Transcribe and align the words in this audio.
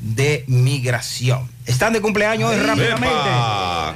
de 0.00 0.44
migración. 0.48 1.48
Están 1.66 1.92
de 1.92 2.00
cumpleaños 2.00 2.50
hoy 2.50 2.58
rápidamente. 2.58 3.18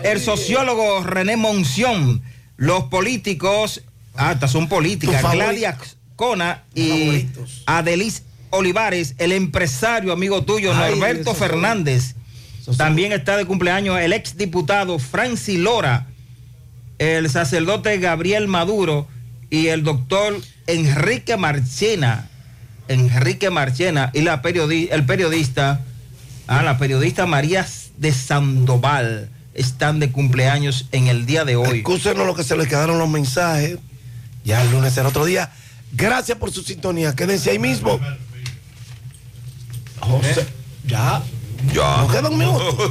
El 0.04 0.20
sociólogo 0.20 1.02
René 1.02 1.36
Monción, 1.36 2.22
los 2.56 2.84
políticos, 2.84 3.82
ah, 4.14 4.32
estas 4.32 4.52
son 4.52 4.68
políticas, 4.68 5.22
Gladia 5.32 5.76
Cona 6.14 6.62
y 6.74 7.26
Adelis 7.66 8.22
Olivares, 8.50 9.14
el 9.18 9.32
empresario 9.32 10.12
amigo 10.12 10.42
tuyo, 10.44 10.72
Norberto 10.74 11.34
Fernández. 11.34 12.14
También 12.76 13.12
está 13.12 13.36
de 13.36 13.44
cumpleaños 13.44 13.98
el 14.00 14.12
ex 14.12 14.36
diputado 14.36 14.98
Francis 14.98 15.58
Lora, 15.58 16.06
el 16.98 17.28
sacerdote 17.30 17.98
Gabriel 17.98 18.48
Maduro 18.48 19.06
y 19.50 19.68
el 19.68 19.84
doctor 19.84 20.40
Enrique 20.66 21.36
Marchena. 21.36 22.28
Enrique 22.88 23.50
Marchena 23.50 24.10
y 24.14 24.22
la 24.22 24.40
el 24.44 25.06
periodista, 25.06 25.80
ah, 26.46 26.62
la 26.62 26.78
periodista 26.78 27.26
María 27.26 27.66
de 27.98 28.12
Sandoval 28.12 29.30
están 29.54 30.00
de 30.00 30.12
cumpleaños 30.12 30.86
en 30.92 31.08
el 31.08 31.26
día 31.26 31.44
de 31.44 31.56
hoy. 31.56 31.78
Escúchenos 31.78 32.26
lo 32.26 32.34
que 32.34 32.44
se 32.44 32.56
les 32.56 32.68
quedaron 32.68 32.98
los 32.98 33.08
mensajes. 33.08 33.78
Ya 34.44 34.62
el 34.62 34.70
lunes 34.70 34.92
será 34.92 35.08
otro 35.08 35.24
día. 35.24 35.50
Gracias 35.92 36.38
por 36.38 36.52
su 36.52 36.62
sintonía. 36.62 37.14
Quédense 37.14 37.50
ahí 37.50 37.58
mismo. 37.58 37.98
José, 40.00 40.46
ya. 40.86 41.22
Ya. 41.72 41.98
Nos 41.98 42.12
queda 42.12 42.28
un 42.28 42.38
minuto. 42.38 42.76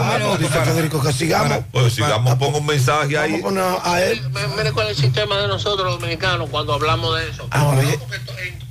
Ah, 0.00 0.18
no, 0.20 0.36
dice 0.36 0.60
Federico 0.60 1.02
que 1.02 1.12
sigamos. 1.12 1.58
Pues 1.72 1.94
sigamos, 1.94 2.34
pongo 2.36 2.58
un 2.58 2.66
mensaje 2.66 3.18
ahí. 3.18 3.40
Vamos 3.40 3.58
a 3.58 3.80
poner 3.82 3.94
a 3.94 4.02
él. 4.02 4.20
Mire 4.56 4.72
cuál 4.72 4.88
es 4.88 4.98
el 4.98 5.04
sistema 5.04 5.38
de 5.38 5.48
nosotros 5.48 5.86
los 5.86 6.00
dominicanos 6.00 6.48
cuando 6.50 6.72
hablamos 6.72 7.18
de 7.18 7.28
eso. 7.28 7.46
Ah, 7.50 7.74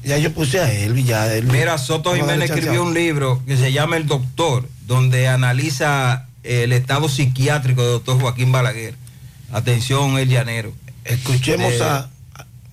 ya, 0.04 0.18
yo 0.18 0.34
puse 0.34 0.60
a 0.60 0.72
él, 0.72 1.04
ya. 1.06 1.34
Él, 1.34 1.46
Mira, 1.46 1.78
Soto 1.78 2.16
Jiménez 2.16 2.50
escribió 2.50 2.84
un 2.84 2.94
libro 2.94 3.42
que 3.46 3.58
se 3.58 3.72
llama 3.72 3.98
El 3.98 4.08
Doctor, 4.08 4.68
donde 4.86 5.28
analiza 5.28 6.28
el 6.44 6.72
estado 6.72 7.10
psiquiátrico 7.10 7.82
del 7.82 7.92
doctor 7.94 8.22
Joaquín 8.22 8.52
Balaguer. 8.52 8.96
Atención, 9.52 10.18
el 10.18 10.30
llanero. 10.30 10.74
Escuchemos 11.04 11.74
eh, 11.74 11.84
a. 11.84 12.10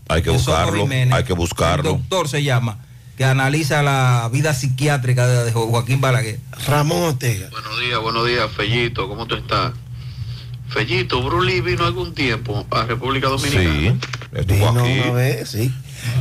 Hay 0.09 0.23
que 0.23 0.31
buscarlo. 0.31 0.87
hay 0.89 1.25
que 1.25 1.33
buscarlo. 1.33 1.91
El 1.91 1.97
doctor 1.97 2.29
se 2.29 2.43
llama 2.43 2.84
que 3.17 3.25
analiza 3.25 3.83
la 3.83 4.29
vida 4.33 4.55
psiquiátrica 4.55 5.27
de 5.27 5.53
Joaquín 5.53 6.01
Balaguer. 6.01 6.41
Ramón 6.67 7.03
Ortega. 7.03 7.49
Buenos 7.51 7.81
días, 7.81 8.01
buenos 8.01 8.27
días, 8.27 8.51
Fellito, 8.51 9.09
¿cómo 9.09 9.27
tú 9.27 9.37
estás? 9.37 9.73
Fellito, 10.69 11.23
Bruli 11.23 11.61
vino 11.61 11.85
algún 11.85 12.15
tiempo 12.15 12.67
a 12.71 12.85
República 12.85 13.29
Dominicana. 13.29 13.97
Sí, 14.33 14.45
vino 14.47 14.71
una 14.73 15.11
vez, 15.13 15.51
sí. 15.51 15.73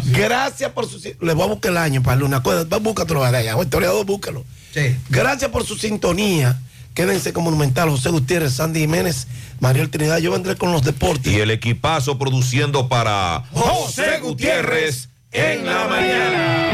Gracias 0.06 0.72
por 0.72 0.88
su... 0.88 1.02
Le 1.22 1.34
voy 1.34 1.44
a 1.44 1.48
buscar 1.48 1.72
el 1.72 1.78
año 1.78 2.04
para 2.04 2.18
Luna. 2.18 2.40
Búscatelo 2.40 3.24
allá. 3.24 3.60
Historiador, 3.60 4.06
búscalo. 4.06 4.46
Sí. 4.74 4.96
Gracias 5.10 5.50
por 5.50 5.66
su 5.66 5.76
sintonía. 5.76 6.60
Quédense 6.94 7.34
con 7.34 7.44
Monumental, 7.44 7.90
José 7.90 8.12
Gutiérrez, 8.12 8.54
Sandy 8.54 8.82
Jiménez, 8.82 9.28
Mariel 9.60 9.90
Trinidad. 9.90 10.20
Yo 10.20 10.32
vendré 10.32 10.56
con 10.56 10.72
los 10.72 10.84
deportes. 10.84 11.34
Y 11.34 11.40
el 11.40 11.50
equipazo 11.50 12.20
produciendo 12.20 12.88
para 12.88 13.46
José 13.52 14.20
Gutiérrez 14.22 15.10
en 15.34 15.66
la 15.66 15.88
mañana. 15.88 16.74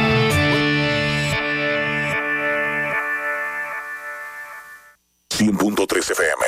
100.3 5.30 6.12
FM. 6.12 6.46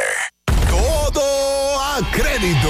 Todo 0.70 1.80
a 1.80 2.00
crédito 2.12 2.70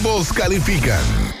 califican. 0.31 1.40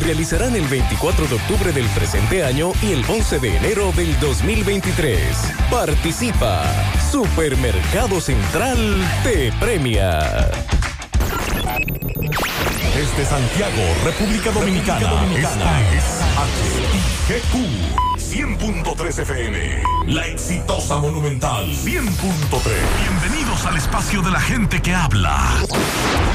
realizarán 0.00 0.54
el 0.56 0.66
24 0.66 1.26
de 1.26 1.34
octubre 1.34 1.72
del 1.72 1.86
presente 1.88 2.44
año 2.44 2.72
y 2.82 2.92
el 2.92 3.04
11 3.08 3.38
de 3.38 3.56
enero 3.56 3.92
del 3.92 4.18
2023. 4.20 5.18
Participa. 5.70 6.62
Supermercado 7.10 8.20
Central 8.20 8.78
te 9.22 9.52
premia. 9.60 10.50
Desde 12.94 13.24
Santiago, 13.24 13.82
República 14.04 14.50
Dominicana. 14.50 15.08
Dominicana. 15.08 15.80
Esta 15.80 15.94
es 15.94 17.42
HIGQ 17.42 18.08
100.3 18.18 19.18
FM. 19.20 19.82
La 20.08 20.26
exitosa 20.26 20.98
Monumental 20.98 21.66
100.3. 21.66 22.08
Al 23.66 23.76
espacio 23.76 24.22
de 24.22 24.30
la 24.30 24.40
gente 24.40 24.80
que 24.80 24.94
habla 24.94 25.36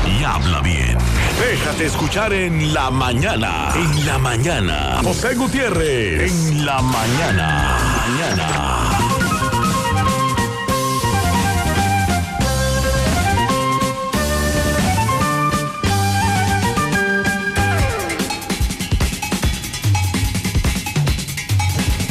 y 0.06 0.24
habla 0.24 0.62
bien. 0.62 0.98
Déjate 1.40 1.86
escuchar 1.86 2.34
en 2.34 2.74
la 2.74 2.92
mañana. 2.92 3.70
En 3.76 4.06
la 4.06 4.18
mañana. 4.20 5.00
José 5.04 5.34
Gutiérrez. 5.34 6.32
En 6.32 6.66
la 6.66 6.82
mañana. 6.82 7.78
Mañana. 8.08 8.93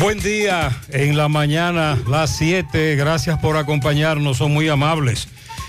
Buen 0.02 0.18
día 0.18 0.76
en 0.88 1.16
la 1.16 1.28
mañana, 1.28 1.96
las 2.08 2.36
7. 2.36 2.96
Gracias 2.96 3.38
por 3.38 3.56
acompañarnos, 3.56 4.38
son 4.38 4.52
muy 4.52 4.68
amables. 4.68 5.28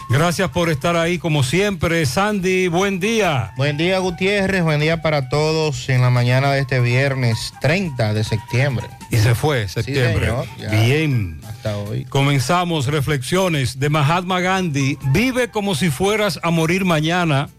Gracias 0.10 0.50
por 0.50 0.72
estar 0.72 0.96
ahí 0.96 1.20
como 1.20 1.44
siempre. 1.44 2.04
Sandy, 2.08 2.68
buen 2.68 3.00
día. 3.00 3.54
Buen 3.58 3.78
día 3.78 4.00
Gutiérrez, 4.00 4.64
buen 4.64 4.80
día 4.80 5.04
para 5.04 5.30
todos 5.30 5.88
en 5.88 6.02
la 6.02 6.10
mañana 6.10 6.52
de 6.52 6.62
este 6.62 6.80
viernes 6.80 7.54
30 7.62 8.16
de 8.16 8.24
septiembre. 8.24 8.88
Y 9.12 9.18
se 9.18 9.36
fue 9.36 9.68
septiembre. 9.68 10.34
Bien. 10.72 11.40
Hasta 11.48 11.78
hoy. 11.78 12.06
Comenzamos 12.06 12.88
reflexiones 12.88 13.80
de 13.80 13.90
Mahatma 13.92 14.40
Gandhi. 14.40 14.98
Vive 15.12 15.50
como 15.50 15.76
si 15.76 15.92
fueras 15.92 16.40
a 16.42 16.50
morir 16.50 16.86
mañana. 16.86 17.50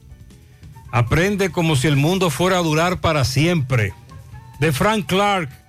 Aprende 0.91 1.51
como 1.51 1.77
si 1.77 1.87
el 1.87 1.97
mundo 1.97 2.31
fuera 2.31 2.59
a 2.59 2.63
durar 2.63 3.01
para 3.01 3.25
siempre. 3.25 3.95
De 4.59 4.73
Frank 4.73 5.07
Clark. 5.07 5.64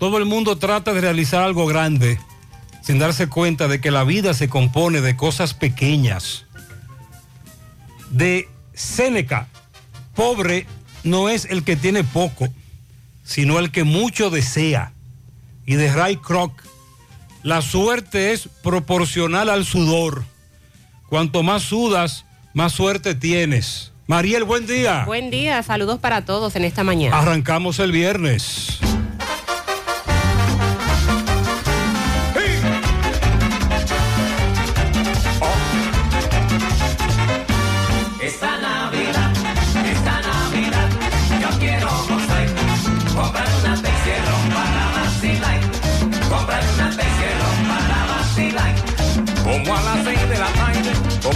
Todo 0.00 0.16
el 0.16 0.24
mundo 0.24 0.56
trata 0.56 0.94
de 0.94 1.02
realizar 1.02 1.42
algo 1.42 1.66
grande 1.66 2.18
sin 2.80 2.98
darse 2.98 3.28
cuenta 3.28 3.68
de 3.68 3.82
que 3.82 3.90
la 3.90 4.02
vida 4.02 4.32
se 4.32 4.48
compone 4.48 5.02
de 5.02 5.14
cosas 5.14 5.52
pequeñas. 5.52 6.46
De 8.08 8.48
Séneca, 8.72 9.46
pobre 10.14 10.66
no 11.04 11.28
es 11.28 11.44
el 11.44 11.64
que 11.64 11.76
tiene 11.76 12.02
poco, 12.02 12.48
sino 13.24 13.58
el 13.58 13.70
que 13.70 13.84
mucho 13.84 14.30
desea. 14.30 14.94
Y 15.66 15.74
de 15.74 15.92
Ray 15.92 16.16
Kroc, 16.16 16.62
la 17.42 17.60
suerte 17.60 18.32
es 18.32 18.48
proporcional 18.62 19.50
al 19.50 19.66
sudor. 19.66 20.24
Cuanto 21.10 21.42
más 21.42 21.62
sudas, 21.64 22.24
más 22.54 22.72
suerte 22.72 23.14
tienes. 23.14 23.92
Mariel, 24.06 24.44
buen 24.44 24.66
día. 24.66 25.04
Buen 25.04 25.30
día, 25.30 25.62
saludos 25.62 26.00
para 26.00 26.24
todos 26.24 26.56
en 26.56 26.64
esta 26.64 26.84
mañana. 26.84 27.18
Arrancamos 27.18 27.78
el 27.80 27.92
viernes. 27.92 28.80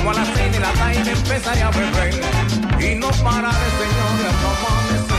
Como 0.05 0.19
a 0.19 0.21
las 0.21 0.29
seis 0.37 0.61
la 0.61 0.73
tarde 0.73 1.13
empezaré 1.13 1.63
a 1.63 1.71
beber. 1.71 2.15
Y 2.79 2.95
no 2.97 3.09
pararé, 3.25 3.69
señores, 3.81 4.27
hasta 4.31 4.49
amanecer. 4.53 5.17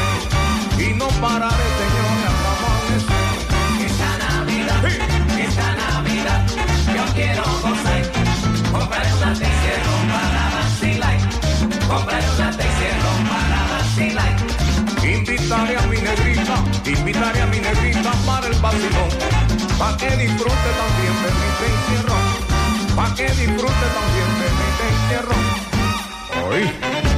Y 0.78 0.94
no 0.94 1.08
pararé, 1.08 1.68
señores, 1.82 2.30
hasta 2.30 2.52
amanecer. 2.54 3.14
Esta 3.90 4.10
Navidad, 4.22 4.86
esta 5.40 5.70
Navidad, 5.82 6.42
yo 6.96 7.04
quiero 7.16 7.44
gozar. 7.64 8.04
Compraré 8.72 9.14
una 9.14 9.34
tercero 9.34 9.92
para 10.14 10.44
vacilar. 10.56 11.18
Compraré 11.88 12.28
una 12.38 12.50
tercero 12.52 13.10
para 13.32 13.60
vacilar. 13.74 14.34
Invitaré 15.04 15.78
a 15.78 15.82
mi 15.88 15.98
negrita, 15.98 16.56
invitaré 16.86 17.42
a 17.42 17.48
mi 17.48 17.60
negrita 17.60 18.12
para 18.28 18.48
el 18.48 18.56
vacilón. 18.62 19.10
Pa' 19.80 19.98
que 19.98 20.10
disfrute 20.16 20.70
también 20.82 21.16
de 21.24 21.30
mi 21.40 21.48
encierrón. 21.74 22.26
Pa' 22.96 23.14
que 23.16 23.26
disfrute 23.26 23.88
también 23.98 24.30
de 24.40 24.45
mi 25.16 25.22
encierrón. 25.22 25.38
Hoy. 26.50 27.15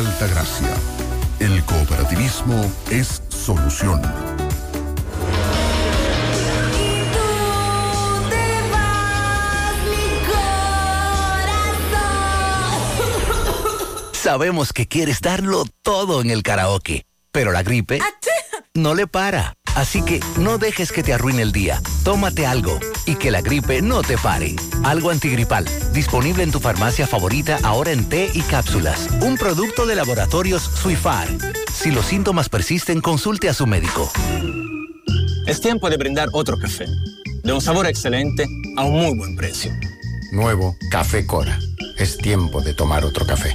Altagracia. 0.00 0.74
El 1.40 1.62
cooperativismo 1.66 2.72
es 2.90 3.22
solución. 3.28 4.00
Sabemos 14.12 14.72
que 14.72 14.88
quieres 14.88 15.20
darlo 15.20 15.66
todo 15.82 16.22
en 16.22 16.30
el 16.30 16.42
karaoke, 16.42 17.04
pero 17.30 17.52
la 17.52 17.62
gripe 17.62 18.00
no 18.72 18.94
le 18.94 19.06
para. 19.06 19.58
Así 19.74 20.02
que 20.02 20.20
no 20.38 20.58
dejes 20.58 20.92
que 20.92 21.02
te 21.02 21.12
arruine 21.12 21.42
el 21.42 21.52
día. 21.52 21.80
Tómate 22.04 22.46
algo 22.46 22.78
y 23.06 23.16
que 23.16 23.30
la 23.30 23.40
gripe 23.40 23.82
no 23.82 24.02
te 24.02 24.18
pare. 24.18 24.56
Algo 24.82 25.10
antigripal, 25.10 25.66
disponible 25.92 26.42
en 26.42 26.50
tu 26.50 26.60
farmacia 26.60 27.06
favorita 27.06 27.58
ahora 27.62 27.92
en 27.92 28.08
té 28.08 28.30
y 28.32 28.42
cápsulas. 28.42 29.08
Un 29.20 29.36
producto 29.36 29.86
de 29.86 29.96
laboratorios 29.96 30.62
Suifar. 30.62 31.28
Si 31.72 31.90
los 31.90 32.06
síntomas 32.06 32.48
persisten, 32.48 33.00
consulte 33.00 33.48
a 33.48 33.54
su 33.54 33.66
médico. 33.66 34.10
Es 35.46 35.60
tiempo 35.60 35.90
de 35.90 35.96
brindar 35.96 36.28
otro 36.32 36.58
café, 36.58 36.86
de 37.42 37.52
un 37.52 37.60
sabor 37.60 37.86
excelente 37.86 38.46
a 38.76 38.84
un 38.84 39.00
muy 39.00 39.16
buen 39.16 39.36
precio. 39.36 39.72
Nuevo 40.32 40.76
Café 40.90 41.26
Cora. 41.26 41.58
Es 41.98 42.16
tiempo 42.16 42.60
de 42.60 42.72
tomar 42.72 43.04
otro 43.04 43.26
café. 43.26 43.54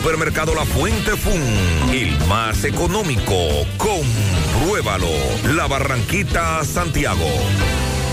Supermercado 0.00 0.54
La 0.54 0.64
Fuente 0.64 1.16
Fun, 1.16 1.42
el 1.92 2.16
más 2.28 2.64
económico. 2.64 3.34
Compruébalo. 3.76 5.08
La 5.56 5.66
Barranquita, 5.66 6.62
Santiago. 6.64 7.26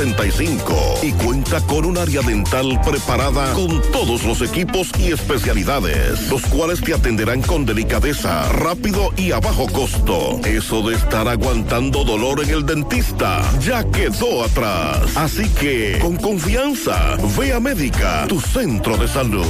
65 0.00 1.00
y 1.02 1.12
cuenta 1.12 1.60
con 1.66 1.84
un 1.84 1.98
área 1.98 2.22
dental 2.22 2.80
preparada 2.82 3.52
con 3.52 3.82
todos 3.92 4.24
los 4.24 4.40
equipos 4.40 4.90
y 4.98 5.12
especialidades, 5.12 6.30
los 6.30 6.40
cuales 6.46 6.80
te 6.80 6.94
atenderán 6.94 7.42
con 7.42 7.66
delicadeza, 7.66 8.50
rápido 8.50 9.12
y 9.18 9.32
a 9.32 9.40
bajo 9.40 9.66
costo. 9.66 10.40
Eso 10.46 10.88
de 10.88 10.94
estar 10.94 11.28
aguantando 11.28 12.02
dolor 12.02 12.42
en 12.42 12.48
el 12.48 12.64
dentista 12.64 13.42
ya 13.60 13.84
quedó 13.84 14.42
atrás. 14.42 15.14
Así 15.16 15.46
que, 15.50 15.98
con 16.00 16.16
confianza, 16.16 17.18
ve 17.38 17.52
a 17.52 17.60
Médica, 17.60 18.24
tu 18.26 18.40
centro 18.40 18.96
de 18.96 19.06
salud. 19.06 19.44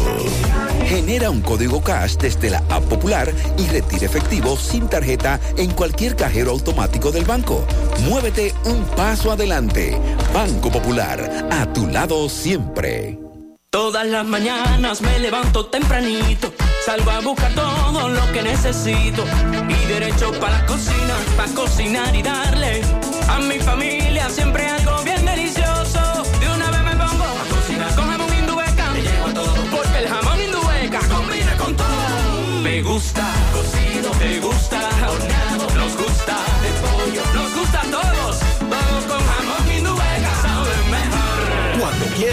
Genera 0.89 1.31
un 1.31 1.43
código 1.43 1.81
cash 1.81 2.17
desde 2.17 2.51
la 2.51 2.59
app 2.71 2.83
popular 2.87 3.33
y 3.57 3.69
retira 3.69 4.07
efectivo 4.07 4.57
sin 4.57 4.89
tarjeta 4.89 5.39
en 5.57 5.71
cualquier 5.71 6.17
cajero 6.17 6.51
automático 6.51 7.13
del 7.13 7.25
banco. 7.25 7.65
Muévete 8.09 8.53
un 8.65 8.83
paso 8.97 9.31
adelante. 9.31 9.97
Banco 10.41 10.73
Popular, 10.73 11.21
a 11.51 11.71
tu 11.71 11.87
lado 11.87 12.27
siempre. 12.31 13.19
Todas 13.69 14.07
las 14.07 14.25
mañanas 14.25 15.03
me 15.03 15.19
levanto 15.19 15.67
tempranito, 15.67 16.55
salgo 16.83 17.11
a 17.11 17.21
buscar 17.21 17.53
todo 17.55 18.09
lo 18.09 18.33
que 18.33 18.41
necesito 18.41 19.23
y 19.69 19.87
derecho 19.87 20.33
para 20.41 20.61
la 20.61 20.67
cocina, 20.67 21.15
para 21.37 21.53
cocinar 21.53 22.17
y 22.17 22.23
darle 22.23 22.81
a 23.29 23.39
mi 23.41 23.59
familia 23.59 24.31
siempre 24.31 24.65
algo 24.67 25.03
bien 25.05 25.27
delicioso. 25.27 26.01
De 26.41 26.49
una 26.49 26.71
vez 26.71 26.85
me 26.85 26.93
pongo 26.93 27.25
a 27.25 27.45
cocinar 27.55 27.95
con 27.95 28.09
jamón 28.09 28.35
indubeca, 28.39 28.91
me 28.93 29.03
llevo 29.03 29.29
todo 29.35 29.55
porque 29.71 29.99
el 29.99 30.09
jamón 30.09 30.41
indubeca 30.41 31.01
combina 31.01 31.55
con 31.59 31.77
todo. 31.77 32.63
Me 32.63 32.81
gusta 32.81 33.31
cocido, 33.53 34.11
me 34.15 34.41
gusta 34.41 34.60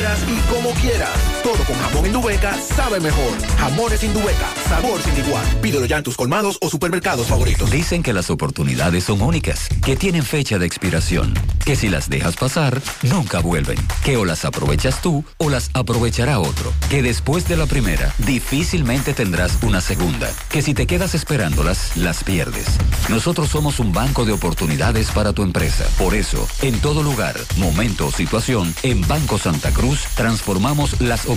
y 0.07 0.39
como 0.49 0.73
quieras. 0.75 1.36
Todo 1.47 1.63
con 1.63 1.77
jamón 1.77 2.05
Indubeca 2.05 2.57
sabe 2.57 2.99
mejor. 2.99 3.31
Jamones 3.57 4.03
Indubeca, 4.03 4.49
sabor 4.67 5.01
sin 5.01 5.17
igual. 5.17 5.45
Pídelo 5.61 5.85
ya 5.85 5.95
en 5.95 6.03
tus 6.03 6.17
colmados 6.17 6.57
o 6.59 6.69
supermercados 6.69 7.27
favoritos. 7.27 7.71
Dicen 7.71 8.03
que 8.03 8.11
las 8.11 8.29
oportunidades 8.29 9.05
son 9.05 9.21
únicas, 9.21 9.69
que 9.85 9.95
tienen 9.95 10.23
fecha 10.23 10.59
de 10.59 10.65
expiración, 10.65 11.33
que 11.63 11.77
si 11.77 11.87
las 11.87 12.09
dejas 12.09 12.35
pasar, 12.35 12.81
nunca 13.03 13.39
vuelven, 13.39 13.77
que 14.03 14.17
o 14.17 14.25
las 14.25 14.43
aprovechas 14.43 15.01
tú 15.01 15.23
o 15.37 15.49
las 15.49 15.69
aprovechará 15.73 16.41
otro, 16.41 16.73
que 16.89 17.01
después 17.01 17.47
de 17.47 17.55
la 17.55 17.65
primera, 17.65 18.13
difícilmente 18.17 19.13
tendrás 19.13 19.57
una 19.63 19.79
segunda, 19.79 20.29
que 20.49 20.61
si 20.61 20.73
te 20.73 20.85
quedas 20.85 21.15
esperándolas, 21.15 21.95
las 21.95 22.25
pierdes. 22.25 22.65
Nosotros 23.07 23.47
somos 23.47 23.79
un 23.79 23.93
banco 23.93 24.25
de 24.25 24.33
oportunidades 24.33 25.11
para 25.11 25.31
tu 25.31 25.43
empresa. 25.43 25.85
Por 25.97 26.13
eso, 26.13 26.45
en 26.61 26.77
todo 26.81 27.03
lugar, 27.03 27.39
momento 27.55 28.07
o 28.07 28.11
situación, 28.11 28.75
en 28.83 29.07
Banco 29.07 29.37
Santa 29.37 29.71
Cruz 29.71 30.07
transformamos 30.15 30.99
las 30.99 31.21
oportunidades 31.21 31.36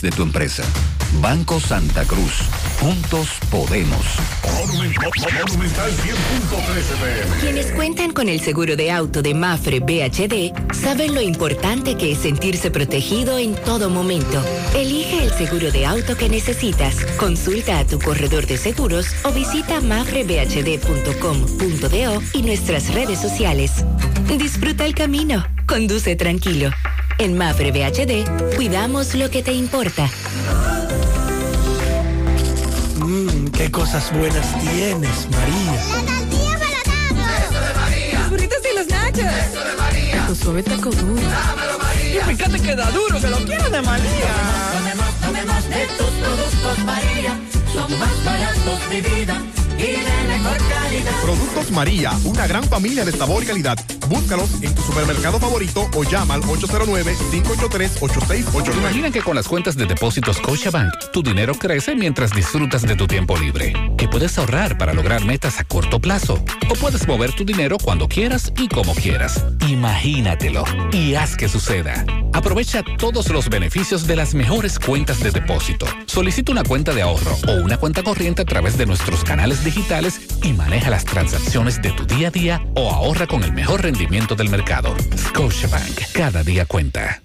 de 0.00 0.10
tu 0.10 0.22
empresa. 0.22 0.62
Banco 1.20 1.60
Santa 1.60 2.04
Cruz. 2.04 2.32
Juntos 2.80 3.28
podemos. 3.50 4.04
Quienes 7.40 7.72
cuentan 7.72 8.12
con 8.12 8.28
el 8.28 8.40
seguro 8.40 8.76
de 8.76 8.90
auto 8.90 9.20
de 9.20 9.34
Mafre 9.34 9.80
BHD 9.80 10.74
saben 10.74 11.14
lo 11.14 11.20
importante 11.20 11.96
que 11.96 12.12
es 12.12 12.18
sentirse 12.18 12.70
protegido 12.70 13.38
en 13.38 13.54
todo 13.54 13.90
momento. 13.90 14.42
Elige 14.74 15.24
el 15.24 15.32
seguro 15.32 15.70
de 15.70 15.86
auto 15.86 16.16
que 16.16 16.28
necesitas. 16.28 16.96
Consulta 17.18 17.80
a 17.80 17.86
tu 17.86 17.98
corredor 17.98 18.46
de 18.46 18.56
seguros 18.56 19.06
o 19.24 19.32
visita 19.32 19.80
mafrebhd.com.do 19.80 22.22
y 22.32 22.42
nuestras 22.42 22.94
redes 22.94 23.20
sociales. 23.20 23.84
Disfruta 24.38 24.86
el 24.86 24.94
camino. 24.94 25.57
Conduce 25.68 26.16
tranquilo. 26.16 26.70
En 27.18 27.36
Mafre 27.36 27.70
BHD, 27.70 28.56
cuidamos 28.56 29.14
lo 29.14 29.28
que 29.30 29.42
te 29.42 29.52
importa. 29.52 30.08
Mmm, 32.96 33.48
qué 33.48 33.70
cosas 33.70 34.10
buenas 34.12 34.46
tienes, 34.60 35.28
María. 35.30 36.08
Los 38.14 38.30
burritos 38.30 38.58
y 38.64 38.76
los 38.78 38.86
nachos. 38.88 39.18
Eso 39.18 39.62
de 39.62 39.76
María. 39.76 40.26
Tu 40.26 40.34
suave 40.34 40.62
taco 40.62 40.90
duro. 40.90 41.20
Dámelo, 41.20 41.78
María. 41.78 42.22
Y 42.22 42.34
fíjate 42.34 42.60
que 42.62 42.74
da 42.74 42.90
duro, 42.90 43.20
que 43.20 43.28
lo 43.28 43.36
quiero 43.36 43.68
de 43.68 43.82
María. 43.82 44.32
Tomemos, 44.72 45.14
tomemos 45.20 45.68
de 45.68 45.86
tus 45.98 46.10
productos, 46.24 46.78
María. 46.86 47.38
Son 47.74 47.98
más 47.98 48.24
baratos, 48.24 48.90
de 48.90 49.00
vida. 49.02 49.42
Y 49.78 49.82
de 49.82 49.98
mejor 50.28 50.56
calidad. 50.68 51.12
Productos 51.22 51.70
María, 51.70 52.12
una 52.24 52.46
gran 52.46 52.64
familia 52.64 53.04
de 53.04 53.12
sabor 53.12 53.42
y 53.42 53.46
calidad. 53.46 53.78
Búscalos 54.08 54.48
en 54.62 54.74
tu 54.74 54.80
supermercado 54.82 55.38
favorito 55.38 55.88
o 55.94 56.02
llama 56.02 56.34
al 56.34 56.42
809-583-8689. 56.42 58.76
Imagina 58.76 59.10
que 59.10 59.22
con 59.22 59.36
las 59.36 59.46
cuentas 59.46 59.76
de 59.76 59.86
depósitos 59.86 60.38
Scotiabank, 60.38 60.92
tu 61.12 61.22
dinero 61.22 61.54
crece 61.54 61.94
mientras 61.94 62.32
disfrutas 62.32 62.82
de 62.82 62.96
tu 62.96 63.06
tiempo 63.06 63.36
libre. 63.36 63.72
Que 63.96 64.08
puedes 64.08 64.36
ahorrar 64.38 64.78
para 64.78 64.94
lograr 64.94 65.24
metas 65.24 65.60
a 65.60 65.64
corto 65.64 66.00
plazo. 66.00 66.42
O 66.70 66.74
puedes 66.74 67.06
mover 67.06 67.32
tu 67.34 67.44
dinero 67.44 67.76
cuando 67.82 68.08
quieras 68.08 68.52
y 68.56 68.68
como 68.68 68.94
quieras. 68.94 69.44
Imagínatelo 69.68 70.64
y 70.92 71.14
haz 71.14 71.36
que 71.36 71.48
suceda. 71.48 72.04
Aprovecha 72.32 72.82
todos 72.98 73.28
los 73.30 73.48
beneficios 73.48 74.06
de 74.06 74.16
las 74.16 74.34
mejores 74.34 74.78
cuentas 74.78 75.20
de 75.20 75.30
depósito. 75.30 75.86
Solicita 76.06 76.52
una 76.52 76.62
cuenta 76.62 76.94
de 76.94 77.02
ahorro 77.02 77.36
o 77.46 77.52
una 77.64 77.76
cuenta 77.76 78.02
corriente 78.02 78.42
a 78.42 78.44
través 78.44 78.78
de 78.78 78.86
nuestros 78.86 79.24
canales 79.24 79.64
digitales 79.68 80.20
y 80.42 80.54
maneja 80.54 80.88
las 80.88 81.04
transacciones 81.04 81.82
de 81.82 81.90
tu 81.90 82.06
día 82.06 82.28
a 82.28 82.30
día 82.30 82.62
o 82.74 82.90
ahorra 82.90 83.26
con 83.26 83.44
el 83.44 83.52
mejor 83.52 83.82
rendimiento 83.82 84.34
del 84.34 84.48
mercado. 84.48 84.96
Scotiabank, 85.14 86.12
cada 86.14 86.42
día 86.42 86.64
cuenta. 86.64 87.20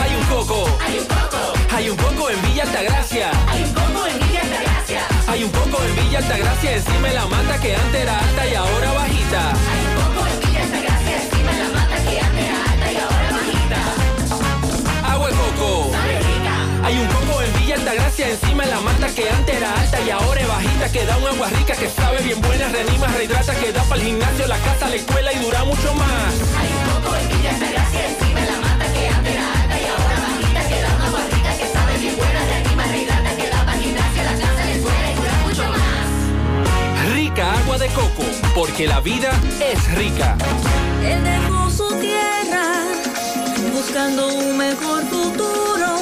Hay 0.00 0.14
un 0.14 0.24
coco. 0.28 0.78
Hay 0.86 0.98
un 1.00 1.06
coco. 1.06 1.52
Hay 1.74 1.90
un 1.90 1.96
coco 1.96 2.30
en 2.30 2.42
Villa 2.42 2.62
Altagracia. 2.62 3.30
Hay 3.48 3.64
un 3.64 3.72
coco 3.72 4.06
en 4.06 4.20
Villa 4.20 4.40
Altagracia. 4.42 5.00
Hay 5.26 5.42
un 5.42 5.50
coco 5.50 5.82
en 5.82 5.96
Villa 5.96 6.18
Altagracia 6.18 6.76
encima 6.76 7.08
la 7.08 7.26
mata 7.26 7.60
que 7.60 7.74
antes 7.74 8.00
era 8.00 8.18
alta 8.20 8.46
y 8.46 8.54
ahora 8.54 8.92
bajita. 8.92 9.50
Hay 9.50 9.82
un 9.88 9.94
coco 9.98 10.26
en 10.28 10.40
Villa 10.46 10.62
Altagracia 10.62 11.22
encima 11.24 11.52
la 11.58 11.68
mata 11.74 11.96
que 12.08 12.20
antes 12.20 12.44
era 12.44 12.72
alta 12.72 12.92
y 12.92 12.96
ahora 12.96 13.30
bajita. 13.32 13.97
En 17.88 17.92
Altagracia 17.92 18.28
encima 18.28 18.64
de 18.64 18.70
la 18.70 18.80
mata 18.80 19.08
que 19.14 19.30
antes 19.30 19.56
era 19.56 19.72
alta 19.80 20.00
y 20.02 20.10
ahora 20.10 20.40
es 20.40 20.48
bajita 20.48 20.92
que 20.92 21.06
da 21.06 21.16
un 21.16 21.26
agua 21.26 21.48
rica 21.48 21.74
que 21.74 21.88
sabe 21.88 22.18
bien 22.22 22.40
buena, 22.42 22.68
reanima, 22.68 23.06
rehidrata, 23.06 23.54
que 23.54 23.72
da 23.72 23.82
para 23.84 24.00
el 24.00 24.06
gimnasio, 24.08 24.46
la 24.46 24.58
casa, 24.58 24.88
la 24.90 24.96
escuela 24.96 25.32
y 25.32 25.38
dura 25.38 25.64
mucho 25.64 25.94
más. 25.94 26.34
Hay 26.58 26.68
un 26.68 27.02
coco 27.02 27.16
en 27.16 27.28
Villa 27.28 27.50
Altagracia 27.50 28.08
encima 28.08 28.40
de 28.40 28.46
la 28.46 28.58
mata 28.60 28.92
que 28.92 29.08
antes 29.08 29.32
era 29.32 29.62
alta 29.62 29.80
y 29.80 29.86
ahora 29.86 30.16
bajita 30.20 30.68
que 30.68 30.82
da 30.82 30.96
un 30.96 31.02
agua 31.02 31.20
rica 31.32 31.56
que 31.56 31.66
sabe 31.72 31.98
bien 31.98 32.16
buena, 32.16 32.40
reanima, 32.44 32.84
rehidrata, 32.84 33.36
que 33.36 33.48
da 33.48 33.64
para 33.64 33.76
el 33.78 33.82
gimnasio, 33.82 34.22
la 34.22 34.32
casa, 34.32 34.64
la 34.64 34.72
escuela 34.72 35.10
y 35.10 35.14
dura 35.14 35.34
mucho 35.46 35.64
más. 35.72 37.14
Rica 37.14 37.52
agua 37.60 37.78
de 37.78 37.88
coco, 37.88 38.24
porque 38.54 38.86
la 38.86 39.00
vida 39.00 39.30
es 39.64 39.94
rica. 39.94 40.36
Él 41.02 41.24
dejó 41.24 41.70
su 41.70 41.88
tierra 41.96 42.64
buscando 43.72 44.28
un 44.28 44.58
mejor 44.58 45.02
futuro. 45.06 45.97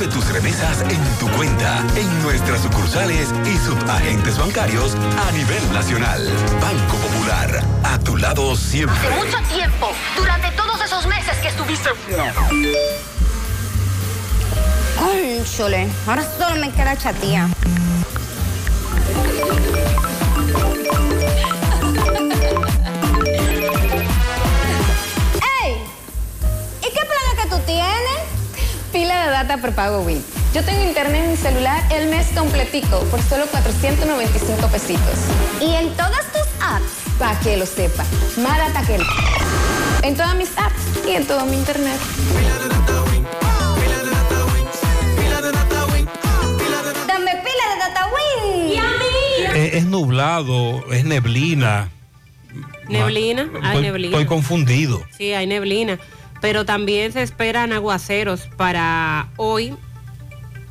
Recibe 0.00 0.16
tus 0.16 0.32
remesas 0.32 0.80
en 0.88 1.18
tu 1.18 1.28
cuenta, 1.36 1.84
en 1.94 2.22
nuestras 2.22 2.62
sucursales 2.62 3.28
y 3.44 3.58
subagentes 3.58 4.38
bancarios 4.38 4.94
a 4.94 5.30
nivel 5.32 5.72
nacional. 5.74 6.26
Banco 6.58 6.96
Popular, 6.96 7.62
a 7.84 7.98
tu 7.98 8.16
lado 8.16 8.56
siempre. 8.56 8.96
Hace 8.96 9.10
mucho 9.10 9.36
tiempo, 9.54 9.90
durante 10.16 10.50
todos 10.52 10.82
esos 10.82 11.06
meses 11.06 11.36
que 11.42 11.48
estuviste. 11.48 11.90
Ay, 14.98 15.44
chole, 15.54 15.86
ahora 16.06 16.24
solo 16.38 16.56
me 16.56 16.70
queda 16.72 16.96
chatía. 16.96 17.46
¡Ey! 25.62 25.76
¿Y 26.80 26.86
qué 26.86 27.00
plan 27.04 27.20
es 27.34 27.42
que 27.42 27.48
tú 27.50 27.58
tienes? 27.66 28.39
Pila 28.92 29.24
de 29.26 29.30
data 29.30 29.56
prepago 29.58 30.00
Win. 30.00 30.22
Yo 30.52 30.64
tengo 30.64 30.82
internet 30.82 31.22
en 31.24 31.30
mi 31.30 31.36
celular 31.36 31.80
el 31.92 32.08
mes 32.08 32.26
completico 32.34 32.98
por 33.10 33.22
solo 33.22 33.46
495 33.46 34.66
pesitos. 34.68 35.14
¿Y 35.60 35.74
en 35.74 35.90
todas 35.96 36.26
tus 36.32 36.42
apps? 36.60 36.90
Para 37.18 37.38
que 37.40 37.56
lo 37.56 37.66
sepa. 37.66 38.04
Más 38.42 38.58
data 38.58 38.82
que 38.86 38.96
el... 38.96 39.02
En 40.02 40.16
todas 40.16 40.34
mis 40.34 40.50
apps 40.58 41.06
y 41.06 41.12
en 41.12 41.24
todo 41.26 41.44
mi 41.46 41.56
internet. 41.56 41.98
Dame 47.06 47.30
pila 47.32 47.64
de 47.72 47.78
data 47.78 48.06
Win. 48.06 48.68
¿Y 48.72 48.76
a 48.76 48.82
mí? 48.84 49.56
Eh, 49.58 49.70
es 49.74 49.84
nublado, 49.86 50.84
es 50.92 51.04
neblina. 51.04 51.90
Neblina, 52.88 53.42
hay 53.62 53.68
Estoy, 53.68 53.82
neblina. 53.82 54.08
estoy 54.16 54.26
confundido. 54.26 55.02
Sí, 55.16 55.32
hay 55.32 55.46
neblina. 55.46 55.98
Pero 56.40 56.64
también 56.64 57.12
se 57.12 57.22
esperan 57.22 57.72
aguaceros 57.72 58.48
para 58.56 59.28
hoy. 59.36 59.74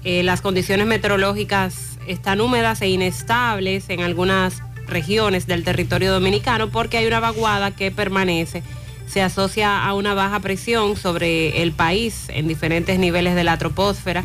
Eh, 0.04 0.24
las 0.24 0.42
condiciones 0.42 0.88
meteorológicas 0.88 2.00
están 2.08 2.42
húmedas 2.42 2.82
e 2.82 2.88
inestables 2.90 3.90
en 3.90 4.02
algunas 4.02 4.64
regiones 4.88 5.48
del 5.48 5.64
territorio 5.64 6.12
dominicano 6.12 6.70
porque 6.70 6.98
hay 6.98 7.06
una 7.06 7.20
vaguada 7.20 7.72
que 7.72 7.92
permanece. 7.92 8.64
Se 9.08 9.22
asocia 9.22 9.86
a 9.86 9.94
una 9.94 10.14
baja 10.14 10.40
presión 10.40 10.96
sobre 10.96 11.62
el 11.62 11.72
país 11.72 12.26
en 12.30 12.48
diferentes 12.48 13.00
niveles 13.00 13.36
de 13.36 13.44
la 13.44 13.58
troposfera. 13.58 14.24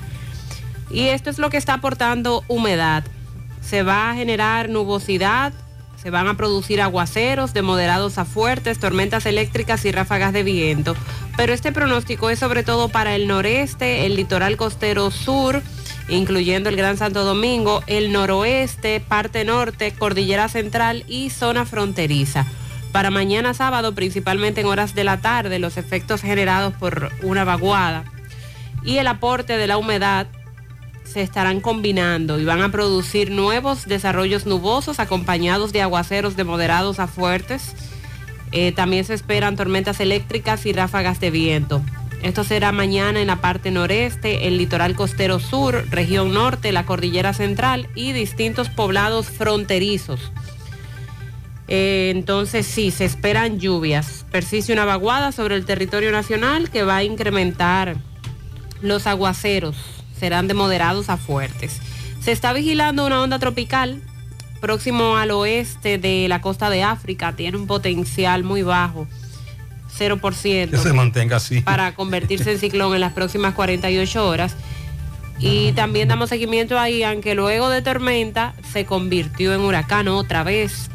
Y 0.90 1.08
esto 1.08 1.30
es 1.30 1.38
lo 1.38 1.50
que 1.50 1.56
está 1.56 1.74
aportando 1.74 2.44
humedad. 2.48 3.04
Se 3.62 3.82
va 3.82 4.10
a 4.10 4.14
generar 4.14 4.68
nubosidad, 4.68 5.52
se 6.04 6.11
van 6.11 6.28
a 6.28 6.37
producir 6.37 6.82
aguaceros 6.82 7.54
de 7.54 7.62
moderados 7.62 8.18
a 8.18 8.26
fuertes, 8.26 8.78
tormentas 8.78 9.25
eléctricas 9.25 9.87
y 9.87 9.90
ráfagas 9.90 10.34
de 10.34 10.42
viento. 10.42 10.94
Pero 11.34 11.54
este 11.54 11.73
pronóstico 11.73 12.28
es 12.28 12.38
sobre 12.38 12.62
todo 12.62 12.90
para 12.90 13.16
el 13.16 13.26
noreste, 13.26 14.04
el 14.04 14.14
litoral 14.14 14.58
costero 14.58 15.11
sur, 15.11 15.62
incluyendo 16.11 16.68
el 16.68 16.76
Gran 16.76 16.99
Santo 16.99 17.25
Domingo, 17.25 17.82
el 17.87 18.12
noroeste, 18.12 19.00
parte 19.00 19.46
norte, 19.46 19.92
cordillera 19.92 20.50
central 20.50 21.04
y 21.08 21.30
zona 21.30 21.64
fronteriza. 21.64 22.44
Para 22.92 23.11
mañana 23.11 23.54
sábado, 23.54 23.94
principalmente 23.94 24.61
en 24.61 24.66
horas 24.66 24.94
de 24.94 25.04
la 25.04 25.23
tarde, 25.23 25.58
los 25.58 25.78
efectos 25.78 26.20
generados 26.20 26.75
por 26.75 27.12
una 27.23 27.44
vaguada 27.44 28.04
y 28.84 28.99
el 28.99 29.06
aporte 29.06 29.56
de 29.56 29.66
la 29.66 29.78
humedad 29.78 30.26
se 31.04 31.23
estarán 31.23 31.61
combinando 31.61 32.40
y 32.40 32.44
van 32.44 32.62
a 32.62 32.70
producir 32.73 33.30
nuevos 33.30 33.87
desarrollos 33.87 34.46
nubosos 34.46 34.99
acompañados 34.99 35.73
de 35.73 35.82
aguaceros 35.82 36.37
de 36.37 36.44
moderados 36.44 36.99
a 36.99 37.06
fuertes. 37.06 37.75
Eh, 38.52 38.73
también 38.73 39.04
se 39.04 39.14
esperan 39.14 39.56
tormentas 39.56 40.00
eléctricas 40.00 40.66
y 40.66 40.73
ráfagas 40.73 41.20
de 41.20 41.30
viento. 41.30 41.82
Esto 42.23 42.42
será 42.42 42.73
mañana 42.73 43.20
en 43.20 43.26
la 43.26 43.42
parte 43.42 43.70
noreste, 43.70 44.49
el 44.49 44.56
litoral 44.56 44.96
costero 44.96 45.40
sur, 45.40 45.87
región 45.90 46.32
norte, 46.32 46.73
la 46.73 46.87
cordillera 46.87 47.34
central 47.34 47.88
y 47.94 48.12
distintos 48.12 48.70
poblados 48.70 49.26
fronterizos. 49.26 50.32
Eh, 51.68 52.11
entonces 52.14 52.66
sí, 52.66 52.90
se 52.90 53.04
esperan 53.04 53.58
lluvias. 53.58 54.25
Persiste 54.30 54.73
una 54.73 54.84
vaguada 54.84 55.32
sobre 55.32 55.56
el 55.56 55.66
territorio 55.66 56.12
nacional 56.12 56.70
que 56.70 56.82
va 56.82 56.96
a 56.96 57.04
incrementar 57.04 57.96
los 58.80 59.06
aguaceros. 59.06 60.03
Serán 60.24 60.48
de 60.48 60.54
moderados 60.54 61.10
a 61.10 61.18
fuertes. 61.18 61.82
Se 62.22 62.32
está 62.32 62.54
vigilando 62.54 63.04
una 63.04 63.22
onda 63.22 63.38
tropical 63.38 64.00
próximo 64.62 65.18
al 65.18 65.30
oeste 65.32 65.98
de 65.98 66.28
la 66.30 66.40
costa 66.40 66.70
de 66.70 66.82
África. 66.82 67.34
Tiene 67.36 67.58
un 67.58 67.66
potencial 67.66 68.42
muy 68.42 68.62
bajo, 68.62 69.06
0% 69.98 70.70
Que 70.70 70.78
se 70.78 70.94
mantenga 70.94 71.36
así. 71.36 71.60
para 71.60 71.94
convertirse 71.94 72.52
en 72.52 72.58
ciclón 72.58 72.94
en 72.94 73.02
las 73.02 73.12
próximas 73.12 73.52
48 73.52 74.26
horas. 74.26 74.56
Y 75.38 75.72
también 75.72 76.08
damos 76.08 76.30
seguimiento 76.30 76.78
a 76.78 76.88
Ian, 76.88 77.20
que 77.20 77.34
luego 77.34 77.68
de 77.68 77.82
tormenta 77.82 78.54
se 78.72 78.86
convirtió 78.86 79.52
en 79.52 79.60
huracán 79.60 80.08
otra 80.08 80.42
vez. 80.42 80.88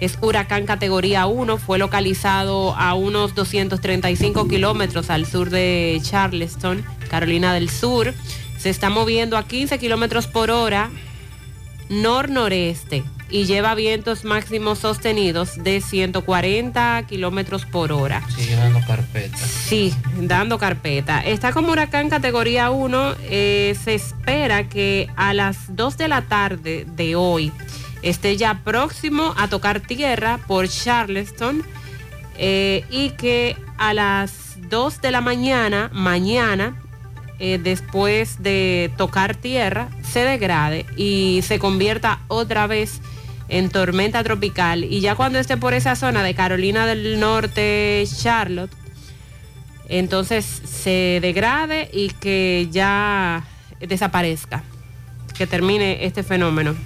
Es 0.00 0.16
huracán 0.22 0.64
categoría 0.64 1.26
1, 1.26 1.58
fue 1.58 1.78
localizado 1.78 2.74
a 2.76 2.94
unos 2.94 3.34
235 3.34 4.48
kilómetros 4.48 5.10
al 5.10 5.26
sur 5.26 5.50
de 5.50 6.00
Charleston, 6.02 6.82
Carolina 7.10 7.52
del 7.52 7.68
Sur. 7.68 8.14
Se 8.60 8.68
está 8.68 8.90
moviendo 8.90 9.36
a 9.38 9.46
15 9.46 9.78
kilómetros 9.78 10.26
por 10.26 10.50
hora 10.50 10.90
nor-noreste 11.88 13.02
y 13.30 13.44
lleva 13.44 13.74
vientos 13.74 14.24
máximos 14.24 14.80
sostenidos 14.80 15.62
de 15.62 15.80
140 15.80 17.04
kilómetros 17.08 17.64
por 17.64 17.92
hora. 17.92 18.22
Sigue 18.36 18.56
dando 18.56 18.80
carpeta. 18.86 19.38
Sí, 19.38 19.94
dando 20.20 20.58
carpeta. 20.58 21.20
Está 21.20 21.52
como 21.52 21.72
huracán 21.72 22.10
categoría 22.10 22.70
1. 22.70 23.14
eh, 23.22 23.76
se 23.82 23.94
espera 23.94 24.68
que 24.68 25.08
a 25.16 25.32
las 25.32 25.74
2 25.76 25.96
de 25.96 26.08
la 26.08 26.22
tarde 26.22 26.86
de 26.96 27.16
hoy 27.16 27.52
esté 28.02 28.36
ya 28.36 28.60
próximo 28.64 29.34
a 29.38 29.48
tocar 29.48 29.80
tierra 29.80 30.38
por 30.46 30.68
Charleston 30.68 31.62
eh, 32.36 32.84
y 32.90 33.10
que 33.10 33.56
a 33.78 33.94
las 33.94 34.56
2 34.68 35.00
de 35.00 35.10
la 35.10 35.20
mañana, 35.20 35.90
mañana, 35.92 36.76
eh, 37.40 37.58
después 37.58 38.42
de 38.42 38.92
tocar 38.98 39.34
tierra, 39.34 39.88
se 40.02 40.20
degrade 40.20 40.84
y 40.94 41.40
se 41.42 41.58
convierta 41.58 42.20
otra 42.28 42.66
vez 42.66 43.00
en 43.48 43.70
tormenta 43.70 44.22
tropical. 44.22 44.84
Y 44.84 45.00
ya 45.00 45.14
cuando 45.14 45.38
esté 45.38 45.56
por 45.56 45.72
esa 45.72 45.96
zona 45.96 46.22
de 46.22 46.34
Carolina 46.34 46.84
del 46.84 47.18
Norte, 47.18 48.04
Charlotte, 48.14 48.70
entonces 49.88 50.44
se 50.44 51.18
degrade 51.22 51.88
y 51.92 52.10
que 52.10 52.68
ya 52.70 53.44
desaparezca, 53.80 54.62
que 55.36 55.46
termine 55.46 56.04
este 56.04 56.22
fenómeno. 56.22 56.76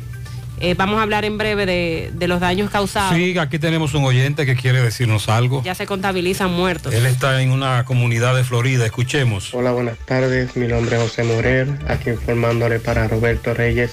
Eh, 0.60 0.74
vamos 0.74 0.98
a 0.98 1.02
hablar 1.02 1.24
en 1.24 1.36
breve 1.36 1.66
de, 1.66 2.10
de 2.14 2.28
los 2.28 2.40
daños 2.40 2.70
causados. 2.70 3.14
Sí, 3.14 3.36
aquí 3.38 3.58
tenemos 3.58 3.92
un 3.94 4.04
oyente 4.04 4.46
que 4.46 4.54
quiere 4.54 4.80
decirnos 4.80 5.28
algo. 5.28 5.62
Ya 5.64 5.74
se 5.74 5.84
contabilizan 5.84 6.52
muertos. 6.52 6.94
Él 6.94 7.06
está 7.06 7.42
en 7.42 7.50
una 7.50 7.84
comunidad 7.84 8.36
de 8.36 8.44
Florida, 8.44 8.86
escuchemos. 8.86 9.52
Hola, 9.52 9.72
buenas 9.72 9.98
tardes. 9.98 10.56
Mi 10.56 10.66
nombre 10.66 10.96
es 10.96 11.02
José 11.02 11.24
Morel, 11.24 11.76
aquí 11.88 12.10
informándole 12.10 12.78
para 12.78 13.08
Roberto 13.08 13.52
Reyes 13.52 13.92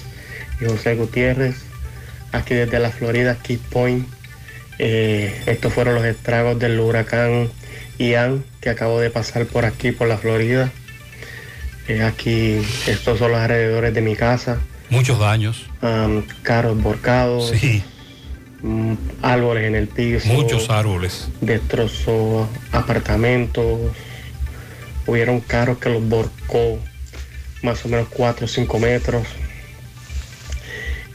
y 0.60 0.66
José 0.66 0.94
Gutiérrez, 0.94 1.56
aquí 2.30 2.54
desde 2.54 2.78
la 2.78 2.90
Florida, 2.90 3.36
Key 3.42 3.56
Point. 3.56 4.06
Eh, 4.78 5.42
estos 5.46 5.72
fueron 5.72 5.96
los 5.96 6.04
estragos 6.04 6.58
del 6.58 6.78
huracán 6.80 7.50
Ian 7.98 8.44
que 8.60 8.70
acabó 8.70 9.00
de 9.00 9.10
pasar 9.10 9.46
por 9.46 9.64
aquí, 9.64 9.92
por 9.92 10.08
la 10.08 10.16
Florida. 10.16 10.70
Eh, 11.88 12.02
aquí, 12.02 12.62
estos 12.86 13.18
son 13.18 13.32
los 13.32 13.40
alrededores 13.40 13.92
de 13.92 14.00
mi 14.00 14.14
casa. 14.14 14.58
Muchos 14.92 15.18
daños. 15.18 15.64
Carros 16.42 16.80
borcados, 16.82 17.50
mm, 18.60 18.92
árboles 19.22 19.64
en 19.64 19.74
el 19.74 19.88
piso. 19.88 20.28
Muchos 20.28 20.68
árboles. 20.68 21.28
Destrozó 21.40 22.46
apartamentos. 22.72 23.80
Hubieron 25.06 25.40
carros 25.40 25.78
que 25.78 25.88
los 25.88 26.06
borcó 26.06 26.78
más 27.62 27.82
o 27.86 27.88
menos 27.88 28.08
4 28.10 28.44
o 28.44 28.48
5 28.48 28.78
metros. 28.78 29.26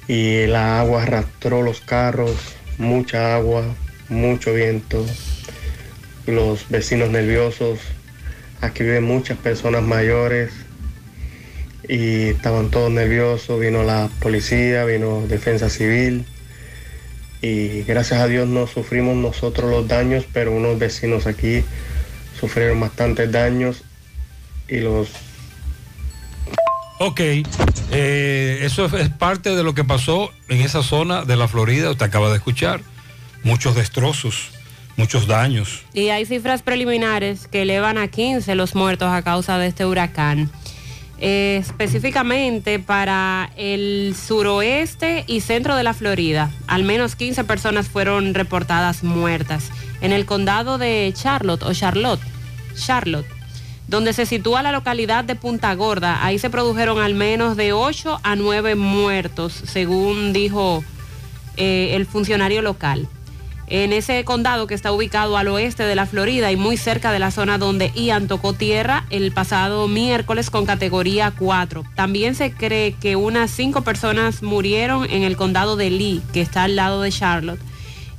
Y 0.07 0.37
el 0.37 0.55
agua 0.55 1.03
arrastró 1.03 1.61
los 1.61 1.79
carros, 1.79 2.35
mucha 2.79 3.35
agua, 3.35 3.63
mucho 4.09 4.55
viento. 4.55 5.05
Los 6.25 6.67
vecinos 6.69 7.11
nerviosos. 7.11 7.79
Aquí 8.59 8.81
viven 8.81 9.03
muchas 9.03 9.37
personas 9.37 9.83
mayores 9.83 10.51
y 11.87 12.29
estaban 12.29 12.69
todos 12.69 12.91
nerviosos, 12.91 13.59
vino 13.59 13.83
la 13.83 14.09
policía, 14.19 14.85
vino 14.85 15.25
defensa 15.27 15.69
civil 15.69 16.25
y 17.41 17.83
gracias 17.83 18.19
a 18.19 18.27
Dios 18.27 18.47
no 18.47 18.67
sufrimos 18.67 19.15
nosotros 19.15 19.69
los 19.69 19.87
daños, 19.87 20.25
pero 20.33 20.51
unos 20.51 20.79
vecinos 20.79 21.27
aquí 21.27 21.63
sufrieron 22.39 22.79
bastantes 22.79 23.31
daños 23.31 23.83
y 24.67 24.79
los 24.79 25.09
Ok, 26.99 27.19
eh, 27.19 28.59
eso 28.63 28.85
es, 28.85 28.93
es 28.93 29.09
parte 29.09 29.55
de 29.55 29.63
lo 29.63 29.75
que 29.75 29.83
pasó 29.83 30.31
en 30.49 30.61
esa 30.61 30.81
zona 30.81 31.25
de 31.25 31.35
la 31.35 31.47
Florida, 31.47 31.91
usted 31.91 32.07
acaba 32.07 32.29
de 32.29 32.37
escuchar. 32.37 32.81
Muchos 33.43 33.75
destrozos, 33.75 34.49
muchos 34.95 35.27
daños. 35.27 35.85
Y 35.93 36.09
hay 36.09 36.25
cifras 36.25 36.63
preliminares 36.63 37.47
que 37.47 37.61
elevan 37.61 37.99
a 37.99 38.07
15 38.07 38.55
los 38.55 38.73
muertos 38.73 39.09
a 39.09 39.21
causa 39.21 39.59
de 39.59 39.67
este 39.67 39.85
huracán. 39.85 40.49
Eh, 41.19 41.57
específicamente 41.59 42.77
para 42.77 43.49
el 43.55 44.15
suroeste 44.15 45.23
y 45.25 45.41
centro 45.41 45.75
de 45.75 45.83
la 45.83 45.95
Florida, 45.95 46.51
al 46.67 46.83
menos 46.83 47.15
15 47.15 47.43
personas 47.43 47.87
fueron 47.87 48.35
reportadas 48.35 49.03
muertas. 49.03 49.71
En 50.01 50.11
el 50.11 50.27
condado 50.27 50.77
de 50.77 51.11
Charlotte 51.15 51.63
o 51.63 51.73
Charlotte, 51.73 52.21
Charlotte, 52.75 53.25
donde 53.87 54.13
se 54.13 54.27
sitúa 54.27 54.61
la 54.61 54.71
localidad 54.71 55.23
de 55.23 55.35
Punta 55.35 55.73
Gorda, 55.73 56.23
ahí 56.23 56.37
se 56.37 56.51
produjeron 56.51 56.99
al 56.99 57.15
menos 57.15 57.57
de 57.57 57.73
8 57.73 58.19
a 58.21 58.35
9 58.35 58.75
muertos, 58.75 59.53
según 59.53 60.33
dijo 60.33 60.83
eh, 61.55 61.95
el 61.95 62.05
funcionario 62.05 62.61
local. 62.61 63.07
En 63.69 63.91
ese 63.91 64.23
condado 64.23 64.65
que 64.65 64.73
está 64.73 64.93
ubicado 64.93 65.35
al 65.35 65.49
oeste 65.49 65.83
de 65.83 65.95
la 65.95 66.05
Florida 66.05 66.51
y 66.53 66.55
muy 66.55 66.77
cerca 66.77 67.11
de 67.11 67.19
la 67.19 67.31
zona 67.31 67.57
donde 67.57 67.91
Ian 67.95 68.27
tocó 68.27 68.53
tierra 68.53 69.05
el 69.09 69.33
pasado 69.33 69.89
miércoles 69.89 70.49
con 70.49 70.65
categoría 70.65 71.33
4. 71.37 71.83
También 71.93 72.33
se 72.33 72.53
cree 72.53 72.93
que 72.93 73.17
unas 73.17 73.51
5 73.51 73.81
personas 73.81 74.41
murieron 74.41 75.05
en 75.09 75.23
el 75.23 75.35
condado 75.35 75.75
de 75.75 75.89
Lee, 75.89 76.21
que 76.31 76.39
está 76.39 76.63
al 76.63 76.77
lado 76.77 77.01
de 77.01 77.11
Charlotte, 77.11 77.59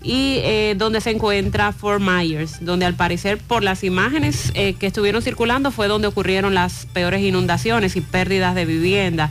y 0.02 0.40
eh, 0.42 0.74
donde 0.76 1.00
se 1.00 1.10
encuentra 1.10 1.72
Fort 1.72 2.02
Myers, 2.02 2.58
donde 2.60 2.84
al 2.84 2.94
parecer 2.94 3.38
por 3.38 3.64
las 3.64 3.84
imágenes 3.84 4.52
eh, 4.54 4.74
que 4.74 4.86
estuvieron 4.86 5.22
circulando 5.22 5.70
fue 5.70 5.88
donde 5.88 6.08
ocurrieron 6.08 6.54
las 6.54 6.86
peores 6.92 7.22
inundaciones 7.22 7.96
y 7.96 8.02
pérdidas 8.02 8.54
de 8.54 8.66
vivienda. 8.66 9.30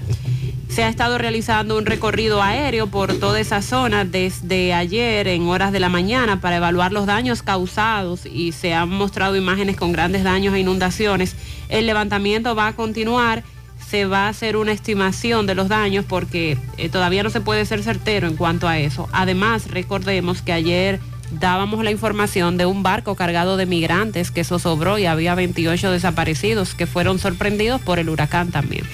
Se 0.69 0.83
ha 0.83 0.89
estado 0.89 1.17
realizando 1.17 1.77
un 1.77 1.85
recorrido 1.85 2.41
aéreo 2.41 2.87
por 2.87 3.13
toda 3.17 3.39
esa 3.39 3.61
zona 3.61 4.05
desde 4.05 4.73
ayer 4.73 5.27
en 5.27 5.47
horas 5.47 5.71
de 5.71 5.79
la 5.79 5.89
mañana 5.89 6.39
para 6.39 6.57
evaluar 6.57 6.91
los 6.91 7.05
daños 7.05 7.41
causados 7.41 8.25
y 8.25 8.51
se 8.51 8.73
han 8.73 8.89
mostrado 8.89 9.35
imágenes 9.35 9.75
con 9.75 9.91
grandes 9.91 10.23
daños 10.23 10.53
e 10.53 10.59
inundaciones. 10.59 11.35
El 11.69 11.87
levantamiento 11.87 12.53
va 12.53 12.67
a 12.67 12.75
continuar, 12.75 13.43
se 13.89 14.05
va 14.05 14.25
a 14.25 14.29
hacer 14.29 14.55
una 14.57 14.71
estimación 14.71 15.47
de 15.47 15.55
los 15.55 15.67
daños 15.67 16.05
porque 16.05 16.57
eh, 16.77 16.89
todavía 16.89 17.23
no 17.23 17.29
se 17.29 17.41
puede 17.41 17.65
ser 17.65 17.81
certero 17.81 18.27
en 18.27 18.35
cuanto 18.35 18.67
a 18.67 18.77
eso. 18.77 19.09
Además, 19.13 19.71
recordemos 19.71 20.41
que 20.41 20.51
ayer 20.51 20.99
dábamos 21.31 21.83
la 21.83 21.91
información 21.91 22.57
de 22.57 22.65
un 22.65 22.83
barco 22.83 23.15
cargado 23.15 23.57
de 23.57 23.65
migrantes 23.65 24.31
que 24.31 24.43
zozobró 24.43 24.97
y 24.97 25.05
había 25.05 25.35
28 25.35 25.91
desaparecidos 25.91 26.73
que 26.73 26.85
fueron 26.85 27.19
sorprendidos 27.19 27.81
por 27.81 27.99
el 27.99 28.09
huracán 28.09 28.51
también. 28.51 28.85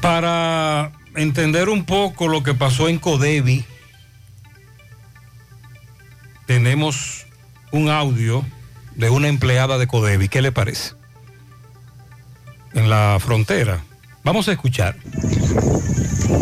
Para 0.00 0.92
entender 1.14 1.68
un 1.68 1.84
poco 1.84 2.28
lo 2.28 2.42
que 2.42 2.54
pasó 2.54 2.88
en 2.88 2.98
Codevi, 2.98 3.64
tenemos 6.46 7.26
un 7.72 7.90
audio 7.90 8.44
de 8.94 9.10
una 9.10 9.28
empleada 9.28 9.78
de 9.78 9.86
Codevi. 9.86 10.28
¿Qué 10.28 10.42
le 10.42 10.52
parece? 10.52 10.94
En 12.74 12.88
la 12.88 13.18
frontera. 13.20 13.82
Vamos 14.22 14.48
a 14.48 14.52
escuchar. 14.52 14.96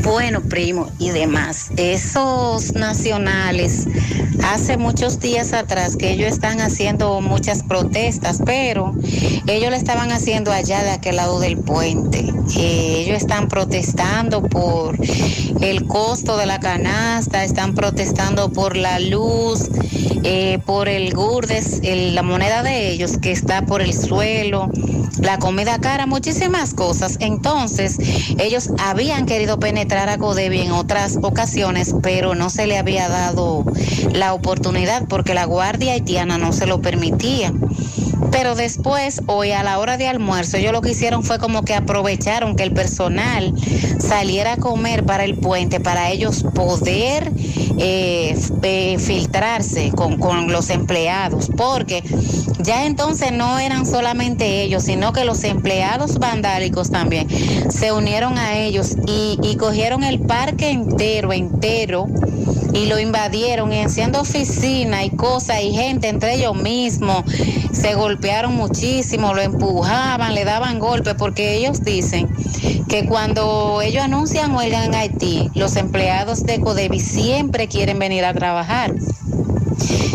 Bueno, 0.02 0.40
primo, 0.42 0.90
y 0.98 1.10
demás. 1.10 1.70
Esos 1.76 2.74
nacionales, 2.74 3.86
hace 4.42 4.76
muchos 4.76 5.20
días 5.20 5.52
atrás 5.52 5.96
que 5.96 6.12
ellos 6.12 6.32
están 6.32 6.60
haciendo 6.60 7.20
muchas 7.20 7.62
protestas, 7.62 8.40
pero 8.44 8.94
ellos 9.46 9.70
lo 9.70 9.76
estaban 9.76 10.10
haciendo 10.10 10.52
allá 10.52 10.82
de 10.82 10.90
aquel 10.90 11.16
lado 11.16 11.40
del 11.40 11.58
puente. 11.58 12.32
Eh, 12.56 13.04
ellos 13.04 13.16
están 13.18 13.48
protestando 13.48 14.42
por 14.42 14.98
el 15.60 15.86
costo 15.86 16.36
de 16.36 16.46
la 16.46 16.60
canasta, 16.60 17.44
están 17.44 17.74
protestando 17.74 18.52
por 18.52 18.76
la 18.76 19.00
luz, 19.00 19.68
eh, 20.22 20.58
por 20.64 20.88
el 20.88 21.14
gurdes, 21.14 21.80
la 21.82 22.22
moneda 22.22 22.62
de 22.62 22.90
ellos 22.90 23.18
que 23.18 23.32
está 23.32 23.66
por 23.66 23.82
el 23.82 23.92
suelo, 23.92 24.70
la 25.20 25.38
comida 25.38 25.78
cara, 25.80 26.06
muchísimas 26.06 26.74
cosas. 26.74 27.16
Entonces, 27.20 27.98
ellos 28.38 28.70
habían 28.78 29.26
querido 29.26 29.58
penetrar 29.58 30.08
a 30.08 30.18
Codevi 30.18 30.60
en 30.60 30.72
otras 30.72 31.18
ocasiones, 31.22 31.94
pero 32.02 32.34
no 32.34 32.50
se 32.50 32.66
le 32.66 32.78
había 32.78 33.08
dado 33.08 33.64
la 34.12 34.34
oportunidad 34.34 35.06
porque 35.08 35.34
la 35.34 35.44
guardia 35.44 35.92
haitiana 35.92 36.38
no 36.38 36.52
se 36.52 36.66
lo 36.66 36.80
permitía. 36.80 37.52
Pero 38.30 38.54
después, 38.54 39.22
hoy 39.26 39.52
a 39.52 39.62
la 39.62 39.78
hora 39.78 39.96
de 39.96 40.08
almuerzo, 40.08 40.56
ellos 40.56 40.72
lo 40.72 40.82
que 40.82 40.90
hicieron 40.90 41.22
fue 41.22 41.38
como 41.38 41.64
que 41.64 41.74
aprovecharon 41.74 42.56
que 42.56 42.62
el 42.62 42.72
personal 42.72 43.52
saliera 43.98 44.54
a 44.54 44.56
comer 44.56 45.04
para 45.04 45.24
el 45.24 45.36
puente, 45.36 45.80
para 45.80 46.10
ellos 46.10 46.44
poder 46.54 47.32
eh, 47.78 48.36
eh, 48.62 48.98
filtrarse 48.98 49.90
con, 49.90 50.18
con 50.18 50.50
los 50.52 50.70
empleados, 50.70 51.50
porque 51.56 52.02
ya 52.60 52.86
entonces 52.86 53.32
no 53.32 53.58
eran 53.58 53.86
solamente 53.86 54.62
ellos, 54.62 54.84
sino 54.84 55.12
que 55.12 55.24
los 55.24 55.44
empleados 55.44 56.18
vandálicos 56.18 56.90
también 56.90 57.28
se 57.70 57.92
unieron 57.92 58.38
a 58.38 58.56
ellos 58.56 58.96
y, 59.06 59.38
y 59.42 59.56
cogieron 59.56 60.04
el 60.04 60.20
parque 60.20 60.70
entero, 60.70 61.32
entero 61.32 62.06
y 62.74 62.86
lo 62.86 62.98
invadieron 62.98 63.72
y 63.72 63.80
haciendo 63.80 64.20
oficina 64.20 65.04
y 65.04 65.10
cosas 65.10 65.62
y 65.62 65.72
gente 65.72 66.08
entre 66.08 66.34
ellos 66.34 66.56
mismos 66.56 67.24
se 67.72 67.94
golpearon 67.94 68.54
muchísimo, 68.54 69.32
lo 69.32 69.40
empujaban, 69.40 70.34
le 70.34 70.44
daban 70.44 70.78
golpes 70.78 71.14
porque 71.14 71.54
ellos 71.54 71.82
dicen 71.82 72.28
que 72.88 73.06
cuando 73.06 73.80
ellos 73.80 74.04
anuncian 74.04 74.54
huelga 74.54 74.84
en 74.84 74.94
Haití, 74.94 75.50
los 75.54 75.76
empleados 75.76 76.44
de 76.44 76.60
Codevi 76.60 77.00
siempre 77.00 77.68
quieren 77.68 77.98
venir 77.98 78.24
a 78.24 78.34
trabajar. 78.34 78.94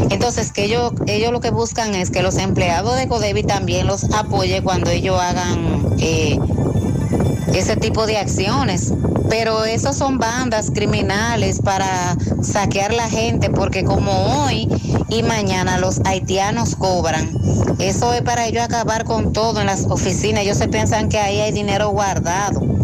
Entonces, 0.10 0.52
que 0.52 0.66
ellos, 0.66 0.94
ellos 1.08 1.32
lo 1.32 1.40
que 1.40 1.52
buscan 1.52 1.94
es 1.94 2.10
que 2.10 2.22
los 2.22 2.38
empleados 2.38 2.96
de 2.98 3.08
Codevi 3.08 3.44
también 3.44 3.88
los 3.88 4.06
apoye 4.14 4.62
cuando 4.64 4.90
ellos 4.90 5.20
hagan 5.20 5.96
eh, 6.00 6.40
ese 7.54 7.76
tipo 7.76 8.06
de 8.06 8.18
acciones. 8.18 8.94
Pero 9.30 9.66
esos 9.66 9.96
son 9.96 10.18
bandas 10.18 10.72
criminales 10.72 11.62
para 11.62 12.18
saquear 12.42 12.94
la 12.94 13.10
gente, 13.10 13.50
porque 13.50 13.84
como 13.84 14.44
hoy 14.44 14.68
y 15.10 15.24
mañana 15.24 15.78
los 15.78 16.02
haitianos 16.06 16.76
cobran, 16.76 17.30
eso 17.80 18.14
es 18.14 18.22
para 18.24 18.48
ellos 18.48 18.64
acabar 18.64 19.06
con 19.06 19.32
todo 19.32 19.62
en 19.62 19.68
las 19.68 19.86
oficinas. 19.86 20.44
Ellos 20.44 20.58
se 20.58 20.68
piensan 20.68 21.10
que 21.10 21.20
ahí 21.20 21.40
hay 21.40 21.52
dinero 21.52 21.90
guardado 21.90 22.79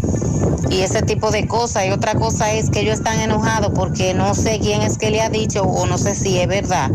y 0.69 0.82
ese 0.82 1.01
tipo 1.01 1.32
de 1.32 1.47
cosas. 1.47 1.86
Y 1.88 1.91
otra 1.91 2.15
cosa 2.15 2.54
es 2.54 2.69
que 2.69 2.82
ellos 2.82 2.95
están 2.95 3.19
enojados 3.19 3.71
porque 3.75 4.13
no 4.13 4.34
sé 4.34 4.60
quién 4.60 4.82
es 4.82 4.97
que 4.97 5.12
le 5.12 5.21
ha 5.21 5.30
dicho 5.30 5.63
o 5.63 5.86
no 5.86 5.97
sé 5.97 6.15
si 6.15 6.39
es 6.39 6.47
verdad 6.47 6.91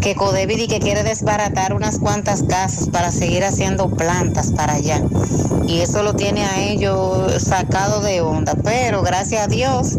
que 0.00 0.14
Codevi 0.14 0.66
que 0.66 0.78
quiere 0.78 1.02
desbaratar 1.02 1.74
unas 1.74 1.98
cuantas 1.98 2.42
casas 2.42 2.88
para 2.88 3.10
seguir 3.10 3.44
haciendo 3.44 3.90
plantas 3.90 4.52
para 4.52 4.74
allá. 4.74 5.02
Y 5.66 5.80
eso 5.80 6.02
lo 6.02 6.14
tiene 6.14 6.44
a 6.44 6.60
ellos 6.60 7.42
sacado 7.42 8.00
de 8.00 8.20
onda. 8.20 8.54
Pero 8.64 9.02
gracias 9.02 9.44
a 9.44 9.46
Dios, 9.46 9.98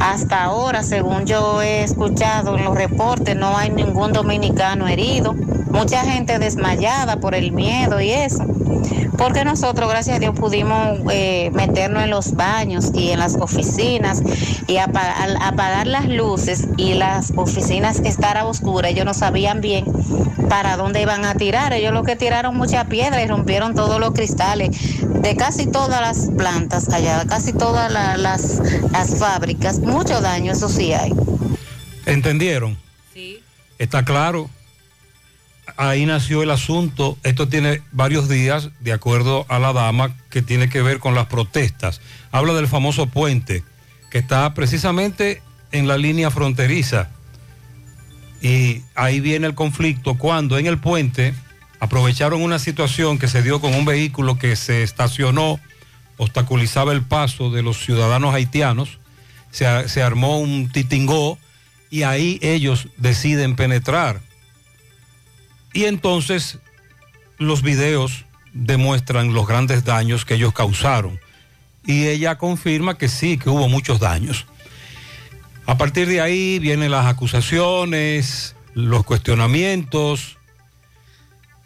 hasta 0.00 0.44
ahora, 0.44 0.82
según 0.82 1.24
yo 1.24 1.62
he 1.62 1.82
escuchado 1.84 2.56
en 2.56 2.64
los 2.64 2.74
reportes, 2.74 3.36
no 3.36 3.56
hay 3.56 3.70
ningún 3.70 4.12
dominicano 4.12 4.88
herido. 4.88 5.34
Mucha 5.70 6.02
gente 6.02 6.38
desmayada 6.38 7.20
por 7.20 7.34
el 7.34 7.52
miedo 7.52 8.00
y 8.00 8.10
eso. 8.10 8.44
Porque 9.18 9.44
nosotros, 9.44 9.90
gracias 9.90 10.16
a 10.16 10.20
Dios, 10.20 10.34
pudimos 10.34 11.00
eh, 11.10 11.50
meternos 11.52 12.04
en 12.04 12.10
los 12.10 12.34
baños 12.34 12.92
y 12.94 13.10
en 13.10 13.18
las 13.18 13.34
oficinas 13.34 14.22
y 14.68 14.76
apagar 14.78 15.86
las 15.88 16.06
luces 16.08 16.68
y 16.76 16.94
las 16.94 17.32
oficinas 17.36 17.98
estar 17.98 18.36
a 18.38 18.44
oscuras. 18.46 18.92
Ellos 18.92 19.04
no 19.04 19.14
sabían 19.14 19.60
bien 19.60 19.84
para 20.48 20.76
dónde 20.76 21.02
iban 21.02 21.24
a 21.24 21.34
tirar. 21.34 21.72
Ellos 21.72 21.92
lo 21.92 22.04
que 22.04 22.14
tiraron 22.14 22.56
mucha 22.56 22.84
piedra 22.84 23.20
y 23.20 23.26
rompieron 23.26 23.74
todos 23.74 23.98
los 23.98 24.12
cristales 24.12 24.70
de 25.20 25.36
casi 25.36 25.66
todas 25.66 26.00
las 26.00 26.30
plantas 26.36 26.88
allá, 26.90 27.24
casi 27.28 27.52
todas 27.52 27.92
la- 27.92 28.16
las, 28.16 28.62
las 28.92 29.16
fábricas. 29.18 29.80
Mucho 29.80 30.20
daño, 30.20 30.52
eso 30.52 30.68
sí 30.68 30.92
hay. 30.92 31.12
¿Entendieron? 32.06 32.78
Sí. 33.12 33.40
Está 33.80 34.04
claro. 34.04 34.48
Ahí 35.78 36.06
nació 36.06 36.42
el 36.42 36.50
asunto. 36.50 37.16
Esto 37.22 37.46
tiene 37.46 37.82
varios 37.92 38.28
días, 38.28 38.70
de 38.80 38.92
acuerdo 38.92 39.46
a 39.48 39.60
la 39.60 39.72
dama, 39.72 40.16
que 40.28 40.42
tiene 40.42 40.68
que 40.68 40.82
ver 40.82 40.98
con 40.98 41.14
las 41.14 41.26
protestas. 41.26 42.00
Habla 42.32 42.54
del 42.54 42.66
famoso 42.66 43.06
puente, 43.06 43.62
que 44.10 44.18
está 44.18 44.52
precisamente 44.54 45.40
en 45.70 45.86
la 45.86 45.96
línea 45.96 46.32
fronteriza. 46.32 47.10
Y 48.42 48.82
ahí 48.96 49.20
viene 49.20 49.46
el 49.46 49.54
conflicto 49.54 50.18
cuando 50.18 50.58
en 50.58 50.66
el 50.66 50.78
puente 50.78 51.32
aprovecharon 51.78 52.42
una 52.42 52.58
situación 52.58 53.20
que 53.20 53.28
se 53.28 53.44
dio 53.44 53.60
con 53.60 53.72
un 53.72 53.84
vehículo 53.84 54.36
que 54.36 54.56
se 54.56 54.82
estacionó, 54.82 55.60
obstaculizaba 56.16 56.92
el 56.92 57.02
paso 57.02 57.52
de 57.52 57.62
los 57.62 57.78
ciudadanos 57.84 58.34
haitianos, 58.34 58.98
se, 59.52 59.88
se 59.88 60.02
armó 60.02 60.40
un 60.40 60.72
titingó 60.72 61.38
y 61.88 62.02
ahí 62.02 62.40
ellos 62.42 62.88
deciden 62.96 63.54
penetrar. 63.54 64.26
Y 65.72 65.84
entonces 65.84 66.58
los 67.38 67.62
videos 67.62 68.24
demuestran 68.52 69.32
los 69.32 69.46
grandes 69.46 69.84
daños 69.84 70.24
que 70.24 70.34
ellos 70.34 70.52
causaron. 70.52 71.20
Y 71.86 72.06
ella 72.06 72.36
confirma 72.36 72.98
que 72.98 73.08
sí, 73.08 73.38
que 73.38 73.50
hubo 73.50 73.68
muchos 73.68 74.00
daños. 74.00 74.46
A 75.66 75.78
partir 75.78 76.08
de 76.08 76.20
ahí 76.20 76.58
vienen 76.58 76.90
las 76.90 77.06
acusaciones, 77.06 78.54
los 78.74 79.04
cuestionamientos 79.04 80.38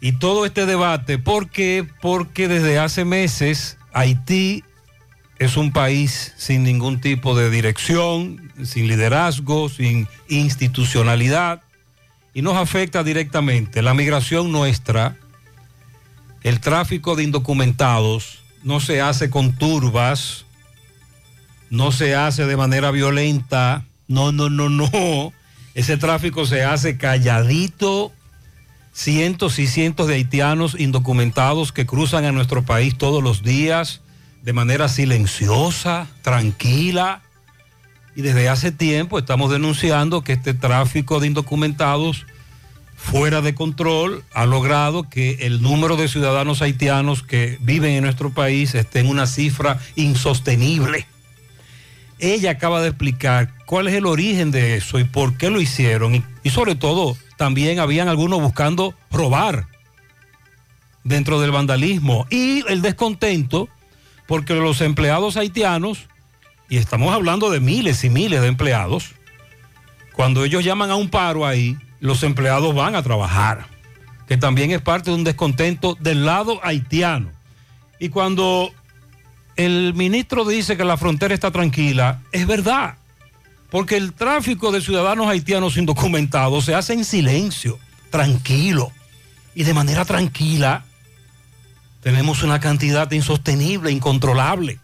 y 0.01 0.13
todo 0.13 0.45
este 0.45 0.65
debate. 0.65 1.17
¿Por 1.17 1.49
qué? 1.49 1.87
Porque 2.01 2.47
desde 2.47 2.79
hace 2.79 3.05
meses 3.05 3.77
Haití 3.93 4.63
es 5.39 5.57
un 5.57 5.71
país 5.71 6.33
sin 6.37 6.63
ningún 6.63 7.01
tipo 7.01 7.35
de 7.35 7.49
dirección, 7.49 8.51
sin 8.63 8.87
liderazgo, 8.87 9.69
sin 9.69 10.07
institucionalidad 10.27 11.61
y 12.33 12.41
nos 12.41 12.55
afecta 12.55 13.03
directamente. 13.03 13.81
La 13.81 13.93
migración 13.93 14.51
nuestra, 14.51 15.17
el 16.41 16.59
tráfico 16.59 17.15
de 17.15 17.23
indocumentados 17.23 18.39
no 18.63 18.79
se 18.79 19.01
hace 19.01 19.29
con 19.29 19.53
turbas, 19.53 20.45
no 21.69 21.91
se 21.91 22.15
hace 22.15 22.45
de 22.45 22.57
manera 22.57 22.91
violenta, 22.91 23.85
no, 24.07 24.31
no, 24.31 24.49
no, 24.49 24.69
no. 24.69 25.33
Ese 25.73 25.97
tráfico 25.97 26.45
se 26.45 26.63
hace 26.63 26.97
calladito, 26.97 28.11
cientos 28.93 29.59
y 29.59 29.67
cientos 29.67 30.07
de 30.07 30.15
haitianos 30.15 30.75
indocumentados 30.79 31.71
que 31.71 31.85
cruzan 31.85 32.25
a 32.25 32.31
nuestro 32.31 32.63
país 32.63 32.97
todos 32.97 33.23
los 33.23 33.43
días 33.43 34.01
de 34.43 34.53
manera 34.53 34.89
silenciosa, 34.89 36.07
tranquila. 36.21 37.21
Y 38.15 38.21
desde 38.21 38.49
hace 38.49 38.71
tiempo 38.71 39.17
estamos 39.17 39.51
denunciando 39.51 40.23
que 40.23 40.33
este 40.33 40.53
tráfico 40.53 41.19
de 41.19 41.27
indocumentados 41.27 42.25
fuera 42.95 43.41
de 43.41 43.53
control 43.53 44.23
ha 44.33 44.45
logrado 44.45 45.09
que 45.09 45.39
el 45.41 45.61
número 45.61 45.97
de 45.97 46.07
ciudadanos 46.07 46.61
haitianos 46.61 47.23
que 47.23 47.57
viven 47.61 47.91
en 47.91 48.03
nuestro 48.03 48.31
país 48.31 48.75
esté 48.75 48.99
en 48.99 49.09
una 49.09 49.27
cifra 49.27 49.79
insostenible. 49.95 51.05
ella 52.19 52.51
acaba 52.51 52.81
de 52.81 52.89
explicar 52.89 53.51
cuál 53.65 53.87
es 53.87 53.95
el 53.95 54.05
origen 54.05 54.51
de 54.51 54.77
eso 54.77 54.99
y 54.99 55.03
por 55.03 55.35
qué 55.37 55.49
lo 55.49 55.59
hicieron. 55.59 56.15
Y, 56.15 56.23
y 56.43 56.51
sobre 56.51 56.75
todo, 56.75 57.17
también 57.35 57.79
habían 57.79 58.07
algunos 58.07 58.41
buscando 58.41 58.93
robar 59.11 59.67
dentro 61.03 61.41
del 61.41 61.51
vandalismo 61.51 62.25
y 62.29 62.63
el 62.69 62.81
descontento 62.81 63.67
porque 64.27 64.53
los 64.53 64.79
empleados 64.81 65.35
haitianos, 65.35 66.07
y 66.69 66.77
estamos 66.77 67.13
hablando 67.13 67.49
de 67.49 67.59
miles 67.59 68.03
y 68.03 68.09
miles 68.09 68.41
de 68.41 68.47
empleados, 68.47 69.11
cuando 70.13 70.43
ellos 70.43 70.63
llaman 70.63 70.91
a 70.91 70.95
un 70.95 71.09
paro 71.09 71.45
ahí, 71.45 71.77
los 71.99 72.23
empleados 72.23 72.73
van 72.75 72.95
a 72.95 73.03
trabajar, 73.03 73.67
que 74.27 74.37
también 74.37 74.71
es 74.71 74.81
parte 74.81 75.09
de 75.09 75.15
un 75.15 75.23
descontento 75.23 75.95
del 75.99 76.25
lado 76.25 76.59
haitiano. 76.63 77.31
Y 77.99 78.09
cuando 78.09 78.71
el 79.55 79.93
ministro 79.93 80.45
dice 80.45 80.77
que 80.77 80.83
la 80.83 80.97
frontera 80.97 81.33
está 81.33 81.51
tranquila, 81.51 82.21
es 82.31 82.45
verdad, 82.47 82.95
porque 83.69 83.97
el 83.97 84.13
tráfico 84.13 84.71
de 84.71 84.81
ciudadanos 84.81 85.27
haitianos 85.27 85.77
indocumentados 85.77 86.65
se 86.65 86.75
hace 86.75 86.93
en 86.93 87.05
silencio, 87.05 87.79
tranquilo, 88.09 88.91
y 89.55 89.63
de 89.63 89.73
manera 89.73 90.05
tranquila 90.05 90.85
tenemos 92.01 92.43
una 92.43 92.59
cantidad 92.59 93.09
insostenible, 93.11 93.89
incontrolable. 93.89 94.79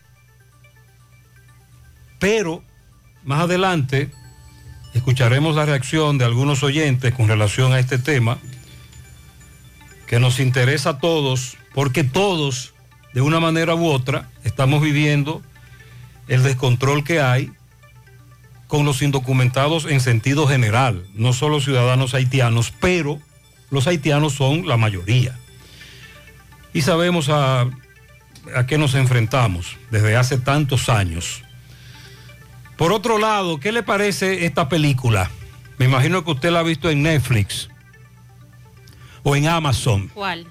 Pero 2.20 2.64
más 3.24 3.42
adelante 3.42 4.12
escucharemos 4.94 5.56
la 5.56 5.66
reacción 5.66 6.18
de 6.18 6.26
algunos 6.26 6.64
oyentes 6.64 7.14
con 7.14 7.28
relación 7.28 7.74
a 7.74 7.80
este 7.80 7.98
tema 7.98 8.38
que 10.08 10.20
nos 10.20 10.40
interesa 10.40 10.92
a 10.92 11.00
todos, 11.00 11.58
porque 11.74 12.04
todos, 12.04 12.74
de 13.14 13.22
una 13.22 13.40
manera 13.40 13.76
u 13.76 13.86
otra, 13.86 14.30
estamos 14.44 14.82
viviendo 14.82 15.42
el 16.28 16.44
descontrol 16.44 17.04
que 17.04 17.22
hay 17.22 17.52
con 18.68 18.86
los 18.86 19.02
indocumentados 19.02 19.86
en 19.86 20.00
sentido 20.00 20.48
general, 20.48 21.06
no 21.14 21.34
solo 21.34 21.60
ciudadanos 21.60 22.14
haitianos, 22.14 22.74
pero 22.80 23.20
los 23.72 23.88
haitianos 23.88 24.34
son 24.34 24.68
la 24.68 24.78
mayoría. 24.78 25.38
Y 26.74 26.82
sabemos 26.82 27.30
a, 27.30 27.68
a 28.56 28.66
qué 28.68 28.78
nos 28.78 28.96
enfrentamos 28.96 29.78
desde 29.92 30.16
hace 30.16 30.38
tantos 30.38 30.90
años. 30.90 31.44
Por 32.80 32.94
otro 32.94 33.18
lado, 33.20 33.60
¿qué 33.60 33.72
le 33.74 33.84
parece 33.84 34.46
esta 34.46 34.70
película? 34.70 35.30
Me 35.78 35.86
imagino 35.86 36.24
que 36.24 36.32
usted 36.32 36.50
la 36.50 36.60
ha 36.62 36.64
visto 36.64 36.90
en 36.90 37.04
Netflix 37.04 37.70
o 39.22 39.36
en 39.36 39.48
Amazon 39.48 40.08
¿Cuál? 40.14 40.48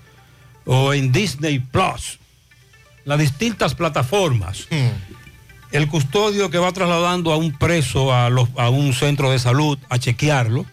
o 0.67 0.93
en 0.93 1.11
Disney 1.11 1.59
Plus, 1.59 2.19
las 3.07 3.19
distintas 3.19 3.75
plataformas. 3.75 4.69
El 5.73 5.89
custodio 5.89 6.51
que 6.51 6.59
va 6.59 6.71
trasladando 6.73 7.33
a 7.33 7.39
un 7.39 7.53
preso 7.57 8.13
a, 8.15 8.29
los- 8.29 8.51
a 8.59 8.69
un 8.69 8.93
centro 8.93 9.31
de 9.31 9.39
salud 9.39 9.79
a 9.89 9.99
chequearlo, 9.99 10.67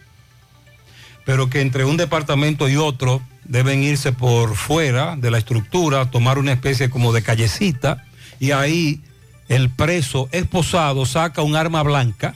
pero 1.25 1.49
que 1.49 1.61
entre 1.61 1.85
un 1.85 1.95
departamento 1.97 2.67
y 2.67 2.75
otro 2.75 3.21
deben 3.45 3.81
irse 3.81 4.11
por 4.11 4.55
fuera 4.57 5.15
de 5.15 5.31
la 5.31 5.37
estructura, 5.37 6.11
tomar 6.11 6.37
una 6.37 6.51
especie 6.51 6.89
como 6.89 7.13
de 7.13 7.23
callecita, 7.23 8.03
y 8.41 8.51
ahí 8.51 9.01
el 9.47 9.69
preso 9.69 10.29
esposado 10.31 11.05
saca 11.05 11.41
un 11.41 11.55
arma 11.55 11.83
blanca, 11.83 12.35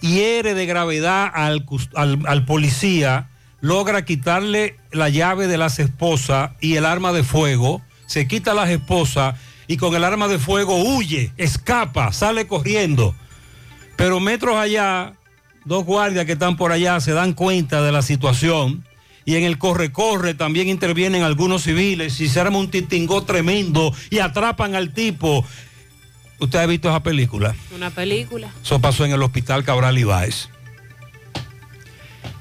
hiere 0.00 0.54
de 0.54 0.66
gravedad 0.66 1.30
al, 1.32 2.44
policía, 2.46 3.28
logra 3.60 4.04
quitarle 4.04 4.76
la 4.92 5.08
llave 5.08 5.46
de 5.46 5.58
las 5.58 5.78
esposas 5.78 6.52
y 6.60 6.76
el 6.76 6.84
arma 6.84 7.12
de 7.12 7.24
fuego, 7.24 7.82
se 8.06 8.26
quita 8.26 8.54
las 8.54 8.70
esposas 8.70 9.36
y 9.66 9.76
con 9.76 9.94
el 9.94 10.04
arma 10.04 10.28
de 10.28 10.38
fuego 10.38 10.82
huye, 10.82 11.32
escapa, 11.36 12.12
sale 12.12 12.46
corriendo. 12.46 13.14
Pero 13.96 14.20
metros 14.20 14.56
allá, 14.56 15.14
dos 15.64 15.84
guardias 15.84 16.24
que 16.24 16.32
están 16.32 16.56
por 16.56 16.72
allá 16.72 17.00
se 17.00 17.12
dan 17.12 17.34
cuenta 17.34 17.82
de 17.82 17.92
la 17.92 18.02
situación 18.02 18.84
y 19.28 19.36
en 19.36 19.44
el 19.44 19.58
corre-corre 19.58 20.32
también 20.32 20.68
intervienen 20.68 21.22
algunos 21.22 21.64
civiles 21.64 22.18
y 22.18 22.28
se 22.28 22.40
arma 22.40 22.58
un 22.58 22.70
titingó 22.70 23.24
tremendo 23.24 23.92
y 24.08 24.20
atrapan 24.20 24.74
al 24.74 24.94
tipo. 24.94 25.44
¿Usted 26.38 26.58
ha 26.58 26.66
visto 26.66 26.88
esa 26.88 27.02
película? 27.02 27.54
Una 27.74 27.90
película. 27.90 28.50
Eso 28.62 28.80
pasó 28.80 29.04
en 29.04 29.12
el 29.12 29.22
hospital 29.22 29.64
Cabral 29.64 29.98
Ibáez. 29.98 30.48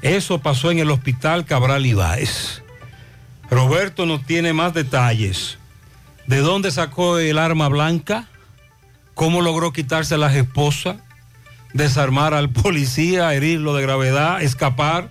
Eso 0.01 0.39
pasó 0.39 0.69
en 0.69 0.79
el 0.79 0.91
hospital 0.91 1.45
Cabral 1.45 1.85
Ibáez. 1.85 2.61
Roberto 3.49 4.05
nos 4.05 4.23
tiene 4.25 4.53
más 4.53 4.73
detalles. 4.73 5.57
¿De 6.27 6.39
dónde 6.39 6.71
sacó 6.71 7.17
el 7.17 7.37
arma 7.39 7.69
blanca? 7.69 8.27
¿Cómo 9.15 9.41
logró 9.41 9.73
quitarse 9.73 10.17
las 10.17 10.35
esposas? 10.35 10.97
Desarmar 11.73 12.33
al 12.33 12.49
policía, 12.49 13.33
herirlo 13.33 13.73
de 13.75 13.81
gravedad, 13.81 14.41
escapar. 14.41 15.09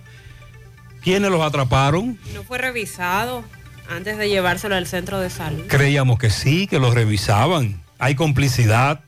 ¿Quiénes 1.01 1.29
los 1.31 1.41
atraparon? 1.41 2.17
No 2.33 2.43
fue 2.43 2.57
revisado 2.57 3.43
antes 3.89 4.17
de 4.17 4.29
llevárselo 4.29 4.75
al 4.75 4.87
centro 4.87 5.19
de 5.19 5.29
salud. 5.29 5.63
Creíamos 5.67 6.19
que 6.19 6.29
sí, 6.29 6.67
que 6.67 6.79
los 6.79 6.93
revisaban. 6.93 7.81
Hay 7.99 8.15
complicidad. 8.15 9.01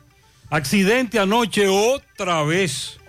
Accidente 0.50 1.20
anoche 1.20 1.68
otra 1.68 2.44
vez. 2.44 3.00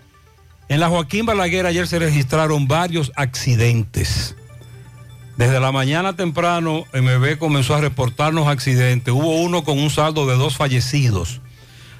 En 0.68 0.80
la 0.80 0.88
Joaquín 0.88 1.26
Balaguer 1.26 1.66
ayer 1.66 1.86
se 1.86 1.98
registraron 1.98 2.68
varios 2.68 3.12
accidentes. 3.16 4.36
Desde 5.36 5.58
la 5.58 5.72
mañana 5.72 6.14
temprano, 6.16 6.84
MB 6.92 7.38
comenzó 7.38 7.74
a 7.74 7.80
reportarnos 7.80 8.46
accidentes. 8.46 9.12
Hubo 9.14 9.40
uno 9.40 9.64
con 9.64 9.78
un 9.78 9.90
saldo 9.90 10.26
de 10.26 10.36
dos 10.36 10.56
fallecidos. 10.56 11.40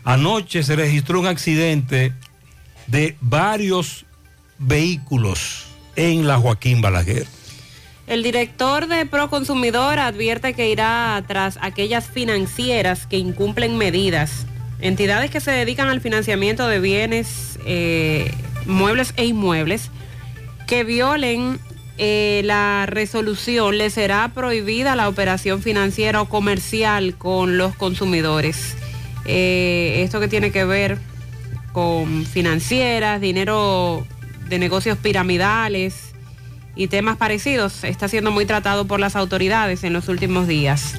Anoche 0.05 0.63
se 0.63 0.77
registró 0.77 1.21
un 1.21 1.27
accidente 1.27 2.13
de 2.87 3.17
varios 3.21 4.05
vehículos 4.59 5.67
en 5.97 6.27
la 6.27 6.39
Joaquín 6.39 6.81
Balaguer. 6.81 7.27
El 8.11 8.25
director 8.25 8.89
de 8.89 9.07
Proconsumidor 9.07 10.01
advierte 10.01 10.53
que 10.53 10.69
irá 10.69 11.23
tras 11.29 11.61
aquellas 11.63 12.09
financieras 12.09 13.07
que 13.07 13.19
incumplen 13.19 13.79
medidas. 13.79 14.47
Entidades 14.81 15.31
que 15.31 15.39
se 15.39 15.53
dedican 15.53 15.87
al 15.87 16.01
financiamiento 16.01 16.67
de 16.67 16.81
bienes, 16.81 17.57
eh, 17.65 18.35
muebles 18.67 19.15
e 19.17 19.27
inmuebles 19.27 19.93
que 20.67 20.83
violen 20.83 21.61
eh, 21.99 22.43
la 22.45 22.87
resolución, 22.87 23.79
le 23.79 23.91
será 23.91 24.33
prohibida 24.35 24.97
la 24.97 25.09
operación 25.09 25.63
financiera 25.63 26.21
o 26.21 26.29
comercial 26.29 27.15
con 27.17 27.59
los 27.59 27.77
consumidores. 27.77 28.75
Eh, 29.25 30.03
esto 30.03 30.19
que 30.19 30.27
tiene 30.27 30.51
que 30.51 30.65
ver 30.65 30.99
con 31.73 32.27
financieras, 32.27 33.21
dinero 33.21 34.05
de 34.49 34.59
negocios 34.59 34.99
piramidales 34.99 36.10
y 36.77 36.89
temas 36.89 37.17
parecidos 37.17 37.85
está 37.85 38.09
siendo 38.09 38.31
muy 38.31 38.47
tratado 38.47 38.87
por 38.87 39.01
las 39.01 39.17
autoridades 39.17 39.85
en 39.85 39.93
los 39.93 40.09
últimos 40.09 40.47
días. 40.47 40.95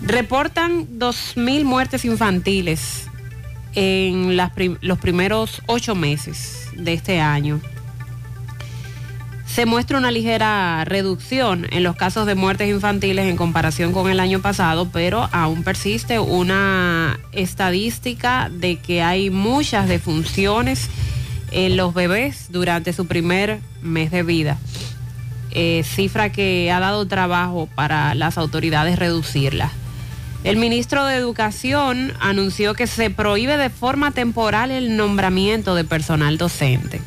Reportan 0.00 0.86
2.000 0.98 1.64
muertes 1.64 2.04
infantiles 2.04 3.06
en 3.74 4.36
las 4.36 4.52
los 4.80 4.98
primeros 4.98 5.62
ocho 5.66 5.94
meses 5.94 6.68
de 6.76 6.92
este 6.92 7.20
año. 7.20 7.60
Se 9.46 9.66
muestra 9.66 9.98
una 9.98 10.10
ligera 10.10 10.82
reducción 10.86 11.66
en 11.70 11.82
los 11.82 11.94
casos 11.94 12.26
de 12.26 12.34
muertes 12.34 12.70
infantiles 12.70 13.26
en 13.26 13.36
comparación 13.36 13.92
con 13.92 14.10
el 14.10 14.18
año 14.18 14.40
pasado, 14.40 14.88
pero 14.90 15.28
aún 15.30 15.62
persiste 15.62 16.18
una 16.18 17.20
estadística 17.32 18.50
de 18.50 18.78
que 18.78 19.02
hay 19.02 19.28
muchas 19.28 19.88
defunciones 19.88 20.88
en 21.52 21.76
los 21.76 21.94
bebés 21.94 22.46
durante 22.50 22.92
su 22.92 23.06
primer 23.06 23.60
mes 23.82 24.10
de 24.10 24.22
vida. 24.22 24.58
Eh, 25.52 25.82
cifra 25.84 26.32
que 26.32 26.72
ha 26.72 26.80
dado 26.80 27.06
trabajo 27.06 27.68
para 27.74 28.14
las 28.14 28.38
autoridades 28.38 28.98
reducirla. 28.98 29.70
El 30.44 30.56
ministro 30.56 31.04
de 31.04 31.14
Educación 31.14 32.14
anunció 32.18 32.74
que 32.74 32.86
se 32.86 33.10
prohíbe 33.10 33.56
de 33.56 33.70
forma 33.70 34.10
temporal 34.10 34.70
el 34.70 34.96
nombramiento 34.96 35.74
de 35.74 35.84
personal 35.84 36.36
docente. 36.36 37.00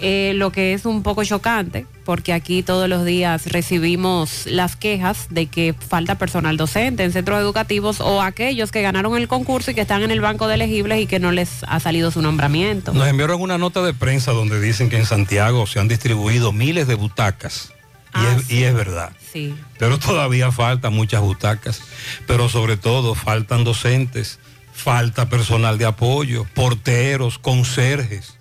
Eh, 0.00 0.32
lo 0.34 0.50
que 0.50 0.74
es 0.74 0.86
un 0.86 1.02
poco 1.02 1.24
chocante, 1.24 1.86
porque 2.04 2.32
aquí 2.32 2.62
todos 2.62 2.88
los 2.88 3.04
días 3.04 3.46
recibimos 3.46 4.46
las 4.46 4.76
quejas 4.76 5.28
de 5.30 5.46
que 5.46 5.72
falta 5.72 6.16
personal 6.16 6.56
docente 6.56 7.04
en 7.04 7.12
centros 7.12 7.40
educativos 7.40 8.00
o 8.00 8.20
aquellos 8.20 8.72
que 8.72 8.82
ganaron 8.82 9.16
el 9.16 9.28
concurso 9.28 9.70
y 9.70 9.74
que 9.74 9.80
están 9.80 10.02
en 10.02 10.10
el 10.10 10.20
banco 10.20 10.48
de 10.48 10.56
elegibles 10.56 11.00
y 11.00 11.06
que 11.06 11.20
no 11.20 11.32
les 11.32 11.62
ha 11.66 11.80
salido 11.80 12.10
su 12.10 12.22
nombramiento. 12.22 12.92
Nos 12.92 13.08
enviaron 13.08 13.40
una 13.40 13.56
nota 13.56 13.82
de 13.82 13.94
prensa 13.94 14.32
donde 14.32 14.60
dicen 14.60 14.90
que 14.90 14.98
en 14.98 15.06
Santiago 15.06 15.66
se 15.66 15.78
han 15.78 15.88
distribuido 15.88 16.52
miles 16.52 16.86
de 16.86 16.94
butacas. 16.94 17.72
Y, 18.14 18.26
es, 18.26 18.50
y 18.50 18.62
es 18.62 18.74
verdad. 18.74 19.10
Sí. 19.32 19.54
Pero 19.78 19.98
todavía 19.98 20.52
faltan 20.52 20.92
muchas 20.94 21.20
butacas. 21.20 21.82
Pero 22.26 22.48
sobre 22.48 22.76
todo 22.76 23.14
faltan 23.16 23.64
docentes, 23.64 24.38
falta 24.72 25.28
personal 25.28 25.78
de 25.78 25.86
apoyo, 25.86 26.46
porteros, 26.54 27.38
conserjes. 27.38 28.38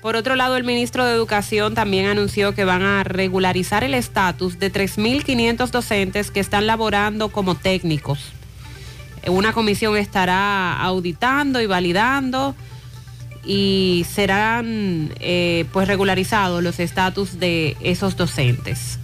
Por 0.00 0.14
otro 0.16 0.36
lado, 0.36 0.56
el 0.56 0.64
ministro 0.64 1.04
de 1.04 1.14
Educación 1.14 1.74
también 1.74 2.06
anunció 2.06 2.54
que 2.54 2.64
van 2.64 2.82
a 2.82 3.02
regularizar 3.02 3.82
el 3.82 3.94
estatus 3.94 4.58
de 4.58 4.72
3.500 4.72 5.70
docentes 5.70 6.30
que 6.30 6.40
están 6.40 6.66
laborando 6.66 7.30
como 7.30 7.54
técnicos. 7.54 8.32
Una 9.26 9.52
comisión 9.52 9.96
estará 9.96 10.80
auditando 10.80 11.60
y 11.60 11.66
validando 11.66 12.54
y 13.44 14.06
serán 14.08 15.12
eh, 15.20 15.64
pues 15.72 15.88
regularizados 15.88 16.62
los 16.62 16.78
estatus 16.78 17.38
de 17.38 17.76
esos 17.80 18.16
docentes. 18.16 18.98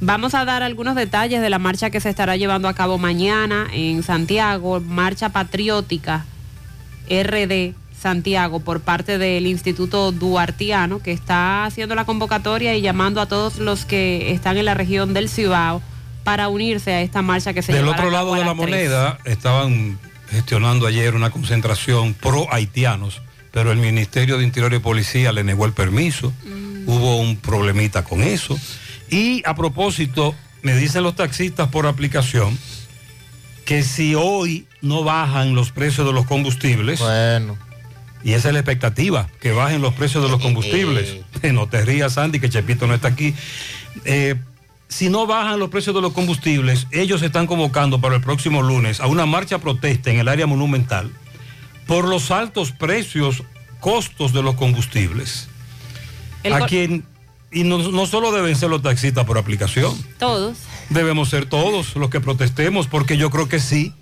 Vamos 0.00 0.34
a 0.34 0.44
dar 0.44 0.62
algunos 0.62 0.96
detalles 0.96 1.40
de 1.40 1.48
la 1.48 1.58
marcha 1.58 1.88
que 1.88 2.00
se 2.00 2.10
estará 2.10 2.36
llevando 2.36 2.68
a 2.68 2.74
cabo 2.74 2.98
mañana 2.98 3.68
en 3.72 4.02
Santiago, 4.02 4.80
marcha 4.80 5.30
patriótica 5.30 6.26
RD 7.08 7.74
Santiago 8.04 8.60
por 8.60 8.80
parte 8.80 9.16
del 9.16 9.46
Instituto 9.46 10.12
Duartiano 10.12 10.98
que 10.98 11.10
está 11.10 11.64
haciendo 11.64 11.94
la 11.94 12.04
convocatoria 12.04 12.74
y 12.74 12.82
llamando 12.82 13.18
a 13.18 13.26
todos 13.26 13.56
los 13.56 13.86
que 13.86 14.30
están 14.32 14.58
en 14.58 14.66
la 14.66 14.74
región 14.74 15.14
del 15.14 15.30
Cibao 15.30 15.80
para 16.22 16.48
unirse 16.48 16.92
a 16.92 17.00
esta 17.00 17.22
marcha 17.22 17.54
que 17.54 17.62
se 17.62 17.72
Del 17.72 17.88
otro 17.88 18.08
a 18.08 18.10
cabo 18.10 18.10
lado 18.10 18.34
de 18.34 18.44
la 18.44 18.52
moneda 18.52 19.18
estaban 19.24 19.98
gestionando 20.28 20.86
ayer 20.86 21.14
una 21.14 21.30
concentración 21.30 22.12
pro 22.12 22.46
haitianos, 22.52 23.22
pero 23.52 23.72
el 23.72 23.78
Ministerio 23.78 24.36
de 24.36 24.44
Interior 24.44 24.74
y 24.74 24.80
Policía 24.80 25.32
le 25.32 25.42
negó 25.42 25.64
el 25.64 25.72
permiso. 25.72 26.30
Hubo 26.84 27.16
un 27.16 27.38
problemita 27.38 28.04
con 28.04 28.22
eso. 28.22 28.58
Y 29.08 29.42
a 29.46 29.54
propósito, 29.54 30.34
me 30.60 30.76
dicen 30.76 31.04
los 31.04 31.16
taxistas 31.16 31.68
por 31.70 31.86
aplicación 31.86 32.58
que 33.64 33.82
si 33.82 34.14
hoy 34.14 34.66
no 34.82 35.04
bajan 35.04 35.54
los 35.54 35.70
precios 35.72 36.06
de 36.06 36.12
los 36.12 36.26
combustibles, 36.26 37.00
bueno. 37.00 37.56
Y 38.24 38.32
esa 38.32 38.48
es 38.48 38.54
la 38.54 38.60
expectativa, 38.60 39.28
que 39.40 39.52
bajen 39.52 39.82
los 39.82 39.92
precios 39.92 40.24
de 40.24 40.30
los 40.30 40.40
combustibles. 40.40 41.18
no 41.52 41.68
te 41.68 41.84
rías, 41.84 42.14
Sandy, 42.14 42.40
que 42.40 42.48
Chepito 42.48 42.86
no 42.86 42.94
está 42.94 43.08
aquí. 43.08 43.34
Eh, 44.06 44.34
si 44.88 45.10
no 45.10 45.26
bajan 45.26 45.58
los 45.58 45.68
precios 45.68 45.94
de 45.94 46.00
los 46.00 46.14
combustibles, 46.14 46.86
ellos 46.90 47.20
se 47.20 47.26
están 47.26 47.46
convocando 47.46 48.00
para 48.00 48.16
el 48.16 48.22
próximo 48.22 48.62
lunes 48.62 49.00
a 49.00 49.08
una 49.08 49.26
marcha 49.26 49.58
protesta 49.58 50.10
en 50.10 50.18
el 50.18 50.28
área 50.28 50.46
monumental 50.46 51.12
por 51.86 52.08
los 52.08 52.30
altos 52.30 52.72
precios, 52.72 53.42
costos 53.78 54.32
de 54.32 54.42
los 54.42 54.54
combustibles. 54.54 55.48
El 56.44 56.54
a 56.54 56.66
quien, 56.66 57.04
y 57.52 57.64
no, 57.64 57.76
no 57.76 58.06
solo 58.06 58.32
deben 58.32 58.56
ser 58.56 58.70
los 58.70 58.80
taxistas 58.80 59.26
por 59.26 59.36
aplicación, 59.36 59.94
Todos. 60.18 60.56
debemos 60.88 61.28
ser 61.28 61.44
todos 61.44 61.94
los 61.96 62.08
que 62.08 62.20
protestemos, 62.20 62.86
porque 62.86 63.18
yo 63.18 63.28
creo 63.28 63.50
que 63.50 63.60
sí, 63.60 63.92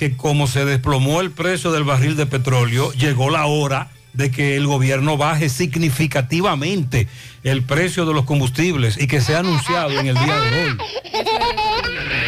que 0.00 0.16
como 0.16 0.46
se 0.46 0.64
desplomó 0.64 1.20
el 1.20 1.30
precio 1.30 1.72
del 1.72 1.84
barril 1.84 2.16
de 2.16 2.24
petróleo, 2.24 2.90
llegó 2.92 3.28
la 3.28 3.44
hora 3.44 3.90
de 4.14 4.30
que 4.30 4.56
el 4.56 4.66
gobierno 4.66 5.18
baje 5.18 5.50
significativamente 5.50 7.06
el 7.44 7.62
precio 7.62 8.06
de 8.06 8.14
los 8.14 8.24
combustibles 8.24 8.96
y 8.98 9.06
que 9.06 9.20
sea 9.20 9.40
anunciado 9.40 9.90
en 9.90 10.06
el 10.06 10.14
día 10.14 10.40
de 10.40 10.62
hoy. 10.62 10.78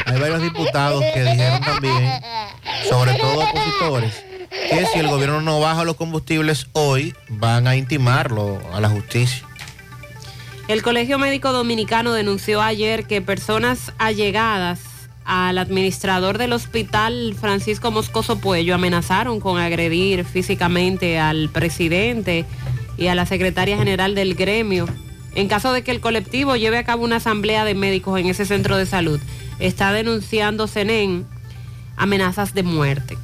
Hay 0.05 0.21
varios 0.21 0.43
diputados 0.43 1.03
que 1.15 1.23
dijeron 1.23 1.63
también, 1.63 2.21
sobre 2.91 3.15
todo 3.15 3.41
opositores, 3.41 4.23
que 4.51 4.85
si 4.93 4.99
el 4.99 5.09
gobierno 5.09 5.41
no 5.41 5.59
baja 5.59 5.85
los 5.85 5.97
combustibles 5.97 6.67
hoy, 6.75 7.15
van 7.31 7.67
a 7.67 7.75
intimarlo 7.75 8.61
a 8.75 8.83
la 8.83 8.91
justicia. 8.91 9.49
El 10.69 10.83
Colegio 10.83 11.19
Médico 11.19 11.53
Dominicano 11.53 12.13
denunció 12.13 12.61
ayer 12.61 13.07
que 13.07 13.23
personas 13.23 13.95
allegadas 13.97 14.92
al 15.25 15.59
administrador 15.59 16.39
del 16.39 16.53
hospital 16.53 17.35
Francisco 17.39 17.91
Moscoso 17.91 18.39
Puello 18.39 18.75
amenazaron 18.75 19.41
con 19.41 19.59
agredir 19.59 20.25
físicamente 20.25 21.19
al 21.19 21.49
presidente 21.49 22.45
y 22.97 23.07
a 23.07 23.15
la 23.15 23.27
secretaria 23.27 23.77
general 23.77 24.15
del 24.15 24.35
gremio. 24.35 24.87
En 25.35 25.49
caso 25.49 25.73
de 25.73 25.83
que 25.83 25.91
el 25.91 26.01
colectivo 26.01 26.57
lleve 26.57 26.79
a 26.79 26.85
cabo 26.85 27.05
una 27.05 27.17
asamblea 27.17 27.65
de 27.65 27.75
médicos 27.75 28.19
en 28.21 28.27
ese 28.27 28.45
centro 28.45 28.77
de 28.77 28.87
salud, 28.87 29.21
está 29.59 29.93
denunciando 29.93 30.67
CENEN 30.67 31.27
amenazas 31.97 32.55
de 32.55 32.63
muerte. 32.63 33.17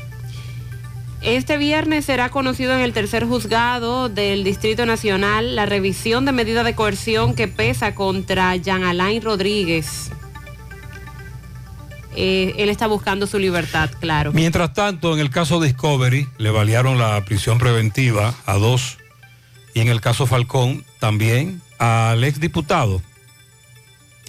Este 1.20 1.56
viernes 1.56 2.04
será 2.04 2.28
conocido 2.28 2.74
en 2.74 2.80
el 2.80 2.92
tercer 2.92 3.24
juzgado 3.24 4.08
del 4.08 4.44
Distrito 4.44 4.87
Nacional 4.87 5.56
la 5.56 5.66
revisión 5.66 6.24
de 6.24 6.32
medida 6.32 6.62
de 6.62 6.76
coerción 6.76 7.34
que 7.34 7.48
pesa 7.48 7.96
contra 7.96 8.54
Jean 8.54 8.84
Alain 8.84 9.20
Rodríguez. 9.20 10.12
Eh, 12.20 12.54
él 12.59 12.68
está 12.68 12.88
buscando 12.88 13.28
su 13.28 13.38
libertad, 13.38 13.90
claro. 14.00 14.33
Mientras 14.33 14.74
tanto, 14.74 15.14
en 15.14 15.20
el 15.20 15.31
caso 15.31 15.61
Discovery 15.61 16.26
le 16.38 16.50
valieron 16.50 16.98
la 16.98 17.24
prisión 17.24 17.59
preventiva 17.59 18.35
a 18.44 18.54
dos 18.54 18.98
y 19.72 19.81
en 19.83 19.87
el 19.87 20.00
caso 20.00 20.26
Falcón 20.26 20.85
también 20.98 21.62
al 21.78 22.24
exdiputado, 22.24 23.00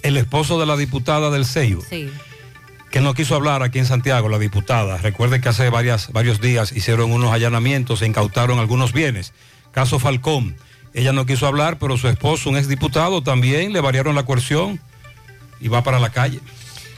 el 0.02 0.16
esposo 0.16 0.60
de 0.60 0.66
la 0.66 0.76
diputada 0.76 1.30
del 1.30 1.44
Seibo. 1.44 1.82
Sí. 1.90 2.10
que 2.92 3.00
no 3.00 3.12
quiso 3.14 3.34
hablar 3.34 3.64
aquí 3.64 3.80
en 3.80 3.86
Santiago, 3.86 4.28
la 4.28 4.38
diputada. 4.38 4.98
Recuerde 4.98 5.40
que 5.40 5.48
hace 5.48 5.68
varias, 5.68 6.12
varios 6.12 6.40
días 6.40 6.70
hicieron 6.70 7.10
unos 7.10 7.32
allanamientos 7.32 8.02
e 8.02 8.06
incautaron 8.06 8.60
algunos 8.60 8.92
bienes. 8.92 9.32
Caso 9.72 9.98
Falcón. 9.98 10.56
Ella 10.94 11.12
no 11.12 11.26
quiso 11.26 11.48
hablar, 11.48 11.78
pero 11.80 11.96
su 11.96 12.06
esposo, 12.06 12.50
un 12.50 12.56
exdiputado, 12.56 13.22
también 13.22 13.72
le 13.72 13.80
variaron 13.80 14.14
la 14.14 14.24
coerción 14.24 14.80
y 15.60 15.66
va 15.66 15.82
para 15.82 15.98
la 15.98 16.10
calle. 16.10 16.40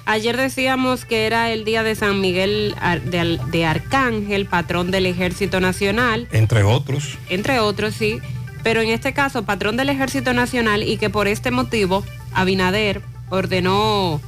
Ayer 0.04 0.36
decíamos 0.36 1.04
que 1.04 1.26
era 1.26 1.52
el 1.52 1.64
día 1.64 1.82
de 1.82 1.94
San 1.94 2.20
Miguel 2.20 2.74
de 3.04 3.64
Arcángel, 3.64 4.46
patrón 4.46 4.90
del 4.90 5.06
Ejército 5.06 5.60
Nacional. 5.60 6.26
Entre 6.32 6.64
otros. 6.64 7.16
entre 7.28 7.60
otros, 7.60 7.94
sí, 7.94 8.18
pero 8.62 8.80
en 8.80 8.88
este 8.90 9.12
caso 9.12 9.44
patrón 9.44 9.76
del 9.76 9.90
Ejército 9.90 10.32
Nacional 10.32 10.82
y 10.82 10.96
que 10.96 11.10
por 11.10 11.28
este 11.28 11.52
motivo 11.52 12.04
Abinader 12.32 13.02
ordenó 13.30 14.20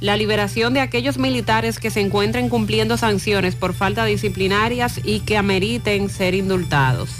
la 0.00 0.16
liberación 0.16 0.74
de 0.74 0.80
aquellos 0.80 1.18
militares 1.18 1.78
que 1.78 1.90
se 1.90 2.00
encuentren 2.00 2.48
cumpliendo 2.48 2.96
sanciones 2.96 3.54
por 3.54 3.74
falta 3.74 4.04
disciplinarias 4.04 4.98
y 5.04 5.20
que 5.20 5.36
ameriten 5.36 6.08
ser 6.08 6.34
indultados. 6.34 7.10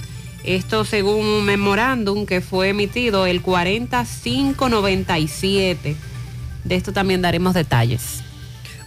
Esto 0.45 0.87
según 0.87 1.27
un 1.27 1.45
memorándum 1.45 2.25
que 2.25 2.41
fue 2.41 2.71
emitido 2.71 3.27
el 3.27 3.43
4597. 3.43 5.97
De 6.65 6.77
esto 6.77 6.93
también 6.93 7.23
daremos 7.23 7.55
detalles. 7.55 8.23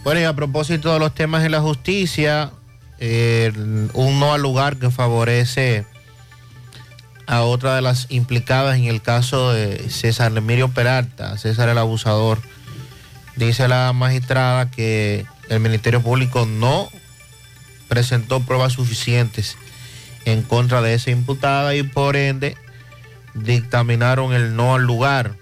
Bueno, 0.04 0.20
y 0.20 0.24
a 0.24 0.32
propósito 0.34 0.92
de 0.92 0.98
los 0.98 1.14
temas 1.14 1.44
en 1.44 1.52
la 1.52 1.60
justicia, 1.60 2.52
un 3.00 4.20
no 4.20 4.32
al 4.32 4.42
lugar 4.42 4.76
que 4.76 4.90
favorece 4.90 5.86
a 7.26 7.42
otra 7.42 7.74
de 7.74 7.82
las 7.82 8.06
implicadas 8.10 8.76
en 8.76 8.84
el 8.84 9.00
caso 9.00 9.52
de 9.52 9.88
César 9.88 10.36
Emilio 10.36 10.68
Peralta, 10.68 11.38
César 11.38 11.68
el 11.68 11.78
abusador. 11.78 12.40
Dice 13.36 13.66
la 13.66 13.92
magistrada 13.92 14.70
que 14.70 15.26
el 15.48 15.60
Ministerio 15.60 16.02
Público 16.02 16.46
no 16.46 16.88
presentó 17.88 18.40
pruebas 18.40 18.74
suficientes 18.74 19.56
en 20.24 20.42
contra 20.42 20.82
de 20.82 20.94
esa 20.94 21.10
imputada 21.10 21.74
y 21.74 21.82
por 21.82 22.16
ende 22.16 22.56
dictaminaron 23.34 24.32
el 24.32 24.54
no 24.54 24.74
al 24.74 24.82
lugar. 24.82 25.36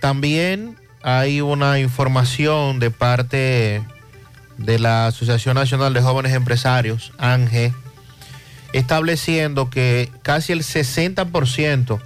También 0.00 0.76
hay 1.02 1.40
una 1.40 1.78
información 1.78 2.78
de 2.78 2.90
parte 2.90 3.82
de 4.58 4.78
la 4.78 5.06
Asociación 5.06 5.54
Nacional 5.54 5.94
de 5.94 6.02
Jóvenes 6.02 6.32
Empresarios, 6.32 7.12
ANGE, 7.18 7.72
estableciendo 8.72 9.70
que 9.70 10.10
casi 10.22 10.52
el 10.52 10.60
60% 10.60 12.00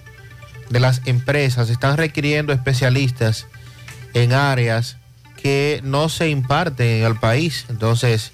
de 0.69 0.81
las 0.81 1.03
empresas 1.07 1.71
están 1.71 1.97
requiriendo 1.97 2.53
especialistas 2.53 3.47
en 4.15 4.33
áreas 4.33 4.97
que 5.41 5.81
no 5.83 6.09
se 6.09 6.29
imparten 6.29 6.87
en 6.87 7.05
el 7.05 7.17
país. 7.17 7.67
Entonces, 7.69 8.33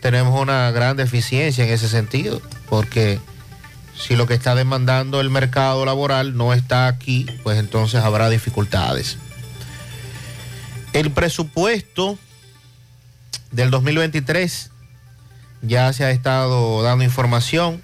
tenemos 0.00 0.38
una 0.40 0.70
gran 0.70 0.96
deficiencia 0.96 1.64
en 1.64 1.72
ese 1.72 1.88
sentido, 1.88 2.42
porque 2.68 3.18
si 4.02 4.16
lo 4.16 4.26
que 4.26 4.34
está 4.34 4.56
demandando 4.56 5.20
el 5.20 5.30
mercado 5.30 5.84
laboral 5.84 6.36
no 6.36 6.52
está 6.52 6.88
aquí, 6.88 7.26
pues 7.44 7.58
entonces 7.58 8.02
habrá 8.02 8.28
dificultades. 8.30 9.16
El 10.92 11.12
presupuesto 11.12 12.18
del 13.52 13.70
2023 13.70 14.70
ya 15.62 15.92
se 15.92 16.04
ha 16.04 16.10
estado 16.10 16.82
dando 16.82 17.04
información. 17.04 17.80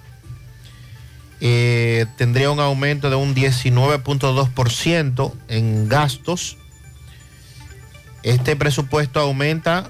Eh, 1.39 2.05
tendría 2.17 2.51
un 2.51 2.59
aumento 2.59 3.09
de 3.09 3.15
un 3.15 3.33
19.2% 3.33 5.33
en 5.47 5.87
gastos. 5.87 6.57
Este 8.23 8.57
presupuesto 8.57 9.21
aumenta 9.21 9.89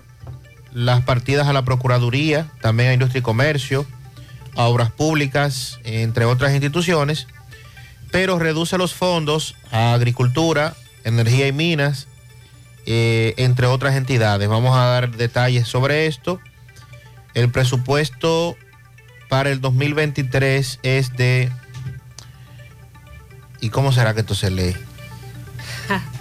las 0.72 1.02
partidas 1.02 1.48
a 1.48 1.54
la 1.54 1.66
Procuraduría, 1.66 2.52
también 2.62 2.90
a 2.90 2.94
Industria 2.94 3.20
y 3.20 3.24
Comercio, 3.24 3.88
a 4.56 4.66
Obras 4.66 4.92
Públicas, 4.92 5.80
entre 5.84 6.26
otras 6.26 6.52
instituciones, 6.52 7.28
pero 8.12 8.40
reduce 8.40 8.78
los 8.78 8.94
fondos 8.94 9.56
a 9.72 9.94
Agricultura, 9.94 10.76
Energía 11.04 11.48
y 11.48 11.52
Minas, 11.52 12.08
eh, 12.86 13.34
entre 13.38 13.68
otras 13.68 13.96
entidades. 13.96 14.48
Vamos 14.50 14.76
a 14.76 14.86
dar 14.86 15.12
detalles 15.12 15.68
sobre 15.68 16.08
esto. 16.08 16.40
El 17.34 17.50
presupuesto 17.52 18.58
para 19.30 19.50
el 19.52 19.62
2023 19.62 20.80
es 20.84 21.16
de... 21.16 21.52
¿Y 23.62 23.70
cómo 23.70 23.92
será 23.92 24.14
que 24.14 24.22
esto 24.22 24.36
se 24.36 24.50
lee? 24.50 24.76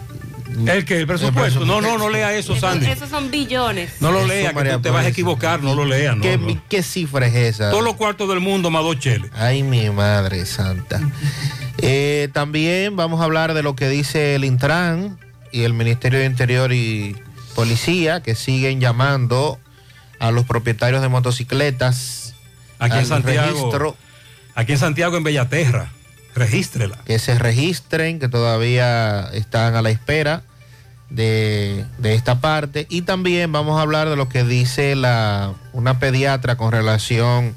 ¿El 0.66 0.84
que 0.84 0.98
¿El 0.98 1.06
presupuesto? 1.06 1.64
No, 1.64 1.80
no, 1.80 1.98
no 1.98 2.08
lea 2.08 2.34
eso, 2.34 2.56
Sandy. 2.56 2.86
Esos 2.86 3.10
son 3.10 3.30
billones. 3.30 3.92
No 4.00 4.10
lo 4.10 4.26
lea, 4.26 4.52
que 4.52 4.70
tú 4.70 4.80
te 4.80 4.90
vas 4.90 5.04
a 5.04 5.08
equivocar, 5.08 5.62
no 5.62 5.74
lo 5.74 5.84
lea. 5.84 6.14
No, 6.14 6.22
¿Qué, 6.22 6.38
no. 6.38 6.62
qué 6.68 6.82
cifra 6.82 7.26
es 7.26 7.34
esa? 7.34 7.70
Todos 7.70 7.84
los 7.84 7.94
cuartos 7.96 8.28
del 8.28 8.40
mundo 8.40 8.70
más 8.70 8.82
dos 8.82 8.98
cheles. 8.98 9.30
Ay, 9.34 9.62
mi 9.62 9.90
madre 9.90 10.46
santa. 10.46 11.00
Eh, 11.78 12.28
también 12.32 12.96
vamos 12.96 13.20
a 13.20 13.24
hablar 13.24 13.54
de 13.54 13.62
lo 13.62 13.76
que 13.76 13.88
dice 13.88 14.34
el 14.34 14.44
Intran 14.44 15.18
y 15.52 15.62
el 15.62 15.74
Ministerio 15.74 16.18
de 16.18 16.26
Interior 16.26 16.72
y 16.72 17.16
Policía, 17.54 18.22
que 18.22 18.34
siguen 18.34 18.80
llamando 18.80 19.58
a 20.18 20.30
los 20.30 20.44
propietarios 20.44 21.02
de 21.02 21.08
motocicletas 21.08 22.34
Aquí 22.78 22.98
en 22.98 23.06
Santiago. 23.06 23.48
registro, 23.48 23.96
Aquí 24.54 24.72
en 24.72 24.78
Santiago, 24.78 25.16
en 25.16 25.22
Bellaterra. 25.24 25.92
Regístrela. 26.38 26.98
que 27.04 27.18
se 27.18 27.38
registren, 27.38 28.18
que 28.18 28.28
todavía 28.28 29.28
están 29.32 29.74
a 29.74 29.82
la 29.82 29.90
espera 29.90 30.42
de, 31.10 31.84
de 31.98 32.14
esta 32.14 32.40
parte. 32.40 32.86
Y 32.88 33.02
también 33.02 33.52
vamos 33.52 33.78
a 33.78 33.82
hablar 33.82 34.08
de 34.08 34.16
lo 34.16 34.28
que 34.28 34.44
dice 34.44 34.94
la, 34.94 35.54
una 35.72 35.98
pediatra 35.98 36.56
con 36.56 36.72
relación 36.72 37.54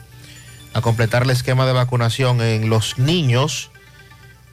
a 0.73 0.81
completar 0.81 1.23
el 1.23 1.29
esquema 1.29 1.65
de 1.65 1.73
vacunación 1.73 2.41
en 2.41 2.69
los 2.69 2.97
niños. 2.97 3.71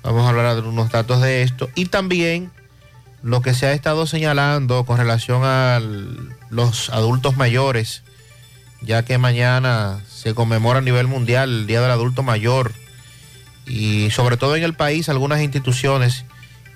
Vamos 0.03 0.25
a 0.27 0.31
hablar 0.31 0.55
de 0.55 0.69
unos 0.69 0.91
datos 0.91 1.21
de 1.21 1.43
esto. 1.43 1.69
Y 1.75 1.87
también 1.87 2.51
lo 3.23 3.41
que 3.43 3.55
se 3.55 3.67
ha 3.67 3.73
estado 3.73 4.07
señalando 4.07 4.85
con 4.85 4.99
relación 4.99 5.43
a 5.45 5.81
los 6.51 6.91
adultos 6.91 7.37
mayores, 7.37 8.03
ya 8.81 9.05
que 9.05 9.19
mañana 9.19 10.01
se 10.09 10.35
conmemora 10.35 10.79
a 10.79 10.83
nivel 10.83 11.07
mundial 11.07 11.51
el 11.51 11.67
Día 11.67 11.81
del 11.81 11.91
Adulto 11.91 12.23
Mayor 12.23 12.73
y 13.69 14.11
sobre 14.11 14.37
todo 14.37 14.57
en 14.57 14.65
el 14.65 14.75
país 14.75 15.09
algunas 15.09 15.41
instituciones 15.43 16.25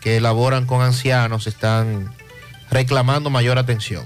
que 0.00 0.16
elaboran 0.16 0.66
con 0.66 0.82
ancianos 0.82 1.46
están 1.46 2.12
reclamando 2.70 3.30
mayor 3.30 3.58
atención. 3.58 4.04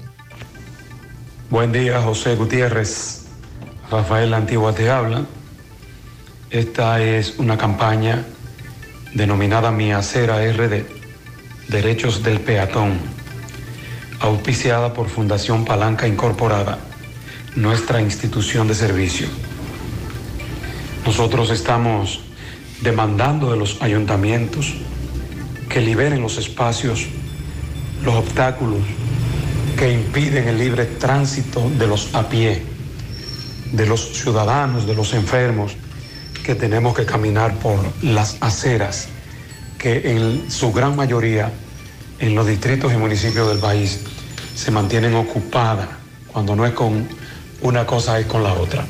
Buen 1.49 1.71
día, 1.71 2.01
José 2.01 2.35
Gutiérrez. 2.35 3.25
Rafael 3.89 4.33
Antigua 4.33 4.73
te 4.73 4.89
habla. 4.89 5.25
Esta 6.49 7.01
es 7.01 7.35
una 7.39 7.57
campaña 7.57 8.25
denominada 9.13 9.71
Mi 9.71 9.91
Acera 9.91 10.39
RD, 10.39 10.85
Derechos 11.69 12.21
del 12.23 12.39
Peatón, 12.39 12.99
auspiciada 14.19 14.93
por 14.93 15.09
Fundación 15.09 15.65
Palanca 15.65 16.07
Incorporada, 16.07 16.79
nuestra 17.55 18.01
institución 18.01 18.67
de 18.67 18.75
servicio. 18.75 19.27
Nosotros 21.05 21.49
estamos 21.49 22.26
demandando 22.81 23.51
de 23.51 23.57
los 23.57 23.81
ayuntamientos 23.81 24.73
que 25.69 25.81
liberen 25.81 26.21
los 26.21 26.37
espacios, 26.37 27.07
los 28.03 28.15
obstáculos 28.15 28.79
que 29.77 29.91
impiden 29.91 30.47
el 30.47 30.57
libre 30.57 30.85
tránsito 30.85 31.69
de 31.77 31.87
los 31.87 32.13
a 32.15 32.27
pie, 32.29 32.63
de 33.71 33.85
los 33.85 34.17
ciudadanos, 34.17 34.87
de 34.87 34.95
los 34.95 35.13
enfermos, 35.13 35.73
que 36.43 36.55
tenemos 36.55 36.95
que 36.95 37.05
caminar 37.05 37.53
por 37.55 37.79
las 38.01 38.37
aceras, 38.41 39.07
que 39.77 40.15
en 40.15 40.49
su 40.49 40.71
gran 40.71 40.95
mayoría 40.95 41.51
en 42.19 42.33
los 42.33 42.47
distritos 42.47 42.93
y 42.93 42.97
municipios 42.97 43.49
del 43.49 43.59
país 43.59 43.99
se 44.55 44.71
mantienen 44.71 45.13
ocupadas, 45.13 45.89
cuando 46.27 46.55
no 46.55 46.65
es 46.65 46.73
con 46.73 47.07
una 47.61 47.85
cosa, 47.85 48.19
es 48.19 48.25
con 48.25 48.43
la 48.43 48.53
otra. 48.53 48.85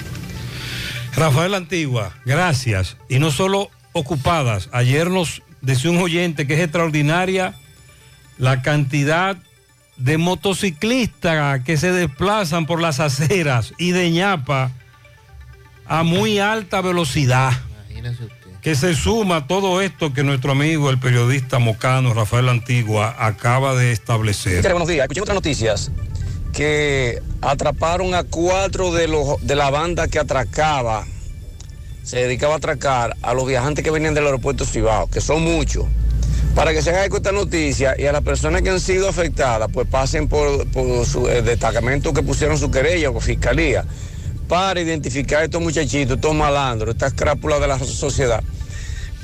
Rafael 1.16 1.56
Antigua, 1.56 2.14
gracias. 2.26 2.96
Y 3.10 3.20
no 3.20 3.32
solo 3.32 3.72
ocupadas. 3.98 4.70
Ayer 4.72 5.10
nos 5.10 5.42
decía 5.62 5.92
un 5.92 5.98
oyente 5.98 6.48
que 6.48 6.56
es 6.56 6.62
extraordinaria 6.62 7.56
la 8.38 8.62
cantidad 8.62 9.38
de 9.98 10.18
motociclistas 10.18 11.64
que 11.64 11.78
se 11.78 11.92
desplazan 11.92 12.66
por 12.66 12.82
las 12.82 13.00
aceras 13.00 13.74
y 13.78 13.92
de 13.92 14.12
ñapa 14.12 14.72
a 15.88 16.04
muy 16.04 16.40
alta 16.40 16.82
velocidad. 16.82 17.52
Que 18.62 18.76
se 18.76 18.96
suma 18.96 19.48
todo 19.48 19.82
esto 19.82 20.14
que 20.14 20.24
nuestro 20.24 20.52
amigo, 20.52 20.90
el 20.90 21.00
periodista 21.00 21.58
mocano 21.58 22.14
Rafael 22.14 22.50
Antigua, 22.50 23.16
acaba 23.18 23.76
de 23.76 23.92
establecer. 23.92 24.62
Buenos 24.62 24.88
días. 24.88 25.04
Escuché 25.04 25.22
otras 25.22 25.36
noticias 25.36 25.92
que 26.54 27.22
atraparon 27.42 28.14
a 28.14 28.24
cuatro 28.24 28.92
de, 28.92 29.08
los, 29.08 29.46
de 29.46 29.56
la 29.56 29.70
banda 29.70 30.08
que 30.08 30.20
atracaba, 30.20 31.06
se 32.08 32.20
dedicaba 32.20 32.54
a 32.54 32.58
atracar 32.58 33.18
a 33.22 33.34
los 33.34 33.46
viajantes 33.46 33.84
que 33.84 33.92
venían 33.92 34.14
del 34.14 34.24
aeropuerto 34.24 34.64
Cibao, 34.64 35.08
que 35.08 35.20
son 35.20 35.42
muchos. 35.42 35.86
Para 36.56 36.72
que 36.72 36.82
se 36.82 36.92
haga 36.92 37.04
eco 37.04 37.18
esta 37.18 37.34
noticia 37.34 37.96
y 38.00 38.06
a 38.06 38.14
las 38.14 38.22
personas 38.22 38.62
que 38.62 38.70
han 38.70 38.80
sido 38.80 39.10
afectadas, 39.10 39.68
pues 39.74 39.90
pasen 39.90 40.30
por, 40.30 40.66
su 41.06 41.28
el 41.28 41.44
destacamento 41.44 42.14
que 42.14 42.24
pusieron 42.24 42.58
su 42.58 42.72
querella 42.72 43.10
o 43.10 43.20
fiscalía 43.20 43.84
para 44.48 44.80
identificar 44.80 45.42
a 45.42 45.44
estos 45.44 45.62
muchachitos, 45.62 46.16
estos 46.16 46.34
malandros, 46.34 46.96
estas 46.96 47.14
crápulas 47.14 47.60
de 47.60 47.68
la 47.68 47.78
sociedad. 47.78 48.42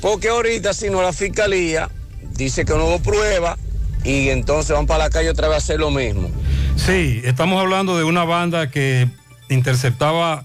Porque 0.02 0.28
ahorita, 0.28 0.74
si 0.74 0.90
no, 0.90 1.00
la 1.00 1.14
fiscalía 1.14 1.88
dice 2.34 2.66
que 2.66 2.74
no 2.74 2.84
hubo 2.84 2.98
prueba 2.98 3.56
y 4.04 4.28
entonces 4.28 4.76
van 4.76 4.86
para 4.86 5.04
la 5.04 5.10
calle 5.10 5.30
otra 5.30 5.48
vez 5.48 5.54
a 5.54 5.58
hacer 5.58 5.80
lo 5.80 5.90
mismo. 5.90 6.30
Sí, 6.76 7.22
estamos 7.24 7.58
hablando 7.58 7.96
de 7.96 8.04
una 8.04 8.24
banda 8.24 8.70
que 8.70 9.08
interceptaba 9.48 10.44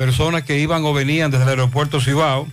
personas 0.00 0.44
que 0.44 0.58
iban 0.58 0.82
o 0.86 0.94
venían 0.94 1.30
desde 1.30 1.44
el 1.44 1.50
aeropuerto 1.50 2.00
Cibao. 2.00 2.48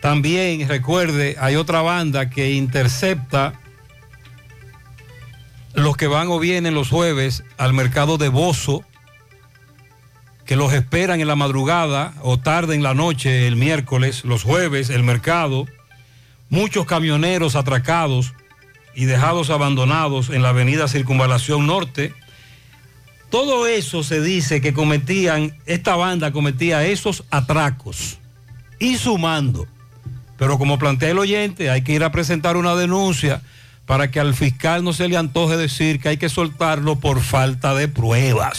También, 0.00 0.68
recuerde, 0.68 1.34
hay 1.40 1.56
otra 1.56 1.82
banda 1.82 2.30
que 2.30 2.52
intercepta 2.52 3.54
los 5.74 5.96
que 5.96 6.06
van 6.06 6.28
o 6.28 6.38
vienen 6.38 6.72
los 6.72 6.88
jueves 6.88 7.42
al 7.58 7.72
mercado 7.72 8.16
de 8.16 8.28
Bozo, 8.28 8.84
que 10.44 10.54
los 10.54 10.72
esperan 10.72 11.20
en 11.20 11.26
la 11.26 11.34
madrugada 11.34 12.14
o 12.22 12.38
tarde 12.38 12.76
en 12.76 12.84
la 12.84 12.94
noche 12.94 13.48
el 13.48 13.56
miércoles, 13.56 14.24
los 14.24 14.44
jueves, 14.44 14.88
el 14.88 15.02
mercado. 15.02 15.66
Muchos 16.48 16.86
camioneros 16.86 17.56
atracados 17.56 18.34
y 18.94 19.06
dejados 19.06 19.50
abandonados 19.50 20.30
en 20.30 20.42
la 20.42 20.50
avenida 20.50 20.86
Circunvalación 20.86 21.66
Norte. 21.66 22.14
Todo 23.36 23.66
eso 23.66 24.02
se 24.02 24.22
dice 24.22 24.62
que 24.62 24.72
cometían, 24.72 25.58
esta 25.66 25.94
banda 25.94 26.32
cometía 26.32 26.86
esos 26.86 27.22
atracos 27.30 28.16
y 28.78 28.96
sumando. 28.96 29.66
Pero 30.38 30.56
como 30.56 30.78
plantea 30.78 31.10
el 31.10 31.18
oyente, 31.18 31.68
hay 31.68 31.82
que 31.82 31.92
ir 31.92 32.02
a 32.02 32.10
presentar 32.10 32.56
una 32.56 32.74
denuncia 32.76 33.42
para 33.84 34.10
que 34.10 34.20
al 34.20 34.32
fiscal 34.32 34.82
no 34.82 34.94
se 34.94 35.06
le 35.06 35.18
antoje 35.18 35.58
decir 35.58 36.00
que 36.00 36.08
hay 36.08 36.16
que 36.16 36.30
soltarlo 36.30 36.96
por 36.96 37.20
falta 37.20 37.74
de 37.74 37.88
pruebas. 37.88 38.58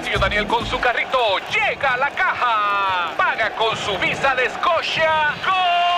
Pasillo 0.00 0.18
Daniel 0.18 0.46
con 0.46 0.66
su 0.66 0.78
carrito. 0.78 1.38
Llega 1.50 1.94
a 1.94 1.96
la 1.96 2.10
caja. 2.10 3.14
Paga 3.16 3.50
con 3.54 3.74
su 3.78 3.96
visa 3.98 4.34
de. 4.34 4.46
Tus 4.46 5.95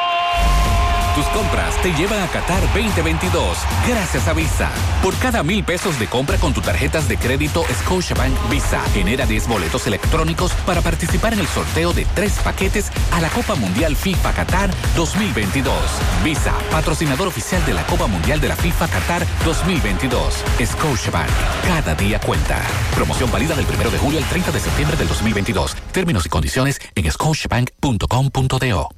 compras 1.38 1.80
te 1.82 1.92
llevan 1.92 2.20
a 2.20 2.26
Qatar 2.26 2.60
2022 2.74 3.58
gracias 3.86 4.26
a 4.26 4.32
Visa. 4.32 4.72
Por 5.00 5.16
cada 5.18 5.44
mil 5.44 5.62
pesos 5.62 5.96
de 6.00 6.08
compra 6.08 6.36
con 6.36 6.52
tus 6.52 6.64
tarjetas 6.64 7.06
de 7.06 7.16
crédito 7.16 7.64
Scotiabank 7.80 8.34
Visa, 8.50 8.80
genera 8.92 9.24
10 9.24 9.46
boletos 9.46 9.86
electrónicos 9.86 10.50
para 10.66 10.80
participar 10.80 11.34
en 11.34 11.38
el 11.38 11.46
sorteo 11.46 11.92
de 11.92 12.06
tres 12.16 12.32
paquetes 12.42 12.90
a 13.12 13.20
la 13.20 13.28
Copa 13.28 13.54
Mundial 13.54 13.94
FIFA 13.94 14.32
Qatar 14.32 14.70
2022. 14.96 15.72
Visa, 16.24 16.52
patrocinador 16.72 17.28
oficial 17.28 17.64
de 17.66 17.74
la 17.74 17.86
Copa 17.86 18.08
Mundial 18.08 18.40
de 18.40 18.48
la 18.48 18.56
FIFA 18.56 18.88
Qatar 18.88 19.24
2022. 19.44 20.42
Scotiabank, 20.64 21.30
cada 21.68 21.94
día 21.94 22.18
cuenta. 22.18 22.60
Promoción 22.96 23.30
válida 23.30 23.54
del 23.54 23.64
1 23.64 23.90
de 23.90 23.98
julio 23.98 24.18
al 24.18 24.24
30 24.24 24.50
de 24.50 24.58
septiembre 24.58 24.96
del 24.96 25.06
2022. 25.06 25.76
Términos 25.92 26.26
y 26.26 26.30
condiciones 26.30 26.80
en 26.96 27.08
scotiabank.com.do. 27.08 28.97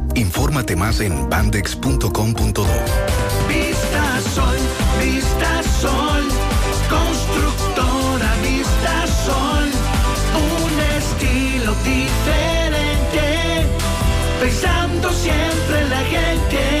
Infórmate 0.15 0.75
más 0.75 0.99
en 0.99 1.29
bandex.com.do. 1.29 2.65
Vista 3.47 4.21
Sol, 4.33 4.57
Vista 4.99 5.63
Sol, 5.81 6.23
constructora 6.89 8.35
Vista 8.41 9.07
Sol, 9.25 9.69
un 10.35 10.79
estilo 10.97 11.73
diferente, 11.83 13.65
pensando 14.39 15.11
siempre 15.11 15.81
en 15.81 15.89
la 15.89 15.99
gente, 15.99 16.80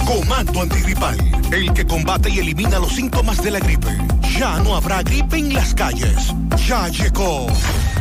Comando 0.05 0.61
antigripal, 0.61 1.17
el 1.51 1.73
que 1.73 1.85
combate 1.85 2.29
y 2.29 2.39
elimina 2.39 2.79
los 2.79 2.93
síntomas 2.93 3.41
de 3.41 3.51
la 3.51 3.59
gripe. 3.59 3.97
Ya 4.37 4.59
no 4.59 4.75
habrá 4.75 5.03
gripe 5.03 5.37
en 5.37 5.53
las 5.53 5.73
calles. 5.73 6.33
Ya 6.67 6.87
llegó. 6.89 7.47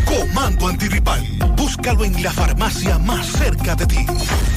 Comando 0.04 0.68
antigripal. 0.68 1.24
Búscalo 1.56 2.04
en 2.04 2.22
la 2.22 2.32
farmacia 2.32 2.98
más 2.98 3.26
cerca 3.26 3.74
de 3.76 3.86
ti. 3.86 4.06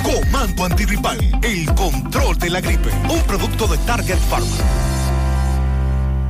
Comando 0.04 0.66
antigripal, 0.66 1.18
el 1.44 1.66
control 1.76 2.38
de 2.38 2.50
la 2.50 2.62
gripe. 2.62 2.90
Un 3.10 3.22
producto 3.24 3.68
de 3.68 3.78
Target 3.80 4.20
Pharma. 4.30 4.93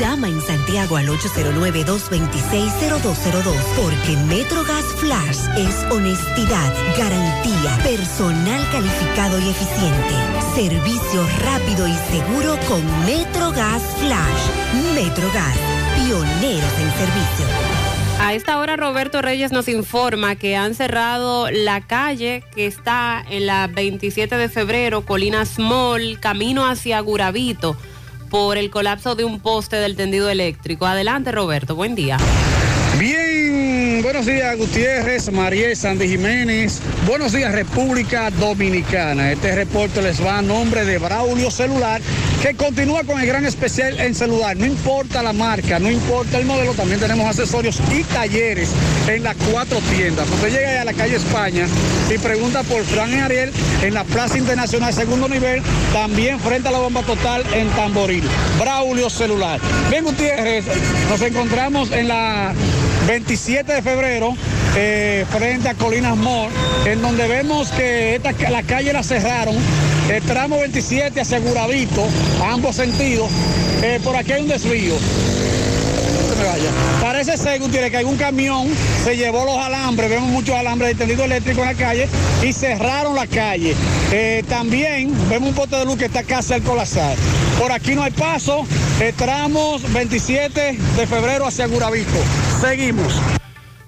Llama 0.00 0.28
en 0.28 0.40
Santiago 0.40 0.96
al 0.96 1.08
809-226-0202 1.08 3.54
porque 3.76 4.16
MetroGas 4.28 4.86
Flash 4.96 5.40
es 5.58 5.84
honestidad, 5.92 6.72
garantía, 6.96 7.76
personal 7.82 8.66
calificado 8.72 9.38
y 9.40 9.50
eficiente, 9.50 10.14
servicio 10.54 11.28
rápido 11.44 11.86
y 11.86 11.92
seguro 12.10 12.58
con 12.66 12.82
MetroGas 13.04 13.82
Flash. 13.98 14.48
MetroGas, 14.94 15.58
pioneros 15.96 16.78
en 16.78 16.90
servicio. 16.92 17.44
A 18.20 18.32
esta 18.32 18.58
hora 18.58 18.76
Roberto 18.76 19.20
Reyes 19.20 19.52
nos 19.52 19.68
informa 19.68 20.34
que 20.34 20.56
han 20.56 20.74
cerrado 20.74 21.50
la 21.50 21.82
calle 21.82 22.42
que 22.54 22.64
está 22.64 23.22
en 23.28 23.44
la 23.44 23.66
27 23.66 24.38
de 24.38 24.48
febrero, 24.48 25.04
Colinas 25.04 25.58
Mall, 25.58 26.18
camino 26.20 26.66
hacia 26.66 26.98
Guravito 27.00 27.76
por 28.30 28.56
el 28.56 28.70
colapso 28.70 29.14
de 29.14 29.24
un 29.24 29.40
poste 29.40 29.76
del 29.76 29.96
tendido 29.96 30.30
eléctrico. 30.30 30.86
Adelante, 30.86 31.32
Roberto, 31.32 31.74
buen 31.74 31.94
día. 31.94 32.16
Bien, 32.98 33.29
buenos 34.02 34.24
días 34.24 34.56
Gutiérrez, 34.56 35.30
Mariel 35.30 35.76
Sandy 35.76 36.08
Jiménez, 36.08 36.80
buenos 37.06 37.32
días 37.32 37.52
República 37.52 38.30
Dominicana. 38.30 39.32
Este 39.32 39.54
reporte 39.54 40.00
les 40.00 40.24
va 40.24 40.38
a 40.38 40.42
nombre 40.42 40.84
de 40.84 40.98
Braulio 40.98 41.50
Celular, 41.50 42.00
que 42.40 42.54
continúa 42.54 43.04
con 43.04 43.20
el 43.20 43.26
gran 43.26 43.44
especial 43.44 43.98
en 44.00 44.14
celular. 44.14 44.56
No 44.56 44.64
importa 44.64 45.22
la 45.22 45.32
marca, 45.32 45.78
no 45.78 45.90
importa 45.90 46.38
el 46.38 46.46
modelo, 46.46 46.72
también 46.72 47.00
tenemos 47.00 47.26
accesorios 47.26 47.80
y 47.92 48.04
talleres 48.04 48.70
en 49.06 49.22
las 49.22 49.36
cuatro 49.50 49.78
tiendas. 49.94 50.28
Usted 50.30 50.50
llega 50.50 50.80
a 50.80 50.84
la 50.84 50.94
calle 50.94 51.16
España 51.16 51.66
y 52.08 52.18
pregunta 52.18 52.62
por 52.62 52.82
Fran 52.84 53.10
y 53.10 53.20
Ariel 53.20 53.52
en 53.82 53.94
la 53.94 54.04
Plaza 54.04 54.38
Internacional 54.38 54.94
Segundo 54.94 55.28
Nivel, 55.28 55.62
también 55.92 56.40
frente 56.40 56.68
a 56.68 56.70
la 56.70 56.78
bomba 56.78 57.02
total 57.02 57.44
en 57.52 57.68
Tamboril. 57.70 58.24
Braulio 58.58 59.10
Celular. 59.10 59.60
Bien 59.90 60.04
Gutiérrez, 60.04 60.64
nos 61.10 61.20
encontramos 61.20 61.90
en 61.92 62.08
la 62.08 62.54
27 63.10 63.72
de 63.72 63.82
febrero 63.82 64.36
eh, 64.76 65.26
frente 65.32 65.68
a 65.68 65.74
Colinas 65.74 66.16
Mall, 66.16 66.48
en 66.86 67.02
donde 67.02 67.26
vemos 67.26 67.68
que 67.70 68.14
esta, 68.14 68.30
la 68.48 68.62
calle 68.62 68.92
la 68.92 69.02
cerraron, 69.02 69.56
el 70.08 70.22
tramo 70.22 70.60
27 70.60 71.20
hacia 71.20 71.40
Guravito, 71.40 72.06
a 72.40 72.52
ambos 72.52 72.76
sentidos, 72.76 73.28
eh, 73.82 73.98
por 74.04 74.14
aquí 74.14 74.30
hay 74.30 74.42
un 74.42 74.48
desvío. 74.48 74.94
Parece 77.02 77.36
ser, 77.36 77.58
Gutiérrez, 77.58 77.90
que 77.90 77.96
algún 77.96 78.16
camión 78.16 78.68
se 79.02 79.16
llevó 79.16 79.44
los 79.44 79.58
alambres, 79.58 80.08
vemos 80.08 80.28
muchos 80.28 80.54
alambres 80.54 80.90
de 80.90 80.94
tendido 80.94 81.24
eléctrico 81.24 81.62
en 81.62 81.66
la 81.66 81.74
calle 81.74 82.08
y 82.44 82.52
cerraron 82.52 83.16
la 83.16 83.26
calle. 83.26 83.74
Eh, 84.12 84.44
también 84.48 85.12
vemos 85.28 85.48
un 85.48 85.54
pote 85.56 85.74
de 85.74 85.84
luz 85.84 85.96
que 85.96 86.04
está 86.04 86.22
casi 86.22 86.52
al 86.54 86.62
colapsar. 86.62 87.16
Por 87.60 87.72
aquí 87.72 87.94
no 87.94 88.02
hay 88.02 88.10
paso, 88.10 88.66
tramos 89.18 89.82
27 89.92 90.78
de 90.96 91.06
febrero 91.06 91.46
hacia 91.46 91.66
Guravito. 91.66 92.16
Seguimos. 92.58 93.12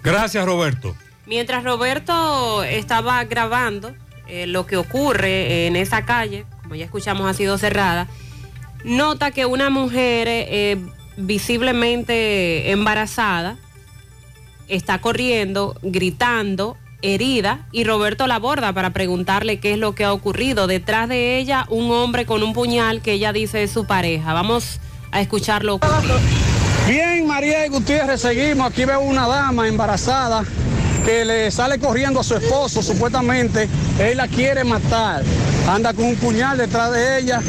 Gracias, 0.04 0.44
Roberto. 0.44 0.94
Mientras 1.24 1.64
Roberto 1.64 2.64
estaba 2.64 3.24
grabando 3.24 3.94
eh, 4.28 4.46
lo 4.46 4.66
que 4.66 4.76
ocurre 4.76 5.66
en 5.66 5.76
esa 5.76 6.04
calle, 6.04 6.44
como 6.62 6.74
ya 6.74 6.84
escuchamos 6.84 7.30
ha 7.30 7.32
sido 7.32 7.56
cerrada, 7.56 8.08
nota 8.84 9.30
que 9.30 9.46
una 9.46 9.70
mujer 9.70 10.28
eh, 10.28 10.76
visiblemente 11.16 12.72
embarazada 12.72 13.56
está 14.68 15.00
corriendo, 15.00 15.78
gritando, 15.80 16.76
herida, 17.03 17.66
y 17.72 17.84
Roberto 17.84 18.26
la 18.26 18.36
aborda 18.36 18.72
para 18.72 18.90
preguntarle 18.90 19.61
qué 19.61 19.72
es 19.72 19.78
lo 19.78 19.94
que 19.94 20.05
ha 20.05 20.12
ocurrido. 20.12 20.66
Detrás 20.66 21.09
de 21.09 21.38
ella, 21.38 21.66
un 21.68 21.90
hombre 21.90 22.26
con 22.26 22.42
un 22.42 22.53
puñal 22.53 23.03
que 23.03 23.12
ella 23.12 23.32
dice 23.32 23.62
es 23.62 23.70
su 23.70 23.84
pareja. 23.84 24.32
Vamos 24.32 24.80
a 25.11 25.20
escucharlo. 25.20 25.80
Bien, 26.86 27.26
María 27.26 27.66
y 27.66 27.68
Gutiérrez, 27.68 28.20
seguimos. 28.20 28.70
Aquí 28.70 28.84
veo 28.84 29.00
una 29.00 29.26
dama 29.26 29.68
embarazada 29.68 30.44
que 31.05 31.24
le 31.24 31.50
sale 31.50 31.78
corriendo 31.78 32.20
a 32.20 32.24
su 32.24 32.36
esposo, 32.36 32.82
supuestamente. 32.82 33.68
Él 33.98 34.16
la 34.16 34.28
quiere 34.28 34.64
matar. 34.64 35.22
Anda 35.68 35.92
con 35.92 36.07
un 36.07 36.16
puñal 36.16 36.59
detrás 36.59 36.92
de 36.92 37.18
ella. 37.20 37.40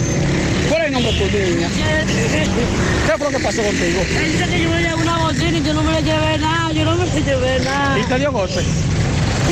¿Cuál 0.70 0.82
es 0.82 0.88
el 0.88 0.94
nombre 0.94 1.12
de 1.12 1.20
tu 1.20 1.38
niña? 1.38 1.70
¿Qué 3.06 3.18
fue 3.18 3.32
lo 3.32 3.38
que 3.38 3.44
pasó 3.44 3.62
contigo? 3.64 4.02
Él 4.18 4.32
dice 4.32 4.46
que 4.48 4.64
yo 4.64 4.70
me 4.70 4.82
llevé 4.82 4.96
una 4.96 5.18
bocina 5.18 5.58
y 5.58 5.64
yo 5.64 5.74
no 5.74 5.84
me 5.84 5.92
le 5.94 6.04
llevé 6.04 6.38
nada, 6.38 6.72
yo 6.72 6.86
no 6.86 6.96
me 6.96 7.06
le 7.06 7.22
llevé 7.22 7.60
nada. 7.60 8.00
¿Y 8.00 8.04
te 8.04 8.20
dio 8.20 8.32
golpe? 8.32 8.64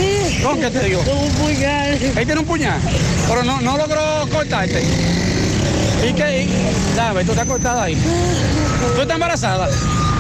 Sí. 0.02 0.42
¿Con 0.42 0.60
qué 0.60 0.70
te 0.70 0.86
dio? 0.86 1.00
Con 1.00 1.18
un 1.18 1.32
puñal. 1.32 1.94
Él 1.94 2.26
tiene 2.26 2.40
un 2.40 2.46
puñal, 2.46 2.80
pero 3.28 3.44
no, 3.44 3.62
no 3.62 3.78
logró 3.78 4.28
cortarte. 4.32 4.84
¿Y 6.08 6.14
qué? 6.14 6.48
Dame, 6.96 7.24
¿tú 7.24 7.34
te 7.34 7.42
has 7.42 7.48
cortado 7.48 7.82
ahí? 7.82 7.96
¿Tú 8.96 9.02
estás 9.02 9.16
embarazada? 9.16 9.70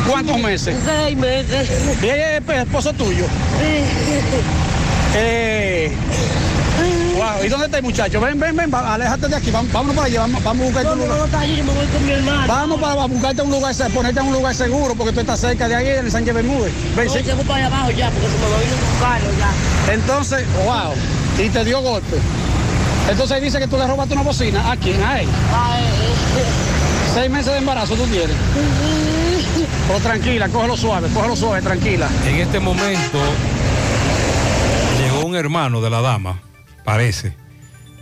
¿Cuántos 0.07 0.38
meses? 0.39 0.75
Seis 0.86 1.17
meses. 1.17 1.69
¿Y 2.01 2.05
ella 2.05 2.38
es 2.38 2.49
esposo 2.49 2.93
tuyo? 2.93 3.25
Eh, 5.15 5.91
wow, 7.22 7.43
¿y 7.45 7.49
dónde 7.49 7.65
está 7.65 7.78
el 7.78 7.84
muchacho? 7.84 8.19
Ven, 8.22 8.39
ven, 8.39 8.55
ven, 8.55 8.74
aléjate 8.74 9.28
de 9.28 9.36
aquí, 9.36 9.51
vamos, 9.51 9.72
vámonos 9.72 9.95
para 9.95 10.07
allá, 10.07 10.19
vamos, 10.22 10.43
vamos 10.43 10.61
a 10.61 10.65
buscarte 10.65 10.91
un 10.91 10.99
No, 10.99 11.05
no, 11.05 11.05
lugar. 11.05 11.19
no, 11.19 11.26
está 11.26 11.39
allí, 11.39 11.55
yo 11.57 11.63
me 11.63 11.74
voy 11.74 11.86
con 11.88 12.05
mi 12.05 12.11
hermano. 12.11 12.47
Vamos 12.47 12.82
para 12.82 13.05
buscarte 13.05 13.41
un 13.41 13.51
lugar, 13.51 13.76
ponerte 13.93 14.19
en 14.19 14.26
un 14.28 14.34
lugar 14.34 14.55
seguro, 14.55 14.95
porque 14.95 15.13
tú 15.13 15.19
estás 15.22 15.39
cerca 15.39 15.67
de 15.67 15.76
ahí, 15.76 15.88
en 15.88 16.05
el 16.05 16.11
Sánchez 16.11 16.34
Bermúdez. 16.34 16.74
Ven, 16.95 17.07
No, 17.07 17.13
sí. 17.13 17.19
llego 17.24 17.41
para 17.43 17.65
allá 17.65 17.67
abajo 17.67 17.91
ya, 17.91 18.09
porque 18.09 18.28
se 18.28 18.38
me 18.38 18.45
a 18.45 18.63
ir 18.63 18.74
a 18.74 18.91
buscarlo 18.91 19.30
ya. 19.39 19.93
Entonces, 19.93 20.45
wow, 20.65 20.93
y 21.45 21.49
te 21.49 21.63
dio 21.65 21.82
golpe. 21.82 22.17
Entonces 23.09 23.41
dice 23.41 23.59
que 23.59 23.67
tú 23.67 23.78
le 23.78 23.88
robaste 23.88 24.13
una 24.13 24.24
bocina. 24.24 24.72
¿A 24.72 24.78
quién? 24.78 25.01
A 25.03 25.19
él. 25.22 25.28
Seis 27.13 27.30
meses 27.30 27.51
de 27.51 27.57
embarazo 27.57 27.95
tú 27.95 28.03
tienes. 28.05 28.36
Pero 29.88 29.99
tranquila, 29.99 30.47
cógelo 30.49 30.78
suave, 30.78 31.09
cógelo 31.13 31.36
suave, 31.36 31.61
tranquila. 31.61 32.07
En 32.26 32.36
este 32.38 32.59
momento 32.59 33.19
llegó 34.99 35.26
un 35.26 35.36
hermano 35.36 35.82
de 35.82 35.89
la 35.89 36.01
dama, 36.01 36.39
parece, 36.84 37.36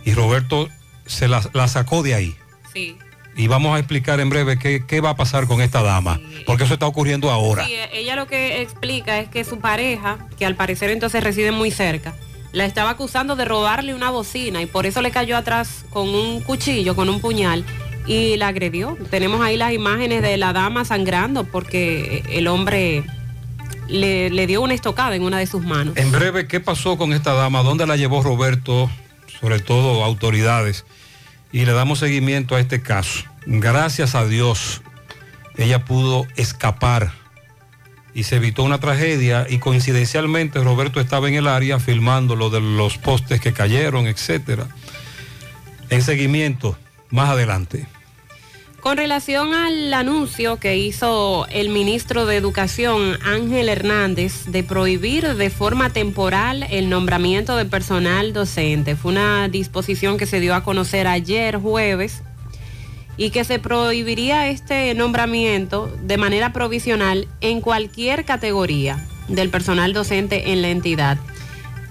y 0.04 0.14
Roberto 0.14 0.68
se 1.06 1.28
la, 1.28 1.42
la 1.52 1.68
sacó 1.68 2.02
de 2.02 2.14
ahí. 2.14 2.36
Sí. 2.72 2.96
Y 3.36 3.46
vamos 3.46 3.74
a 3.74 3.78
explicar 3.78 4.20
en 4.20 4.28
breve 4.28 4.58
qué, 4.58 4.84
qué 4.86 5.00
va 5.00 5.10
a 5.10 5.16
pasar 5.16 5.46
con 5.46 5.60
esta 5.60 5.82
dama, 5.82 6.20
porque 6.46 6.64
eso 6.64 6.74
está 6.74 6.86
ocurriendo 6.86 7.30
ahora. 7.30 7.64
Sí, 7.64 7.74
ella 7.92 8.16
lo 8.16 8.26
que 8.26 8.60
explica 8.60 9.18
es 9.18 9.28
que 9.28 9.44
su 9.44 9.60
pareja, 9.60 10.18
que 10.38 10.44
al 10.44 10.56
parecer 10.56 10.90
entonces 10.90 11.22
reside 11.22 11.52
muy 11.52 11.70
cerca, 11.70 12.14
la 12.52 12.64
estaba 12.64 12.90
acusando 12.90 13.36
de 13.36 13.44
robarle 13.44 13.94
una 13.94 14.10
bocina 14.10 14.60
y 14.60 14.66
por 14.66 14.86
eso 14.86 15.00
le 15.00 15.10
cayó 15.10 15.36
atrás 15.36 15.84
con 15.90 16.08
un 16.08 16.40
cuchillo, 16.42 16.96
con 16.96 17.08
un 17.08 17.20
puñal 17.20 17.64
y 18.06 18.36
la 18.36 18.48
agredió. 18.48 18.96
Tenemos 19.10 19.40
ahí 19.40 19.56
las 19.56 19.72
imágenes 19.72 20.22
de 20.22 20.36
la 20.36 20.52
dama 20.52 20.84
sangrando 20.84 21.44
porque 21.44 22.24
el 22.30 22.48
hombre 22.48 23.04
le, 23.90 24.46
dio 24.46 24.60
una 24.62 24.74
estocada 24.74 25.14
en 25.16 25.22
una 25.22 25.38
de 25.38 25.46
sus 25.46 25.62
manos. 25.62 25.96
En 25.96 26.10
breve, 26.10 26.46
¿qué 26.46 26.60
pasó 26.60 26.96
con 26.96 27.12
esta 27.12 27.34
dama? 27.34 27.62
¿Dónde 27.62 27.86
la 27.86 27.96
llevó 27.96 28.22
Roberto? 28.22 28.90
Sobre 29.40 29.58
todo 29.60 30.04
autoridades. 30.04 30.84
Y 31.52 31.64
le 31.64 31.72
damos 31.72 31.98
seguimiento 31.98 32.54
a 32.54 32.60
este 32.60 32.80
caso. 32.80 33.24
Gracias 33.46 34.14
a 34.14 34.26
Dios, 34.26 34.82
ella 35.56 35.84
pudo 35.84 36.26
escapar 36.36 37.12
y 38.14 38.24
se 38.24 38.36
evitó 38.36 38.64
una 38.64 38.78
tragedia 38.78 39.46
y 39.48 39.58
coincidencialmente 39.58 40.62
Roberto 40.62 41.00
estaba 41.00 41.28
en 41.28 41.34
el 41.34 41.46
área 41.46 41.78
filmando 41.78 42.36
lo 42.36 42.50
de 42.50 42.60
los 42.60 42.98
postes 42.98 43.40
que 43.40 43.52
cayeron, 43.52 44.06
etcétera. 44.06 44.68
En 45.90 46.02
seguimiento, 46.02 46.76
más 47.10 47.30
adelante. 47.30 47.86
Con 48.80 48.96
relación 48.96 49.52
al 49.52 49.92
anuncio 49.92 50.56
que 50.58 50.78
hizo 50.78 51.46
el 51.50 51.68
ministro 51.68 52.24
de 52.24 52.36
Educación, 52.36 53.18
Ángel 53.22 53.68
Hernández, 53.68 54.46
de 54.46 54.64
prohibir 54.64 55.34
de 55.34 55.50
forma 55.50 55.90
temporal 55.90 56.66
el 56.70 56.88
nombramiento 56.88 57.56
de 57.56 57.66
personal 57.66 58.32
docente, 58.32 58.96
fue 58.96 59.12
una 59.12 59.48
disposición 59.48 60.16
que 60.16 60.24
se 60.24 60.40
dio 60.40 60.54
a 60.54 60.64
conocer 60.64 61.08
ayer 61.08 61.58
jueves 61.58 62.22
y 63.18 63.28
que 63.28 63.44
se 63.44 63.58
prohibiría 63.58 64.48
este 64.48 64.94
nombramiento 64.94 65.94
de 66.02 66.16
manera 66.16 66.54
provisional 66.54 67.28
en 67.42 67.60
cualquier 67.60 68.24
categoría 68.24 69.06
del 69.28 69.50
personal 69.50 69.92
docente 69.92 70.52
en 70.52 70.62
la 70.62 70.70
entidad. 70.70 71.18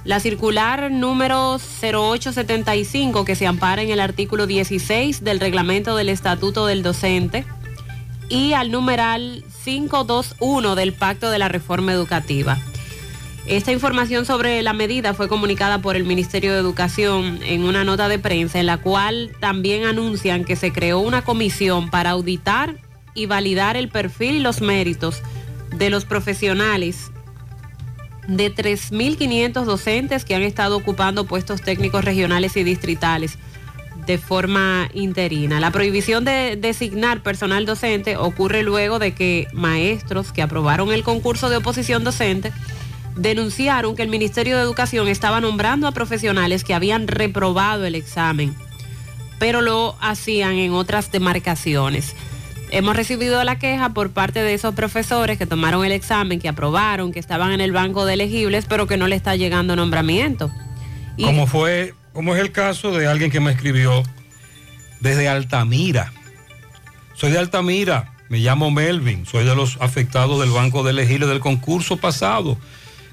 La 0.05 0.19
circular 0.19 0.91
número 0.91 1.57
0875 1.81 3.25
que 3.25 3.35
se 3.35 3.47
ampara 3.47 3.81
en 3.81 3.89
el 3.89 3.99
artículo 3.99 4.47
16 4.47 5.23
del 5.23 5.39
reglamento 5.39 5.95
del 5.95 6.09
Estatuto 6.09 6.65
del 6.65 6.83
Docente 6.83 7.45
y 8.29 8.53
al 8.53 8.71
numeral 8.71 9.43
521 9.65 10.75
del 10.75 10.93
Pacto 10.93 11.29
de 11.29 11.39
la 11.39 11.49
Reforma 11.49 11.91
Educativa. 11.91 12.57
Esta 13.45 13.71
información 13.71 14.25
sobre 14.25 14.61
la 14.61 14.73
medida 14.73 15.13
fue 15.13 15.27
comunicada 15.27 15.79
por 15.81 15.95
el 15.95 16.05
Ministerio 16.05 16.53
de 16.53 16.59
Educación 16.59 17.39
en 17.43 17.63
una 17.63 17.83
nota 17.83 18.07
de 18.07 18.19
prensa 18.19 18.59
en 18.59 18.67
la 18.67 18.77
cual 18.77 19.31
también 19.39 19.85
anuncian 19.85 20.45
que 20.45 20.55
se 20.55 20.71
creó 20.71 20.99
una 20.99 21.23
comisión 21.23 21.89
para 21.89 22.11
auditar 22.11 22.77
y 23.15 23.25
validar 23.25 23.75
el 23.75 23.89
perfil 23.89 24.35
y 24.35 24.39
los 24.39 24.61
méritos 24.61 25.21
de 25.75 25.89
los 25.89 26.05
profesionales 26.05 27.11
de 28.29 28.53
3.500 28.53 29.65
docentes 29.65 30.23
que 30.23 30.35
han 30.35 30.43
estado 30.43 30.77
ocupando 30.77 31.25
puestos 31.25 31.61
técnicos 31.61 32.05
regionales 32.05 32.55
y 32.57 32.63
distritales 32.63 33.37
de 34.05 34.17
forma 34.17 34.89
interina. 34.93 35.59
La 35.59 35.71
prohibición 35.71 36.25
de 36.25 36.55
designar 36.55 37.21
personal 37.21 37.65
docente 37.65 38.17
ocurre 38.17 38.63
luego 38.63 38.99
de 38.99 39.13
que 39.13 39.47
maestros 39.53 40.31
que 40.31 40.41
aprobaron 40.41 40.91
el 40.91 41.03
concurso 41.03 41.49
de 41.49 41.57
oposición 41.57 42.03
docente 42.03 42.51
denunciaron 43.15 43.95
que 43.95 44.03
el 44.03 44.09
Ministerio 44.09 44.57
de 44.57 44.63
Educación 44.63 45.07
estaba 45.07 45.41
nombrando 45.41 45.87
a 45.87 45.91
profesionales 45.91 46.63
que 46.63 46.73
habían 46.73 47.07
reprobado 47.07 47.85
el 47.85 47.95
examen, 47.95 48.55
pero 49.39 49.61
lo 49.61 49.95
hacían 50.01 50.53
en 50.53 50.71
otras 50.71 51.11
demarcaciones. 51.11 52.15
Hemos 52.71 52.95
recibido 52.95 53.43
la 53.43 53.57
queja 53.57 53.89
por 53.89 54.11
parte 54.11 54.43
de 54.43 54.53
esos 54.53 54.75
profesores 54.75 55.37
que 55.37 55.47
tomaron 55.47 55.83
el 55.85 55.91
examen, 55.91 56.39
que 56.39 56.49
aprobaron, 56.49 57.11
que 57.11 57.19
estaban 57.19 57.51
en 57.51 57.61
el 57.61 57.71
banco 57.71 58.05
de 58.05 58.13
elegibles, 58.13 58.65
pero 58.67 58.85
que 58.85 58.97
no 58.97 59.07
le 59.07 59.15
está 59.15 59.35
llegando 59.35 59.75
nombramiento. 59.75 60.51
Como 61.19 61.47
fue, 61.47 61.95
como 62.13 62.35
es 62.35 62.41
el 62.41 62.51
caso 62.51 62.91
de 62.91 63.07
alguien 63.07 63.31
que 63.31 63.39
me 63.39 63.51
escribió 63.51 64.03
desde 64.99 65.27
Altamira. 65.27 66.13
Soy 67.15 67.31
de 67.31 67.39
Altamira, 67.39 68.13
me 68.29 68.37
llamo 68.37 68.69
Melvin, 68.69 69.25
soy 69.25 69.45
de 69.45 69.55
los 69.55 69.77
afectados 69.81 70.39
del 70.39 70.51
banco 70.51 70.83
de 70.83 70.91
elegibles 70.91 71.27
del 71.27 71.39
concurso 71.39 71.97
pasado. 71.97 72.57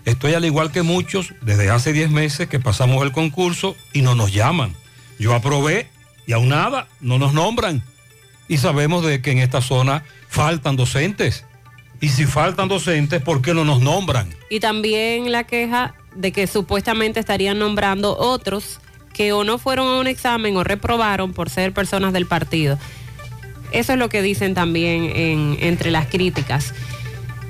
Estoy 0.04 0.34
al 0.34 0.44
igual 0.44 0.70
que 0.70 0.82
muchos 0.82 1.32
desde 1.40 1.70
hace 1.70 1.92
10 1.92 2.10
meses 2.10 2.46
que 2.48 2.60
pasamos 2.60 3.02
el 3.02 3.10
concurso 3.10 3.74
y 3.92 4.02
no 4.02 4.14
nos 4.14 4.32
llaman. 4.32 4.74
Yo 5.18 5.34
aprobé 5.34 5.88
y 6.26 6.32
aún 6.32 6.50
nada, 6.50 6.86
no 7.00 7.18
nos 7.18 7.32
nombran. 7.32 7.82
Y 8.48 8.58
sabemos 8.58 9.04
de 9.04 9.20
que 9.22 9.32
en 9.32 9.38
esta 9.38 9.60
zona 9.60 10.04
faltan 10.28 10.76
docentes. 10.76 11.44
Y 12.00 12.08
si 12.10 12.26
faltan 12.26 12.68
docentes, 12.68 13.22
¿por 13.22 13.40
qué 13.42 13.54
no 13.54 13.64
nos 13.64 13.80
nombran? 13.80 14.28
Y 14.50 14.60
también 14.60 15.32
la 15.32 15.44
queja 15.44 15.94
de 16.14 16.30
que 16.32 16.46
supuestamente 16.46 17.20
estarían 17.20 17.58
nombrando 17.58 18.16
otros 18.18 18.80
que 19.12 19.32
o 19.32 19.44
no 19.44 19.56
fueron 19.58 19.88
a 19.88 19.98
un 19.98 20.06
examen 20.06 20.56
o 20.56 20.64
reprobaron 20.64 21.32
por 21.32 21.48
ser 21.48 21.72
personas 21.72 22.12
del 22.12 22.26
partido. 22.26 22.78
Eso 23.72 23.94
es 23.94 23.98
lo 23.98 24.08
que 24.10 24.20
dicen 24.22 24.54
también 24.54 25.10
en- 25.16 25.56
entre 25.60 25.90
las 25.90 26.06
críticas. 26.06 26.74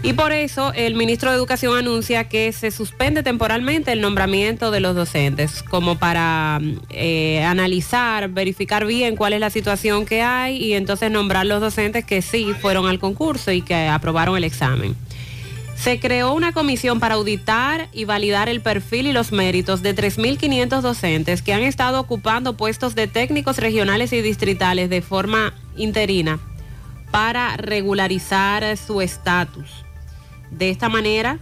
Y 0.06 0.12
por 0.12 0.30
eso 0.30 0.72
el 0.72 0.94
ministro 0.94 1.32
de 1.32 1.36
Educación 1.36 1.76
anuncia 1.76 2.28
que 2.28 2.52
se 2.52 2.70
suspende 2.70 3.24
temporalmente 3.24 3.90
el 3.90 4.00
nombramiento 4.00 4.70
de 4.70 4.78
los 4.78 4.94
docentes, 4.94 5.64
como 5.64 5.98
para 5.98 6.60
eh, 6.90 7.42
analizar, 7.42 8.28
verificar 8.28 8.86
bien 8.86 9.16
cuál 9.16 9.32
es 9.32 9.40
la 9.40 9.50
situación 9.50 10.06
que 10.06 10.22
hay 10.22 10.58
y 10.58 10.74
entonces 10.74 11.10
nombrar 11.10 11.44
los 11.46 11.60
docentes 11.60 12.04
que 12.04 12.22
sí 12.22 12.54
fueron 12.60 12.86
al 12.86 13.00
concurso 13.00 13.50
y 13.50 13.62
que 13.62 13.88
aprobaron 13.88 14.36
el 14.36 14.44
examen. 14.44 14.94
Se 15.74 15.98
creó 15.98 16.34
una 16.34 16.52
comisión 16.52 17.00
para 17.00 17.16
auditar 17.16 17.88
y 17.92 18.04
validar 18.04 18.48
el 18.48 18.60
perfil 18.60 19.08
y 19.08 19.12
los 19.12 19.32
méritos 19.32 19.82
de 19.82 19.92
3.500 19.92 20.82
docentes 20.82 21.42
que 21.42 21.52
han 21.52 21.62
estado 21.62 21.98
ocupando 21.98 22.56
puestos 22.56 22.94
de 22.94 23.08
técnicos 23.08 23.58
regionales 23.58 24.12
y 24.12 24.22
distritales 24.22 24.88
de 24.88 25.02
forma 25.02 25.52
interina 25.76 26.38
para 27.10 27.56
regularizar 27.56 28.76
su 28.76 29.00
estatus. 29.00 29.85
De 30.50 30.70
esta 30.70 30.88
manera 30.88 31.38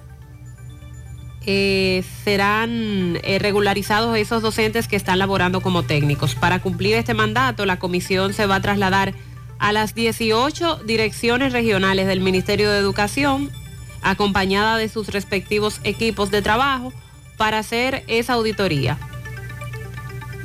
eh, 1.47 2.03
serán 2.25 3.19
eh, 3.23 3.39
regularizados 3.39 4.17
esos 4.17 4.43
docentes 4.43 4.89
que 4.89 4.97
están 4.97 5.19
laborando 5.19 5.61
como 5.61 5.83
técnicos. 5.83 6.35
Para 6.35 6.61
cumplir 6.61 6.95
este 6.95 7.15
mandato, 7.15 7.67
la 7.67 7.79
comisión 7.79 8.33
se 8.33 8.47
va 8.47 8.57
a 8.57 8.61
trasladar 8.61 9.15
a 9.59 9.73
las 9.73 9.95
18 9.95 10.83
direcciones 10.85 11.53
regionales 11.53 12.07
del 12.07 12.21
Ministerio 12.21 12.71
de 12.71 12.79
Educación, 12.79 13.51
acompañada 14.03 14.79
de 14.79 14.89
sus 14.89 15.09
respectivos 15.09 15.81
equipos 15.85 16.31
de 16.31 16.43
trabajo, 16.43 16.93
para 17.37 17.59
hacer 17.59 18.05
esa 18.07 18.35
auditoría 18.35 18.99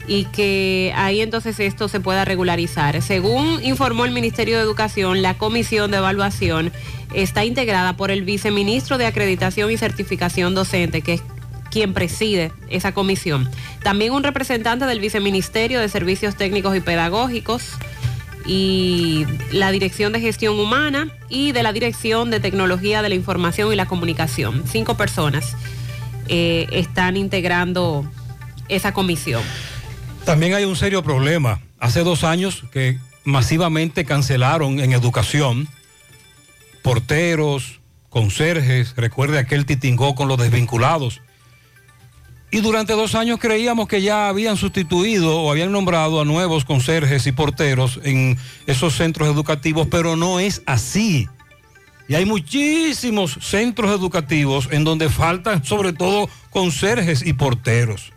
y 0.09 0.25
que 0.25 0.91
ahí 0.95 1.21
entonces 1.21 1.59
esto 1.59 1.87
se 1.87 1.99
pueda 1.99 2.25
regularizar. 2.25 2.99
Según 3.03 3.63
informó 3.63 4.05
el 4.05 4.11
Ministerio 4.11 4.57
de 4.57 4.63
Educación, 4.63 5.21
la 5.21 5.37
comisión 5.37 5.91
de 5.91 5.97
evaluación 5.97 6.73
está 7.13 7.45
integrada 7.45 7.95
por 7.95 8.09
el 8.09 8.23
viceministro 8.23 8.97
de 8.97 9.05
Acreditación 9.05 9.71
y 9.71 9.77
Certificación 9.77 10.55
Docente, 10.55 11.03
que 11.03 11.13
es 11.13 11.23
quien 11.69 11.93
preside 11.93 12.51
esa 12.69 12.91
comisión. 12.91 13.47
También 13.83 14.11
un 14.11 14.23
representante 14.23 14.87
del 14.87 14.99
Viceministerio 14.99 15.79
de 15.79 15.87
Servicios 15.89 16.35
Técnicos 16.35 16.75
y 16.75 16.81
Pedagógicos 16.81 17.73
y 18.47 19.27
la 19.51 19.69
Dirección 19.69 20.11
de 20.11 20.21
Gestión 20.21 20.59
Humana 20.59 21.13
y 21.29 21.51
de 21.51 21.61
la 21.61 21.71
Dirección 21.71 22.31
de 22.31 22.39
Tecnología 22.39 23.03
de 23.03 23.09
la 23.09 23.15
Información 23.15 23.71
y 23.71 23.75
la 23.75 23.85
Comunicación. 23.85 24.63
Cinco 24.65 24.97
personas 24.97 25.55
eh, 26.29 26.65
están 26.71 27.15
integrando 27.15 28.09
esa 28.69 28.91
comisión. 28.91 29.43
También 30.29 30.53
hay 30.53 30.63
un 30.63 30.75
serio 30.75 31.01
problema. 31.01 31.59
Hace 31.79 32.03
dos 32.03 32.23
años 32.23 32.63
que 32.71 32.99
masivamente 33.23 34.05
cancelaron 34.05 34.79
en 34.79 34.93
educación 34.93 35.67
porteros, 36.83 37.79
conserjes, 38.09 38.93
recuerde 38.95 39.39
aquel 39.39 39.65
titingó 39.65 40.13
con 40.13 40.27
los 40.27 40.37
desvinculados. 40.37 41.19
Y 42.51 42.61
durante 42.61 42.93
dos 42.93 43.15
años 43.15 43.39
creíamos 43.39 43.87
que 43.87 44.03
ya 44.03 44.27
habían 44.27 44.55
sustituido 44.55 45.35
o 45.35 45.49
habían 45.49 45.71
nombrado 45.71 46.21
a 46.21 46.25
nuevos 46.25 46.63
conserjes 46.63 47.25
y 47.25 47.31
porteros 47.31 47.99
en 48.03 48.37
esos 48.67 48.95
centros 48.95 49.29
educativos, 49.29 49.87
pero 49.89 50.15
no 50.15 50.39
es 50.39 50.61
así. 50.67 51.27
Y 52.07 52.13
hay 52.13 52.27
muchísimos 52.27 53.39
centros 53.41 53.89
educativos 53.89 54.69
en 54.69 54.83
donde 54.83 55.09
faltan 55.09 55.65
sobre 55.65 55.91
todo 55.91 56.29
conserjes 56.51 57.25
y 57.25 57.33
porteros. 57.33 58.13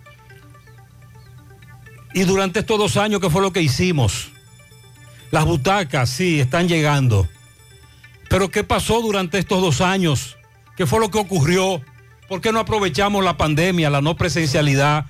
Y 2.14 2.24
durante 2.24 2.60
estos 2.60 2.78
dos 2.78 2.96
años, 2.96 3.20
¿qué 3.20 3.30
fue 3.30 3.42
lo 3.42 3.52
que 3.52 3.62
hicimos? 3.62 4.30
Las 5.30 5.44
butacas, 5.44 6.10
sí, 6.10 6.40
están 6.40 6.68
llegando. 6.68 7.26
Pero 8.28 8.50
¿qué 8.50 8.64
pasó 8.64 9.00
durante 9.00 9.38
estos 9.38 9.60
dos 9.60 9.80
años? 9.80 10.36
¿Qué 10.76 10.86
fue 10.86 11.00
lo 11.00 11.10
que 11.10 11.18
ocurrió? 11.18 11.82
¿Por 12.28 12.40
qué 12.40 12.52
no 12.52 12.60
aprovechamos 12.60 13.24
la 13.24 13.36
pandemia, 13.36 13.90
la 13.90 14.00
no 14.00 14.16
presencialidad 14.16 15.06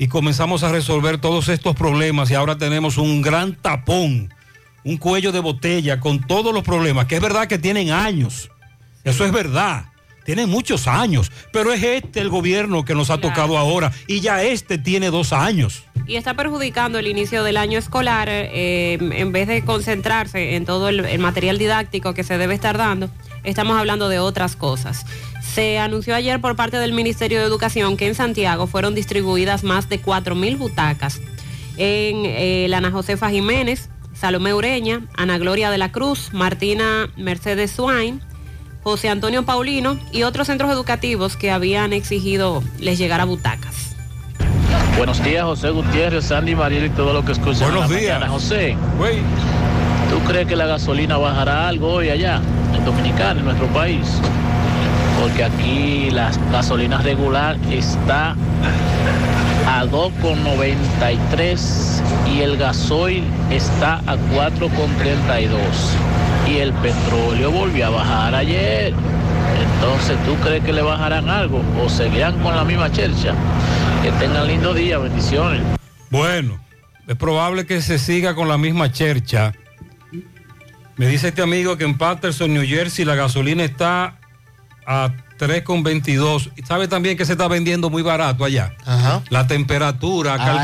y 0.00 0.08
comenzamos 0.08 0.62
a 0.62 0.72
resolver 0.72 1.18
todos 1.18 1.50
estos 1.50 1.76
problemas 1.76 2.30
y 2.30 2.34
ahora 2.34 2.56
tenemos 2.56 2.96
un 2.96 3.20
gran 3.20 3.54
tapón, 3.54 4.32
un 4.82 4.96
cuello 4.96 5.30
de 5.30 5.40
botella 5.40 6.00
con 6.00 6.26
todos 6.26 6.54
los 6.54 6.64
problemas, 6.64 7.04
que 7.04 7.16
es 7.16 7.20
verdad 7.20 7.48
que 7.48 7.58
tienen 7.58 7.90
años, 7.90 8.50
eso 9.04 9.26
es 9.26 9.32
verdad, 9.32 9.89
tienen 10.30 10.48
muchos 10.48 10.86
años, 10.86 11.32
pero 11.50 11.72
es 11.72 11.82
este 11.82 12.20
el 12.20 12.28
gobierno 12.28 12.84
que 12.84 12.94
nos 12.94 13.10
ha 13.10 13.18
tocado 13.18 13.58
ahora 13.58 13.90
y 14.06 14.20
ya 14.20 14.44
este 14.44 14.78
tiene 14.78 15.10
dos 15.10 15.32
años. 15.32 15.82
y 16.06 16.14
está 16.14 16.34
perjudicando 16.34 17.00
el 17.00 17.08
inicio 17.08 17.42
del 17.42 17.56
año 17.56 17.80
escolar 17.80 18.28
eh, 18.30 18.96
en 19.00 19.32
vez 19.32 19.48
de 19.48 19.64
concentrarse 19.64 20.54
en 20.54 20.64
todo 20.64 20.88
el, 20.88 21.00
el 21.04 21.18
material 21.18 21.58
didáctico 21.58 22.14
que 22.14 22.22
se 22.22 22.38
debe 22.38 22.54
estar 22.54 22.78
dando 22.78 23.10
estamos 23.42 23.76
hablando 23.76 24.08
de 24.08 24.20
otras 24.20 24.54
cosas. 24.54 25.04
Se 25.42 25.80
anunció 25.80 26.14
ayer 26.14 26.40
por 26.40 26.54
parte 26.54 26.76
del 26.76 26.92
Ministerio 26.92 27.40
de 27.40 27.46
Educación 27.46 27.96
que 27.96 28.06
en 28.06 28.14
Santiago 28.14 28.68
fueron 28.68 28.94
distribuidas 28.94 29.64
más 29.64 29.88
de 29.88 30.00
4.000 30.00 30.58
butacas 30.58 31.20
en 31.76 32.24
eh, 32.24 32.66
la 32.68 32.78
Ana 32.78 32.92
Josefa 32.92 33.30
Jiménez, 33.30 33.88
Salomé 34.14 34.54
Ureña, 34.54 35.08
Ana 35.16 35.38
Gloria 35.38 35.72
de 35.72 35.78
la 35.78 35.90
Cruz, 35.90 36.32
Martina 36.32 37.10
Mercedes 37.16 37.72
Swain, 37.72 38.20
José 38.82 39.10
Antonio 39.10 39.44
Paulino 39.44 39.98
y 40.10 40.22
otros 40.22 40.46
centros 40.46 40.70
educativos 40.70 41.36
que 41.36 41.50
habían 41.50 41.92
exigido 41.92 42.62
les 42.78 42.98
llegara 42.98 43.24
butacas. 43.24 43.94
Buenos 44.96 45.22
días, 45.22 45.44
José 45.44 45.70
Gutiérrez, 45.70 46.24
Sandy 46.24 46.54
Mariel 46.54 46.86
y 46.86 46.90
todo 46.90 47.12
lo 47.12 47.24
que 47.24 47.32
escuchan. 47.32 47.70
Buenos 47.70 47.86
en 47.86 47.90
la 47.90 48.00
días. 48.00 48.14
mañana. 48.14 48.32
José, 48.32 48.76
¿tú 50.10 50.18
crees 50.26 50.46
que 50.46 50.56
la 50.56 50.66
gasolina 50.66 51.16
bajará 51.16 51.68
algo 51.68 51.92
hoy 51.92 52.10
allá, 52.10 52.40
en 52.74 52.84
Dominicana, 52.84 53.40
en 53.40 53.46
nuestro 53.46 53.66
país? 53.68 54.06
Porque 55.20 55.44
aquí 55.44 56.10
la 56.10 56.30
gasolina 56.50 56.98
regular 56.98 57.56
está 57.70 58.34
a 59.66 59.84
2,93 59.84 62.02
y 62.34 62.40
el 62.40 62.56
gasoil 62.56 63.24
está 63.50 63.96
a 64.06 64.16
4,32 64.16 64.70
y 66.46 66.58
el 66.58 66.72
petróleo 66.74 67.50
volvió 67.50 67.86
a 67.86 67.90
bajar 67.90 68.34
ayer. 68.34 68.94
Entonces, 69.74 70.16
¿tú 70.24 70.34
crees 70.36 70.64
que 70.64 70.72
le 70.72 70.82
bajarán 70.82 71.28
algo 71.28 71.62
o 71.82 71.88
seguirán 71.88 72.40
con 72.42 72.54
la 72.54 72.64
misma 72.64 72.92
chercha? 72.92 73.34
Que 74.02 74.12
tengan 74.12 74.46
lindo 74.46 74.74
día, 74.74 74.98
bendiciones. 74.98 75.62
Bueno, 76.10 76.60
es 77.06 77.16
probable 77.16 77.66
que 77.66 77.82
se 77.82 77.98
siga 77.98 78.34
con 78.34 78.48
la 78.48 78.58
misma 78.58 78.92
chercha. 78.92 79.52
Me 80.96 81.06
dice 81.06 81.28
este 81.28 81.42
amigo 81.42 81.76
que 81.76 81.84
en 81.84 81.96
Patterson, 81.96 82.52
New 82.52 82.66
Jersey, 82.66 83.04
la 83.04 83.14
gasolina 83.14 83.64
está 83.64 84.19
a 84.86 85.10
3,22. 85.38 86.50
Y 86.56 86.62
¿Sabe 86.62 86.88
también 86.88 87.16
que 87.16 87.24
se 87.24 87.32
está 87.32 87.48
vendiendo 87.48 87.90
muy 87.90 88.02
barato 88.02 88.44
allá? 88.44 88.74
La 89.30 89.46
temperatura. 89.46 90.36
cal- 90.36 90.58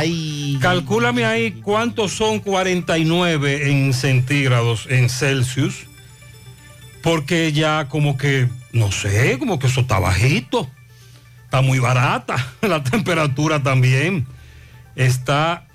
calcúlame 0.60 1.24
ahí 1.24 1.52
cuántos 1.62 2.12
son 2.12 2.40
49 2.40 3.70
en 3.70 3.92
centígrados, 3.94 4.86
en 4.90 5.08
Celsius. 5.08 5.86
Porque 7.02 7.52
ya 7.52 7.88
como 7.88 8.16
que, 8.18 8.48
no 8.72 8.90
sé, 8.90 9.38
como 9.38 9.58
que 9.58 9.68
eso 9.68 9.80
está 9.82 9.98
bajito. 9.98 10.68
Está 11.44 11.60
muy 11.62 11.78
barata. 11.78 12.36
La 12.62 12.82
temperatura 12.82 13.62
también 13.62 14.26
está 14.96 15.66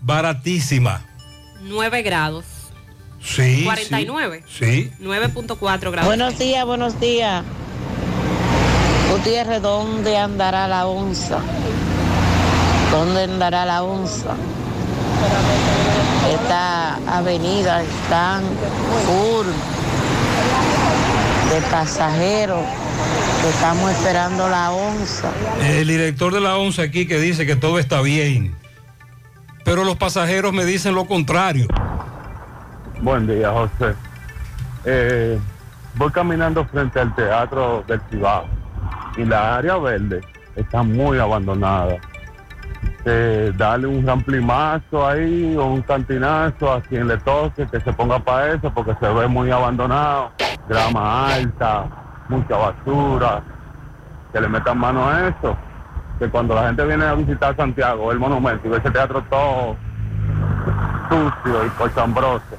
baratísima. 0.00 1.04
9 1.62 2.02
grados. 2.02 2.44
Sí. 3.22 3.62
49. 3.64 4.44
Sí. 4.48 4.90
9.4 5.02 5.90
grados. 5.90 6.06
Buenos 6.06 6.38
días, 6.38 6.64
buenos 6.64 6.98
días. 7.00 7.44
Gutiérrez, 9.18 9.60
¿dónde 9.60 10.16
andará 10.16 10.68
la 10.68 10.86
onza? 10.86 11.40
¿Dónde 12.92 13.24
andará 13.24 13.64
la 13.64 13.82
onza? 13.82 14.36
Esta 16.32 16.94
avenida 17.18 17.82
está 17.82 18.40
full 19.06 19.46
de 21.52 21.60
pasajeros. 21.68 22.64
Estamos 23.48 23.90
esperando 23.90 24.48
la 24.48 24.70
onza. 24.70 25.32
El 25.62 25.88
director 25.88 26.32
de 26.32 26.40
la 26.40 26.56
ONCE 26.56 26.82
aquí 26.82 27.08
que 27.08 27.18
dice 27.18 27.44
que 27.44 27.56
todo 27.56 27.80
está 27.80 28.00
bien. 28.02 28.54
Pero 29.64 29.82
los 29.82 29.96
pasajeros 29.96 30.52
me 30.52 30.64
dicen 30.64 30.94
lo 30.94 31.06
contrario. 31.06 31.66
Buen 33.02 33.26
día, 33.26 33.50
José. 33.50 33.96
Eh, 34.84 35.40
voy 35.96 36.12
caminando 36.12 36.64
frente 36.66 37.00
al 37.00 37.12
Teatro 37.16 37.82
del 37.88 38.00
Cibao 38.08 38.57
y 39.18 39.24
la 39.24 39.56
área 39.56 39.76
verde 39.76 40.20
está 40.54 40.82
muy 40.82 41.18
abandonada. 41.18 41.96
Eh, 43.04 43.52
darle 43.56 43.88
un 43.88 44.06
ramplimazo 44.06 45.06
ahí 45.06 45.56
o 45.56 45.66
un 45.66 45.82
cantinazo 45.82 46.72
a 46.72 46.80
quien 46.80 47.08
le 47.08 47.16
toque, 47.18 47.66
que 47.66 47.80
se 47.80 47.92
ponga 47.92 48.18
para 48.20 48.54
eso 48.54 48.72
porque 48.72 48.94
se 49.00 49.12
ve 49.12 49.26
muy 49.26 49.50
abandonado. 49.50 50.30
Grama 50.68 51.34
alta, 51.34 51.86
mucha 52.28 52.56
basura. 52.56 53.42
Que 54.32 54.40
le 54.40 54.48
metan 54.48 54.78
mano 54.78 55.08
a 55.08 55.28
eso. 55.28 55.56
Que 56.18 56.28
cuando 56.28 56.54
la 56.54 56.68
gente 56.68 56.84
viene 56.84 57.04
a 57.04 57.14
visitar 57.14 57.56
Santiago, 57.56 58.12
el 58.12 58.18
monumento, 58.18 58.68
y 58.68 58.70
ve 58.70 58.76
ese 58.78 58.90
teatro 58.90 59.22
todo 59.30 59.76
sucio 61.08 61.66
y 61.66 61.68
cochambroso, 61.70 62.56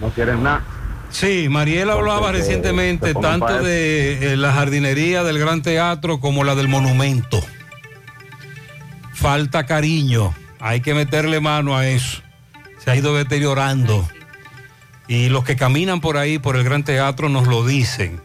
no 0.00 0.08
quieren 0.10 0.42
nada. 0.42 0.62
Sí, 1.10 1.48
Mariela 1.48 1.94
hablaba 1.94 2.20
Porque, 2.20 2.38
recientemente 2.38 3.14
tanto 3.14 3.62
de 3.62 4.32
eh, 4.32 4.36
la 4.36 4.52
jardinería 4.52 5.24
del 5.24 5.38
Gran 5.38 5.62
Teatro 5.62 6.20
como 6.20 6.44
la 6.44 6.54
del 6.54 6.68
monumento. 6.68 7.42
Falta 9.14 9.66
cariño, 9.66 10.34
hay 10.60 10.80
que 10.80 10.94
meterle 10.94 11.40
mano 11.40 11.76
a 11.76 11.86
eso. 11.88 12.22
Se 12.78 12.90
ha 12.90 12.96
ido 12.96 13.14
deteriorando. 13.16 14.08
Y 15.08 15.28
los 15.30 15.42
que 15.44 15.56
caminan 15.56 16.00
por 16.00 16.16
ahí, 16.18 16.38
por 16.38 16.56
el 16.56 16.64
Gran 16.64 16.84
Teatro, 16.84 17.28
nos 17.28 17.46
lo 17.48 17.64
dicen. 17.66 18.20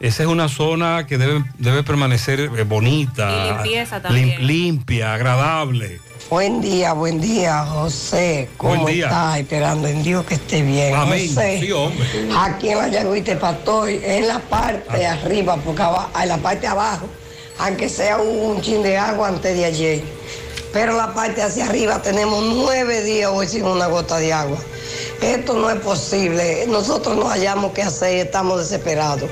Esa 0.00 0.24
es 0.24 0.28
una 0.28 0.48
zona 0.48 1.06
que 1.06 1.16
debe, 1.16 1.42
debe 1.58 1.82
permanecer 1.82 2.40
eh, 2.40 2.62
bonita, 2.64 3.30
Y 3.30 3.52
limpieza 3.54 4.02
también. 4.02 4.30
lim- 4.40 4.46
limpia, 4.46 5.14
agradable. 5.14 6.00
Buen 6.28 6.60
día, 6.60 6.92
buen 6.92 7.20
día, 7.20 7.64
José. 7.64 8.48
¿Cómo 8.56 8.82
Buen 8.82 8.94
día. 8.96 9.04
estás? 9.06 9.38
Esperando 9.38 9.86
en 9.86 10.02
Dios 10.02 10.24
que 10.26 10.34
esté 10.34 10.62
bien. 10.62 10.92
Amén. 10.94 11.28
José, 11.28 11.60
Sí, 11.60 11.70
hombre. 11.70 12.04
aquí 12.36 12.70
en 12.70 12.78
la 12.78 12.88
Yagüite 12.88 13.36
Pastoy, 13.36 14.00
en 14.02 14.26
la 14.26 14.40
parte 14.40 14.98
de 14.98 15.06
arriba, 15.06 15.56
porque 15.64 15.82
en 16.20 16.28
la 16.28 16.36
parte 16.38 16.62
de 16.62 16.66
abajo, 16.66 17.06
aunque 17.58 17.88
sea 17.88 18.18
un 18.18 18.60
chin 18.60 18.82
de 18.82 18.98
agua 18.98 19.28
antes 19.28 19.56
de 19.56 19.64
ayer. 19.66 20.02
Pero 20.76 20.94
la 20.94 21.14
parte 21.14 21.40
hacia 21.42 21.64
arriba 21.64 22.02
tenemos 22.02 22.44
nueve 22.54 23.02
días 23.02 23.30
hoy 23.32 23.46
sin 23.46 23.64
una 23.64 23.86
gota 23.86 24.18
de 24.18 24.34
agua. 24.34 24.58
Esto 25.22 25.54
no 25.54 25.70
es 25.70 25.80
posible. 25.80 26.66
Nosotros 26.68 27.16
no 27.16 27.30
hallamos 27.30 27.72
qué 27.72 27.80
hacer, 27.80 28.26
estamos 28.26 28.58
desesperados. 28.58 29.30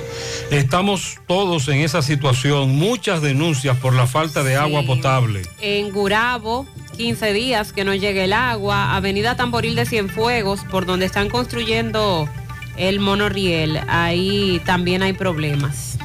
Estamos 0.50 1.18
todos 1.26 1.68
en 1.68 1.80
esa 1.80 2.00
situación, 2.00 2.74
muchas 2.74 3.20
denuncias 3.20 3.76
por 3.76 3.92
la 3.92 4.06
falta 4.06 4.42
de 4.42 4.56
agua 4.56 4.84
potable. 4.86 5.42
En 5.60 5.92
Gurabo, 5.92 6.64
15 6.96 7.34
días 7.34 7.74
que 7.74 7.84
no 7.84 7.94
llegue 7.94 8.24
el 8.24 8.32
agua. 8.32 8.96
Avenida 8.96 9.36
Tamboril 9.36 9.74
de 9.74 9.84
Cienfuegos, 9.84 10.60
por 10.70 10.86
donde 10.86 11.04
están 11.04 11.28
construyendo 11.28 12.26
el 12.78 13.00
monorriel. 13.00 13.82
Ahí 13.88 14.62
también 14.64 15.02
hay 15.02 15.12
problemas. 15.12 15.98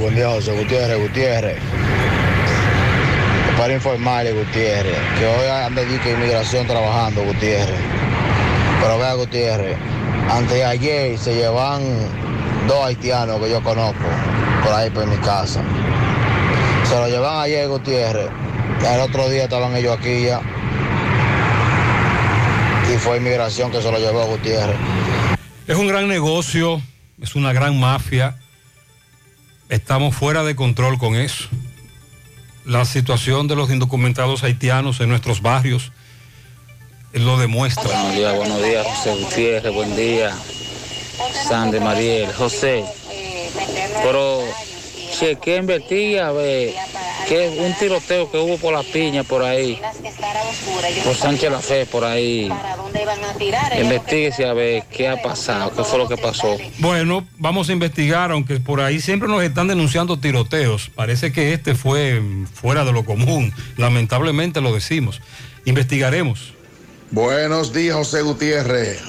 Buen 0.00 0.14
día, 0.14 0.28
José 0.28 0.56
Gutiérrez, 0.56 1.00
Gutiérrez. 1.00 1.58
Para 3.58 3.72
informarle, 3.72 4.32
Gutiérrez, 4.32 4.98
que 5.18 5.26
hoy 5.26 5.48
anda 5.48 5.82
allí 5.82 5.96
que 5.98 6.12
inmigración 6.12 6.66
trabajando, 6.66 7.22
Gutiérrez. 7.22 7.80
Pero 8.80 8.98
vea, 8.98 9.14
Gutiérrez, 9.14 9.76
antes 10.28 10.54
de 10.54 10.64
ayer 10.64 11.18
se 11.18 11.34
llevan 11.34 11.82
dos 12.66 12.84
haitianos 12.84 13.40
que 13.40 13.50
yo 13.50 13.62
conozco 13.62 14.04
por 14.62 14.72
ahí 14.72 14.90
por 14.90 15.06
mi 15.06 15.16
casa. 15.18 15.62
Se 16.88 16.94
lo 16.96 17.08
llevan 17.08 17.40
ayer, 17.40 17.68
Gutiérrez. 17.68 18.28
El 18.92 19.00
otro 19.00 19.30
día 19.30 19.44
estaban 19.44 19.74
ellos 19.76 19.96
aquí 19.98 20.24
ya. 20.24 20.40
Y 22.92 22.98
fue 22.98 23.18
inmigración 23.18 23.70
que 23.70 23.80
se 23.80 23.90
lo 23.90 23.98
llevó 23.98 24.26
Gutiérrez. 24.26 24.76
Es 25.66 25.76
un 25.76 25.86
gran 25.86 26.08
negocio, 26.08 26.82
es 27.22 27.34
una 27.36 27.52
gran 27.52 27.78
mafia. 27.78 28.36
Estamos 29.68 30.14
fuera 30.14 30.42
de 30.44 30.56
control 30.56 30.98
con 30.98 31.14
eso. 31.14 31.48
La 32.64 32.86
situación 32.86 33.46
de 33.46 33.56
los 33.56 33.70
indocumentados 33.70 34.42
haitianos 34.42 35.00
en 35.00 35.10
nuestros 35.10 35.42
barrios 35.42 35.92
lo 37.12 37.36
demuestra. 37.38 37.84
Buenos 37.84 38.16
días, 38.16 38.36
buenos 38.36 38.62
días, 38.62 38.86
José 38.86 39.22
Gutiérrez, 39.22 39.74
buen 39.74 39.94
día. 39.94 40.34
Sandy 41.46 41.78
Mariel, 41.78 42.32
José. 42.32 42.84
Pero 44.02 44.42
chequea, 45.12 45.58
investiga, 45.58 46.28
a 46.28 46.32
que 47.28 47.46
es 47.46 47.58
un 47.58 47.74
tiroteo 47.74 48.30
que 48.30 48.38
hubo 48.38 48.58
por 48.58 48.74
la 48.74 48.82
piña 48.82 49.22
por 49.24 49.42
ahí, 49.42 49.80
por 51.04 51.14
Sánchez 51.14 51.50
La 51.50 51.60
Fe, 51.60 51.86
por 51.86 52.04
ahí. 52.04 52.50
Investíguese 53.80 54.46
a 54.46 54.52
ver 54.52 54.84
qué 54.90 55.08
ha 55.08 55.20
pasado, 55.22 55.72
qué 55.74 55.84
fue 55.84 55.98
lo 55.98 56.08
que 56.08 56.16
pasó. 56.16 56.56
Bueno, 56.78 57.26
vamos 57.38 57.68
a 57.68 57.72
investigar, 57.72 58.30
aunque 58.30 58.60
por 58.60 58.80
ahí 58.80 59.00
siempre 59.00 59.28
nos 59.28 59.42
están 59.42 59.68
denunciando 59.68 60.18
tiroteos. 60.18 60.90
Parece 60.94 61.32
que 61.32 61.52
este 61.52 61.74
fue 61.74 62.22
fuera 62.52 62.84
de 62.84 62.92
lo 62.92 63.04
común. 63.04 63.52
Lamentablemente 63.76 64.60
lo 64.60 64.72
decimos. 64.72 65.20
Investigaremos. 65.64 66.52
Buenos 67.10 67.72
días, 67.72 67.96
José 67.96 68.22
Gutiérrez. 68.22 69.00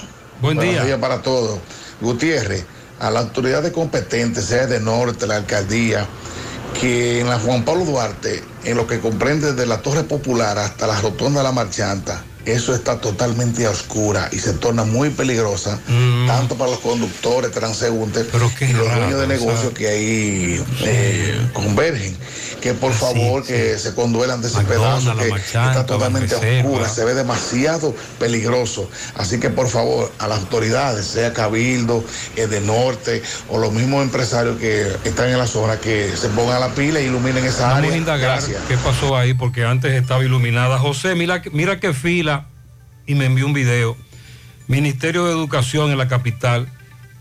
Buen 0.41 0.57
Buenos 0.57 0.73
día. 0.75 0.83
días 0.85 0.99
para 0.99 1.21
todos. 1.21 1.59
Gutiérrez, 2.01 2.65
a 2.99 3.09
las 3.09 3.25
autoridades 3.25 3.71
competentes, 3.71 4.45
sea 4.45 4.67
de 4.67 4.79
norte, 4.79 5.25
la 5.27 5.37
alcaldía, 5.37 6.05
que 6.79 7.21
en 7.21 7.29
la 7.29 7.39
Juan 7.39 7.63
Pablo 7.63 7.85
Duarte, 7.85 8.43
en 8.63 8.77
lo 8.77 8.87
que 8.87 8.99
comprende 8.99 9.53
desde 9.53 9.65
la 9.65 9.81
Torre 9.81 10.03
Popular 10.03 10.57
hasta 10.57 10.87
la 10.87 10.99
Rotonda 10.99 11.39
de 11.39 11.43
la 11.43 11.51
Marchanta, 11.51 12.23
eso 12.45 12.73
está 12.75 12.99
totalmente 12.99 13.65
a 13.65 13.71
oscura 13.71 14.29
y 14.31 14.39
se 14.39 14.53
torna 14.53 14.83
muy 14.83 15.09
peligrosa, 15.09 15.79
tanto 16.27 16.55
para 16.55 16.71
los 16.71 16.79
conductores, 16.79 17.51
transeúntes 17.51 18.27
y 18.61 18.73
los 18.73 18.93
dueños 18.95 19.19
de 19.21 19.27
negocios 19.27 19.73
que 19.73 19.87
ahí 19.87 20.63
eh, 20.83 21.49
convergen. 21.53 22.15
Que 22.61 22.73
por 22.73 22.93
favor 22.93 23.43
que 23.45 23.77
se 23.77 23.93
conduelan 23.93 24.41
de 24.41 24.47
ese 24.47 24.61
pedazo 24.61 25.15
que 25.17 25.27
está 25.29 25.85
totalmente 25.85 26.33
a 26.33 26.39
oscura, 26.39 26.89
se 26.89 27.03
ve 27.05 27.13
demasiado 27.13 27.95
peligroso. 28.19 28.89
Así 29.15 29.39
que 29.39 29.49
por 29.49 29.67
favor 29.67 30.11
a 30.17 30.27
las 30.27 30.39
autoridades, 30.39 31.05
sea 31.05 31.31
Cabildo, 31.33 32.03
eh, 32.35 32.47
de 32.47 32.61
Norte 32.61 33.21
o 33.49 33.59
los 33.59 33.71
mismos 33.71 34.03
empresarios 34.03 34.57
que 34.57 34.87
están 35.03 35.29
en 35.29 35.37
la 35.37 35.45
zona, 35.47 35.77
que 35.79 36.11
se 36.15 36.27
pongan 36.29 36.57
a 36.57 36.59
la 36.59 36.69
pila 36.73 36.99
e 36.99 37.05
iluminen 37.05 37.45
esa 37.45 37.67
Vamos 37.67 37.75
a 37.75 37.77
área. 37.77 37.97
indagar 37.97 38.39
Gracias. 38.39 38.61
qué 38.67 38.77
pasó 38.77 39.15
ahí, 39.15 39.33
porque 39.35 39.63
antes 39.63 39.93
estaba 39.93 40.23
iluminada. 40.23 40.79
José, 40.79 41.13
mira, 41.15 41.41
mira 41.51 41.79
qué 41.79 41.93
fila, 41.93 42.34
y 43.05 43.15
me 43.15 43.25
envió 43.25 43.45
un 43.45 43.53
video. 43.53 43.97
Ministerio 44.67 45.25
de 45.25 45.31
Educación 45.31 45.91
en 45.91 45.97
la 45.97 46.07
capital 46.07 46.67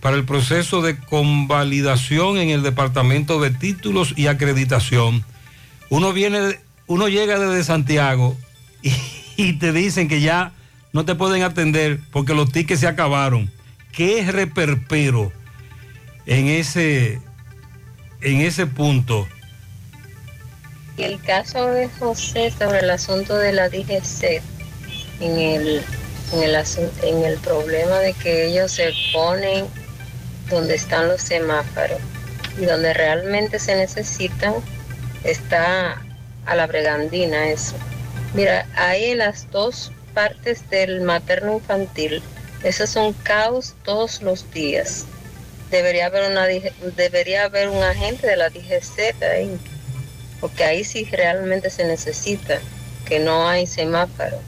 para 0.01 0.16
el 0.16 0.24
proceso 0.24 0.82
de 0.82 0.99
convalidación 0.99 2.37
en 2.37 2.51
el 2.51 2.62
Departamento 2.62 3.41
de 3.41 3.51
Títulos 3.51 4.12
y 4.16 4.26
Acreditación. 4.26 5.24
Uno 5.89 6.12
viene, 6.12 6.59
uno 6.87 7.09
llega 7.09 7.39
desde 7.39 7.64
Santiago 7.64 8.37
y, 9.37 9.55
te 9.55 9.72
dicen 9.72 10.09
que 10.09 10.20
ya 10.20 10.53
no 10.93 11.05
te 11.05 11.14
pueden 11.14 11.43
atender 11.43 12.01
porque 12.12 12.35
los 12.35 12.53
tickets 12.53 12.80
se 12.80 12.87
acabaron. 12.87 13.51
¿Qué 13.93 14.30
reperpero 14.30 15.32
en 16.26 16.49
ese, 16.49 17.20
en 18.20 18.41
ese 18.41 18.66
punto? 18.66 19.26
Y 20.97 21.03
el 21.05 21.20
caso 21.20 21.66
de 21.66 21.89
José 21.89 22.51
sobre 22.51 22.80
el 22.80 22.91
asunto 22.91 23.37
de 23.37 23.53
la 23.53 23.68
DGC, 23.68 24.43
en 25.21 25.39
el, 25.39 25.83
en 26.33 26.43
el, 26.43 26.57
en 27.03 27.25
el 27.25 27.39
problema 27.39 27.99
de 28.01 28.12
que 28.15 28.47
ellos 28.47 28.73
se 28.73 28.93
ponen 29.12 29.67
donde 30.51 30.75
están 30.75 31.09
los 31.09 31.23
semáforos 31.23 31.99
y 32.59 32.67
donde 32.67 32.95
realmente 32.95 33.59
se 33.59 33.75
necesitan, 33.75 34.55
está 35.25 36.01
a 36.47 36.55
la 36.55 36.67
bregandina 36.67 37.49
eso. 37.49 37.75
Mira, 38.35 38.67
hay 38.77 39.12
en 39.12 39.19
las 39.19 39.51
dos 39.51 39.93
partes 40.12 40.69
del 40.71 41.01
materno 41.01 41.55
infantil, 41.55 42.23
eso 42.62 42.85
es 42.85 42.97
un 42.97 43.12
caos 43.12 43.75
todos 43.85 44.23
los 44.23 44.51
días. 44.53 45.07
Debería 45.71 46.07
haber, 46.07 46.31
una, 46.31 46.47
debería 46.97 47.45
haber 47.45 47.69
un 47.69 47.83
agente 47.83 48.27
de 48.27 48.37
la 48.37 48.51
DGC 48.51 49.23
ahí 49.23 49.59
porque 50.45 50.62
ahí 50.62 50.85
sí 50.85 51.09
realmente 51.11 51.71
se 51.71 51.87
necesita, 51.87 52.59
que 53.07 53.19
no 53.19 53.49
hay 53.49 53.67
semáforo. 53.67 54.39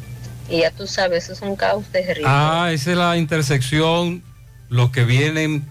Y 0.48 0.60
ya 0.60 0.70
tú 0.70 0.86
sabes, 0.86 1.24
eso 1.24 1.32
es 1.32 1.42
un 1.42 1.56
caos 1.56 1.84
terrible. 1.86 2.24
Ah, 2.26 2.70
esa 2.72 2.92
es 2.92 2.96
la 2.96 3.16
intersección, 3.16 4.22
los 4.68 4.90
que 4.90 5.04
vienen 5.04 5.64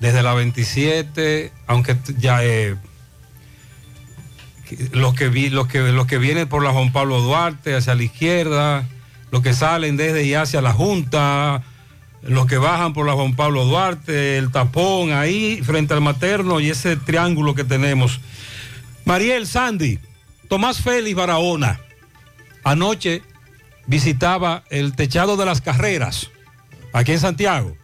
desde 0.00 0.22
la 0.22 0.34
27, 0.34 1.52
aunque 1.66 1.96
ya 2.18 2.44
eh, 2.44 2.76
los 4.92 5.14
que 5.14 5.28
vi, 5.28 5.50
los 5.50 5.66
que 5.66 5.80
los 5.80 6.06
que 6.06 6.18
vienen 6.18 6.48
por 6.48 6.62
la 6.62 6.70
Juan 6.70 6.92
Pablo 6.92 7.20
Duarte 7.20 7.74
hacia 7.74 7.94
la 7.94 8.02
izquierda, 8.02 8.86
los 9.30 9.42
que 9.42 9.52
salen 9.52 9.96
desde 9.96 10.24
y 10.24 10.34
hacia 10.34 10.62
la 10.62 10.72
Junta, 10.72 11.62
los 12.22 12.46
que 12.46 12.58
bajan 12.58 12.92
por 12.92 13.06
la 13.06 13.14
Juan 13.14 13.34
Pablo 13.34 13.64
Duarte, 13.64 14.38
el 14.38 14.50
tapón 14.50 15.12
ahí 15.12 15.60
frente 15.62 15.94
al 15.94 16.00
materno 16.00 16.60
y 16.60 16.70
ese 16.70 16.96
triángulo 16.96 17.54
que 17.54 17.64
tenemos. 17.64 18.20
Mariel 19.04 19.46
Sandy, 19.46 19.98
Tomás 20.48 20.80
Félix 20.80 21.16
Barahona, 21.16 21.80
anoche 22.62 23.22
visitaba 23.86 24.64
el 24.70 24.94
techado 24.94 25.36
de 25.36 25.46
las 25.46 25.60
carreras, 25.60 26.30
aquí 26.92 27.12
en 27.12 27.20
Santiago, 27.20 27.76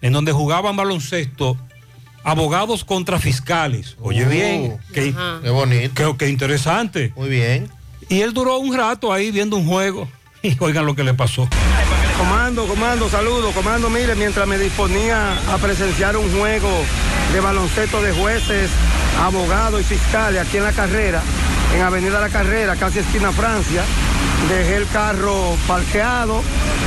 en 0.00 0.12
donde 0.12 0.32
jugaban 0.32 0.76
baloncesto 0.76 1.56
abogados 2.24 2.84
contra 2.84 3.18
fiscales. 3.18 3.96
Oye 4.00 4.24
Oh, 4.26 4.28
bien, 4.28 4.78
qué, 4.92 5.14
Qué 5.42 5.50
bonito. 5.50 5.94
qué, 5.94 6.16
qué 6.18 6.28
interesante. 6.28 7.12
Muy 7.16 7.28
bien. 7.28 7.70
Y 8.08 8.20
él 8.20 8.32
duró 8.32 8.58
un 8.58 8.76
rato 8.76 9.12
ahí 9.12 9.30
viendo 9.30 9.56
un 9.56 9.66
juego 9.66 10.08
y 10.42 10.56
oigan 10.60 10.86
lo 10.86 10.94
que 10.94 11.04
le 11.04 11.14
pasó. 11.14 11.48
Comando, 12.16 12.66
comando, 12.66 13.08
saludo, 13.08 13.52
comando, 13.52 13.88
mire, 13.90 14.14
mientras 14.16 14.46
me 14.46 14.58
disponía 14.58 15.38
a 15.52 15.58
presenciar 15.58 16.16
un 16.16 16.30
juego 16.36 16.68
de 17.32 17.40
baloncesto 17.40 18.02
de 18.02 18.12
jueces, 18.12 18.70
abogados 19.20 19.80
y 19.80 19.84
fiscales 19.84 20.40
aquí 20.44 20.56
en 20.56 20.64
la 20.64 20.72
carrera, 20.72 21.22
en 21.74 21.82
Avenida 21.82 22.20
La 22.20 22.28
Carrera, 22.28 22.76
casi 22.76 23.00
esquina 23.00 23.32
Francia, 23.32 23.82
dejé 24.48 24.76
el 24.76 24.88
carro 24.88 25.56
parqueado 25.66 26.42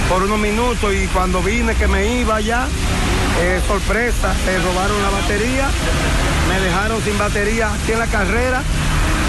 por 0.09 0.23
unos 0.23 0.39
minutos 0.39 0.93
y 0.93 1.07
cuando 1.07 1.41
vine 1.41 1.75
que 1.75 1.87
me 1.87 2.19
iba 2.19 2.39
ya, 2.41 2.67
eh, 3.41 3.61
sorpresa, 3.67 4.33
se 4.45 4.59
robaron 4.59 5.01
la 5.01 5.09
batería, 5.09 5.69
me 6.49 6.59
dejaron 6.59 7.01
sin 7.03 7.17
batería 7.17 7.73
aquí 7.73 7.91
en 7.93 7.99
la 7.99 8.07
carrera. 8.07 8.63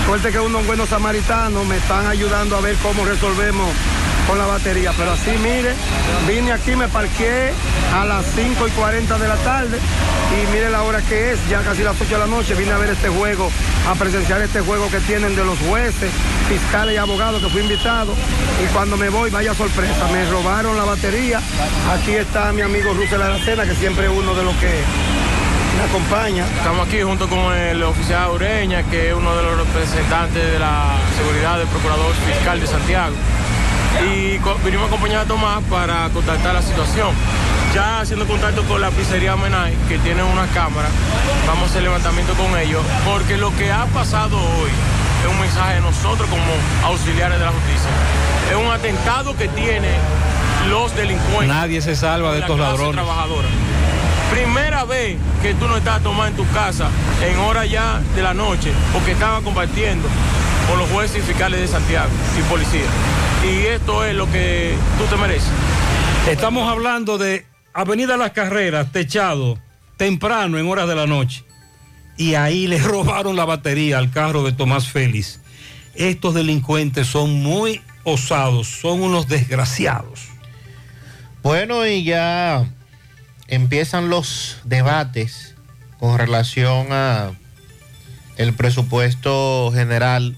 Suerte 0.07 0.32
que 0.32 0.40
unos 0.40 0.66
buenos 0.66 0.88
samaritanos 0.88 1.64
me 1.66 1.76
están 1.76 2.07
ayudando 2.07 2.57
a 2.57 2.61
ver 2.61 2.76
cómo 2.82 3.05
resolvemos 3.05 3.68
con 4.27 4.39
la 4.39 4.47
batería. 4.47 4.93
Pero 4.97 5.12
así, 5.12 5.31
mire, 5.43 5.75
vine 6.29 6.53
aquí, 6.53 6.77
me 6.77 6.89
parqué 6.89 7.53
a 7.95 8.05
las 8.05 8.25
5 8.35 8.68
y 8.68 8.70
40 8.70 9.18
de 9.18 9.29
la 9.29 9.37
tarde 9.37 9.79
y 10.33 10.53
mire 10.53 10.70
la 10.70 10.83
hora 10.83 11.01
que 11.03 11.33
es, 11.33 11.49
ya 11.49 11.62
casi 11.62 11.83
las 11.83 12.01
8 12.01 12.11
de 12.11 12.18
la 12.18 12.27
noche, 12.27 12.55
vine 12.55 12.73
a 12.73 12.79
ver 12.79 12.91
este 12.91 13.09
juego, 13.09 13.51
a 13.89 13.95
presenciar 13.95 14.41
este 14.43 14.61
juego 14.61 14.89
que 14.91 15.01
tienen 15.01 15.37
de 15.37 15.45
los 15.45 15.59
jueces, 15.59 16.11
fiscales 16.49 16.95
y 16.95 16.99
abogados 16.99 17.43
que 17.43 17.49
fui 17.49 17.62
invitado. 17.62 18.14
Y 18.62 18.66
cuando 18.73 18.97
me 18.97 19.09
voy, 19.09 19.31
vaya 19.31 19.55
sorpresa, 19.55 20.07
me 20.12 20.29
robaron 20.31 20.77
la 20.77 20.85
batería. 20.85 21.41
Aquí 21.93 22.12
está 22.12 22.53
mi 22.53 22.62
amigo 22.62 22.93
Russell 22.95 23.20
Aracena, 23.20 23.64
que 23.64 23.75
siempre 23.75 24.07
es 24.07 24.12
uno 24.12 24.35
de 24.35 24.45
los 24.45 24.55
que 24.57 24.70
me 25.77 25.85
acompaña. 25.85 26.47
Estamos 26.57 26.87
aquí 26.87 27.03
junto 27.03 27.29
con 27.29 27.53
el 27.55 27.83
oficial 27.83 28.31
Ureña, 28.31 28.83
que 28.85 29.11
es 29.11 29.14
uno 29.14 29.35
de 29.37 29.43
los 29.43 29.59
representantes 29.59 30.53
de 30.53 30.59
la 30.59 30.97
seguridad 31.16 31.59
del 31.59 31.68
Procurador 31.68 32.14
Fiscal 32.27 32.61
de 32.61 32.66
Santiago. 32.66 33.14
Y 34.01 34.38
vinimos 34.64 34.84
a 34.84 34.86
acompañar 34.86 35.20
a 35.20 35.24
Tomás 35.24 35.62
para 35.70 36.09
contactar 36.11 36.55
la 36.55 36.62
situación. 36.62 37.11
Ya 37.74 38.01
haciendo 38.01 38.26
contacto 38.26 38.62
con 38.64 38.80
la 38.80 38.90
pizzería 38.90 39.36
Menay, 39.36 39.74
que 39.88 39.99
tiene 39.99 40.22
una 40.22 40.47
cámara, 40.49 40.88
vamos 41.47 41.64
a 41.64 41.66
hacer 41.66 41.82
levantamiento 41.82 42.34
con 42.34 42.59
ellos, 42.59 42.82
porque 43.07 43.36
lo 43.36 43.55
que 43.57 43.72
ha 43.72 43.86
pasado 43.86 44.36
hoy 44.36 44.70
es 45.24 45.30
un 45.30 45.40
mensaje 45.40 45.74
de 45.74 45.80
nosotros 45.80 46.28
como 46.28 46.43
auxiliares 46.84 47.38
de 47.38 47.45
la 47.45 47.51
justicia. 47.53 47.90
Es 48.51 48.57
un 48.57 48.70
atentado 48.70 49.36
que 49.36 49.49
tienen 49.49 49.95
los 50.68 50.95
delincuentes. 50.95 51.49
Nadie 51.49 51.80
se 51.80 51.97
salva 51.97 52.32
de 52.32 52.40
la 52.40 52.45
estos 52.47 52.57
clase 52.57 52.72
ladrones. 52.72 52.95
trabajadora. 53.05 53.49
Primera 54.30 54.84
vez 54.84 55.16
que 55.43 55.55
tú 55.55 55.68
no 55.68 55.76
estás 55.76 56.03
tomando 56.03 56.43
en 56.43 56.49
tu 56.49 56.55
casa 56.55 56.88
en 57.22 57.38
hora 57.38 57.64
ya 57.66 58.01
de 58.14 58.22
la 58.22 58.34
noche 58.34 58.72
porque 58.93 59.12
estaba 59.12 59.40
compartiendo 59.43 60.09
con 60.69 60.79
los 60.79 60.91
jueces 60.91 61.19
y 61.19 61.27
fiscales 61.27 61.61
de 61.61 61.69
Santiago 61.69 62.11
y 62.39 62.43
policía. 62.51 62.87
Y 63.45 63.67
esto 63.67 64.05
es 64.05 64.15
lo 64.15 64.31
que 64.31 64.75
tú 64.99 65.05
te 65.05 65.17
mereces. 65.17 65.51
Estamos 66.29 66.71
hablando 66.71 67.19
de 67.19 67.45
Avenida 67.75 68.17
Las 68.17 68.33
Carreras, 68.33 68.93
techado, 68.93 69.59
temprano 69.97 70.59
en 70.59 70.69
horas 70.69 70.89
de 70.89 70.95
la 70.95 71.07
noche. 71.07 71.45
Y 72.17 72.35
ahí 72.35 72.67
le 72.67 72.79
robaron 72.83 73.37
la 73.37 73.45
batería 73.45 73.99
al 73.99 74.11
carro 74.11 74.45
de 74.45 74.53
Tomás 74.53 74.89
Félix. 74.89 75.41
Estos 75.95 76.35
delincuentes 76.35 77.07
son 77.07 77.43
muy 77.43 77.83
osados, 78.05 78.69
son 78.69 79.03
unos 79.03 79.29
desgraciados. 79.29 80.29
Bueno, 81.43 81.85
y 81.87 82.05
ya 82.05 82.65
empiezan 83.49 84.09
los 84.09 84.59
debates 84.65 85.55
con 85.99 86.17
relación 86.19 86.89
a 86.93 87.33
el 88.37 88.55
presupuesto 88.55 89.71
general 89.75 90.37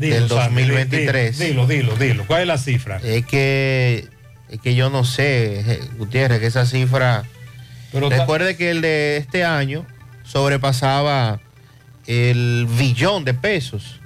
Dilo, 0.00 0.28
Sandy, 0.28 0.62
2023. 0.62 1.38
Dilo, 1.38 1.66
dilo, 1.66 1.94
dilo. 1.96 2.26
¿Cuál 2.26 2.40
es 2.40 2.46
la 2.46 2.56
cifra? 2.56 3.00
Es 3.04 3.26
que, 3.26 4.08
es 4.48 4.58
que 4.60 4.74
yo 4.74 4.88
no 4.88 5.04
sé, 5.04 5.78
Gutiérrez, 5.98 6.40
que 6.40 6.46
esa 6.46 6.64
cifra... 6.64 7.24
Recuerde 7.92 8.56
que 8.56 8.70
el 8.70 8.80
de 8.80 9.18
este 9.18 9.44
año 9.44 9.84
sobrepasaba 10.24 11.40
el 12.06 12.66
billón 12.78 13.26
de 13.26 13.34
pesos. 13.34 14.00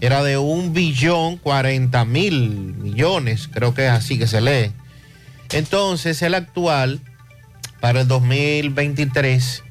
Era 0.00 0.22
de 0.22 0.38
un 0.38 0.72
billón 0.72 1.36
cuarenta 1.36 2.04
mil 2.06 2.74
millones, 2.74 3.48
creo 3.52 3.74
que 3.74 3.86
es 3.86 3.92
así 3.92 4.18
que 4.18 4.26
se 4.26 4.40
lee. 4.40 4.72
Entonces 5.52 6.22
el 6.22 6.34
actual 6.34 7.00
para 7.80 8.00
el 8.00 8.08
2023 8.08 9.64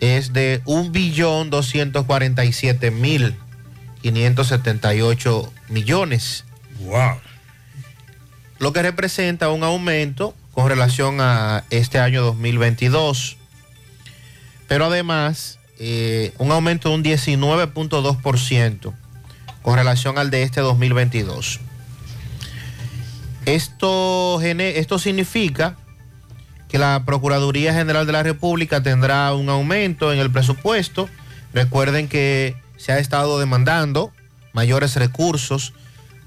es 0.00 0.32
de 0.32 0.62
un 0.64 0.92
billón 0.92 1.50
doscientos 1.50 2.06
cuarenta 2.06 2.44
y 2.44 2.52
siete 2.52 2.90
mil 2.90 3.34
578 4.12 5.52
millones. 5.68 6.44
Wow. 6.80 7.18
Lo 8.58 8.72
que 8.72 8.82
representa 8.82 9.50
un 9.50 9.64
aumento 9.64 10.34
con 10.52 10.68
relación 10.68 11.20
a 11.20 11.64
este 11.70 11.98
año 11.98 12.22
2022. 12.22 13.36
Pero 14.68 14.86
además, 14.86 15.58
eh, 15.78 16.32
un 16.38 16.50
aumento 16.50 16.88
de 16.88 16.94
un 16.94 17.04
19.2% 17.04 18.94
con 19.62 19.76
relación 19.76 20.18
al 20.18 20.30
de 20.30 20.44
este 20.44 20.60
2022. 20.60 21.60
Esto, 23.44 24.40
esto 24.40 24.98
significa 24.98 25.76
que 26.68 26.78
la 26.78 27.02
Procuraduría 27.04 27.74
General 27.74 28.06
de 28.06 28.12
la 28.12 28.22
República 28.22 28.82
tendrá 28.82 29.32
un 29.34 29.48
aumento 29.48 30.12
en 30.12 30.18
el 30.18 30.30
presupuesto. 30.30 31.08
Recuerden 31.52 32.08
que 32.08 32.56
se 32.76 32.92
ha 32.92 32.98
estado 32.98 33.38
demandando 33.38 34.12
mayores 34.52 34.96
recursos 34.96 35.72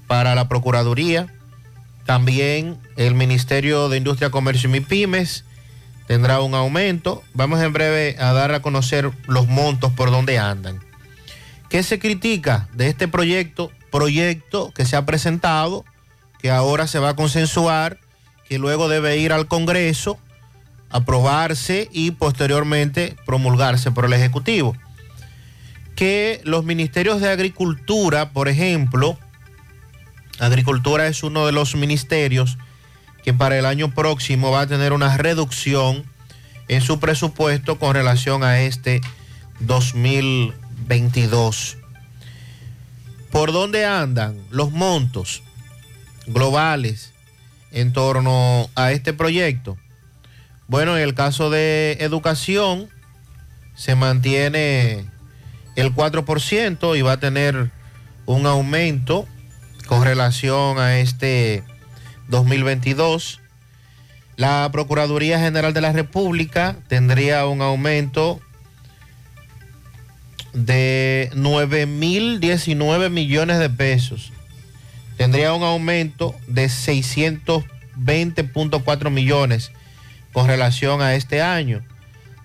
para 0.06 0.34
la 0.34 0.48
Procuraduría. 0.48 1.26
También 2.06 2.78
el 2.96 3.14
Ministerio 3.14 3.88
de 3.88 3.96
Industria, 3.98 4.30
Comercio 4.30 4.68
y 4.68 4.72
MIPIMES 4.72 5.44
tendrá 6.06 6.40
un 6.40 6.54
aumento. 6.54 7.22
Vamos 7.34 7.60
en 7.60 7.72
breve 7.72 8.16
a 8.18 8.32
dar 8.32 8.52
a 8.52 8.62
conocer 8.62 9.10
los 9.26 9.46
montos 9.46 9.92
por 9.92 10.10
donde 10.10 10.38
andan. 10.38 10.80
¿Qué 11.68 11.84
se 11.84 12.00
critica 12.00 12.68
de 12.72 12.88
este 12.88 13.06
proyecto? 13.06 13.70
Proyecto 13.92 14.72
que 14.74 14.84
se 14.86 14.96
ha 14.96 15.06
presentado, 15.06 15.84
que 16.40 16.50
ahora 16.50 16.88
se 16.88 16.98
va 16.98 17.10
a 17.10 17.16
consensuar, 17.16 17.98
que 18.48 18.58
luego 18.58 18.88
debe 18.88 19.18
ir 19.18 19.32
al 19.32 19.46
Congreso, 19.46 20.18
aprobarse 20.90 21.88
y 21.92 22.10
posteriormente 22.10 23.16
promulgarse 23.24 23.92
por 23.92 24.04
el 24.04 24.12
Ejecutivo. 24.12 24.76
Que 26.00 26.40
los 26.44 26.64
ministerios 26.64 27.20
de 27.20 27.28
Agricultura, 27.28 28.30
por 28.30 28.48
ejemplo, 28.48 29.18
Agricultura 30.38 31.06
es 31.06 31.22
uno 31.22 31.44
de 31.44 31.52
los 31.52 31.74
ministerios 31.74 32.56
que 33.22 33.34
para 33.34 33.58
el 33.58 33.66
año 33.66 33.94
próximo 33.94 34.50
va 34.50 34.62
a 34.62 34.66
tener 34.66 34.94
una 34.94 35.14
reducción 35.18 36.06
en 36.68 36.80
su 36.80 36.98
presupuesto 37.00 37.78
con 37.78 37.94
relación 37.94 38.42
a 38.44 38.62
este 38.62 39.02
2022. 39.58 41.76
¿Por 43.30 43.52
dónde 43.52 43.84
andan 43.84 44.40
los 44.48 44.72
montos 44.72 45.42
globales 46.26 47.12
en 47.72 47.92
torno 47.92 48.70
a 48.74 48.92
este 48.92 49.12
proyecto? 49.12 49.76
Bueno, 50.66 50.96
en 50.96 51.02
el 51.02 51.12
caso 51.12 51.50
de 51.50 51.98
educación 52.00 52.88
se 53.74 53.96
mantiene 53.96 55.09
el 55.80 55.94
4% 55.94 56.98
y 56.98 57.02
va 57.02 57.12
a 57.12 57.20
tener 57.20 57.70
un 58.26 58.46
aumento 58.46 59.28
con 59.86 60.04
relación 60.04 60.78
a 60.78 60.98
este 60.98 61.62
2022. 62.28 63.40
La 64.36 64.68
Procuraduría 64.72 65.40
General 65.40 65.74
de 65.74 65.80
la 65.80 65.92
República 65.92 66.76
tendría 66.88 67.46
un 67.46 67.62
aumento 67.62 68.40
de 70.52 71.30
9.019 71.34 73.10
millones 73.10 73.58
de 73.58 73.70
pesos. 73.70 74.32
Tendría 75.16 75.52
un 75.52 75.62
aumento 75.62 76.34
de 76.46 76.66
620.4 76.66 79.10
millones 79.10 79.72
con 80.32 80.46
relación 80.46 81.02
a 81.02 81.14
este 81.14 81.42
año. 81.42 81.82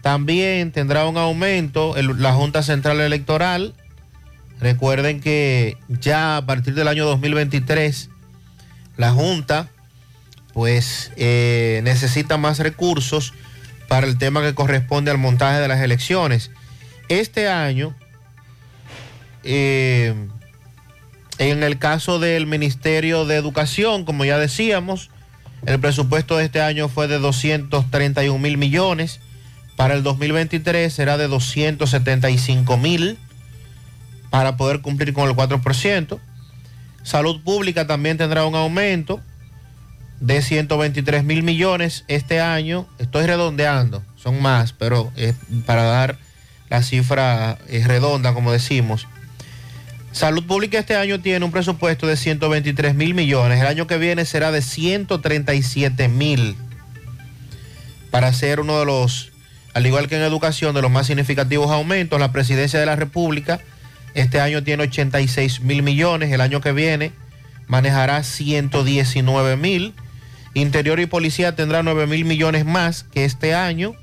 También 0.05 0.71
tendrá 0.71 1.07
un 1.07 1.17
aumento 1.17 1.95
la 1.99 2.31
Junta 2.31 2.61
Central 2.61 3.01
Electoral. 3.01 3.73
Recuerden 4.59 5.19
que 5.19 5.79
ya 5.87 6.37
a 6.37 6.45
partir 6.45 6.75
del 6.75 6.87
año 6.87 7.05
2023 7.05 8.11
la 8.97 9.09
Junta 9.09 9.67
pues 10.53 11.11
eh, 11.15 11.81
necesita 11.83 12.37
más 12.37 12.59
recursos 12.59 13.33
para 13.87 14.05
el 14.05 14.19
tema 14.19 14.43
que 14.43 14.53
corresponde 14.53 15.09
al 15.09 15.17
montaje 15.17 15.59
de 15.59 15.67
las 15.67 15.81
elecciones. 15.81 16.51
Este 17.09 17.49
año, 17.49 17.95
eh, 19.43 20.13
en 21.39 21.63
el 21.63 21.79
caso 21.79 22.19
del 22.19 22.45
Ministerio 22.45 23.25
de 23.25 23.37
Educación, 23.37 24.05
como 24.05 24.23
ya 24.23 24.37
decíamos, 24.37 25.09
el 25.65 25.79
presupuesto 25.79 26.37
de 26.37 26.45
este 26.45 26.61
año 26.61 26.89
fue 26.89 27.07
de 27.07 27.17
231 27.17 28.37
mil 28.37 28.59
millones. 28.59 29.19
Para 29.76 29.93
el 29.93 30.03
2023 30.03 30.91
será 30.93 31.17
de 31.17 31.28
275 31.28 32.78
mil 32.78 33.17
para 34.30 34.57
poder 34.57 34.82
cumplir 34.82 35.13
con 35.13 35.30
el 35.30 35.36
4%. 35.36 36.19
Salud 37.03 37.41
Pública 37.41 37.86
también 37.86 38.17
tendrá 38.17 38.45
un 38.45 38.55
aumento 38.55 39.21
de 40.19 40.41
123 40.41 41.23
mil 41.23 41.43
millones 41.43 42.03
este 42.07 42.39
año. 42.41 42.88
Estoy 42.99 43.26
redondeando, 43.26 44.03
son 44.15 44.41
más, 44.41 44.73
pero 44.73 45.11
es 45.15 45.36
para 45.65 45.84
dar 45.84 46.17
la 46.69 46.82
cifra 46.82 47.57
eh, 47.67 47.84
redonda, 47.86 48.34
como 48.34 48.51
decimos. 48.51 49.07
Salud 50.11 50.45
Pública 50.45 50.80
este 50.80 50.95
año 50.95 51.19
tiene 51.19 51.43
un 51.43 51.51
presupuesto 51.51 52.07
de 52.07 52.15
123 52.15 52.95
mil 52.95 53.13
millones. 53.13 53.59
El 53.59 53.67
año 53.67 53.86
que 53.86 53.97
viene 53.97 54.26
será 54.26 54.51
de 54.51 54.61
137 54.61 56.07
mil. 56.07 56.55
Para 58.11 58.32
ser 58.32 58.61
uno 58.61 58.80
de 58.80 58.86
los, 58.86 59.32
al 59.76 59.86
igual 59.86 60.07
que 60.07 60.15
en 60.15 60.21
educación, 60.21 60.73
de 60.73 60.82
los 60.82 60.89
más 60.89 61.05
significativos 61.05 61.69
aumentos, 61.69 62.17
la 62.17 62.32
presidencia 62.32 62.80
de 62.80 62.86
la 62.86 62.95
República 62.95 63.59
este 64.13 64.39
año 64.39 64.63
tiene 64.63 64.84
86 64.84 65.59
mil 65.59 65.84
millones. 65.84 66.32
El 66.32 66.39
año 66.39 66.61
que 66.61 66.71
viene 66.71 67.11
manejará 67.67 68.23
119 68.23 69.57
mil. 69.57 69.93
Interior 70.53 71.01
y 71.01 71.07
Policía 71.07 71.57
tendrá 71.57 71.84
9 71.84 72.07
mil 72.07 72.23
millones 72.23 72.65
más 72.65 73.03
que 73.03 73.26
este 73.26 73.53
año. 73.53 73.95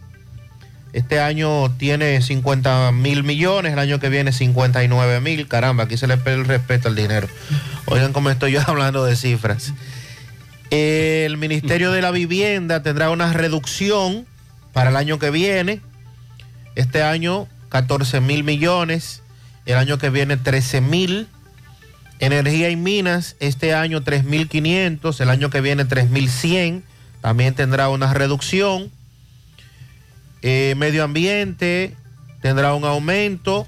Este 0.92 1.20
año 1.20 1.70
tiene 1.78 2.20
50 2.20 2.92
mil 2.92 3.24
millones, 3.24 3.72
el 3.72 3.78
año 3.78 3.98
que 3.98 4.10
viene 4.10 4.32
59 4.32 5.20
mil. 5.20 5.48
Caramba, 5.48 5.84
aquí 5.84 5.96
se 5.96 6.06
le 6.06 6.18
pide 6.18 6.34
el 6.34 6.44
respeto 6.44 6.88
al 6.88 6.96
dinero. 6.96 7.28
Oigan 7.86 8.12
cómo 8.12 8.28
estoy 8.28 8.52
yo 8.52 8.60
hablando 8.66 9.06
de 9.06 9.16
cifras. 9.16 9.72
El 10.68 11.38
Ministerio 11.38 11.92
de 11.92 12.02
la 12.02 12.10
Vivienda 12.10 12.82
tendrá 12.82 13.08
una 13.08 13.32
reducción 13.32 14.26
para 14.72 14.90
el 14.90 14.96
año 14.96 15.18
que 15.18 15.30
viene. 15.30 15.80
Este 16.74 17.02
año 17.02 17.48
14 17.68 18.20
mil 18.20 18.44
millones, 18.44 19.22
el 19.66 19.76
año 19.76 19.98
que 19.98 20.10
viene 20.10 20.36
13 20.36 20.80
mil. 20.80 21.28
Energía 22.22 22.70
y 22.70 22.76
Minas, 22.76 23.36
este 23.40 23.74
año 23.74 24.02
3.500, 24.02 25.20
el 25.20 25.28
año 25.28 25.50
que 25.50 25.60
viene 25.60 25.84
3.100, 25.84 26.82
también 27.20 27.54
tendrá 27.54 27.88
una 27.88 28.14
reducción. 28.14 28.92
Eh, 30.42 30.74
medio 30.76 31.02
Ambiente 31.02 31.96
tendrá 32.40 32.74
un 32.74 32.84
aumento. 32.84 33.66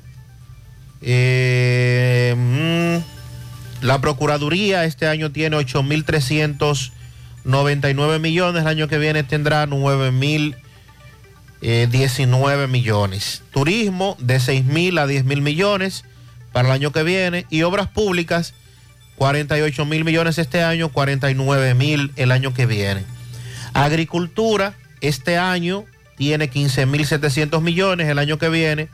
Eh, 1.03 2.33
mm, 2.37 2.99
la 3.85 4.01
Procuraduría 4.01 4.85
este 4.85 5.09
año 5.09 5.33
tiene 5.33 5.57
8.399 5.57 8.21
millones, 8.21 8.63
el 8.63 8.69
año 8.69 8.87
que 8.87 8.99
viene 8.99 9.25
tendrá 9.25 9.67
9.019 11.65 12.69
millones. 12.69 13.43
Turismo 13.51 14.17
de 14.21 14.37
6.000 14.37 15.01
a 15.01 15.07
10.000 15.07 15.41
millones 15.41 16.05
para 16.53 16.69
el 16.69 16.75
año 16.75 16.93
que 16.93 17.03
viene 17.03 17.47
y 17.51 17.62
obras 17.62 17.89
públicas 17.89 18.55
48 19.17 19.85
mil 19.85 20.05
millones 20.05 20.39
este 20.39 20.62
año, 20.62 20.89
49 20.89 21.75
mil 21.75 22.12
el 22.17 22.33
año 22.33 22.53
que 22.53 22.67
viene. 22.67 23.05
Agricultura 23.73 24.75
este 25.01 25.39
año 25.39 25.85
tiene 26.17 26.49
15 26.49 26.87
mil 26.87 27.07
700 27.07 27.62
millones, 27.62 28.09
el 28.09 28.19
año 28.19 28.39
que 28.39 28.49
viene 28.49 28.89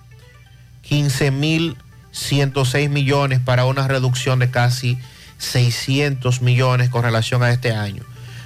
15 0.83 1.31
mil 1.31 1.77
106 2.13 2.91
millones 2.91 3.41
para 3.41 3.65
una 3.67 3.87
reducción 3.87 4.39
de 4.41 4.51
casi 4.51 4.99
600 5.39 6.43
millones 6.43 6.91
con 6.91 7.03
relación 7.03 7.43
a 7.43 7.51
este 7.51 7.73
año. 7.73 8.03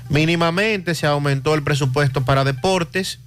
Mínimamente 0.08 0.94
se 0.94 1.06
aumentó 1.06 1.54
el 1.54 1.62
presupuesto 1.62 2.24
para 2.24 2.44
deportes. 2.44 3.20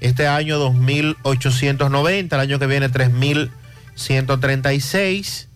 Este 0.00 0.26
año 0.26 0.58
2.890, 0.58 2.32
el 2.32 2.40
año 2.40 2.58
que 2.58 2.66
viene 2.66 2.90
3.136. 2.90 5.46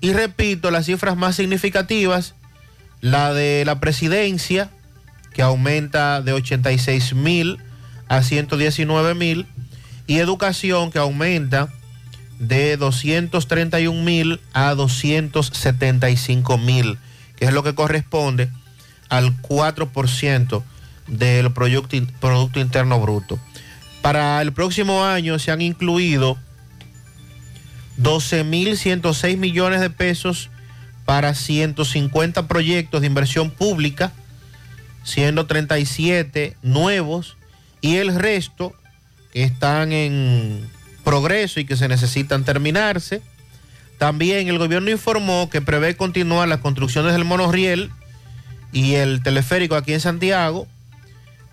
Y 0.00 0.12
repito, 0.12 0.70
las 0.70 0.86
cifras 0.86 1.16
más 1.16 1.34
significativas, 1.36 2.34
la 3.00 3.34
de 3.34 3.64
la 3.64 3.80
presidencia, 3.80 4.70
que 5.32 5.42
aumenta 5.42 6.22
de 6.22 6.32
86 6.32 7.14
mil 7.14 7.58
a 8.08 8.22
119 8.22 9.14
mil, 9.14 9.46
y 10.06 10.18
educación, 10.18 10.92
que 10.92 10.98
aumenta 10.98 11.70
de 12.38 12.76
231 12.76 14.02
mil 14.02 14.40
a 14.52 14.74
275 14.74 16.58
mil, 16.58 16.98
que 17.36 17.46
es 17.46 17.52
lo 17.52 17.62
que 17.62 17.74
corresponde 17.74 18.50
al 19.08 19.40
4% 19.40 20.62
del 21.06 21.52
Producto 21.52 22.60
Interno 22.60 23.00
Bruto. 23.00 23.38
Para 24.04 24.42
el 24.42 24.52
próximo 24.52 25.02
año 25.02 25.38
se 25.38 25.50
han 25.50 25.62
incluido 25.62 26.36
12.106 27.98 29.38
millones 29.38 29.80
de 29.80 29.88
pesos 29.88 30.50
para 31.06 31.32
150 31.32 32.46
proyectos 32.46 33.00
de 33.00 33.06
inversión 33.06 33.50
pública, 33.50 34.12
siendo 35.04 35.46
37 35.46 36.54
nuevos 36.60 37.38
y 37.80 37.96
el 37.96 38.14
resto 38.14 38.74
que 39.32 39.42
están 39.42 39.90
en 39.90 40.68
progreso 41.02 41.58
y 41.58 41.64
que 41.64 41.78
se 41.78 41.88
necesitan 41.88 42.44
terminarse. 42.44 43.22
También 43.96 44.48
el 44.48 44.58
gobierno 44.58 44.90
informó 44.90 45.48
que 45.48 45.62
prevé 45.62 45.96
continuar 45.96 46.46
las 46.46 46.60
construcciones 46.60 47.14
del 47.14 47.24
monorriel 47.24 47.90
y 48.70 48.96
el 48.96 49.22
teleférico 49.22 49.76
aquí 49.76 49.94
en 49.94 50.00
Santiago. 50.00 50.68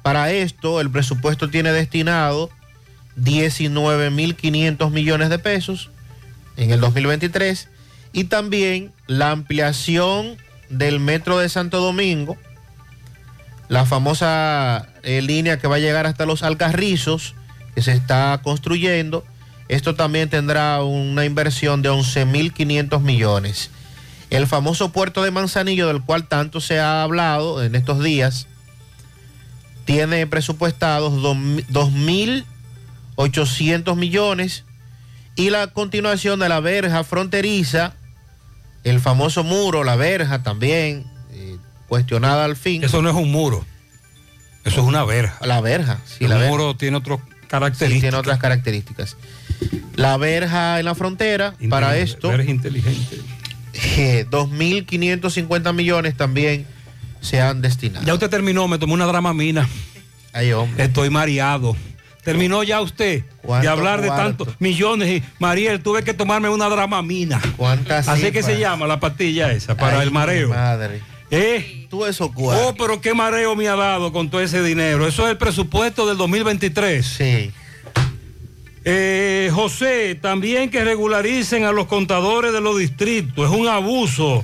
Para 0.03 0.31
esto, 0.31 0.81
el 0.81 0.89
presupuesto 0.89 1.49
tiene 1.49 1.71
destinado 1.71 2.49
19.500 3.17 4.89
millones 4.91 5.29
de 5.29 5.39
pesos 5.39 5.89
en 6.57 6.71
el 6.71 6.79
2023 6.79 7.67
y 8.13 8.25
también 8.25 8.91
la 9.07 9.31
ampliación 9.31 10.37
del 10.69 10.99
metro 10.99 11.37
de 11.37 11.49
Santo 11.49 11.79
Domingo, 11.81 12.37
la 13.67 13.85
famosa 13.85 14.89
eh, 15.03 15.21
línea 15.21 15.59
que 15.59 15.67
va 15.67 15.75
a 15.75 15.79
llegar 15.79 16.05
hasta 16.05 16.25
los 16.25 16.43
Alcarrizos, 16.43 17.35
que 17.75 17.81
se 17.81 17.93
está 17.93 18.39
construyendo. 18.43 19.23
Esto 19.69 19.95
también 19.95 20.29
tendrá 20.29 20.83
una 20.83 21.25
inversión 21.25 21.81
de 21.81 21.89
11.500 21.89 23.01
millones. 23.01 23.69
El 24.29 24.47
famoso 24.47 24.91
puerto 24.91 25.23
de 25.23 25.31
Manzanillo, 25.31 25.87
del 25.87 26.01
cual 26.01 26.27
tanto 26.27 26.59
se 26.59 26.79
ha 26.79 27.03
hablado 27.03 27.63
en 27.63 27.75
estos 27.75 28.03
días, 28.03 28.47
tiene 29.85 30.27
presupuestados 30.27 31.13
2.800 33.15 33.95
millones 33.95 34.63
y 35.35 35.49
la 35.49 35.67
continuación 35.67 36.39
de 36.39 36.49
la 36.49 36.59
verja 36.59 37.03
fronteriza, 37.03 37.93
el 38.83 38.99
famoso 38.99 39.43
muro, 39.43 39.83
la 39.83 39.95
verja 39.95 40.43
también, 40.43 41.05
eh, 41.31 41.57
cuestionada 41.87 42.45
al 42.45 42.55
fin. 42.55 42.83
Eso 42.83 43.01
no 43.01 43.09
es 43.09 43.15
un 43.15 43.31
muro, 43.31 43.65
eso 44.65 44.81
es 44.81 44.87
una 44.87 45.03
verja. 45.03 45.37
La 45.45 45.61
verja, 45.61 45.99
sí, 46.05 46.23
el 46.25 46.29
la 46.31 46.35
verja. 46.37 46.51
muro 46.51 46.75
tiene 46.75 46.97
otras 46.97 47.19
Sí, 47.19 47.47
características. 47.57 48.01
tiene 48.01 48.17
otras 48.17 48.39
características. 48.39 49.17
La 49.95 50.15
verja 50.17 50.79
en 50.79 50.85
la 50.85 50.95
frontera, 50.95 51.53
para 51.69 51.97
esto, 51.97 52.29
Verja 52.29 52.49
inteligente. 52.49 53.19
eh, 53.73 54.25
2.550 54.29 55.73
millones 55.73 56.15
también 56.15 56.65
se 57.21 57.39
han 57.39 57.61
destinado. 57.61 58.05
Ya 58.05 58.13
usted 58.13 58.29
terminó, 58.29 58.67
me 58.67 58.77
tomó 58.77 58.93
una 58.93 59.05
dramamina. 59.05 59.67
Ay, 60.33 60.51
hombre. 60.51 60.83
Estoy 60.83 61.09
mareado. 61.09 61.75
Terminó 62.23 62.61
ya 62.61 62.81
usted 62.81 63.21
de 63.21 63.25
¿Cuánto 63.41 63.71
hablar 63.71 64.01
de 64.01 64.09
tantos 64.09 64.49
millones 64.59 65.09
y 65.09 65.23
Mariel, 65.39 65.81
tuve 65.81 66.03
que 66.03 66.13
tomarme 66.13 66.49
una 66.49 66.69
dramamina. 66.69 67.41
¿Cuántas 67.57 68.07
Así 68.07 68.23
que 68.23 68.27
cifras? 68.27 68.45
se 68.45 68.59
llama 68.59 68.85
la 68.85 68.99
pastilla 68.99 69.51
esa 69.51 69.75
para 69.75 69.97
Ay, 69.99 70.03
el 70.03 70.11
mareo. 70.11 70.49
Madre. 70.49 71.01
¿Eh? 71.31 71.87
Tú 71.89 72.05
eso 72.05 72.31
cuarto. 72.31 72.67
Oh, 72.67 72.75
pero 72.75 73.01
qué 73.01 73.13
mareo 73.13 73.55
me 73.55 73.67
ha 73.67 73.75
dado 73.75 74.11
con 74.11 74.29
todo 74.29 74.41
ese 74.41 74.61
dinero. 74.61 75.07
Eso 75.07 75.25
es 75.25 75.31
el 75.31 75.37
presupuesto 75.37 76.05
del 76.07 76.17
2023. 76.17 77.05
Sí. 77.05 77.51
Eh, 78.83 79.49
José, 79.53 80.15
también 80.15 80.69
que 80.69 80.83
regularicen 80.83 81.65
a 81.65 81.71
los 81.71 81.87
contadores 81.87 82.51
de 82.53 82.61
los 82.61 82.77
distritos. 82.77 83.49
Es 83.49 83.51
un 83.57 83.67
abuso 83.67 84.43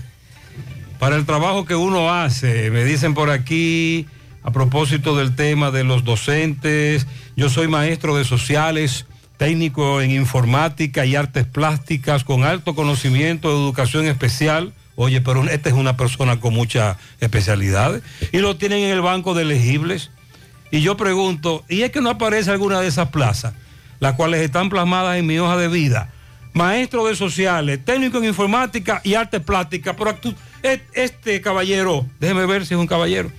para 0.99 1.15
el 1.15 1.25
trabajo 1.25 1.65
que 1.65 1.75
uno 1.75 2.13
hace. 2.13 2.71
Me 2.71 2.83
dicen 2.83 3.13
por 3.13 3.29
aquí, 3.29 4.05
a 4.43 4.51
propósito 4.51 5.15
del 5.15 5.35
tema 5.35 5.71
de 5.71 5.83
los 5.83 6.03
docentes, 6.03 7.07
yo 7.35 7.49
soy 7.49 7.67
maestro 7.67 8.15
de 8.15 8.23
sociales, 8.23 9.05
técnico 9.37 10.01
en 10.01 10.11
informática 10.11 11.05
y 11.05 11.15
artes 11.15 11.45
plásticas, 11.45 12.23
con 12.23 12.43
alto 12.43 12.75
conocimiento 12.75 13.49
de 13.49 13.55
educación 13.55 14.05
especial. 14.05 14.73
Oye, 14.95 15.21
pero 15.21 15.43
esta 15.43 15.69
es 15.69 15.75
una 15.75 15.95
persona 15.95 16.39
con 16.39 16.53
muchas 16.53 16.97
especialidades. 17.19 18.01
Y 18.31 18.39
lo 18.39 18.57
tienen 18.57 18.79
en 18.79 18.91
el 18.91 19.01
banco 19.01 19.35
de 19.35 19.43
elegibles. 19.43 20.09
Y 20.71 20.81
yo 20.81 20.97
pregunto, 20.97 21.63
¿y 21.69 21.83
es 21.83 21.91
que 21.91 22.01
no 22.01 22.09
aparece 22.09 22.51
alguna 22.51 22.81
de 22.81 22.87
esas 22.87 23.09
plazas, 23.09 23.53
las 23.99 24.13
cuales 24.13 24.41
están 24.41 24.69
plasmadas 24.69 25.17
en 25.17 25.27
mi 25.27 25.37
hoja 25.37 25.55
de 25.55 25.67
vida? 25.67 26.11
Maestro 26.53 27.05
de 27.05 27.15
sociales, 27.15 27.79
técnico 27.85 28.17
en 28.17 28.25
informática 28.25 28.99
y 29.03 29.13
artes 29.13 29.41
plásticas. 29.41 29.95
Pero 29.95 30.09
este 30.63 31.41
caballero, 31.41 32.05
déjeme 32.19 32.45
ver 32.45 32.65
si 32.65 32.73
es 32.73 32.79
un 32.79 32.87
caballero. 32.87 33.31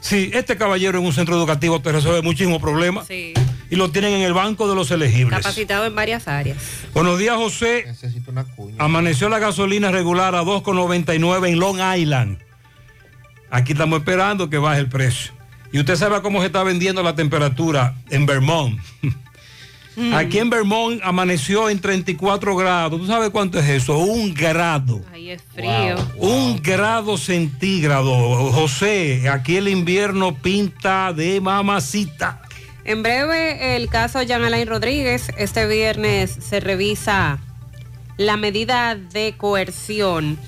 Sí, 0.00 0.30
este 0.32 0.56
caballero 0.56 0.98
en 0.98 1.04
un 1.04 1.12
centro 1.12 1.36
educativo 1.36 1.80
te 1.80 1.92
resuelve 1.92 2.22
muchísimos 2.22 2.60
problemas. 2.60 3.06
Sí. 3.06 3.34
Y 3.70 3.76
lo 3.76 3.90
tienen 3.90 4.14
en 4.14 4.22
el 4.22 4.32
banco 4.32 4.68
de 4.68 4.74
los 4.74 4.90
elegibles. 4.90 5.38
Capacitado 5.38 5.84
en 5.84 5.94
varias 5.94 6.28
áreas. 6.28 6.56
Buenos 6.94 7.18
días, 7.18 7.36
José. 7.36 7.84
Necesito 7.86 8.30
una 8.30 8.44
cuña. 8.44 8.76
Amaneció 8.78 9.28
la 9.28 9.38
gasolina 9.38 9.90
regular 9.90 10.34
a 10.34 10.42
2,99 10.42 11.48
en 11.48 11.58
Long 11.58 11.78
Island. 11.96 12.38
Aquí 13.50 13.72
estamos 13.72 13.98
esperando 13.98 14.48
que 14.48 14.58
baje 14.58 14.80
el 14.80 14.88
precio. 14.88 15.32
Y 15.72 15.80
usted 15.80 15.96
sabe 15.96 16.22
cómo 16.22 16.40
se 16.40 16.46
está 16.46 16.62
vendiendo 16.62 17.02
la 17.02 17.14
temperatura 17.14 17.94
en 18.08 18.24
Vermont. 18.24 18.80
Aquí 20.14 20.38
en 20.38 20.50
Vermont 20.50 21.00
amaneció 21.02 21.68
en 21.68 21.80
34 21.80 22.56
grados. 22.56 23.00
¿Tú 23.00 23.06
sabes 23.06 23.30
cuánto 23.30 23.58
es 23.58 23.68
eso? 23.68 23.98
Un 23.98 24.32
grado. 24.32 25.02
Ahí 25.12 25.30
es 25.30 25.42
frío. 25.54 25.96
Un 26.16 26.60
grado 26.62 27.16
centígrado. 27.16 28.52
José, 28.52 29.28
aquí 29.28 29.56
el 29.56 29.68
invierno 29.68 30.34
pinta 30.34 31.12
de 31.12 31.40
mamacita. 31.40 32.42
En 32.84 33.02
breve, 33.02 33.76
el 33.76 33.88
caso 33.88 34.22
Jean 34.22 34.44
Alain 34.44 34.68
Rodríguez. 34.68 35.30
Este 35.36 35.66
viernes 35.66 36.36
se 36.40 36.60
revisa 36.60 37.38
la 38.16 38.36
medida 38.36 38.94
de 38.94 39.34
coerción. 39.36 40.38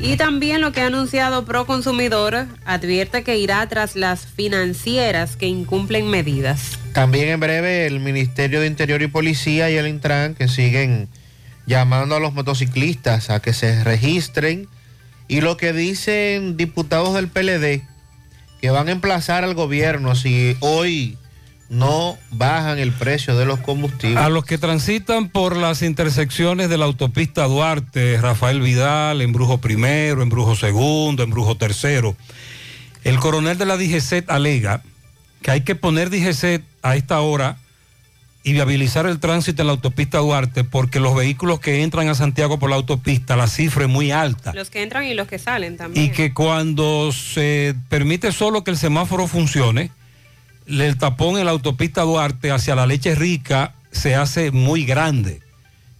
Y 0.00 0.16
también 0.16 0.60
lo 0.60 0.70
que 0.72 0.80
ha 0.80 0.86
anunciado 0.86 1.44
Proconsumidor 1.44 2.46
advierte 2.64 3.24
que 3.24 3.36
irá 3.38 3.66
tras 3.68 3.96
las 3.96 4.26
financieras 4.26 5.36
que 5.36 5.46
incumplen 5.46 6.08
medidas. 6.08 6.78
También 6.92 7.28
en 7.28 7.40
breve 7.40 7.86
el 7.86 7.98
Ministerio 7.98 8.60
de 8.60 8.68
Interior 8.68 9.02
y 9.02 9.08
Policía 9.08 9.70
y 9.70 9.76
el 9.76 9.88
Intran 9.88 10.34
que 10.34 10.46
siguen 10.46 11.08
llamando 11.66 12.14
a 12.14 12.20
los 12.20 12.32
motociclistas 12.32 13.28
a 13.30 13.40
que 13.40 13.52
se 13.52 13.82
registren 13.82 14.68
y 15.26 15.40
lo 15.40 15.56
que 15.56 15.72
dicen 15.72 16.56
diputados 16.56 17.14
del 17.14 17.28
PLD 17.28 17.82
que 18.60 18.70
van 18.70 18.88
a 18.88 18.92
emplazar 18.92 19.44
al 19.44 19.54
gobierno 19.54 20.14
si 20.14 20.56
hoy 20.60 21.18
no 21.68 22.16
bajan 22.30 22.78
el 22.78 22.92
precio 22.92 23.36
de 23.36 23.44
los 23.44 23.60
combustibles. 23.60 24.18
A 24.18 24.28
los 24.28 24.44
que 24.44 24.58
transitan 24.58 25.28
por 25.28 25.56
las 25.56 25.82
intersecciones 25.82 26.68
de 26.70 26.78
la 26.78 26.86
autopista 26.86 27.44
Duarte, 27.44 28.18
Rafael 28.20 28.60
Vidal, 28.60 29.20
Embrujo 29.20 29.58
primero, 29.58 30.22
Embrujo 30.22 30.56
segundo, 30.56 31.22
Embrujo 31.22 31.56
tercero, 31.56 32.16
el 33.04 33.18
coronel 33.18 33.58
de 33.58 33.66
la 33.66 33.76
DGCET 33.76 34.30
alega 34.30 34.82
que 35.42 35.50
hay 35.50 35.60
que 35.60 35.74
poner 35.74 36.10
DGCET 36.10 36.62
a 36.82 36.96
esta 36.96 37.20
hora 37.20 37.58
y 38.44 38.52
viabilizar 38.52 39.06
el 39.06 39.18
tránsito 39.18 39.62
en 39.62 39.66
la 39.66 39.72
autopista 39.72 40.18
Duarte 40.18 40.64
porque 40.64 41.00
los 41.00 41.14
vehículos 41.14 41.60
que 41.60 41.82
entran 41.82 42.08
a 42.08 42.14
Santiago 42.14 42.58
por 42.58 42.70
la 42.70 42.76
autopista, 42.76 43.36
la 43.36 43.46
cifra 43.46 43.84
es 43.84 43.90
muy 43.90 44.10
alta. 44.10 44.54
Los 44.54 44.70
que 44.70 44.82
entran 44.82 45.04
y 45.04 45.12
los 45.12 45.28
que 45.28 45.38
salen 45.38 45.76
también. 45.76 46.06
Y 46.06 46.10
que 46.10 46.32
cuando 46.32 47.12
se 47.12 47.74
permite 47.90 48.32
solo 48.32 48.64
que 48.64 48.70
el 48.70 48.78
semáforo 48.78 49.26
funcione, 49.26 49.90
el 50.68 50.98
tapón 50.98 51.38
en 51.38 51.46
la 51.46 51.52
autopista 51.52 52.02
Duarte 52.02 52.50
hacia 52.50 52.74
la 52.74 52.86
leche 52.86 53.14
rica 53.14 53.74
se 53.90 54.14
hace 54.14 54.50
muy 54.50 54.84
grande. 54.84 55.40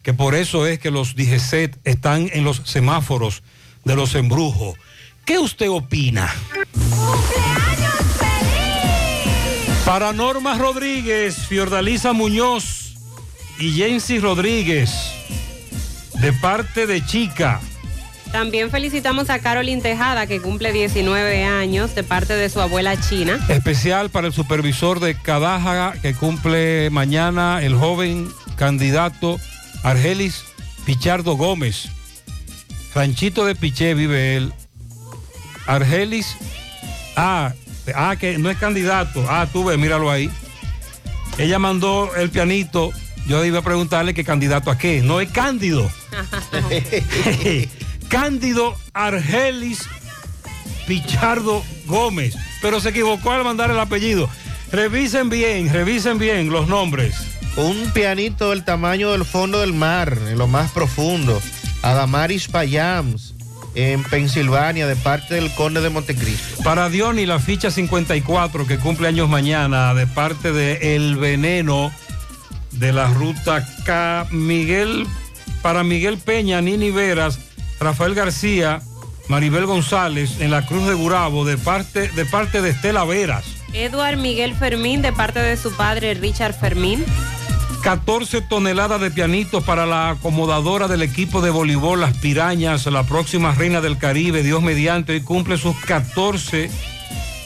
Que 0.02 0.14
por 0.14 0.34
eso 0.34 0.66
es 0.66 0.78
que 0.78 0.90
los 0.90 1.16
DGCET 1.16 1.76
están 1.84 2.30
en 2.32 2.44
los 2.44 2.62
semáforos 2.64 3.42
de 3.84 3.96
los 3.96 4.14
embrujos. 4.14 4.76
¿Qué 5.24 5.38
usted 5.38 5.68
opina? 5.70 6.32
Para 9.84 10.12
Norma 10.12 10.56
Rodríguez, 10.56 11.36
Fiordalisa 11.48 12.12
Muñoz 12.12 12.94
y 13.58 13.72
Jensi 13.72 14.18
Rodríguez, 14.18 14.90
de 16.20 16.32
parte 16.34 16.86
de 16.86 17.04
Chica. 17.04 17.60
También 18.32 18.70
felicitamos 18.70 19.30
a 19.30 19.38
Carolyn 19.38 19.80
Tejada, 19.80 20.26
que 20.26 20.40
cumple 20.40 20.72
19 20.72 21.44
años, 21.44 21.94
de 21.94 22.04
parte 22.04 22.34
de 22.34 22.50
su 22.50 22.60
abuela 22.60 23.00
china. 23.00 23.38
Especial 23.48 24.10
para 24.10 24.26
el 24.26 24.32
supervisor 24.32 25.00
de 25.00 25.14
Cadaja 25.14 25.94
que 26.02 26.14
cumple 26.14 26.90
mañana 26.90 27.62
el 27.62 27.74
joven 27.74 28.28
candidato 28.56 29.40
Argelis 29.82 30.44
Pichardo 30.84 31.36
Gómez. 31.36 31.88
Ranchito 32.94 33.44
de 33.44 33.54
Piché 33.54 33.94
vive 33.94 34.36
él. 34.36 34.52
Argelis, 35.66 36.36
ah, 37.16 37.52
ah, 37.94 38.16
que 38.18 38.38
no 38.38 38.50
es 38.50 38.58
candidato. 38.58 39.24
Ah, 39.28 39.46
tú 39.50 39.64
ves, 39.64 39.78
míralo 39.78 40.10
ahí. 40.10 40.30
Ella 41.38 41.58
mandó 41.58 42.14
el 42.16 42.30
pianito. 42.30 42.90
Yo 43.26 43.44
iba 43.44 43.58
a 43.58 43.62
preguntarle 43.62 44.14
qué 44.14 44.24
candidato 44.24 44.70
a 44.70 44.78
qué. 44.78 45.02
No 45.02 45.20
es 45.20 45.30
Cándido. 45.30 45.90
Cándido 48.08 48.76
Argelis 48.92 49.88
Pichardo 50.86 51.62
Gómez. 51.86 52.34
Pero 52.62 52.80
se 52.80 52.88
equivocó 52.88 53.30
al 53.30 53.44
mandar 53.44 53.70
el 53.70 53.78
apellido. 53.78 54.28
Revisen 54.72 55.28
bien, 55.28 55.72
revisen 55.72 56.18
bien 56.18 56.50
los 56.50 56.66
nombres. 56.66 57.14
Un 57.56 57.90
pianito 57.92 58.50
del 58.50 58.64
tamaño 58.64 59.12
del 59.12 59.24
fondo 59.24 59.60
del 59.60 59.74
mar, 59.74 60.18
en 60.28 60.38
lo 60.38 60.46
más 60.46 60.70
profundo. 60.72 61.40
Adamaris 61.82 62.48
Payams, 62.48 63.34
en 63.74 64.02
Pensilvania, 64.02 64.86
de 64.86 64.96
parte 64.96 65.34
del 65.34 65.54
conde 65.54 65.80
de 65.80 65.90
Montecristo. 65.90 66.62
Para 66.62 66.88
Diony, 66.88 67.26
la 67.26 67.38
ficha 67.38 67.70
54, 67.70 68.66
que 68.66 68.78
cumple 68.78 69.08
años 69.08 69.28
mañana, 69.28 69.94
de 69.94 70.06
parte 70.06 70.52
de 70.52 70.96
El 70.96 71.16
Veneno, 71.16 71.92
de 72.72 72.92
la 72.92 73.08
ruta 73.08 73.66
K. 73.84 74.26
Miguel, 74.30 75.06
para 75.62 75.84
Miguel 75.84 76.18
Peña, 76.18 76.60
Nini 76.60 76.90
Veras, 76.90 77.38
Rafael 77.80 78.14
García, 78.14 78.80
Maribel 79.28 79.66
González 79.66 80.40
en 80.40 80.50
la 80.50 80.66
Cruz 80.66 80.86
de 80.86 80.94
Gurabo 80.94 81.44
de 81.44 81.58
parte 81.58 82.08
de, 82.08 82.24
parte 82.24 82.62
de 82.62 82.70
Estela 82.70 83.04
Veras. 83.04 83.44
Eduard 83.72 84.16
Miguel 84.16 84.54
Fermín 84.54 85.02
de 85.02 85.12
parte 85.12 85.40
de 85.40 85.56
su 85.56 85.72
padre 85.72 86.14
Richard 86.14 86.54
Fermín. 86.54 87.04
14 87.82 88.40
toneladas 88.42 89.00
de 89.00 89.10
pianitos 89.10 89.62
para 89.62 89.86
la 89.86 90.10
acomodadora 90.10 90.88
del 90.88 91.02
equipo 91.02 91.40
de 91.40 91.50
voleibol 91.50 92.00
Las 92.00 92.16
Pirañas, 92.16 92.86
la 92.86 93.04
próxima 93.04 93.54
reina 93.54 93.80
del 93.80 93.98
Caribe, 93.98 94.42
Dios 94.42 94.62
mediante, 94.62 95.12
hoy 95.12 95.20
cumple 95.20 95.58
sus 95.58 95.76
14 95.84 96.70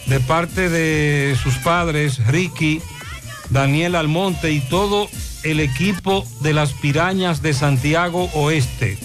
de 0.06 0.20
parte 0.20 0.70
de 0.70 1.36
sus 1.42 1.56
padres, 1.56 2.24
Ricky, 2.26 2.80
Daniel 3.50 3.94
Almonte 3.94 4.52
y 4.52 4.60
todo 4.60 5.08
el 5.42 5.60
equipo 5.60 6.24
de 6.40 6.54
las 6.54 6.72
Pirañas 6.72 7.42
de 7.42 7.52
Santiago 7.52 8.30
Oeste. 8.32 8.98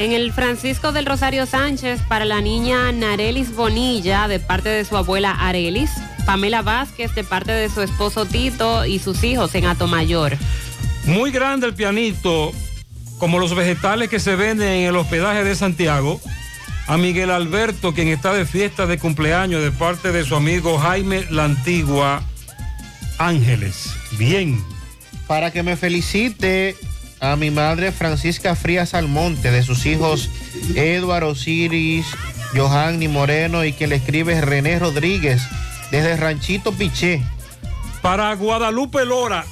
En 0.00 0.12
el 0.12 0.32
Francisco 0.32 0.92
del 0.92 1.04
Rosario 1.04 1.44
Sánchez 1.44 2.00
para 2.08 2.24
la 2.24 2.40
niña 2.40 2.90
Narelis 2.90 3.54
Bonilla 3.54 4.28
de 4.28 4.40
parte 4.40 4.70
de 4.70 4.86
su 4.86 4.96
abuela 4.96 5.32
Arelis. 5.32 5.90
Pamela 6.24 6.62
Vázquez 6.62 7.14
de 7.14 7.22
parte 7.22 7.52
de 7.52 7.68
su 7.68 7.82
esposo 7.82 8.24
Tito 8.24 8.86
y 8.86 8.98
sus 8.98 9.22
hijos 9.24 9.54
en 9.54 9.66
Atomayor. 9.66 10.38
Muy 11.04 11.30
grande 11.30 11.66
el 11.66 11.74
pianito, 11.74 12.50
como 13.18 13.38
los 13.38 13.54
vegetales 13.54 14.08
que 14.08 14.20
se 14.20 14.36
venden 14.36 14.68
en 14.68 14.88
el 14.88 14.96
hospedaje 14.96 15.44
de 15.44 15.54
Santiago. 15.54 16.18
A 16.86 16.96
Miguel 16.96 17.30
Alberto, 17.30 17.92
quien 17.92 18.08
está 18.08 18.32
de 18.32 18.46
fiesta 18.46 18.86
de 18.86 18.96
cumpleaños 18.96 19.62
de 19.62 19.70
parte 19.70 20.12
de 20.12 20.24
su 20.24 20.34
amigo 20.34 20.78
Jaime 20.78 21.26
La 21.28 21.44
Antigua 21.44 22.22
Ángeles. 23.18 23.90
Bien. 24.12 24.64
Para 25.26 25.50
que 25.50 25.62
me 25.62 25.76
felicite 25.76 26.74
a 27.20 27.36
mi 27.36 27.50
madre 27.50 27.92
Francisca 27.92 28.56
Frías 28.56 28.94
Almonte, 28.94 29.50
de 29.50 29.62
sus 29.62 29.86
hijos 29.86 30.30
Eduardo 30.74 31.28
Osiris, 31.28 32.06
Johanny 32.54 33.08
Moreno 33.08 33.64
y 33.64 33.72
quien 33.72 33.90
le 33.90 33.96
escribe 33.96 34.32
es 34.32 34.44
René 34.44 34.78
Rodríguez, 34.78 35.42
desde 35.90 36.16
Ranchito 36.16 36.72
Piché. 36.72 37.22
Para 38.02 38.34
Guadalupe 38.34 39.04
Lora, 39.04 39.44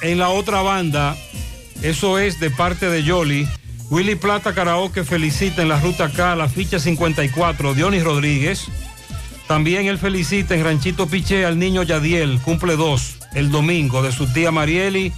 en 0.00 0.18
la 0.18 0.30
otra 0.30 0.62
banda, 0.62 1.16
eso 1.82 2.18
es 2.18 2.40
de 2.40 2.50
parte 2.50 2.88
de 2.88 3.02
Yoli. 3.02 3.46
Willy 3.90 4.14
Plata 4.14 4.54
Karaoke 4.54 5.04
felicita 5.04 5.62
en 5.62 5.68
la 5.68 5.80
ruta 5.80 6.08
K, 6.10 6.36
la 6.36 6.48
ficha 6.48 6.78
54, 6.78 7.74
Dionis 7.74 8.04
Rodríguez. 8.04 8.68
También 9.46 9.86
él 9.86 9.98
felicita 9.98 10.54
en 10.54 10.64
Ranchito 10.64 11.08
Piché 11.08 11.44
al 11.44 11.58
niño 11.58 11.82
Yadiel, 11.82 12.40
cumple 12.40 12.76
dos, 12.76 13.16
el 13.34 13.50
domingo, 13.50 14.00
de 14.00 14.12
su 14.12 14.32
tía 14.32 14.52
Marieli 14.52 15.12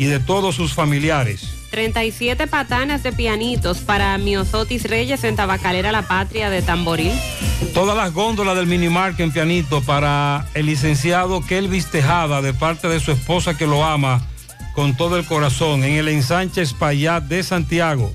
y 0.00 0.06
de 0.06 0.18
todos 0.18 0.54
sus 0.54 0.72
familiares. 0.72 1.42
37 1.72 2.46
patanas 2.46 3.02
de 3.02 3.12
pianitos 3.12 3.80
para 3.80 4.16
Miosotis 4.16 4.84
Reyes 4.84 5.24
en 5.24 5.36
Tabacalera 5.36 5.92
La 5.92 6.08
Patria 6.08 6.48
de 6.48 6.62
Tamboril. 6.62 7.12
Todas 7.74 7.94
las 7.94 8.14
góndolas 8.14 8.56
del 8.56 8.66
Minimark 8.66 9.20
en 9.20 9.30
pianito 9.30 9.82
para 9.82 10.46
el 10.54 10.64
licenciado 10.64 11.44
Kelvis 11.44 11.90
Tejada 11.90 12.40
de 12.40 12.54
parte 12.54 12.88
de 12.88 12.98
su 12.98 13.12
esposa 13.12 13.58
que 13.58 13.66
lo 13.66 13.84
ama 13.84 14.26
con 14.74 14.96
todo 14.96 15.18
el 15.18 15.26
corazón 15.26 15.84
en 15.84 15.92
el 15.92 16.08
ensanche 16.08 16.62
Espaillat 16.62 17.24
de 17.24 17.42
Santiago. 17.42 18.10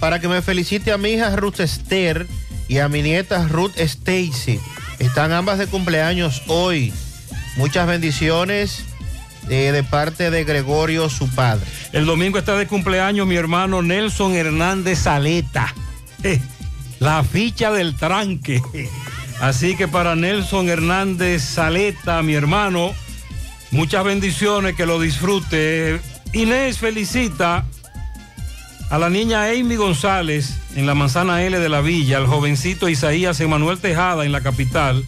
Para 0.00 0.18
que 0.18 0.26
me 0.26 0.42
felicite 0.42 0.90
a 0.90 0.98
mi 0.98 1.10
hija 1.10 1.36
Ruth 1.36 1.60
Esther 1.60 2.26
y 2.66 2.78
a 2.78 2.88
mi 2.88 3.02
nieta 3.02 3.46
Ruth 3.46 3.78
Stacy. 3.78 4.58
Están 4.98 5.30
ambas 5.30 5.58
de 5.60 5.68
cumpleaños 5.68 6.42
hoy. 6.48 6.92
Muchas 7.56 7.86
bendiciones 7.86 8.84
eh, 9.48 9.72
de 9.72 9.82
parte 9.82 10.30
de 10.30 10.44
Gregorio, 10.44 11.08
su 11.10 11.28
padre. 11.28 11.64
El 11.92 12.06
domingo 12.06 12.38
está 12.38 12.56
de 12.56 12.66
cumpleaños 12.66 13.26
mi 13.26 13.36
hermano 13.36 13.82
Nelson 13.82 14.34
Hernández 14.34 15.00
Saleta. 15.00 15.74
Eh, 16.22 16.40
La 17.00 17.22
ficha 17.24 17.70
del 17.72 17.96
tranque. 17.96 18.62
Así 19.40 19.76
que 19.76 19.88
para 19.88 20.14
Nelson 20.14 20.68
Hernández 20.68 21.42
Saleta, 21.42 22.22
mi 22.22 22.34
hermano, 22.34 22.92
muchas 23.70 24.04
bendiciones, 24.04 24.74
que 24.76 24.86
lo 24.86 25.00
disfrute. 25.00 26.00
Inés 26.32 26.78
felicita 26.78 27.66
a 28.90 28.98
la 28.98 29.10
niña 29.10 29.44
Amy 29.50 29.76
González 29.76 30.54
en 30.76 30.86
la 30.86 30.94
manzana 30.94 31.42
L 31.42 31.58
de 31.58 31.68
la 31.68 31.80
villa, 31.80 32.18
al 32.18 32.26
jovencito 32.26 32.88
Isaías 32.88 33.40
Emanuel 33.40 33.78
Tejada 33.78 34.24
en 34.24 34.32
la 34.32 34.40
capital. 34.40 35.04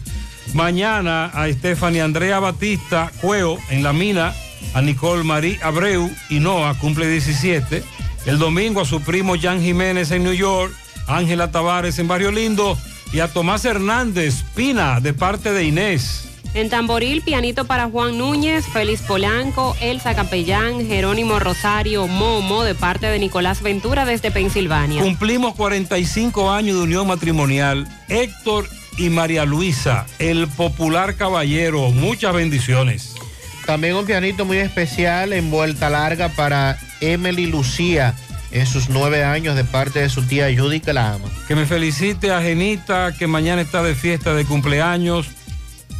Mañana 0.53 1.25
a 1.25 1.47
Stephanie 1.51 2.01
Andrea 2.01 2.39
Batista 2.39 3.11
Cueo 3.21 3.57
en 3.69 3.83
la 3.83 3.93
mina, 3.93 4.33
a 4.73 4.81
Nicole 4.81 5.23
Marie 5.23 5.59
Abreu 5.61 6.09
y 6.29 6.39
Noah 6.39 6.77
cumple 6.79 7.07
17. 7.07 7.83
El 8.25 8.39
domingo 8.39 8.81
a 8.81 8.85
su 8.85 9.01
primo 9.01 9.35
Jan 9.39 9.61
Jiménez 9.61 10.11
en 10.11 10.23
New 10.23 10.33
York, 10.33 10.73
Ángela 11.07 11.51
Tavares 11.51 11.99
en 11.99 12.07
Barrio 12.07 12.31
Lindo 12.31 12.77
y 13.13 13.19
a 13.19 13.27
Tomás 13.27 13.65
Hernández 13.65 14.43
Pina 14.55 14.99
de 14.99 15.13
parte 15.13 15.53
de 15.53 15.63
Inés. 15.63 16.23
En 16.53 16.69
Tamboril, 16.69 17.21
pianito 17.21 17.65
para 17.65 17.87
Juan 17.87 18.17
Núñez, 18.17 18.65
Félix 18.65 19.01
Polanco, 19.01 19.75
Elsa 19.79 20.15
Capellán, 20.15 20.87
Jerónimo 20.87 21.39
Rosario, 21.39 22.07
Momo, 22.07 22.63
de 22.63 22.73
parte 22.73 23.07
de 23.07 23.19
Nicolás 23.19 23.61
Ventura 23.61 24.05
desde 24.05 24.31
Pensilvania. 24.31 25.03
Cumplimos 25.03 25.53
45 25.55 26.49
años 26.49 26.77
de 26.77 26.83
unión 26.83 27.07
matrimonial. 27.07 27.87
Héctor 28.09 28.67
y 28.97 29.09
María 29.09 29.45
Luisa, 29.45 30.05
el 30.19 30.47
popular 30.47 31.15
caballero. 31.15 31.91
Muchas 31.91 32.33
bendiciones. 32.33 33.15
También 33.65 33.95
un 33.95 34.05
pianito 34.05 34.45
muy 34.45 34.57
especial 34.57 35.33
en 35.33 35.51
vuelta 35.51 35.89
larga 35.89 36.29
para 36.29 36.79
Emily 37.01 37.45
Lucía 37.47 38.15
en 38.51 38.65
sus 38.65 38.89
nueve 38.89 39.23
años 39.23 39.55
de 39.55 39.63
parte 39.63 39.99
de 39.99 40.09
su 40.09 40.23
tía 40.23 40.47
Judy 40.55 40.79
que 40.79 40.93
la 40.93 41.13
ama. 41.13 41.29
Que 41.47 41.55
me 41.55 41.65
felicite 41.65 42.31
a 42.31 42.41
Genita, 42.41 43.13
que 43.17 43.27
mañana 43.27 43.61
está 43.61 43.83
de 43.83 43.95
fiesta 43.95 44.33
de 44.33 44.45
cumpleaños. 44.45 45.27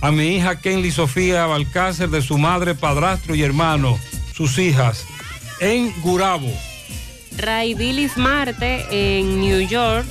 A 0.02 0.12
mi 0.12 0.36
hija 0.36 0.60
Kenly 0.60 0.92
Sofía 0.92 1.46
Balcácer, 1.46 2.10
de 2.10 2.22
su 2.22 2.38
madre, 2.38 2.76
padrastro 2.76 3.36
y 3.36 3.44
hermano, 3.44 3.98
sus 4.34 4.58
hijas, 4.60 5.06
en 5.60 5.94
Gurabo. 6.02 6.52
Raidilis 7.36 8.18
Marte 8.18 8.86
en 8.92 9.42
New 9.42 9.68
York, 9.68 10.08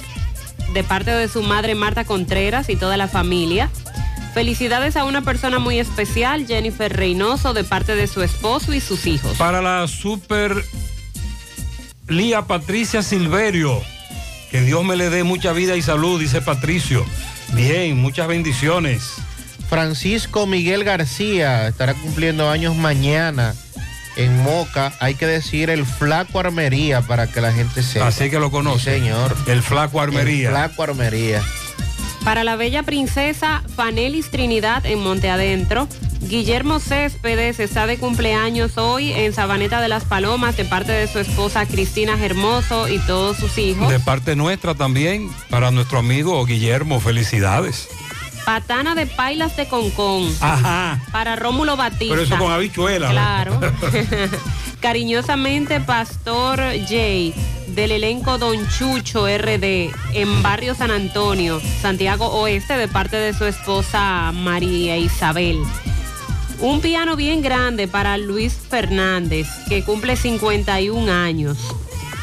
de 0.73 0.85
parte 0.85 1.11
de 1.11 1.29
su 1.29 1.43
madre 1.43 1.75
Marta 1.75 2.05
Contreras 2.05 2.69
y 2.69 2.77
toda 2.77 2.97
la 2.97 3.09
familia. 3.09 3.71
Felicidades 4.35 4.97
a 4.97 5.05
una 5.05 5.23
persona 5.23 5.59
muy 5.59 5.79
especial, 5.79 6.47
Jennifer 6.47 6.95
Reynoso, 6.95 7.55
de 7.55 7.65
parte 7.65 7.95
de 7.95 8.07
su 8.07 8.23
esposo 8.23 8.75
y 8.75 8.81
sus 8.81 9.07
hijos. 9.07 9.37
Para 9.39 9.63
la 9.63 9.89
super 9.89 10.63
Lía 12.09 12.43
Patricia 12.43 13.03
Silverio, 13.03 13.81
que 14.51 14.61
Dios 14.61 14.85
me 14.85 14.97
le 14.97 15.11
dé 15.11 15.25
mucha 15.25 15.53
vida 15.53 15.77
y 15.77 15.83
salud, 15.83 16.21
dice 16.21 16.43
Patricio. 16.43 17.05
Bien, 17.55 17.97
muchas 17.97 18.29
bendiciones. 18.29 19.15
Francisco 19.69 20.47
Miguel 20.47 20.85
García 20.85 21.67
estará 21.67 21.95
cumpliendo 21.95 22.51
años 22.51 22.77
mañana 22.77 23.55
en 24.17 24.43
Moca. 24.43 24.93
Hay 25.01 25.15
que 25.15 25.27
decir 25.27 25.71
el 25.71 25.85
Flaco 25.87 26.41
Armería 26.41 27.03
para 27.03 27.27
que 27.27 27.41
la 27.41 27.53
gente 27.53 27.83
sepa. 27.83 28.09
Así 28.09 28.31
que 28.31 28.39
lo 28.39 28.51
conoce. 28.51 28.95
Sí, 28.95 29.01
señor. 29.01 29.37
El 29.47 29.63
Flaco 29.63 30.01
Armería. 30.01 30.49
El 30.49 30.55
Flaco 30.55 30.83
Armería. 30.83 31.43
Para 32.25 32.43
la 32.43 32.57
bella 32.57 32.83
princesa 32.83 33.63
Fanelis 33.77 34.31
Trinidad 34.31 34.85
en 34.85 34.99
Monte 34.99 35.31
Adentro. 35.31 35.89
Guillermo 36.23 36.81
Céspedes 36.81 37.61
está 37.61 37.87
de 37.87 37.99
cumpleaños 37.99 38.79
hoy 38.79 39.13
en 39.13 39.33
Sabaneta 39.33 39.81
de 39.81 39.89
las 39.89 40.05
Palomas 40.05 40.57
de 40.57 40.65
parte 40.65 40.91
de 40.91 41.07
su 41.07 41.21
esposa 41.21 41.67
Cristina 41.67 42.17
Hermoso 42.21 42.89
y 42.89 42.99
todos 43.01 43.37
sus 43.37 43.59
hijos. 43.59 43.89
De 43.91 44.01
parte 44.01 44.35
nuestra 44.35 44.75
también, 44.75 45.31
para 45.51 45.71
nuestro 45.71 46.01
amigo 46.01 46.45
Guillermo, 46.45 46.99
felicidades. 46.99 47.89
Patana 48.47 48.95
de 48.95 49.07
Pailas 49.07 49.57
de 49.57 49.67
Concón. 49.67 50.33
Ajá. 50.41 51.01
Para 51.11 51.35
Rómulo 51.35 51.77
Batista. 51.77 52.15
Pero 52.15 52.23
eso 52.23 52.39
con 52.39 52.53
habichuela. 52.53 53.11
Claro. 53.11 53.59
Cariñosamente, 54.81 55.81
Pastor 55.81 56.61
Jay, 56.89 57.35
del 57.67 57.91
elenco 57.91 58.39
Don 58.39 58.57
Chucho 58.69 59.27
RD, 59.27 59.91
en 60.15 60.43
Barrio 60.45 60.77
San 60.77 60.93
Antonio, 60.93 61.61
Santiago 61.83 62.27
Oeste, 62.27 62.75
de 62.75 62.87
parte 62.87 63.17
de 63.17 63.35
su 63.35 63.47
esposa 63.47 64.31
María 64.33 64.97
Isabel. 64.97 65.59
Un 66.61 66.81
piano 66.81 67.17
bien 67.17 67.43
grande 67.43 67.89
para 67.89 68.17
Luis 68.17 68.55
Fernández, 68.55 69.49
que 69.69 69.83
cumple 69.83 70.15
51 70.15 71.13
años. 71.13 71.59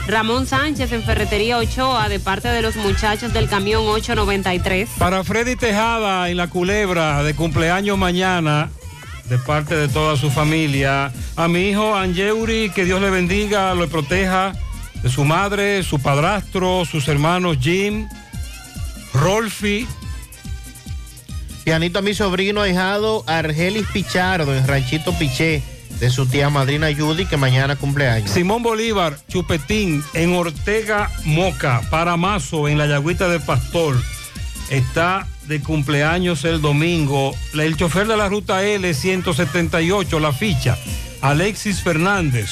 Ramón 0.07 0.45
Sánchez 0.45 0.91
en 0.91 1.03
Ferretería 1.03 1.57
Ochoa, 1.57 2.09
de 2.09 2.19
parte 2.19 2.49
de 2.49 2.61
los 2.61 2.75
muchachos 2.75 3.31
del 3.31 3.47
camión 3.47 3.83
893. 3.87 4.89
Para 4.97 5.23
Freddy 5.23 5.55
Tejada 5.55 6.29
en 6.29 6.37
la 6.37 6.47
culebra 6.49 7.23
de 7.23 7.33
cumpleaños 7.33 7.97
mañana, 7.97 8.69
de 9.29 9.37
parte 9.37 9.75
de 9.75 9.87
toda 9.87 10.17
su 10.17 10.29
familia. 10.29 11.13
A 11.37 11.47
mi 11.47 11.69
hijo 11.69 11.95
Angeuri, 11.95 12.69
que 12.71 12.83
Dios 12.83 12.99
le 13.01 13.09
bendiga, 13.09 13.73
lo 13.75 13.87
proteja, 13.87 14.51
de 15.01 15.09
su 15.09 15.23
madre, 15.23 15.83
su 15.83 15.99
padrastro, 15.99 16.83
sus 16.83 17.07
hermanos 17.07 17.57
Jim, 17.61 18.07
Rolfi. 19.13 19.87
Pianito 21.63 21.99
a 21.99 22.01
mi 22.01 22.13
sobrino 22.13 22.61
ahijado 22.61 23.23
Argelis 23.25 23.87
Pichardo 23.87 24.53
en 24.53 24.67
Ranchito 24.67 25.13
Piché. 25.13 25.63
De 25.99 26.09
su 26.09 26.25
tía 26.25 26.49
madrina 26.49 26.87
Judy, 26.95 27.25
que 27.25 27.37
mañana 27.37 27.75
cumpleaños. 27.75 28.31
Simón 28.31 28.63
Bolívar, 28.63 29.17
Chupetín, 29.27 30.03
en 30.13 30.33
Ortega 30.33 31.09
Moca, 31.25 31.81
Paramazo, 31.89 32.67
en 32.67 32.77
la 32.77 32.85
Yagüita 32.85 33.27
del 33.29 33.41
Pastor. 33.41 33.95
Está 34.69 35.27
de 35.47 35.61
cumpleaños 35.61 36.45
el 36.45 36.61
domingo. 36.61 37.35
El 37.53 37.77
chofer 37.77 38.07
de 38.07 38.17
la 38.17 38.29
ruta 38.29 38.63
L 38.63 38.93
178, 38.93 40.19
la 40.19 40.31
ficha, 40.31 40.77
Alexis 41.21 41.81
Fernández, 41.81 42.49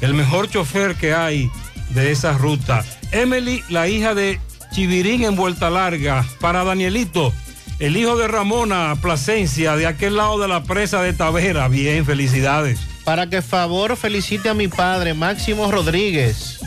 el 0.00 0.14
mejor 0.14 0.48
chofer 0.48 0.96
que 0.96 1.14
hay 1.14 1.50
de 1.90 2.10
esa 2.12 2.32
ruta. 2.32 2.84
Emily, 3.12 3.62
la 3.68 3.88
hija 3.88 4.14
de 4.14 4.40
Chivirín 4.72 5.24
en 5.24 5.36
Vuelta 5.36 5.70
Larga, 5.70 6.24
para 6.40 6.64
Danielito, 6.64 7.32
el 7.80 7.96
hijo 7.96 8.16
de 8.16 8.28
Ramona 8.28 8.96
Plasencia, 9.00 9.74
de 9.76 9.86
aquel 9.86 10.16
lado 10.16 10.38
de 10.38 10.46
la 10.48 10.62
presa 10.62 11.02
de 11.02 11.12
Tavera. 11.12 11.66
Bien, 11.68 12.04
felicidades. 12.04 12.78
Para 13.04 13.28
que 13.28 13.42
favor 13.42 13.96
felicite 13.96 14.48
a 14.48 14.54
mi 14.54 14.68
padre, 14.68 15.14
Máximo 15.14 15.70
Rodríguez, 15.70 16.60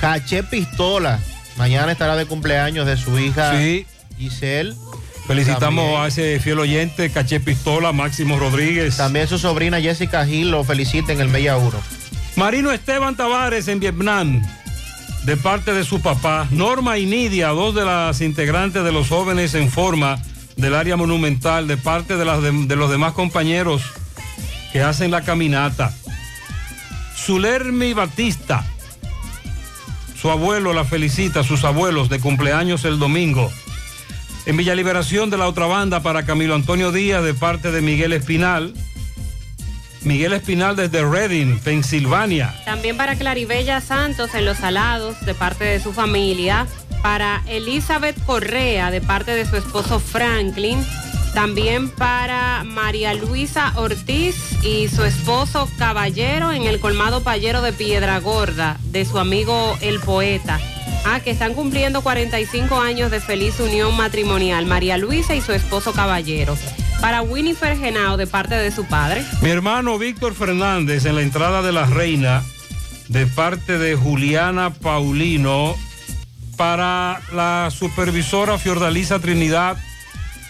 Caché 0.00 0.42
Pistola. 0.42 1.20
Mañana 1.56 1.92
estará 1.92 2.16
de 2.16 2.26
cumpleaños 2.26 2.86
de 2.86 2.96
su 2.96 3.16
hija 3.18 3.56
Sí. 3.58 3.86
Giselle. 4.18 4.74
Felicitamos 5.26 5.84
También. 5.84 6.00
a 6.00 6.06
ese 6.06 6.40
fiel 6.40 6.58
oyente, 6.58 7.10
Caché 7.10 7.40
Pistola, 7.40 7.92
Máximo 7.92 8.38
Rodríguez. 8.38 8.96
También 8.96 9.28
su 9.28 9.38
sobrina 9.38 9.80
Jessica 9.80 10.26
Gil 10.26 10.50
lo 10.50 10.64
felicita 10.64 11.12
en 11.12 11.20
el 11.20 11.28
Mella 11.28 11.56
1. 11.56 11.72
Marino 12.36 12.72
Esteban 12.72 13.16
Tavares 13.16 13.68
en 13.68 13.80
Vietnam, 13.80 14.42
de 15.24 15.36
parte 15.36 15.72
de 15.72 15.84
su 15.84 16.00
papá. 16.00 16.48
Norma 16.50 16.98
y 16.98 17.06
Nidia, 17.06 17.48
dos 17.48 17.74
de 17.74 17.84
las 17.84 18.20
integrantes 18.20 18.82
de 18.84 18.92
los 18.92 19.08
jóvenes 19.08 19.54
en 19.54 19.70
forma 19.70 20.18
del 20.56 20.74
área 20.74 20.96
monumental, 20.96 21.66
de 21.66 21.76
parte 21.76 22.16
de, 22.16 22.24
las 22.24 22.42
de, 22.42 22.76
los 22.76 22.90
demás 22.90 23.12
compañeros 23.12 23.82
que 24.72 24.82
hacen 24.82 25.10
la 25.10 25.22
caminata. 25.22 25.94
Zulermi 27.16 27.92
Batista, 27.94 28.64
su 30.20 30.30
abuelo 30.30 30.72
la 30.72 30.84
felicita, 30.84 31.42
sus 31.42 31.64
abuelos 31.64 32.08
de 32.08 32.20
cumpleaños 32.20 32.84
el 32.84 32.98
domingo. 32.98 33.50
En 34.46 34.56
Villa 34.56 34.74
Liberación 34.74 35.30
de 35.30 35.38
la 35.38 35.48
otra 35.48 35.66
banda 35.66 36.00
para 36.00 36.26
Camilo 36.26 36.54
Antonio 36.54 36.92
Díaz 36.92 37.24
de 37.24 37.34
parte 37.34 37.70
de 37.70 37.80
Miguel 37.80 38.12
Espinal. 38.12 38.74
Miguel 40.02 40.34
Espinal 40.34 40.76
desde 40.76 41.02
Reading, 41.02 41.58
Pensilvania. 41.60 42.54
También 42.66 42.96
para 42.98 43.16
Claribella 43.16 43.80
Santos 43.80 44.34
en 44.34 44.44
Los 44.44 44.58
Salados, 44.58 45.18
de 45.24 45.32
parte 45.32 45.64
de 45.64 45.80
su 45.80 45.94
familia. 45.94 46.66
Para 47.04 47.42
Elizabeth 47.46 48.16
Correa, 48.24 48.90
de 48.90 49.02
parte 49.02 49.32
de 49.32 49.44
su 49.44 49.56
esposo 49.56 50.00
Franklin. 50.00 50.82
También 51.34 51.90
para 51.90 52.64
María 52.64 53.12
Luisa 53.12 53.74
Ortiz 53.76 54.34
y 54.62 54.88
su 54.88 55.04
esposo 55.04 55.68
Caballero 55.76 56.50
en 56.50 56.62
el 56.62 56.80
colmado 56.80 57.22
Payero 57.22 57.60
de 57.60 57.74
Piedra 57.74 58.20
Gorda, 58.20 58.78
de 58.84 59.04
su 59.04 59.18
amigo 59.18 59.76
el 59.82 60.00
poeta. 60.00 60.58
Ah, 61.04 61.20
que 61.20 61.30
están 61.30 61.52
cumpliendo 61.52 62.00
45 62.00 62.80
años 62.80 63.10
de 63.10 63.20
feliz 63.20 63.60
unión 63.60 63.94
matrimonial, 63.98 64.64
María 64.64 64.96
Luisa 64.96 65.34
y 65.34 65.42
su 65.42 65.52
esposo 65.52 65.92
Caballero. 65.92 66.56
Para 67.02 67.20
Winifred 67.20 67.78
Genao, 67.78 68.16
de 68.16 68.26
parte 68.26 68.54
de 68.54 68.70
su 68.70 68.86
padre. 68.86 69.22
Mi 69.42 69.50
hermano 69.50 69.98
Víctor 69.98 70.32
Fernández 70.32 71.04
en 71.04 71.16
la 71.16 71.20
entrada 71.20 71.60
de 71.60 71.72
la 71.72 71.84
reina, 71.84 72.42
de 73.08 73.26
parte 73.26 73.76
de 73.76 73.94
Juliana 73.94 74.70
Paulino, 74.70 75.76
para 76.56 77.20
la 77.32 77.70
supervisora 77.70 78.58
Fiordalisa 78.58 79.18
Trinidad, 79.18 79.76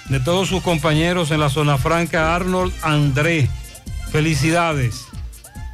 de 0.08 0.20
todos 0.20 0.48
sus 0.48 0.62
compañeros 0.62 1.30
en 1.30 1.40
la 1.40 1.48
zona 1.48 1.78
franca, 1.78 2.34
Arnold 2.34 2.72
André. 2.82 3.48
Felicidades. 4.10 5.06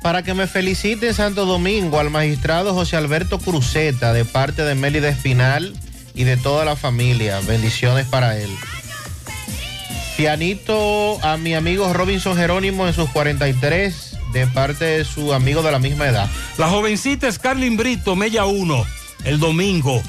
Para 0.02 0.22
que 0.22 0.32
me 0.34 0.46
felicite 0.46 1.08
en 1.08 1.14
Santo 1.14 1.44
Domingo 1.44 2.00
al 2.00 2.10
magistrado 2.10 2.72
José 2.72 2.96
Alberto 2.96 3.38
Cruzeta 3.38 4.12
de 4.12 4.24
parte 4.24 4.62
de 4.62 4.74
Mélida 4.74 5.08
Espinal 5.08 5.74
y 6.14 6.24
de 6.24 6.36
toda 6.36 6.64
la 6.64 6.76
familia. 6.76 7.40
Bendiciones 7.40 8.06
para 8.06 8.38
él. 8.38 8.50
Pianito 10.16 11.22
a 11.24 11.36
mi 11.36 11.54
amigo 11.54 11.92
Robinson 11.92 12.36
Jerónimo 12.36 12.86
en 12.86 12.94
sus 12.94 13.10
43 13.10 14.16
de 14.32 14.46
parte 14.46 14.84
de 14.84 15.04
su 15.04 15.32
amigo 15.34 15.62
de 15.62 15.72
la 15.72 15.78
misma 15.78 16.08
edad. 16.08 16.28
La 16.58 16.68
jovencita 16.68 17.30
Scarlin 17.30 17.76
Brito, 17.76 18.16
Mella 18.16 18.44
1, 18.44 18.86
el 19.24 19.38
domingo, 19.38 20.02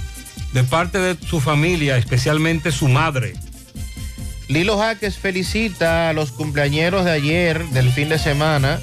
de 0.54 0.64
parte 0.64 1.00
de 1.00 1.18
su 1.26 1.40
familia, 1.40 1.98
especialmente 1.98 2.72
su 2.72 2.88
madre. 2.88 3.34
Lilo 4.48 4.78
Jaques 4.78 5.18
felicita 5.18 6.10
a 6.10 6.14
los 6.14 6.32
cumpleañeros 6.32 7.06
de 7.06 7.12
ayer, 7.12 7.66
del 7.70 7.90
fin 7.92 8.10
de 8.10 8.20
semana. 8.20 8.82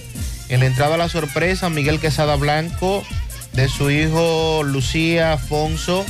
En 0.49 0.61
la 0.61 0.67
entrada 0.67 0.95
a 0.95 0.99
la 0.99 1.11
sorpresa, 1.11 1.69
Miguel 1.69 2.01
Quesada 2.01 2.37
Blanco, 2.37 3.05
de 3.53 3.69
su 3.69 3.91
hijo 3.91 4.63
Lucía 4.65 5.35
Afonso. 5.35 6.07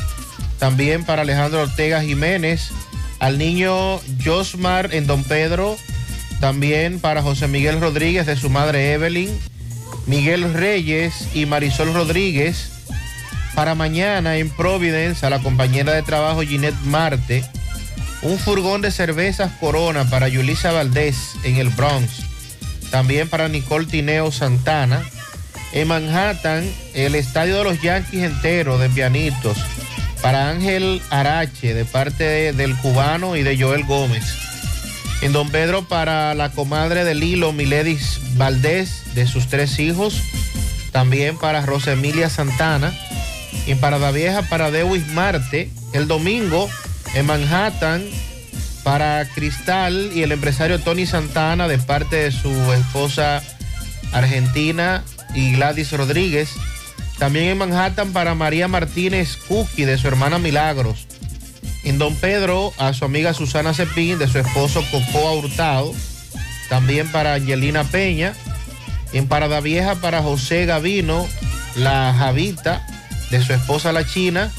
También 0.60 1.04
para 1.04 1.22
Alejandro 1.22 1.62
Ortega 1.62 2.02
Jiménez. 2.02 2.70
Al 3.18 3.36
niño 3.36 3.98
Josmar 4.24 4.94
en 4.94 5.08
Don 5.08 5.24
Pedro. 5.24 5.76
También 6.38 7.00
para 7.00 7.22
José 7.22 7.48
Miguel 7.48 7.80
Rodríguez, 7.80 8.26
de 8.26 8.36
su 8.36 8.50
madre 8.50 8.92
Evelyn. 8.92 9.36
Miguel 10.06 10.54
Reyes 10.54 11.30
y 11.34 11.46
Marisol 11.46 11.92
Rodríguez. 11.92 12.77
Para 13.58 13.74
mañana 13.74 14.36
en 14.36 14.50
Providence, 14.50 15.26
a 15.26 15.30
la 15.30 15.40
compañera 15.40 15.92
de 15.92 16.04
trabajo 16.04 16.42
Ginette 16.42 16.80
Marte. 16.84 17.44
Un 18.22 18.38
furgón 18.38 18.82
de 18.82 18.92
cervezas 18.92 19.50
Corona 19.58 20.04
para 20.08 20.28
Yulisa 20.28 20.70
Valdés 20.70 21.16
en 21.42 21.56
el 21.56 21.68
Bronx. 21.70 22.08
También 22.92 23.28
para 23.28 23.48
Nicole 23.48 23.86
Tineo 23.86 24.30
Santana. 24.30 25.02
En 25.72 25.88
Manhattan, 25.88 26.70
el 26.94 27.16
estadio 27.16 27.58
de 27.58 27.64
los 27.64 27.82
Yankees 27.82 28.22
entero 28.22 28.78
de 28.78 28.90
pianitos. 28.90 29.58
Para 30.22 30.50
Ángel 30.50 31.02
Arache, 31.10 31.74
de 31.74 31.84
parte 31.84 32.22
de- 32.22 32.52
del 32.52 32.76
cubano 32.76 33.34
y 33.34 33.42
de 33.42 33.60
Joel 33.60 33.82
Gómez. 33.82 34.36
En 35.20 35.32
Don 35.32 35.50
Pedro, 35.50 35.88
para 35.88 36.32
la 36.34 36.52
comadre 36.52 37.02
de 37.04 37.16
Lilo, 37.16 37.52
Miledis 37.52 38.20
Valdés, 38.36 39.16
de 39.16 39.26
sus 39.26 39.48
tres 39.48 39.80
hijos. 39.80 40.22
También 40.92 41.36
para 41.36 41.66
Rosa 41.66 41.90
Emilia 41.90 42.30
Santana. 42.30 42.96
En 43.66 43.78
Parada 43.78 44.10
Vieja, 44.10 44.42
para 44.42 44.70
Dewis 44.70 45.06
Marte. 45.08 45.70
El 45.92 46.06
domingo, 46.08 46.68
en 47.14 47.26
Manhattan, 47.26 48.04
para 48.82 49.26
Cristal 49.34 50.10
y 50.14 50.22
el 50.22 50.32
empresario 50.32 50.80
Tony 50.80 51.06
Santana, 51.06 51.68
de 51.68 51.78
parte 51.78 52.16
de 52.16 52.32
su 52.32 52.50
esposa 52.72 53.42
argentina 54.12 55.04
y 55.34 55.52
Gladys 55.52 55.92
Rodríguez. 55.92 56.50
También 57.18 57.46
en 57.46 57.58
Manhattan 57.58 58.12
para 58.12 58.34
María 58.34 58.68
Martínez 58.68 59.36
Cookie, 59.48 59.84
de 59.84 59.98
su 59.98 60.08
hermana 60.08 60.38
Milagros. 60.38 61.06
En 61.84 61.98
Don 61.98 62.14
Pedro, 62.16 62.72
a 62.78 62.92
su 62.92 63.04
amiga 63.04 63.34
Susana 63.34 63.74
Cepín, 63.74 64.18
de 64.18 64.28
su 64.28 64.38
esposo 64.38 64.84
Cocoa 64.90 65.32
Hurtado. 65.32 65.92
También 66.68 67.10
para 67.10 67.34
Angelina 67.34 67.84
Peña. 67.84 68.34
En 69.12 69.26
Parada 69.26 69.60
Vieja 69.60 69.96
para 69.96 70.22
José 70.22 70.66
Gavino, 70.66 71.26
la 71.76 72.14
Javita, 72.16 72.86
de 73.30 73.42
su 73.42 73.52
esposa 73.52 73.92
la 73.92 74.06
China. 74.06 74.52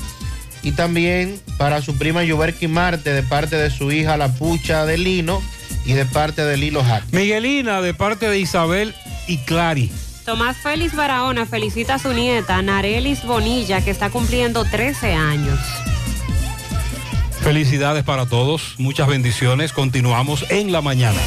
Y 0.62 0.74
también 0.74 1.40
para 1.58 1.82
su 1.82 1.98
prima 1.98 2.24
Yuberki 2.24 2.68
Marte, 2.68 3.14
de 3.14 3.24
parte 3.24 3.56
de 3.56 3.70
su 3.70 3.92
hija 3.92 4.18
La 4.18 4.34
Pucha 4.34 4.86
de 4.86 4.98
Lino 4.98 5.42
y 5.86 5.94
de 5.94 6.06
parte 6.06 6.44
de 6.44 6.58
Lilo 6.58 6.84
Hack. 6.84 7.06
Miguelina, 7.12 7.82
de 7.82 7.94
parte 7.94 8.30
de 8.30 8.40
Isabel 8.40 8.94
y 9.28 9.38
Clary. 9.40 9.90
Tomás 10.26 10.58
Félix 10.58 10.96
Barahona 10.96 11.46
felicita 11.46 11.96
a 11.96 12.00
su 12.00 12.14
nieta 12.14 12.62
Narelis 12.62 13.24
Bonilla, 13.24 13.82
que 13.82 13.90
está 13.90 14.10
cumpliendo 14.10 14.66
13 14.66 15.14
años. 15.14 15.60
Felicidades 17.42 18.04
para 18.04 18.26
todos, 18.26 18.76
muchas 18.78 19.08
bendiciones. 19.08 19.72
Continuamos 19.72 20.46
en 20.50 20.72
la 20.72 20.82
mañana. 20.82 21.20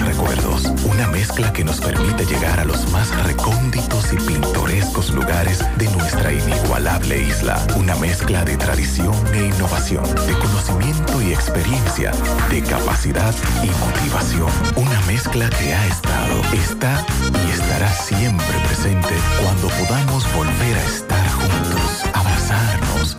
Recuerdos. 0.00 0.64
Una 0.84 1.06
mezcla 1.08 1.52
que 1.52 1.64
nos 1.64 1.80
permite 1.80 2.24
llegar 2.24 2.60
a 2.60 2.64
los 2.64 2.90
más 2.90 3.08
recónditos 3.24 4.12
y 4.12 4.16
pintorescos 4.16 5.10
lugares 5.10 5.64
de 5.78 5.88
nuestra 5.90 6.32
inigualable 6.32 7.22
isla. 7.22 7.66
Una 7.76 7.94
mezcla 7.96 8.44
de 8.44 8.56
tradición 8.56 9.14
e 9.32 9.46
innovación, 9.46 10.04
de 10.26 10.32
conocimiento 10.38 11.22
y 11.22 11.32
experiencia, 11.32 12.12
de 12.50 12.62
capacidad 12.62 13.34
y 13.62 13.68
motivación. 13.84 14.50
Una 14.76 15.00
mezcla 15.02 15.48
que 15.50 15.74
ha 15.74 15.86
estado, 15.86 16.42
está 16.52 17.04
y 17.46 17.50
estará 17.50 17.92
siempre 17.92 18.58
presente 18.66 19.14
cuando 19.42 19.68
podamos 19.68 20.24
volver 20.34 20.76
a 20.76 20.84
estar 20.84 21.28
juntos, 21.30 22.04
abrazarnos, 22.12 23.16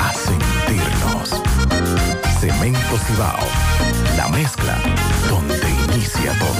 a 0.00 0.12
sentirnos. 0.14 1.42
Cemento 2.40 2.98
Cibao, 3.06 3.38
la 4.16 4.28
mezcla 4.28 4.78
donde 5.28 5.77
inicia 6.08 6.32
todo. 6.38 6.54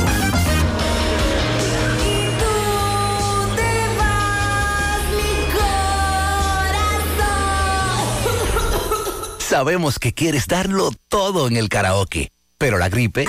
Sabemos 9.39 9.99
que 9.99 10.13
quieres 10.13 10.47
darlo 10.47 10.91
todo 11.09 11.49
en 11.49 11.57
el 11.57 11.69
karaoke, 11.69 12.31
pero 12.59 12.79
la 12.79 12.89
gripe 12.89 13.27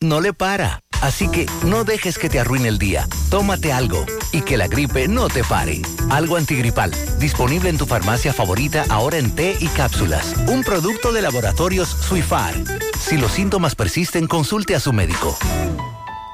no 0.00 0.20
le 0.20 0.32
para. 0.32 0.80
Así 1.00 1.28
que 1.30 1.46
no 1.64 1.84
dejes 1.84 2.18
que 2.18 2.28
te 2.28 2.40
arruine 2.40 2.66
el 2.68 2.78
día. 2.78 3.06
Tómate 3.30 3.72
algo 3.72 4.04
y 4.32 4.42
que 4.42 4.56
la 4.56 4.66
gripe 4.66 5.06
no 5.06 5.28
te 5.28 5.44
pare. 5.44 5.80
Algo 6.10 6.36
antigripal, 6.36 6.92
disponible 7.20 7.70
en 7.70 7.78
tu 7.78 7.86
farmacia 7.86 8.32
favorita 8.32 8.84
ahora 8.88 9.18
en 9.18 9.32
té 9.32 9.56
y 9.60 9.68
cápsulas. 9.68 10.34
Un 10.48 10.64
producto 10.64 11.12
de 11.12 11.22
laboratorios 11.22 11.88
Suifar. 11.88 12.54
Si 12.98 13.16
los 13.16 13.32
síntomas 13.32 13.74
persisten, 13.74 14.26
consulte 14.26 14.74
a 14.74 14.80
su 14.80 14.92
médico. 14.92 15.36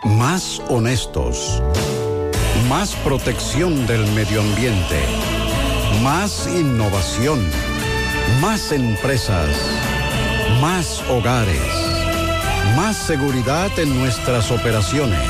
Más 0.05 0.61
honestos. 0.69 1.63
Más 2.69 2.95
protección 2.97 3.87
del 3.87 4.11
medio 4.13 4.41
ambiente. 4.41 5.01
Más 6.03 6.49
innovación. 6.49 7.41
Más 8.41 8.73
empresas. 8.73 9.49
Más 10.61 11.03
hogares. 11.09 11.61
Más 12.77 12.97
seguridad 12.97 13.71
en 13.79 13.97
nuestras 13.99 14.51
operaciones. 14.51 15.21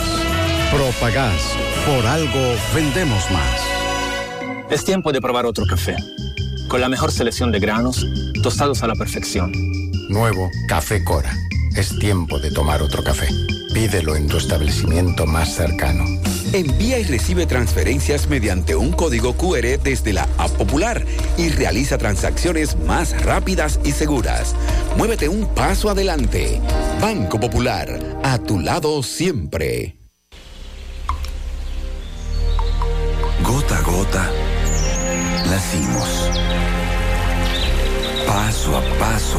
Propagás. 0.72 1.42
Por 1.86 2.06
algo 2.06 2.56
vendemos 2.74 3.30
más. 3.30 3.60
Es 4.70 4.84
tiempo 4.84 5.12
de 5.12 5.20
probar 5.20 5.44
otro 5.44 5.66
café. 5.66 5.96
Con 6.68 6.80
la 6.80 6.88
mejor 6.88 7.12
selección 7.12 7.52
de 7.52 7.58
granos, 7.58 8.06
tostados 8.42 8.82
a 8.82 8.86
la 8.86 8.94
perfección. 8.94 9.83
Nuevo 10.08 10.50
Café 10.68 11.02
Cora. 11.02 11.36
Es 11.76 11.98
tiempo 11.98 12.38
de 12.38 12.50
tomar 12.50 12.82
otro 12.82 13.02
café. 13.02 13.26
Pídelo 13.72 14.14
en 14.16 14.28
tu 14.28 14.36
establecimiento 14.36 15.26
más 15.26 15.54
cercano. 15.54 16.04
Envía 16.52 16.98
y 16.98 17.04
recibe 17.04 17.46
transferencias 17.46 18.28
mediante 18.28 18.76
un 18.76 18.92
código 18.92 19.32
QR 19.36 19.78
desde 19.82 20.12
la 20.12 20.28
App 20.38 20.52
Popular 20.52 21.04
y 21.36 21.48
realiza 21.48 21.98
transacciones 21.98 22.76
más 22.78 23.20
rápidas 23.24 23.80
y 23.84 23.90
seguras. 23.90 24.54
Muévete 24.96 25.28
un 25.28 25.46
paso 25.52 25.90
adelante. 25.90 26.60
Banco 27.00 27.40
Popular, 27.40 28.20
a 28.22 28.38
tu 28.38 28.60
lado 28.60 29.02
siempre. 29.02 29.96
Gota 33.42 33.78
a 33.78 33.82
gota, 33.82 34.30
nacimos. 35.46 36.30
Paso 38.26 38.76
a 38.76 38.82
paso, 38.98 39.38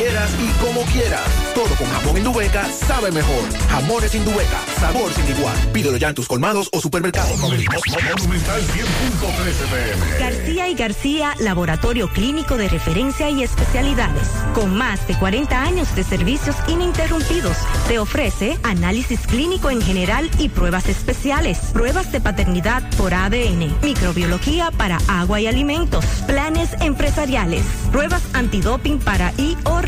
quieras 0.00 0.34
y 0.40 0.64
como 0.64 0.80
quieras. 0.92 1.20
Todo 1.54 1.74
con 1.76 1.86
jamón 1.88 2.16
Indubeca 2.16 2.64
sabe 2.72 3.10
mejor. 3.10 3.42
Jamones 3.68 4.14
Indubeca, 4.14 4.58
sabor 4.78 5.12
sin 5.12 5.28
igual. 5.36 5.54
Pídelo 5.74 5.98
ya 5.98 6.08
en 6.08 6.14
tus 6.14 6.26
colmados 6.26 6.70
o 6.72 6.80
supermercados. 6.80 7.38
Monumental 7.38 8.62
100.13 8.62 8.80
pm. 9.70 10.18
García 10.18 10.68
y 10.68 10.74
García, 10.74 11.34
laboratorio 11.40 12.08
clínico 12.08 12.56
de 12.56 12.68
referencia 12.68 13.28
y 13.28 13.42
especialidades. 13.42 14.26
Con 14.54 14.74
más 14.74 15.06
de 15.06 15.14
40 15.18 15.62
años 15.62 15.94
de 15.94 16.02
servicios 16.02 16.56
ininterrumpidos, 16.66 17.58
te 17.86 17.98
ofrece 17.98 18.56
análisis 18.62 19.20
clínico 19.26 19.68
en 19.68 19.82
general 19.82 20.30
y 20.38 20.48
pruebas 20.48 20.88
especiales, 20.88 21.58
pruebas 21.74 22.10
de 22.10 22.20
paternidad 22.20 22.88
por 22.96 23.12
ADN, 23.12 23.76
microbiología 23.82 24.70
para 24.70 24.98
agua 25.08 25.42
y 25.42 25.46
alimentos, 25.46 26.06
planes 26.26 26.70
empresariales, 26.80 27.64
pruebas 27.92 28.22
antidoping 28.32 28.98
para 28.98 29.34
y 29.36 29.58
o 29.64 29.82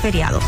feriados. 0.00 0.44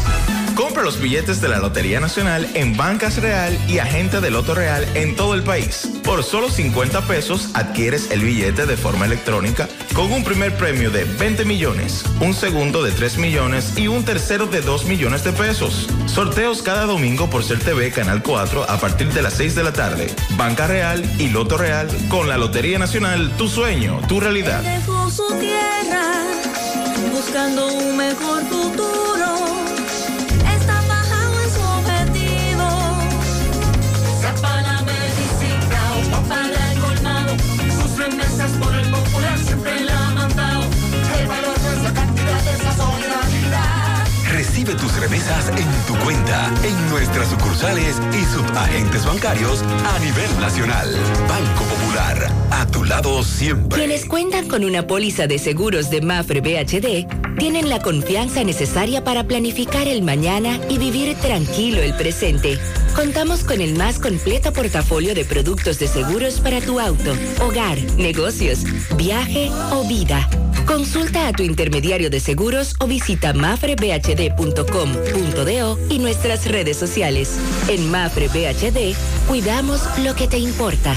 Compra 0.56 0.82
los 0.82 0.98
billetes 0.98 1.42
de 1.42 1.48
la 1.48 1.58
Lotería 1.58 2.00
Nacional 2.00 2.48
en 2.54 2.76
Bancas 2.78 3.18
Real 3.18 3.58
y 3.68 3.78
Agente 3.78 4.22
de 4.22 4.30
Loto 4.30 4.54
Real 4.54 4.88
en 4.94 5.14
todo 5.14 5.34
el 5.34 5.42
país. 5.42 5.86
Por 6.02 6.24
solo 6.24 6.48
50 6.48 7.02
pesos 7.02 7.50
adquieres 7.52 8.10
el 8.10 8.22
billete 8.22 8.64
de 8.64 8.78
forma 8.78 9.04
electrónica 9.04 9.68
con 9.92 10.10
un 10.12 10.24
primer 10.24 10.56
premio 10.56 10.90
de 10.90 11.04
20 11.04 11.44
millones, 11.44 12.04
un 12.20 12.32
segundo 12.32 12.82
de 12.82 12.90
3 12.92 13.18
millones 13.18 13.76
y 13.76 13.88
un 13.88 14.06
tercero 14.06 14.46
de 14.46 14.62
2 14.62 14.86
millones 14.86 15.24
de 15.24 15.32
pesos. 15.32 15.88
Sorteos 16.06 16.62
cada 16.62 16.86
domingo 16.86 17.28
por 17.28 17.44
Ser 17.44 17.58
TV 17.58 17.90
Canal 17.90 18.22
4 18.22 18.64
a 18.70 18.80
partir 18.80 19.12
de 19.12 19.20
las 19.20 19.34
6 19.34 19.56
de 19.56 19.62
la 19.62 19.74
tarde. 19.74 20.06
Banca 20.38 20.66
Real 20.66 21.04
y 21.18 21.28
Loto 21.28 21.58
Real 21.58 21.88
con 22.08 22.28
la 22.28 22.38
Lotería 22.38 22.78
Nacional, 22.78 23.30
tu 23.36 23.48
sueño, 23.48 24.00
tu 24.08 24.20
realidad. 24.20 24.62
Dejó 24.62 25.10
su 25.10 25.26
tierra 25.38 26.02
buscando 27.12 27.74
un 27.74 27.96
mejor 27.96 28.42
futuro. 28.44 29.15
Recibe 44.66 44.82
tus 44.82 44.98
remesas 44.98 45.48
en 45.50 45.86
tu 45.86 45.94
cuenta, 46.04 46.52
en 46.64 46.90
nuestra 46.90 47.24
sucursal 47.24 47.76
sucursales 47.76 48.00
y 48.12 48.24
subagentes 48.34 49.04
bancarios 49.04 49.62
a 49.62 49.98
nivel 50.00 50.40
nacional. 50.40 50.88
Banco 51.28 51.62
Popular, 51.64 52.32
a 52.50 52.66
tu 52.66 52.82
lado 52.82 53.22
siempre. 53.22 53.78
Quienes 53.78 54.06
cuentan 54.06 54.48
con 54.48 54.64
una 54.64 54.86
póliza 54.86 55.28
de 55.28 55.38
seguros 55.38 55.90
de 55.90 56.00
Mafre 56.00 56.40
BHD 56.40 57.06
tienen 57.38 57.68
la 57.68 57.80
confianza 57.80 58.42
necesaria 58.42 59.04
para 59.04 59.24
planificar 59.24 59.86
el 59.86 60.02
mañana 60.02 60.58
y 60.68 60.78
vivir 60.78 61.14
tranquilo 61.16 61.80
el 61.80 61.94
presente. 61.94 62.58
Contamos 62.96 63.44
con 63.44 63.60
el 63.60 63.76
más 63.76 64.00
completo 64.00 64.52
portafolio 64.52 65.14
de 65.14 65.24
productos 65.24 65.78
de 65.78 65.86
seguros 65.86 66.40
para 66.40 66.60
tu 66.60 66.80
auto, 66.80 67.14
hogar, 67.40 67.78
negocios, 67.98 68.64
viaje 68.96 69.48
o 69.70 69.86
vida. 69.86 70.28
Consulta 70.66 71.28
a 71.28 71.32
tu 71.32 71.44
intermediario 71.44 72.10
de 72.10 72.18
seguros 72.18 72.74
o 72.80 72.86
visita 72.86 73.32
mafrebhd.com.do 73.32 75.78
y 75.88 75.98
nuestras 76.00 76.46
redes 76.46 76.76
sociales. 76.76 77.38
En 77.68 77.90
Mafre 77.90 78.28
BHD, 78.28 78.94
cuidamos 79.28 79.80
lo 80.02 80.14
que 80.14 80.26
te 80.26 80.38
importa. 80.38 80.96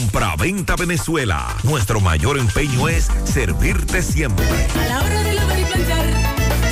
Compra-venta 0.01 0.75
Venezuela. 0.75 1.55
Nuestro 1.61 2.01
mayor 2.01 2.39
empeño 2.39 2.89
es 2.89 3.07
servirte 3.23 4.01
siempre. 4.01 4.43
A 4.47 4.87
la 4.87 5.03
hora 5.03 5.21
de 5.21 5.33
lavar 5.33 5.59
y 5.59 5.63
planchar, 5.63 6.05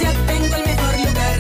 ya 0.02 0.12
tengo 0.26 0.56
el 0.56 0.66
mejor 0.66 0.98
lugar. 0.98 1.40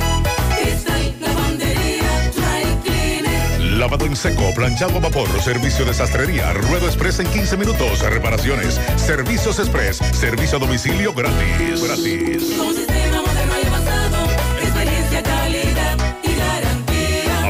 Cristal 0.55 1.15
Lavandería 1.19 2.31
Dry 2.35 2.77
Cleaner. 2.83 3.61
Lavado 3.79 4.05
en 4.05 4.15
seco, 4.15 4.53
planchado 4.53 4.97
a 4.97 4.99
vapor, 4.99 5.41
servicio 5.41 5.83
de 5.83 5.95
sastrería, 5.95 6.53
ruedo 6.53 6.85
express 6.85 7.21
en 7.21 7.27
15 7.31 7.57
minutos, 7.57 8.01
reparaciones, 8.01 8.79
servicios 8.97 9.57
express, 9.57 9.97
servicio 10.11 10.57
a 10.57 10.59
domicilio 10.59 11.11
gratis. 11.11 11.81
Gratis. 11.81 12.43
Un 12.59 12.75
sistema 12.75 13.18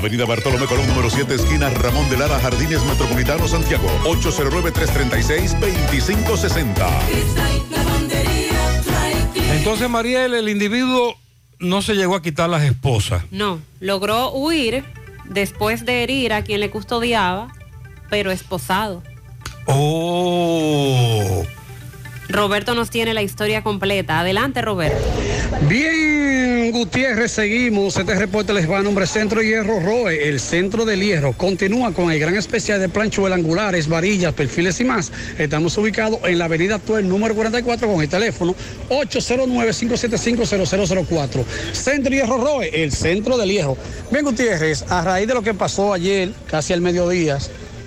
Avenida 0.10 0.26
Bartolomé 0.26 0.66
Colón, 0.66 0.88
número 0.88 1.08
7, 1.08 1.36
esquina 1.36 1.70
Ramón 1.70 2.10
de 2.10 2.18
Lara, 2.18 2.40
Jardines 2.40 2.84
Metropolitano, 2.84 3.48
Santiago. 3.48 3.88
809-336-2560. 4.06 7.06
Cristal 7.06 7.62
Lavandería 7.70 8.82
Dry 8.82 9.14
Cleaner. 9.34 9.58
Entonces, 9.58 9.88
Mariel, 9.88 10.34
el 10.34 10.50
individuo 10.50 11.16
no 11.60 11.84
se 11.84 11.94
llegó 11.94 12.16
a 12.16 12.24
quitar 12.24 12.50
las 12.50 12.64
esposas. 12.64 13.22
No, 13.30 13.60
logró 13.82 14.32
huir 14.32 14.84
después 15.26 15.86
de 15.86 16.02
herir 16.02 16.34
a 16.34 16.44
quien 16.44 16.62
le 16.62 16.72
custodiaba, 16.72 17.54
pero 18.10 18.32
esposado. 18.32 19.04
Oh. 19.68 21.44
Roberto 22.30 22.74
nos 22.76 22.92
tiene 22.92 23.16
la 23.16 23.24
historia 23.24 23.64
completa. 23.64 24.20
Adelante, 24.20 24.62
Roberto. 24.62 25.00
Bien, 25.68 26.72
Gutiérrez, 26.72 27.32
seguimos. 27.32 27.98
Este 27.98 28.14
reporte 28.14 28.54
les 28.54 28.70
va 28.70 28.78
a 28.78 28.84
nombre 28.84 29.08
Centro 29.08 29.42
Hierro 29.42 29.80
Roe, 29.80 30.30
el 30.30 30.40
centro 30.40 30.86
del 30.86 31.02
hierro. 31.02 31.34
Continúa 31.34 31.92
con 31.92 32.12
el 32.12 32.20
gran 32.20 32.36
especial 32.36 32.80
de 32.80 32.88
planchuelas 32.88 33.40
angulares, 33.40 33.88
varillas, 33.88 34.32
perfiles 34.34 34.80
y 34.80 34.84
más. 34.84 35.12
Estamos 35.40 35.76
ubicados 35.80 36.20
en 36.24 36.38
la 36.38 36.46
avenida 36.46 36.78
Tuel, 36.78 37.10
número 37.10 37.34
44, 37.34 37.92
con 37.92 38.02
el 38.02 38.10
teléfono 38.10 38.54
809-575-0004. 38.90 41.44
Centro 41.74 42.14
Hierro 42.14 42.38
Roe, 42.38 42.84
el 42.84 42.92
centro 42.92 43.40
del 43.40 43.50
hierro. 43.50 43.76
Bien, 44.12 44.24
Gutiérrez, 44.24 44.86
a 44.90 45.04
raíz 45.04 45.28
de 45.28 45.34
lo 45.34 45.42
que 45.42 45.56
pasó 45.56 45.94
ayer, 45.94 46.32
casi 46.48 46.74
al 46.74 46.82
mediodía, 46.82 47.40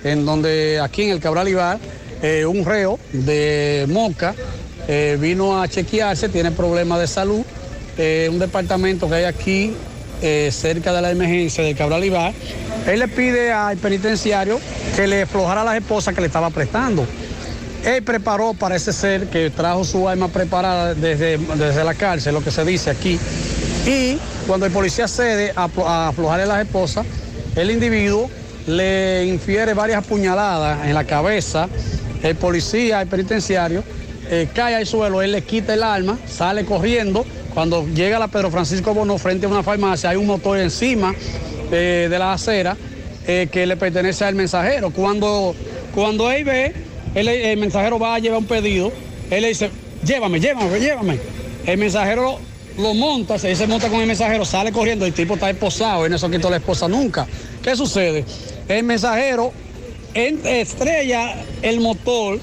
en 0.03 0.25
donde 0.25 0.81
aquí 0.81 1.03
en 1.03 1.11
el 1.11 1.21
Cabral 1.21 1.47
Ibar, 1.47 1.79
eh, 2.23 2.45
un 2.45 2.65
reo 2.65 2.97
de 3.11 3.85
Moca 3.89 4.33
eh, 4.87 5.17
vino 5.19 5.61
a 5.61 5.67
chequearse, 5.67 6.29
tiene 6.29 6.49
problemas 6.51 6.99
de 6.99 7.07
salud. 7.07 7.43
eh, 7.97 8.27
un 8.31 8.39
departamento 8.39 9.07
que 9.07 9.15
hay 9.15 9.25
aquí 9.25 9.73
cerca 10.51 10.93
de 10.93 11.01
la 11.01 11.11
emergencia 11.11 11.65
del 11.65 11.75
Cabral 11.75 12.03
Ibar. 12.05 12.33
Él 12.87 12.99
le 12.99 13.09
pide 13.09 13.51
al 13.51 13.75
penitenciario 13.77 14.57
que 14.95 15.05
le 15.05 15.23
aflojara 15.23 15.65
las 15.65 15.75
esposas 15.75 16.15
que 16.15 16.21
le 16.21 16.27
estaba 16.27 16.49
prestando. 16.49 17.05
Él 17.83 18.01
preparó, 18.03 18.53
parece 18.53 18.93
ser, 18.93 19.27
que 19.27 19.49
trajo 19.49 19.83
su 19.83 20.07
arma 20.07 20.29
preparada 20.29 20.93
desde, 20.93 21.37
desde 21.37 21.83
la 21.83 21.93
cárcel, 21.93 22.33
lo 22.33 22.41
que 22.41 22.51
se 22.51 22.63
dice 22.63 22.89
aquí. 22.89 23.19
Y 23.85 24.17
cuando 24.47 24.65
el 24.65 24.71
policía 24.71 25.09
cede 25.09 25.51
a, 25.57 25.67
a 25.85 26.07
aflojarle 26.07 26.45
las 26.45 26.61
esposas, 26.61 27.05
el 27.57 27.69
individuo 27.69 28.29
le 28.65 29.25
infiere 29.25 29.73
varias 29.73 30.05
apuñaladas 30.05 30.87
en 30.87 30.93
la 30.93 31.03
cabeza. 31.03 31.67
El 32.23 32.35
policía, 32.35 33.01
el 33.01 33.07
penitenciario, 33.07 33.83
eh, 34.29 34.47
cae 34.53 34.75
al 34.75 34.85
suelo, 34.87 35.21
él 35.21 35.33
le 35.33 35.41
quita 35.43 35.73
el 35.73 35.83
arma, 35.83 36.17
sale 36.27 36.65
corriendo. 36.65 37.25
Cuando 37.53 37.85
llega 37.87 38.17
la 38.17 38.29
Pedro 38.29 38.49
Francisco 38.49 38.93
Bono 38.93 39.17
frente 39.17 39.45
a 39.45 39.49
una 39.49 39.61
farmacia, 39.61 40.09
hay 40.09 40.17
un 40.17 40.25
motor 40.25 40.57
encima 40.57 41.13
eh, 41.71 42.07
de 42.09 42.19
la 42.19 42.33
acera 42.33 42.75
eh, 43.27 43.47
que 43.51 43.65
le 43.65 43.77
pertenece 43.77 44.23
al 44.25 44.35
mensajero. 44.35 44.89
Cuando, 44.91 45.53
cuando 45.93 46.31
él 46.31 46.45
ve, 46.45 46.73
el 47.13 47.57
mensajero 47.57 47.99
va 47.99 48.15
a 48.15 48.19
llevar 48.19 48.39
un 48.39 48.45
pedido, 48.47 48.91
él 49.29 49.41
le 49.43 49.49
dice, 49.49 49.69
llévame, 50.03 50.39
llévame, 50.39 50.79
llévame. 50.79 51.19
El 51.65 51.77
mensajero 51.77 52.39
lo 52.77 52.93
monta, 52.95 53.37
se 53.37 53.55
se 53.55 53.67
monta 53.67 53.87
con 53.89 54.01
el 54.01 54.07
mensajero, 54.07 54.45
sale 54.45 54.71
corriendo, 54.71 55.05
el 55.05 55.13
tipo 55.13 55.35
está 55.35 55.49
esposado, 55.49 56.05
él 56.05 56.11
no 56.11 56.17
se 56.17 56.29
quitó 56.31 56.49
la 56.49 56.57
esposa 56.57 56.87
nunca. 56.87 57.27
¿Qué 57.61 57.75
sucede? 57.75 58.25
El 58.67 58.83
mensajero 58.83 59.51
en- 59.53 59.62
estrella 60.13 61.35
el 61.61 61.79
motor, 61.79 62.39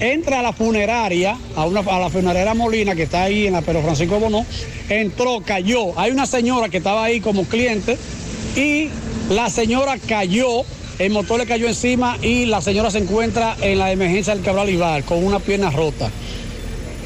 entra 0.00 0.40
a 0.40 0.42
la 0.42 0.52
funeraria, 0.52 1.36
a, 1.56 1.66
una, 1.66 1.80
a 1.80 1.98
la 1.98 2.10
funeraria 2.10 2.54
Molina 2.54 2.94
que 2.94 3.04
está 3.04 3.24
ahí 3.24 3.46
en 3.46 3.54
la 3.54 3.62
Pedro 3.62 3.82
Francisco 3.82 4.20
Bonó, 4.20 4.46
entró, 4.88 5.40
cayó. 5.44 5.98
Hay 5.98 6.10
una 6.10 6.26
señora 6.26 6.68
que 6.68 6.78
estaba 6.78 7.04
ahí 7.04 7.20
como 7.20 7.44
cliente 7.44 7.98
y 8.56 8.88
la 9.30 9.50
señora 9.50 9.98
cayó, 9.98 10.62
el 10.98 11.10
motor 11.10 11.38
le 11.40 11.46
cayó 11.46 11.68
encima 11.68 12.16
y 12.22 12.46
la 12.46 12.60
señora 12.60 12.90
se 12.90 12.98
encuentra 12.98 13.56
en 13.60 13.78
la 13.78 13.92
emergencia 13.92 14.34
del 14.34 14.44
Cabral 14.44 14.70
Ibar 14.70 15.04
con 15.04 15.24
una 15.24 15.38
pierna 15.38 15.70
rota. 15.70 16.10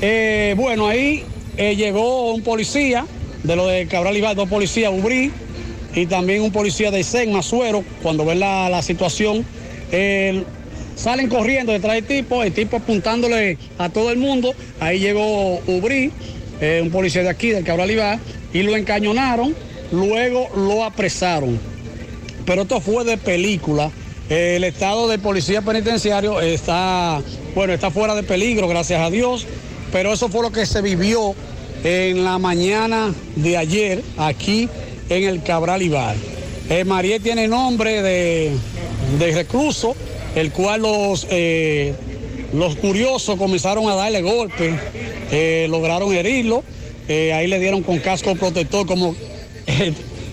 Eh, 0.00 0.54
bueno, 0.56 0.88
ahí 0.88 1.24
eh, 1.56 1.76
llegó 1.76 2.32
un 2.32 2.42
policía 2.42 3.06
de 3.42 3.56
lo 3.56 3.66
de 3.66 3.86
Cabral 3.86 4.16
Ibar, 4.16 4.36
dos 4.36 4.48
policías, 4.48 4.92
Ubrí, 4.92 5.30
y 5.94 6.06
también 6.06 6.42
un 6.42 6.52
policía 6.52 6.90
de 6.90 7.02
SEN, 7.02 7.32
Mazuero, 7.32 7.84
cuando 8.02 8.24
ven 8.24 8.40
la, 8.40 8.68
la 8.70 8.82
situación, 8.82 9.44
salen 10.96 11.28
corriendo 11.28 11.72
detrás 11.72 11.94
del 11.94 12.04
tipo, 12.04 12.42
el 12.42 12.52
tipo 12.52 12.76
apuntándole 12.76 13.58
a 13.78 13.88
todo 13.88 14.10
el 14.10 14.18
mundo, 14.18 14.54
ahí 14.80 14.98
llegó 14.98 15.58
Ubrí, 15.66 16.10
eh, 16.60 16.80
un 16.82 16.90
policía 16.90 17.22
de 17.22 17.28
aquí, 17.28 17.50
del 17.50 17.64
Cabral 17.64 17.90
Ibar, 17.90 18.18
y 18.52 18.62
lo 18.62 18.76
encañonaron, 18.76 19.54
luego 19.90 20.48
lo 20.54 20.84
apresaron. 20.84 21.58
Pero 22.46 22.62
esto 22.62 22.80
fue 22.80 23.04
de 23.04 23.16
película. 23.16 23.90
El 24.28 24.64
estado 24.64 25.08
de 25.08 25.18
policía 25.18 25.62
penitenciario 25.62 26.40
está, 26.40 27.20
bueno, 27.54 27.72
está 27.72 27.90
fuera 27.90 28.14
de 28.14 28.22
peligro, 28.22 28.68
gracias 28.68 29.00
a 29.00 29.10
Dios. 29.10 29.46
Pero 29.92 30.12
eso 30.12 30.28
fue 30.28 30.42
lo 30.42 30.50
que 30.50 30.64
se 30.64 30.80
vivió 30.80 31.34
en 31.84 32.24
la 32.24 32.38
mañana 32.38 33.12
de 33.36 33.56
ayer 33.56 34.02
aquí 34.16 34.68
en 35.08 35.24
el 35.24 35.42
Cabral 35.42 35.82
Ibar. 35.82 36.16
Eh, 36.70 36.84
María 36.84 37.18
tiene 37.18 37.48
nombre 37.48 38.02
de, 38.02 38.52
de 39.18 39.32
recluso, 39.32 39.94
el 40.34 40.52
cual 40.52 40.82
los, 40.82 41.26
eh, 41.30 41.94
los 42.52 42.76
curiosos 42.76 43.36
comenzaron 43.38 43.88
a 43.88 43.94
darle 43.94 44.22
golpes, 44.22 44.74
eh, 45.30 45.66
lograron 45.68 46.12
herirlo, 46.12 46.62
eh, 47.08 47.32
ahí 47.32 47.46
le 47.46 47.58
dieron 47.58 47.82
con 47.82 47.98
casco 47.98 48.34
protector 48.34 48.86
como 48.86 49.14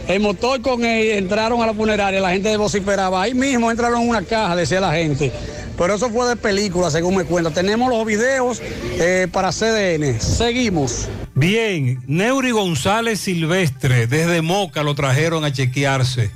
el 0.08 0.20
motor 0.20 0.62
con 0.62 0.86
el, 0.86 1.12
entraron 1.12 1.62
a 1.62 1.68
la 1.68 1.74
funeraria, 1.74 2.20
la 2.20 2.32
gente 2.32 2.56
vociferaba, 2.58 3.22
ahí 3.22 3.34
mismo 3.34 3.70
entraron 3.70 4.02
en 4.02 4.10
una 4.10 4.24
caja, 4.24 4.56
decía 4.56 4.80
la 4.80 4.94
gente. 4.94 5.32
Pero 5.78 5.96
eso 5.96 6.10
fue 6.10 6.28
de 6.28 6.36
película, 6.36 6.92
según 6.92 7.16
me 7.16 7.24
cuenta. 7.24 7.52
Tenemos 7.52 7.90
los 7.90 8.06
videos 8.06 8.62
para 9.32 9.54
CDN. 9.54 10.20
Seguimos. 10.20 11.08
Bien, 11.36 12.02
Neuri 12.06 12.52
González 12.52 13.22
Silvestre, 13.22 14.06
desde 14.06 14.42
Moca 14.42 14.84
lo 14.84 14.94
trajeron 14.94 15.46
a 15.46 15.54
chequearse 15.54 16.32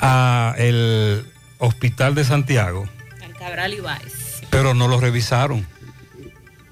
a 0.00 0.54
el 0.58 1.24
hospital 1.58 2.14
de 2.14 2.24
Santiago, 2.24 2.88
El 3.22 3.34
Cabral 3.34 3.74
Ibáez. 3.74 4.42
pero 4.50 4.74
no 4.74 4.88
lo 4.88 5.00
revisaron, 5.00 5.66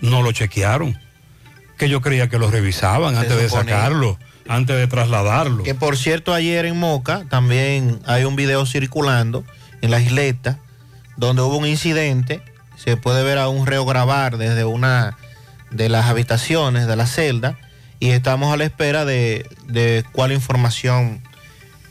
no 0.01 0.23
lo 0.23 0.33
chequearon. 0.33 0.99
Que 1.79 1.89
yo 1.89 2.01
creía 2.01 2.29
que 2.29 2.39
lo 2.39 2.51
revisaban 2.51 3.17
antes 3.17 3.37
de 3.37 3.49
sacarlo, 3.49 4.19
antes 4.49 4.77
de 4.77 4.87
trasladarlo. 4.87 5.65
Que 5.65 5.75
por 5.75 5.97
cierto, 5.97 6.33
ayer 6.33 6.65
en 6.67 6.79
Moca 6.79 7.25
también 7.29 8.01
hay 8.07 8.25
un 8.25 8.37
video 8.37 8.67
circulando 8.67 9.45
en 9.81 9.91
la 9.91 10.01
isleta 10.01 10.59
donde 11.17 11.43
hubo 11.43 11.57
un 11.57 11.67
incidente. 11.67 12.41
Se 12.77 12.97
puede 12.97 13.25
ver 13.25 13.39
a 13.39 13.49
un 13.49 13.67
reo 13.67 13.85
grabar 13.85 14.37
desde 14.39 14.65
una 14.65 15.17
de 15.71 15.89
las 15.89 16.07
habitaciones 16.07 16.87
de 16.87 16.97
la 16.97 17.07
celda 17.07 17.59
y 17.99 18.11
estamos 18.11 18.53
a 18.53 18.57
la 18.57 18.65
espera 18.65 19.05
de, 19.05 19.49
de 19.67 20.05
cuál 20.13 20.31
información 20.33 21.21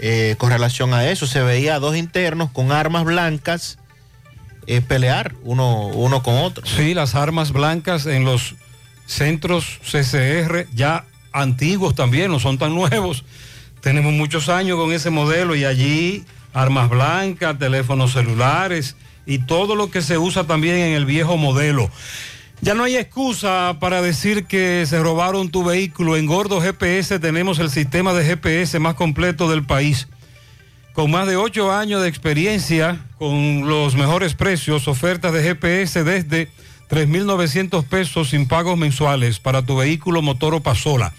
eh, 0.01 0.35
con 0.37 0.49
relación 0.49 0.93
a 0.93 1.09
eso. 1.09 1.27
Se 1.27 1.41
veía 1.41 1.75
a 1.75 1.79
dos 1.79 1.95
internos 1.95 2.49
con 2.51 2.71
armas 2.71 3.05
blancas 3.05 3.77
eh, 4.67 4.81
pelear 4.81 5.33
uno, 5.43 5.87
uno 5.87 6.23
con 6.23 6.37
otro. 6.37 6.65
Sí, 6.65 6.93
las 6.93 7.15
armas 7.15 7.51
blancas 7.51 8.05
en 8.05 8.25
los 8.25 8.55
centros 9.05 9.79
CCR, 9.83 10.67
ya 10.73 11.05
antiguos 11.31 11.95
también, 11.95 12.31
no 12.31 12.39
son 12.39 12.57
tan 12.57 12.75
nuevos. 12.75 13.23
Tenemos 13.81 14.13
muchos 14.13 14.49
años 14.49 14.77
con 14.77 14.91
ese 14.91 15.09
modelo 15.09 15.55
y 15.55 15.65
allí 15.65 16.25
armas 16.53 16.89
blancas, 16.89 17.57
teléfonos 17.57 18.13
celulares 18.13 18.95
y 19.25 19.39
todo 19.39 19.75
lo 19.75 19.89
que 19.89 20.01
se 20.01 20.17
usa 20.17 20.45
también 20.45 20.77
en 20.77 20.93
el 20.93 21.05
viejo 21.05 21.37
modelo. 21.37 21.89
Ya 22.63 22.75
no 22.75 22.83
hay 22.83 22.95
excusa 22.95 23.77
para 23.79 24.03
decir 24.03 24.45
que 24.45 24.85
se 24.85 25.01
robaron 25.01 25.49
tu 25.49 25.63
vehículo. 25.63 26.15
En 26.15 26.27
Gordo 26.27 26.61
GPS 26.61 27.17
tenemos 27.17 27.57
el 27.57 27.71
sistema 27.71 28.13
de 28.13 28.23
GPS 28.23 28.77
más 28.77 28.93
completo 28.93 29.49
del 29.49 29.65
país. 29.65 30.07
Con 30.93 31.09
más 31.09 31.27
de 31.27 31.37
ocho 31.37 31.71
años 31.71 32.03
de 32.03 32.07
experiencia, 32.07 33.03
con 33.17 33.67
los 33.67 33.95
mejores 33.95 34.35
precios, 34.35 34.87
ofertas 34.87 35.33
de 35.33 35.41
GPS 35.41 36.03
desde 36.03 36.49
3.900 36.91 37.83
pesos 37.83 38.29
sin 38.29 38.47
pagos 38.47 38.77
mensuales 38.77 39.39
para 39.39 39.63
tu 39.63 39.77
vehículo 39.77 40.21
motor 40.21 40.53
o 40.53 40.59
pasola. 40.61 41.13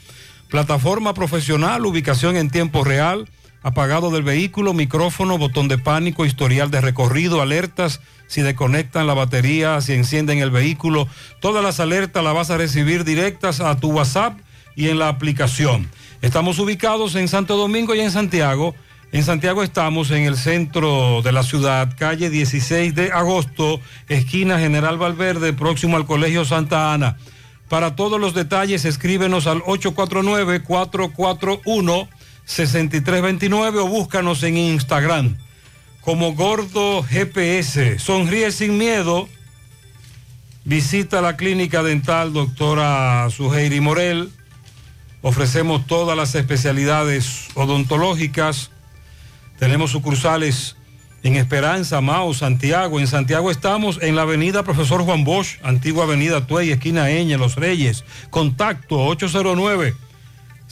Plataforma 0.49 1.13
profesional, 1.13 1.85
ubicación 1.85 2.37
en 2.37 2.51
tiempo 2.51 2.85
real, 2.85 3.29
apagado 3.63 4.11
del 4.11 4.23
vehículo, 4.23 4.75
micrófono, 4.75 5.39
botón 5.39 5.69
de 5.69 5.79
pánico, 5.79 6.27
historial 6.27 6.71
de 6.71 6.81
recorrido, 6.81 7.41
alertas, 7.41 8.01
si 8.27 8.43
desconectan 8.43 9.07
la 9.07 9.15
batería, 9.15 9.81
si 9.81 9.93
encienden 9.93 10.39
el 10.39 10.51
vehículo. 10.51 11.07
Todas 11.41 11.63
las 11.63 11.81
alertas 11.81 12.25
las 12.25 12.35
vas 12.35 12.51
a 12.51 12.57
recibir 12.57 13.05
directas 13.05 13.61
a 13.61 13.77
tu 13.77 13.91
WhatsApp 13.93 14.39
y 14.75 14.89
en 14.89 14.99
la 14.99 15.09
aplicación. 15.09 15.89
Estamos 16.23 16.59
ubicados 16.59 17.15
en 17.15 17.29
Santo 17.29 17.57
Domingo 17.57 17.95
y 17.95 18.01
en 18.01 18.11
Santiago. 18.11 18.75
En 19.13 19.23
Santiago 19.25 19.63
estamos 19.63 20.11
en 20.11 20.23
el 20.25 20.37
centro 20.37 21.21
de 21.23 21.33
la 21.33 21.43
ciudad, 21.43 21.95
calle 21.99 22.31
16 22.31 22.95
de 22.95 23.13
agosto, 23.13 23.79
esquina 24.09 24.59
General 24.59 24.97
Valverde, 24.97 25.53
próximo 25.53 25.99
al 25.99 26.07
Colegio 26.07 26.47
Santa 26.47 26.95
Ana. 26.95 27.19
Para 27.69 27.95
todos 27.95 28.19
los 28.19 28.33
detalles, 28.33 28.87
escríbenos 28.87 29.47
al 29.47 29.63
849-441-6329 32.47 33.77
o 33.77 33.89
búscanos 33.89 34.43
en 34.43 34.57
Instagram 34.57 35.37
como 36.03 36.35
Gordo 36.35 37.03
GPS. 37.03 37.99
Sonríe 37.99 38.53
sin 38.53 38.77
miedo. 38.77 39.29
Visita 40.65 41.21
la 41.21 41.37
clínica 41.37 41.83
dental 41.83 42.33
doctora 42.33 43.29
Suheiri 43.31 43.81
Morel. 43.81 44.31
Ofrecemos 45.23 45.87
todas 45.87 46.17
las 46.17 46.35
especialidades 46.35 47.49
odontológicas. 47.55 48.71
Tenemos 49.59 49.93
sucursales 49.93 50.77
en 51.23 51.37
Esperanza, 51.37 52.01
Mao, 52.01 52.35
Santiago. 52.35 52.99
En 52.99 53.07
Santiago 53.07 53.51
estamos 53.51 54.01
en 54.03 54.17
la 54.17 54.23
avenida 54.23 54.65
Profesor 54.65 55.03
Juan 55.03 55.23
Bosch, 55.23 55.59
antigua 55.63 56.05
avenida 56.05 56.47
Tuey, 56.47 56.73
esquina 56.73 57.11
Eña, 57.11 57.39
Los 57.39 57.55
Reyes. 57.55 58.05
Contacto 58.31 59.05
809 59.05 59.95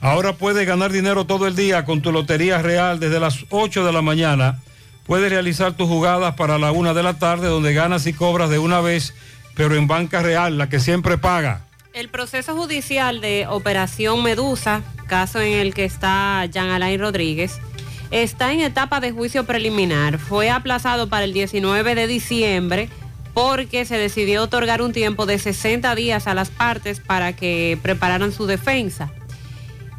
Ahora 0.01 0.33
puedes 0.33 0.65
ganar 0.65 0.91
dinero 0.91 1.25
todo 1.25 1.45
el 1.45 1.55
día 1.55 1.85
con 1.85 2.01
tu 2.01 2.11
Lotería 2.11 2.63
Real 2.63 2.99
desde 2.99 3.19
las 3.19 3.45
8 3.51 3.85
de 3.85 3.93
la 3.93 4.01
mañana. 4.01 4.63
Puedes 5.05 5.29
realizar 5.29 5.73
tus 5.73 5.87
jugadas 5.87 6.33
para 6.33 6.57
la 6.57 6.71
1 6.71 6.95
de 6.95 7.03
la 7.03 7.19
tarde 7.19 7.49
donde 7.49 7.75
ganas 7.75 8.07
y 8.07 8.13
cobras 8.13 8.49
de 8.49 8.57
una 8.57 8.81
vez, 8.81 9.13
pero 9.53 9.75
en 9.75 9.85
banca 9.85 10.23
real, 10.23 10.57
la 10.57 10.69
que 10.69 10.79
siempre 10.79 11.19
paga. 11.19 11.67
El 11.93 12.09
proceso 12.09 12.55
judicial 12.55 13.21
de 13.21 13.45
Operación 13.47 14.23
Medusa, 14.23 14.81
caso 15.05 15.39
en 15.39 15.59
el 15.59 15.75
que 15.75 15.85
está 15.85 16.43
Jean 16.47 16.69
Alain 16.69 16.99
Rodríguez, 16.99 17.59
está 18.13 18.53
en 18.53 18.61
etapa 18.61 18.99
de 18.99 19.11
juicio 19.11 19.43
preliminar. 19.45 20.19
Fue 20.19 20.51
aplazado 20.51 21.09
para 21.09 21.25
el 21.25 21.33
19 21.33 21.95
de 21.95 22.05
diciembre 22.05 22.89
porque 23.33 23.85
se 23.85 23.97
decidió 23.97 24.43
otorgar 24.43 24.83
un 24.83 24.93
tiempo 24.93 25.25
de 25.25 25.39
60 25.39 25.95
días 25.95 26.27
a 26.27 26.35
las 26.35 26.51
partes 26.51 26.99
para 26.99 27.33
que 27.33 27.79
prepararan 27.81 28.31
su 28.31 28.45
defensa. 28.45 29.11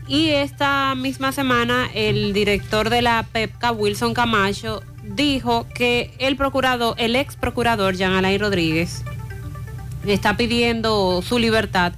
Y 0.07 0.29
esta 0.31 0.95
misma 0.95 1.33
semana 1.33 1.89
el 1.93 2.33
director 2.33 2.89
de 2.89 3.03
la 3.03 3.27
PEPCA, 3.33 3.73
Wilson 3.73 4.15
Camacho, 4.15 4.83
dijo 5.03 5.67
que 5.75 6.15
el 6.19 6.37
procurador, 6.37 6.95
el 6.99 7.17
ex 7.17 7.35
procurador 7.35 7.97
Jean 7.97 8.13
Alain 8.13 8.39
Rodríguez, 8.39 9.03
está 10.07 10.37
pidiendo 10.37 11.21
su 11.23 11.41
libertad 11.41 11.95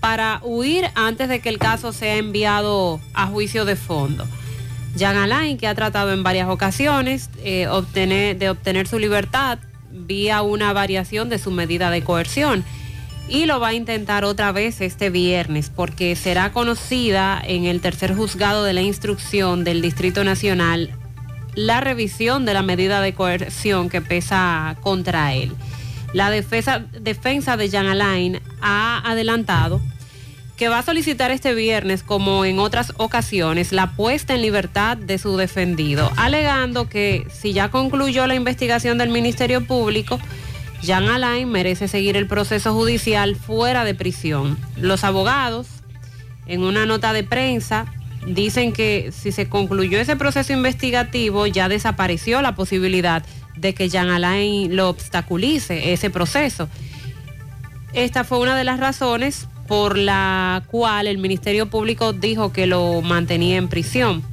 para 0.00 0.40
huir 0.42 0.86
antes 0.96 1.28
de 1.28 1.40
que 1.40 1.50
el 1.50 1.58
caso 1.58 1.92
sea 1.92 2.16
enviado 2.16 3.00
a 3.14 3.26
juicio 3.26 3.64
de 3.64 3.76
fondo. 3.76 4.26
Jean 4.96 5.16
Alain, 5.16 5.56
que 5.56 5.66
ha 5.66 5.74
tratado 5.74 6.12
en 6.12 6.22
varias 6.22 6.48
ocasiones 6.48 7.30
eh, 7.44 7.66
de 7.94 8.50
obtener 8.50 8.88
su 8.88 8.98
libertad 8.98 9.58
vía 9.90 10.42
una 10.42 10.72
variación 10.72 11.28
de 11.28 11.38
su 11.38 11.50
medida 11.50 11.90
de 11.90 12.02
coerción 12.02 12.64
y 13.28 13.46
lo 13.46 13.60
va 13.60 13.68
a 13.68 13.74
intentar 13.74 14.24
otra 14.24 14.50
vez 14.52 14.80
este 14.80 15.10
viernes 15.10 15.70
porque 15.74 16.16
será 16.16 16.52
conocida 16.52 17.40
en 17.44 17.64
el 17.64 17.80
tercer 17.80 18.14
juzgado 18.14 18.64
de 18.64 18.72
la 18.72 18.82
instrucción 18.82 19.62
del 19.64 19.82
Distrito 19.82 20.24
Nacional 20.24 20.90
la 21.54 21.80
revisión 21.80 22.44
de 22.44 22.54
la 22.54 22.62
medida 22.62 23.00
de 23.00 23.14
coerción 23.14 23.88
que 23.88 24.00
pesa 24.00 24.76
contra 24.80 25.34
él. 25.34 25.52
La 26.12 26.30
defensa, 26.30 26.84
defensa 27.00 27.56
de 27.56 27.68
Jean 27.68 27.86
Alain 27.86 28.40
ha 28.60 29.02
adelantado 29.08 29.80
que 30.60 30.68
va 30.68 30.80
a 30.80 30.82
solicitar 30.82 31.30
este 31.30 31.54
viernes, 31.54 32.02
como 32.02 32.44
en 32.44 32.58
otras 32.58 32.92
ocasiones, 32.98 33.72
la 33.72 33.92
puesta 33.92 34.34
en 34.34 34.42
libertad 34.42 34.98
de 34.98 35.16
su 35.16 35.38
defendido, 35.38 36.12
alegando 36.18 36.86
que 36.86 37.26
si 37.32 37.54
ya 37.54 37.70
concluyó 37.70 38.26
la 38.26 38.34
investigación 38.34 38.98
del 38.98 39.08
Ministerio 39.08 39.64
Público, 39.64 40.20
Jean 40.82 41.08
Alain 41.08 41.48
merece 41.48 41.88
seguir 41.88 42.14
el 42.18 42.26
proceso 42.26 42.74
judicial 42.74 43.36
fuera 43.36 43.86
de 43.86 43.94
prisión. 43.94 44.58
Los 44.76 45.02
abogados, 45.02 45.66
en 46.44 46.62
una 46.62 46.84
nota 46.84 47.14
de 47.14 47.24
prensa, 47.24 47.86
dicen 48.26 48.74
que 48.74 49.12
si 49.12 49.32
se 49.32 49.48
concluyó 49.48 49.98
ese 49.98 50.16
proceso 50.16 50.52
investigativo, 50.52 51.46
ya 51.46 51.70
desapareció 51.70 52.42
la 52.42 52.54
posibilidad 52.54 53.24
de 53.56 53.72
que 53.72 53.88
Jean 53.88 54.10
Alain 54.10 54.76
lo 54.76 54.90
obstaculice 54.90 55.94
ese 55.94 56.10
proceso. 56.10 56.68
Esta 57.94 58.24
fue 58.24 58.40
una 58.40 58.58
de 58.58 58.64
las 58.64 58.78
razones 58.78 59.48
por 59.70 59.96
la 59.96 60.64
cual 60.66 61.06
el 61.06 61.18
Ministerio 61.18 61.70
Público 61.70 62.12
dijo 62.12 62.52
que 62.52 62.66
lo 62.66 63.02
mantenía 63.02 63.56
en 63.56 63.68
prisión. 63.68 64.24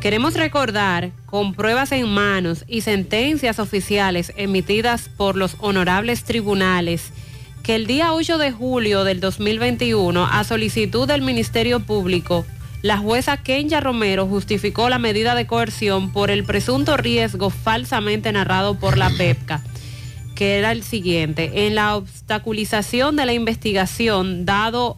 Queremos 0.00 0.32
recordar 0.32 1.10
con 1.26 1.52
pruebas 1.52 1.92
en 1.92 2.08
manos 2.08 2.64
y 2.66 2.80
sentencias 2.80 3.58
oficiales 3.58 4.32
emitidas 4.34 5.10
por 5.14 5.36
los 5.36 5.56
honorables 5.58 6.24
tribunales 6.24 7.12
que 7.62 7.74
el 7.74 7.86
día 7.86 8.14
8 8.14 8.38
de 8.38 8.50
julio 8.50 9.04
del 9.04 9.20
2021, 9.20 10.24
a 10.24 10.42
solicitud 10.42 11.06
del 11.06 11.20
Ministerio 11.20 11.80
Público, 11.80 12.46
la 12.80 12.96
jueza 12.96 13.36
Kenya 13.36 13.80
Romero 13.80 14.26
justificó 14.26 14.88
la 14.88 14.98
medida 14.98 15.34
de 15.34 15.46
coerción 15.46 16.12
por 16.14 16.30
el 16.30 16.44
presunto 16.44 16.96
riesgo 16.96 17.50
falsamente 17.50 18.32
narrado 18.32 18.78
por 18.78 18.96
la 18.96 19.10
PEPCA, 19.10 19.62
que 20.42 20.58
era 20.58 20.72
el 20.72 20.82
siguiente, 20.82 21.66
en 21.68 21.76
la 21.76 21.94
obstaculización 21.94 23.14
de 23.14 23.26
la 23.26 23.32
investigación, 23.32 24.44
dado 24.44 24.96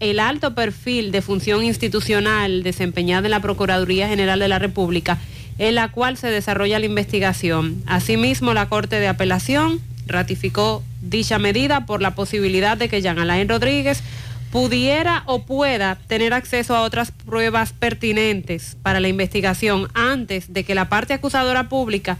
el 0.00 0.18
alto 0.18 0.56
perfil 0.56 1.12
de 1.12 1.22
función 1.22 1.62
institucional 1.62 2.64
desempeñada 2.64 3.28
en 3.28 3.30
la 3.30 3.40
Procuraduría 3.40 4.08
General 4.08 4.40
de 4.40 4.48
la 4.48 4.58
República, 4.58 5.18
en 5.58 5.76
la 5.76 5.92
cual 5.92 6.16
se 6.16 6.26
desarrolla 6.26 6.80
la 6.80 6.86
investigación. 6.86 7.84
Asimismo, 7.86 8.52
la 8.52 8.68
Corte 8.68 8.98
de 8.98 9.06
Apelación 9.06 9.80
ratificó 10.08 10.82
dicha 11.02 11.38
medida 11.38 11.86
por 11.86 12.02
la 12.02 12.16
posibilidad 12.16 12.76
de 12.76 12.88
que 12.88 13.00
Jean 13.00 13.20
Alain 13.20 13.48
Rodríguez 13.48 14.02
pudiera 14.50 15.22
o 15.26 15.44
pueda 15.44 15.98
tener 16.08 16.34
acceso 16.34 16.74
a 16.74 16.82
otras 16.82 17.12
pruebas 17.12 17.72
pertinentes 17.72 18.76
para 18.82 18.98
la 18.98 19.06
investigación 19.06 19.86
antes 19.94 20.52
de 20.52 20.64
que 20.64 20.74
la 20.74 20.88
parte 20.88 21.14
acusadora 21.14 21.68
pública, 21.68 22.18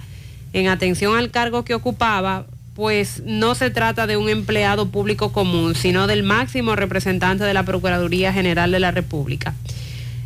en 0.52 0.68
atención 0.68 1.16
al 1.16 1.32
cargo 1.32 1.64
que 1.64 1.74
ocupaba, 1.74 2.46
pues 2.74 3.22
no 3.24 3.54
se 3.54 3.70
trata 3.70 4.06
de 4.06 4.16
un 4.16 4.28
empleado 4.28 4.88
público 4.88 5.32
común, 5.32 5.74
sino 5.74 6.06
del 6.06 6.22
máximo 6.22 6.76
representante 6.76 7.44
de 7.44 7.54
la 7.54 7.64
Procuraduría 7.64 8.32
General 8.32 8.70
de 8.70 8.80
la 8.80 8.90
República. 8.90 9.54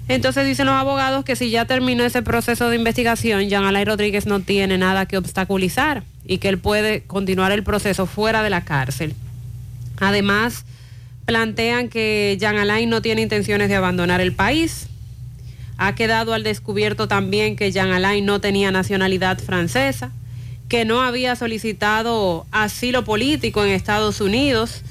Entonces 0.06 0.46
dicen 0.46 0.66
los 0.66 0.74
abogados 0.74 1.24
que 1.24 1.34
si 1.34 1.50
ya 1.50 1.64
terminó 1.64 2.04
ese 2.04 2.22
proceso 2.22 2.68
de 2.68 2.76
investigación, 2.76 3.48
Jean 3.48 3.64
Alain 3.64 3.86
Rodríguez 3.86 4.26
no 4.26 4.40
tiene 4.40 4.76
nada 4.76 5.06
que 5.06 5.16
obstaculizar 5.16 6.02
y 6.26 6.38
que 6.38 6.48
él 6.48 6.58
puede 6.58 7.02
continuar 7.02 7.52
el 7.52 7.62
proceso 7.62 8.04
fuera 8.04 8.42
de 8.42 8.50
la 8.50 8.64
cárcel. 8.64 9.14
Además, 9.98 10.66
plantean 11.24 11.88
que 11.88 12.36
Jean 12.38 12.58
Alain 12.58 12.90
no 12.90 13.00
tiene 13.00 13.22
intenciones 13.22 13.68
de 13.68 13.76
abandonar 13.76 14.20
el 14.20 14.34
país. 14.34 14.88
Ha 15.78 15.94
quedado 15.94 16.34
al 16.34 16.42
descubierto 16.42 17.08
también 17.08 17.56
que 17.56 17.72
Jean 17.72 17.90
Alain 17.90 18.26
no 18.26 18.40
tenía 18.40 18.70
nacionalidad 18.70 19.38
francesa, 19.38 20.12
que 20.68 20.84
no 20.84 21.02
había 21.02 21.36
solicitado 21.36 22.46
asilo 22.50 23.04
político 23.04 23.64
en 23.64 23.70
Estados 23.70 24.20
Unidos, 24.20 24.82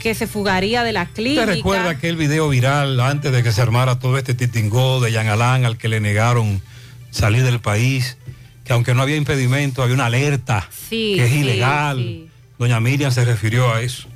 que 0.00 0.14
se 0.14 0.26
fugaría 0.26 0.82
de 0.82 0.92
la 0.92 1.06
clínica. 1.06 1.42
¿Usted 1.42 1.54
recuerda 1.56 1.90
aquel 1.90 2.16
video 2.16 2.48
viral 2.48 2.98
antes 3.00 3.30
de 3.32 3.42
que 3.42 3.52
se 3.52 3.60
armara 3.60 3.98
todo 3.98 4.16
este 4.16 4.34
titingó 4.34 5.00
de 5.00 5.12
Jean 5.12 5.28
Alain 5.28 5.64
al 5.66 5.76
que 5.76 5.88
le 5.88 6.00
negaron 6.00 6.62
salir 7.10 7.42
del 7.44 7.60
país? 7.60 8.16
Que 8.64 8.72
aunque 8.72 8.94
no 8.94 9.02
había 9.02 9.16
impedimento, 9.16 9.82
había 9.82 9.94
una 9.94 10.06
alerta 10.06 10.68
Sí, 10.88 11.14
que 11.16 11.24
es 11.24 11.30
sí, 11.30 11.40
ilegal. 11.40 11.98
sí. 11.98 12.26
Doña 12.58 12.80
Miriam 12.80 13.10
se 13.12 13.24
refirió 13.24 13.72
a 13.74 13.82
eso. 13.82 14.08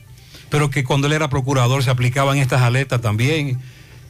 Pero 0.49 0.70
que 0.70 0.85
cuando 0.85 1.07
él 1.07 1.12
era 1.12 1.28
procurador 1.28 1.82
se 1.82 1.91
aplicaban 1.91 2.39
estas 2.39 2.62
alertas 2.62 3.01
también, 3.01 3.59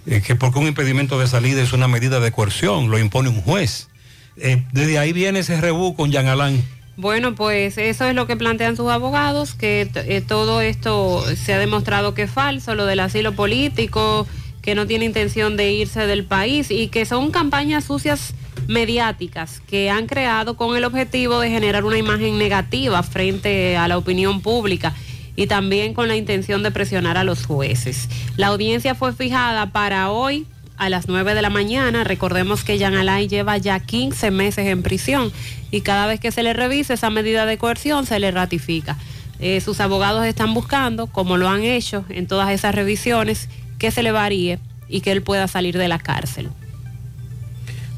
eh, 0.06 0.20
que 0.24 0.36
porque 0.36 0.58
un 0.58 0.66
impedimento 0.66 1.18
de 1.18 1.26
salida 1.26 1.62
es 1.62 1.72
una 1.72 1.88
medida 1.88 2.20
de 2.20 2.30
coerción, 2.30 2.90
lo 2.90 2.98
impone 2.98 3.28
un 3.30 3.40
juez. 3.42 3.88
Eh, 4.36 4.64
desde 4.72 4.98
ahí 4.98 5.12
viene 5.12 5.40
ese 5.40 5.60
rebú 5.60 5.94
con 5.94 6.10
Jean 6.10 6.26
Alain. 6.26 6.64
Bueno, 6.96 7.34
pues 7.34 7.76
eso 7.76 8.04
es 8.04 8.14
lo 8.14 8.26
que 8.26 8.36
plantean 8.36 8.76
sus 8.76 8.88
abogados, 8.90 9.54
que 9.54 9.88
eh, 9.94 10.22
todo 10.26 10.60
esto 10.60 11.24
se 11.34 11.52
ha 11.52 11.58
demostrado 11.58 12.14
que 12.14 12.22
es 12.22 12.30
falso, 12.30 12.74
lo 12.76 12.86
del 12.86 13.00
asilo 13.00 13.32
político, 13.32 14.28
que 14.62 14.74
no 14.74 14.86
tiene 14.86 15.04
intención 15.04 15.56
de 15.56 15.72
irse 15.72 16.06
del 16.06 16.24
país 16.24 16.70
y 16.70 16.88
que 16.88 17.04
son 17.04 17.32
campañas 17.32 17.84
sucias 17.84 18.34
mediáticas 18.68 19.60
que 19.68 19.90
han 19.90 20.06
creado 20.06 20.56
con 20.56 20.76
el 20.76 20.84
objetivo 20.84 21.40
de 21.40 21.50
generar 21.50 21.84
una 21.84 21.98
imagen 21.98 22.38
negativa 22.38 23.02
frente 23.02 23.76
a 23.76 23.88
la 23.88 23.98
opinión 23.98 24.40
pública 24.40 24.94
y 25.36 25.48
también 25.48 25.94
con 25.94 26.06
la 26.08 26.16
intención 26.16 26.62
de 26.62 26.70
presionar 26.70 27.18
a 27.18 27.24
los 27.24 27.44
jueces. 27.44 28.08
La 28.36 28.48
audiencia 28.48 28.94
fue 28.94 29.12
fijada 29.12 29.70
para 29.70 30.10
hoy 30.10 30.46
a 30.76 30.88
las 30.88 31.08
9 31.08 31.34
de 31.34 31.42
la 31.42 31.50
mañana. 31.50 32.04
Recordemos 32.04 32.64
que 32.64 32.78
Jean 32.78 32.94
Alain 32.94 33.28
lleva 33.28 33.58
ya 33.58 33.78
15 33.80 34.30
meses 34.30 34.66
en 34.66 34.82
prisión 34.82 35.32
y 35.70 35.80
cada 35.82 36.06
vez 36.06 36.20
que 36.20 36.32
se 36.32 36.42
le 36.42 36.52
revise 36.52 36.94
esa 36.94 37.10
medida 37.10 37.46
de 37.46 37.58
coerción 37.58 38.06
se 38.06 38.18
le 38.18 38.30
ratifica. 38.30 38.96
Eh, 39.40 39.60
sus 39.60 39.80
abogados 39.80 40.24
están 40.26 40.54
buscando, 40.54 41.06
como 41.06 41.36
lo 41.36 41.48
han 41.48 41.62
hecho 41.64 42.04
en 42.08 42.26
todas 42.26 42.50
esas 42.50 42.74
revisiones, 42.74 43.48
que 43.78 43.90
se 43.90 44.02
le 44.02 44.12
varíe 44.12 44.58
y 44.88 45.00
que 45.00 45.12
él 45.12 45.22
pueda 45.22 45.48
salir 45.48 45.76
de 45.76 45.88
la 45.88 45.98
cárcel. 45.98 46.50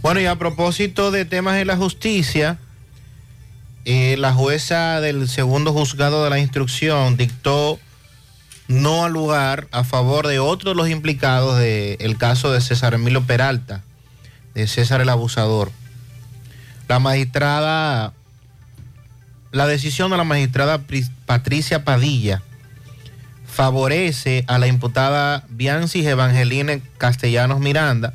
Bueno, 0.02 0.20
y 0.20 0.26
a 0.26 0.36
propósito 0.36 1.10
de 1.10 1.24
temas 1.24 1.56
de 1.56 1.64
la 1.64 1.76
justicia, 1.76 2.58
eh, 3.84 4.16
la 4.18 4.32
jueza 4.32 5.00
del 5.00 5.28
segundo 5.28 5.72
juzgado 5.72 6.24
de 6.24 6.30
la 6.30 6.38
instrucción 6.38 7.16
dictó 7.16 7.78
no 8.68 9.04
al 9.04 9.12
lugar 9.12 9.68
a 9.70 9.84
favor 9.84 10.26
de 10.26 10.38
otro 10.38 10.70
de 10.70 10.76
los 10.76 10.88
implicados 10.88 11.58
del 11.58 12.16
caso 12.18 12.50
de 12.52 12.60
César 12.60 12.94
Emilio 12.94 13.24
Peralta, 13.24 13.82
de 14.54 14.66
César 14.66 15.00
el 15.00 15.08
Abusador. 15.08 15.70
La 16.88 16.98
magistrada, 16.98 18.12
la 19.52 19.66
decisión 19.66 20.10
de 20.10 20.16
la 20.16 20.24
magistrada 20.24 20.80
Patricia 21.26 21.84
Padilla 21.84 22.42
favorece 23.46 24.44
a 24.48 24.58
la 24.58 24.66
imputada 24.66 25.44
Biancis 25.48 26.06
Evangeline 26.06 26.82
Castellanos 26.98 27.60
Miranda, 27.60 28.14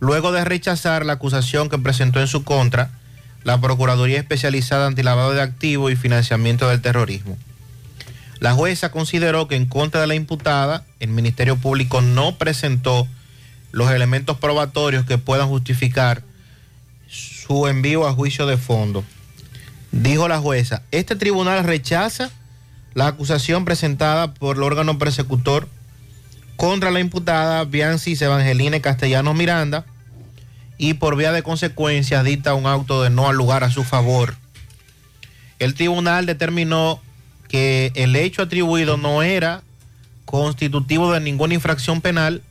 luego 0.00 0.32
de 0.32 0.44
rechazar 0.44 1.06
la 1.06 1.14
acusación 1.14 1.68
que 1.68 1.78
presentó 1.78 2.20
en 2.20 2.26
su 2.26 2.44
contra 2.44 2.90
la 3.44 3.60
Procuraduría 3.60 4.18
Especializada 4.18 4.88
Antilavado 4.88 5.32
de 5.32 5.40
Activos 5.40 5.92
y 5.92 5.96
Financiamiento 5.96 6.68
del 6.68 6.82
Terrorismo. 6.82 7.38
La 8.38 8.52
jueza 8.52 8.90
consideró 8.90 9.48
que 9.48 9.56
en 9.56 9.66
contra 9.66 10.00
de 10.00 10.06
la 10.06 10.14
imputada, 10.14 10.84
el 11.00 11.10
Ministerio 11.10 11.56
Público 11.56 12.02
no 12.02 12.36
presentó 12.36 13.08
los 13.72 13.90
elementos 13.90 14.38
probatorios 14.38 15.06
que 15.06 15.18
puedan 15.18 15.48
justificar 15.48 16.22
su 17.08 17.66
envío 17.66 18.06
a 18.06 18.12
juicio 18.12 18.46
de 18.46 18.56
fondo. 18.56 19.04
Dijo 19.92 20.28
la 20.28 20.38
jueza, 20.38 20.82
este 20.90 21.16
tribunal 21.16 21.64
rechaza 21.64 22.30
la 22.94 23.06
acusación 23.06 23.64
presentada 23.64 24.34
por 24.34 24.56
el 24.56 24.62
órgano 24.62 24.98
persecutor 24.98 25.68
contra 26.56 26.90
la 26.90 27.00
imputada 27.00 27.64
Biancis 27.64 28.20
Evangeline 28.22 28.80
Castellanos 28.80 29.34
Miranda 29.34 29.84
y 30.78 30.94
por 30.94 31.16
vía 31.16 31.32
de 31.32 31.42
consecuencia 31.42 32.22
dicta 32.22 32.54
un 32.54 32.66
auto 32.66 33.02
de 33.02 33.10
no 33.10 33.28
al 33.28 33.36
lugar 33.36 33.64
a 33.64 33.70
su 33.70 33.84
favor. 33.84 34.36
El 35.58 35.74
tribunal 35.74 36.26
determinó 36.26 37.00
que 37.56 37.90
el 37.94 38.16
hecho 38.16 38.42
atribuido 38.42 38.98
no 38.98 39.22
era 39.22 39.62
constitutivo 40.26 41.10
de 41.10 41.20
ninguna 41.20 41.54
infracción 41.54 42.02
penal, 42.02 42.42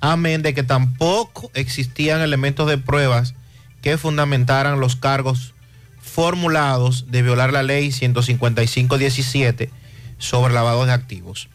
amén 0.00 0.42
de 0.42 0.54
que 0.54 0.62
tampoco 0.62 1.50
existían 1.54 2.20
elementos 2.20 2.68
de 2.68 2.78
pruebas 2.78 3.34
que 3.82 3.98
fundamentaran 3.98 4.78
los 4.78 4.94
cargos 4.94 5.54
formulados 6.00 7.10
de 7.10 7.22
violar 7.22 7.52
la 7.52 7.64
ley 7.64 7.88
155-17 7.88 9.70
sobre 10.18 10.54
lavado 10.54 10.86
de 10.86 10.92
activos. 10.92 11.48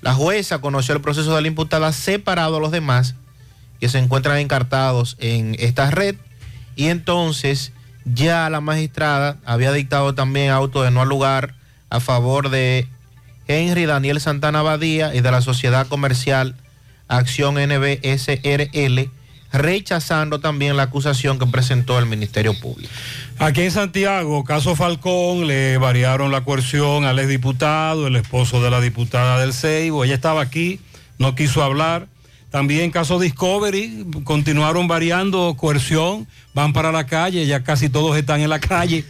La 0.00 0.14
jueza 0.14 0.60
conoció 0.60 0.94
el 0.94 1.00
proceso 1.00 1.34
de 1.34 1.42
la 1.42 1.48
imputada 1.48 1.92
separado 1.92 2.58
a 2.58 2.60
los 2.60 2.70
demás 2.70 3.16
que 3.80 3.88
se 3.88 3.98
encuentran 3.98 4.38
encartados 4.38 5.16
en 5.18 5.56
esta 5.58 5.90
red 5.90 6.14
y 6.76 6.86
entonces 6.86 7.72
ya 8.04 8.48
la 8.48 8.60
magistrada 8.60 9.38
había 9.44 9.72
dictado 9.72 10.14
también 10.14 10.52
auto 10.52 10.84
de 10.84 10.92
no 10.92 11.00
al 11.00 11.08
lugar 11.08 11.60
a 11.92 12.00
favor 12.00 12.48
de 12.48 12.88
Henry 13.46 13.84
Daniel 13.84 14.18
Santana 14.18 14.62
Badía 14.62 15.14
y 15.14 15.20
de 15.20 15.30
la 15.30 15.42
sociedad 15.42 15.86
comercial 15.86 16.54
Acción 17.06 17.56
NBSRL, 17.56 19.10
rechazando 19.52 20.40
también 20.40 20.78
la 20.78 20.84
acusación 20.84 21.38
que 21.38 21.46
presentó 21.46 21.98
el 21.98 22.06
Ministerio 22.06 22.58
Público. 22.58 22.90
Aquí 23.38 23.60
en 23.60 23.70
Santiago, 23.70 24.42
caso 24.44 24.74
Falcón, 24.74 25.46
le 25.46 25.76
variaron 25.76 26.32
la 26.32 26.44
coerción 26.44 27.04
al 27.04 27.18
exdiputado, 27.18 28.06
el 28.06 28.16
esposo 28.16 28.62
de 28.62 28.70
la 28.70 28.80
diputada 28.80 29.38
del 29.38 29.52
Ceibo. 29.52 30.04
Ella 30.04 30.14
estaba 30.14 30.40
aquí, 30.40 30.80
no 31.18 31.34
quiso 31.34 31.62
hablar. 31.62 32.06
También 32.50 32.90
caso 32.90 33.18
Discovery, 33.18 34.06
continuaron 34.24 34.88
variando 34.88 35.54
coerción, 35.58 36.26
van 36.54 36.72
para 36.72 36.90
la 36.90 37.04
calle, 37.04 37.44
ya 37.44 37.62
casi 37.62 37.90
todos 37.90 38.16
están 38.16 38.40
en 38.40 38.48
la 38.48 38.60
calle, 38.60 39.04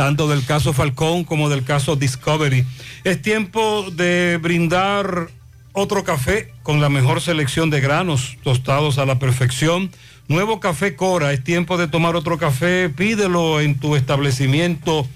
tanto 0.00 0.28
del 0.28 0.46
caso 0.46 0.72
Falcón 0.72 1.24
como 1.24 1.50
del 1.50 1.62
caso 1.62 1.94
Discovery. 1.94 2.64
Es 3.04 3.20
tiempo 3.20 3.90
de 3.92 4.38
brindar 4.40 5.28
otro 5.74 6.04
café 6.04 6.54
con 6.62 6.80
la 6.80 6.88
mejor 6.88 7.20
selección 7.20 7.68
de 7.68 7.82
granos 7.82 8.38
tostados 8.42 8.96
a 8.96 9.04
la 9.04 9.18
perfección. 9.18 9.90
Nuevo 10.26 10.58
café 10.58 10.96
Cora, 10.96 11.34
es 11.34 11.44
tiempo 11.44 11.76
de 11.76 11.86
tomar 11.86 12.16
otro 12.16 12.38
café, 12.38 12.88
pídelo 12.88 13.60
en 13.60 13.78
tu 13.78 13.94
establecimiento 13.94 15.06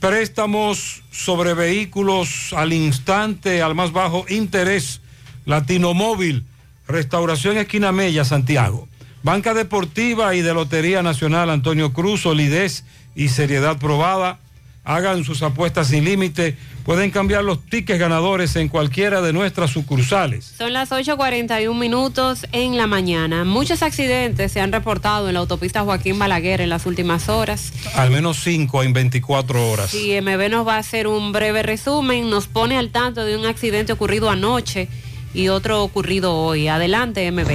Préstamos 0.00 1.04
sobre 1.10 1.54
vehículos 1.54 2.52
al 2.54 2.72
instante, 2.72 3.62
al 3.62 3.76
más 3.76 3.92
bajo 3.92 4.24
interés. 4.28 5.00
Latino 5.44 5.92
Móvil, 5.92 6.46
Restauración 6.86 7.56
Esquina 7.56 7.92
Mella, 7.92 8.24
Santiago. 8.24 8.88
Banca 9.22 9.54
Deportiva 9.54 10.34
y 10.34 10.42
de 10.42 10.52
Lotería 10.52 11.02
Nacional 11.02 11.48
Antonio 11.50 11.92
Cruz, 11.92 12.22
solidez 12.22 12.84
y 13.14 13.28
seriedad 13.28 13.78
probada. 13.78 14.40
Hagan 14.84 15.22
sus 15.22 15.44
apuestas 15.44 15.88
sin 15.88 16.04
límite. 16.04 16.56
Pueden 16.84 17.12
cambiar 17.12 17.44
los 17.44 17.64
tickets 17.64 18.00
ganadores 18.00 18.56
en 18.56 18.68
cualquiera 18.68 19.22
de 19.22 19.32
nuestras 19.32 19.70
sucursales. 19.70 20.44
Son 20.58 20.72
las 20.72 20.90
8.41 20.90 21.72
minutos 21.78 22.48
en 22.50 22.76
la 22.76 22.88
mañana. 22.88 23.44
Muchos 23.44 23.84
accidentes 23.84 24.50
se 24.50 24.60
han 24.60 24.72
reportado 24.72 25.28
en 25.28 25.34
la 25.34 25.40
autopista 25.40 25.82
Joaquín 25.82 26.18
Balaguer 26.18 26.60
en 26.60 26.68
las 26.68 26.84
últimas 26.86 27.28
horas. 27.28 27.72
Al 27.94 28.10
menos 28.10 28.38
cinco 28.42 28.82
en 28.82 28.92
24 28.92 29.70
horas. 29.70 29.92
Si 29.92 30.20
MB 30.20 30.50
nos 30.50 30.66
va 30.66 30.74
a 30.74 30.78
hacer 30.78 31.06
un 31.06 31.30
breve 31.30 31.62
resumen, 31.62 32.28
nos 32.28 32.48
pone 32.48 32.76
al 32.76 32.90
tanto 32.90 33.24
de 33.24 33.36
un 33.36 33.46
accidente 33.46 33.92
ocurrido 33.92 34.30
anoche 34.30 34.88
y 35.34 35.48
otro 35.48 35.82
ocurrido 35.82 36.34
hoy. 36.34 36.68
Adelante, 36.68 37.30
MB. 37.30 37.48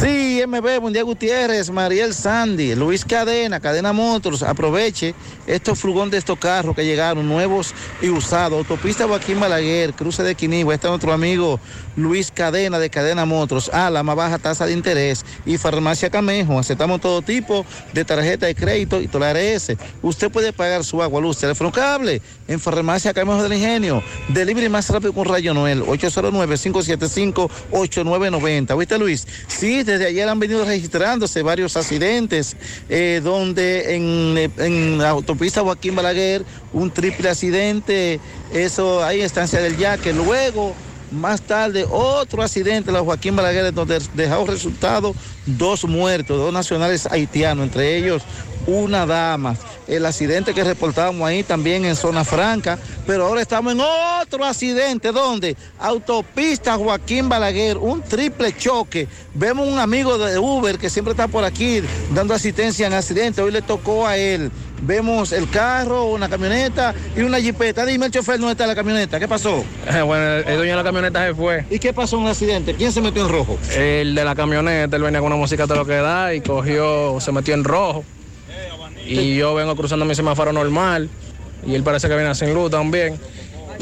Sí, 0.00 0.40
MB, 0.46 0.80
Mundial 0.80 1.06
Gutiérrez, 1.06 1.70
Mariel 1.70 2.14
Sandy, 2.14 2.76
Luis 2.76 3.04
Cadena, 3.04 3.58
Cadena 3.58 3.92
Motors, 3.92 4.44
aproveche 4.44 5.12
estos 5.44 5.80
frugón 5.80 6.08
de 6.08 6.18
estos 6.18 6.38
carros 6.38 6.76
que 6.76 6.84
llegaron 6.84 7.26
nuevos 7.26 7.74
y 8.00 8.08
usados. 8.08 8.58
Autopista 8.58 9.08
Joaquín 9.08 9.40
Balaguer, 9.40 9.92
cruce 9.94 10.22
de 10.22 10.36
Quinigua, 10.36 10.74
está 10.74 10.86
nuestro 10.88 11.12
amigo 11.12 11.58
Luis 11.96 12.30
Cadena 12.30 12.78
de 12.78 12.90
Cadena 12.90 13.24
Motors, 13.24 13.70
a 13.70 13.90
la 13.90 14.04
más 14.04 14.14
baja 14.14 14.38
tasa 14.38 14.66
de 14.66 14.72
interés. 14.72 15.24
Y 15.44 15.58
Farmacia 15.58 16.10
Camejo, 16.10 16.60
aceptamos 16.60 17.00
todo 17.00 17.20
tipo 17.20 17.66
de 17.92 18.04
tarjeta 18.04 18.46
de 18.46 18.54
crédito 18.54 19.00
y 19.00 19.08
tolares. 19.08 19.72
Usted 20.00 20.30
puede 20.30 20.52
pagar 20.52 20.84
su 20.84 21.02
agua, 21.02 21.20
luz, 21.20 21.38
teléfono 21.38 21.72
cable 21.72 22.22
en 22.46 22.60
Farmacia 22.60 23.12
Camejo 23.12 23.42
del 23.42 23.54
Ingenio. 23.54 24.00
Delivery 24.28 24.68
más 24.68 24.88
rápido 24.90 25.12
con 25.12 25.24
Rayo 25.24 25.54
Noel, 25.54 25.82
809-575-8990. 25.82 28.78
¿Viste 28.78 28.96
Luis? 28.96 29.26
Sí, 29.48 29.82
desde 29.92 30.06
ayer 30.06 30.28
han 30.28 30.38
venido 30.38 30.64
registrándose 30.64 31.42
varios 31.42 31.76
accidentes 31.76 32.56
eh, 32.88 33.20
donde 33.22 33.94
en, 33.96 34.52
en 34.58 34.98
la 34.98 35.10
autopista 35.10 35.62
Joaquín 35.62 35.94
Balaguer 35.94 36.44
un 36.72 36.90
triple 36.90 37.30
accidente, 37.30 38.20
eso 38.52 39.02
hay 39.02 39.22
estancia 39.22 39.60
del 39.60 39.76
Yaque. 39.76 40.12
Luego, 40.12 40.74
más 41.10 41.42
tarde, 41.42 41.86
otro 41.90 42.42
accidente 42.42 42.90
en 42.90 42.94
la 42.94 43.02
Joaquín 43.02 43.36
Balaguer 43.36 43.72
donde 43.72 44.00
dejó 44.14 44.46
resultado 44.46 45.14
dos 45.46 45.84
muertos, 45.84 46.38
dos 46.38 46.52
nacionales 46.52 47.06
haitianos, 47.06 47.66
entre 47.66 47.96
ellos 47.96 48.22
una 48.66 49.06
dama. 49.06 49.56
El 49.86 50.04
accidente 50.04 50.52
que 50.52 50.62
reportábamos 50.62 51.26
ahí 51.26 51.42
también 51.42 51.86
en 51.86 51.96
zona 51.96 52.22
franca, 52.22 52.78
pero 53.06 53.26
ahora 53.26 53.40
estamos 53.40 53.72
en 53.72 53.80
otro 53.80 54.44
accidente, 54.44 55.12
donde 55.12 55.56
autopista 55.78 56.76
Joaquín 56.76 57.30
Balaguer, 57.30 57.78
un 57.78 58.02
triple 58.02 58.54
choque. 58.54 59.08
Vemos 59.32 59.66
un 59.66 59.78
amigo 59.78 60.18
de 60.18 60.38
Uber 60.38 60.78
que 60.78 60.90
siempre 60.90 61.12
está 61.12 61.28
por 61.28 61.44
aquí 61.44 61.80
dando 62.12 62.34
asistencia 62.34 62.86
en 62.86 62.92
accidente, 62.92 63.40
hoy 63.40 63.50
le 63.50 63.62
tocó 63.62 64.06
a 64.06 64.18
él. 64.18 64.50
Vemos 64.80 65.32
el 65.32 65.48
carro, 65.50 66.06
una 66.06 66.28
camioneta 66.28 66.94
y 67.16 67.20
una 67.20 67.40
jipeta. 67.40 67.84
Dime 67.84 68.06
el 68.06 68.12
chofer, 68.12 68.38
¿dónde 68.38 68.52
está 68.52 68.66
la 68.66 68.74
camioneta? 68.74 69.18
¿Qué 69.18 69.26
pasó? 69.26 69.64
Bueno, 69.84 70.24
el, 70.24 70.48
el 70.48 70.56
dueño 70.56 70.72
de 70.72 70.76
la 70.76 70.84
camioneta 70.84 71.26
se 71.26 71.34
fue. 71.34 71.64
¿Y 71.70 71.78
qué 71.78 71.92
pasó 71.92 72.16
en 72.18 72.24
el 72.24 72.30
accidente? 72.30 72.74
¿Quién 72.74 72.92
se 72.92 73.00
metió 73.00 73.22
en 73.22 73.28
rojo? 73.28 73.58
El 73.74 74.14
de 74.14 74.24
la 74.24 74.34
camioneta, 74.34 74.96
él 74.96 75.02
venía 75.02 75.20
con 75.20 75.26
una 75.28 75.36
música 75.36 75.66
de 75.66 75.74
lo 75.74 75.84
que 75.84 75.94
da 75.96 76.34
y 76.34 76.40
cogió, 76.40 77.18
se 77.20 77.32
metió 77.32 77.54
en 77.54 77.64
rojo. 77.64 78.04
Y 79.06 79.36
yo 79.36 79.54
vengo 79.54 79.74
cruzando 79.74 80.04
mi 80.04 80.14
semáforo 80.14 80.52
normal 80.52 81.08
y 81.66 81.74
él 81.74 81.82
parece 81.82 82.08
que 82.08 82.14
viene 82.14 82.34
sin 82.34 82.52
luz 82.54 82.70
también. 82.70 83.18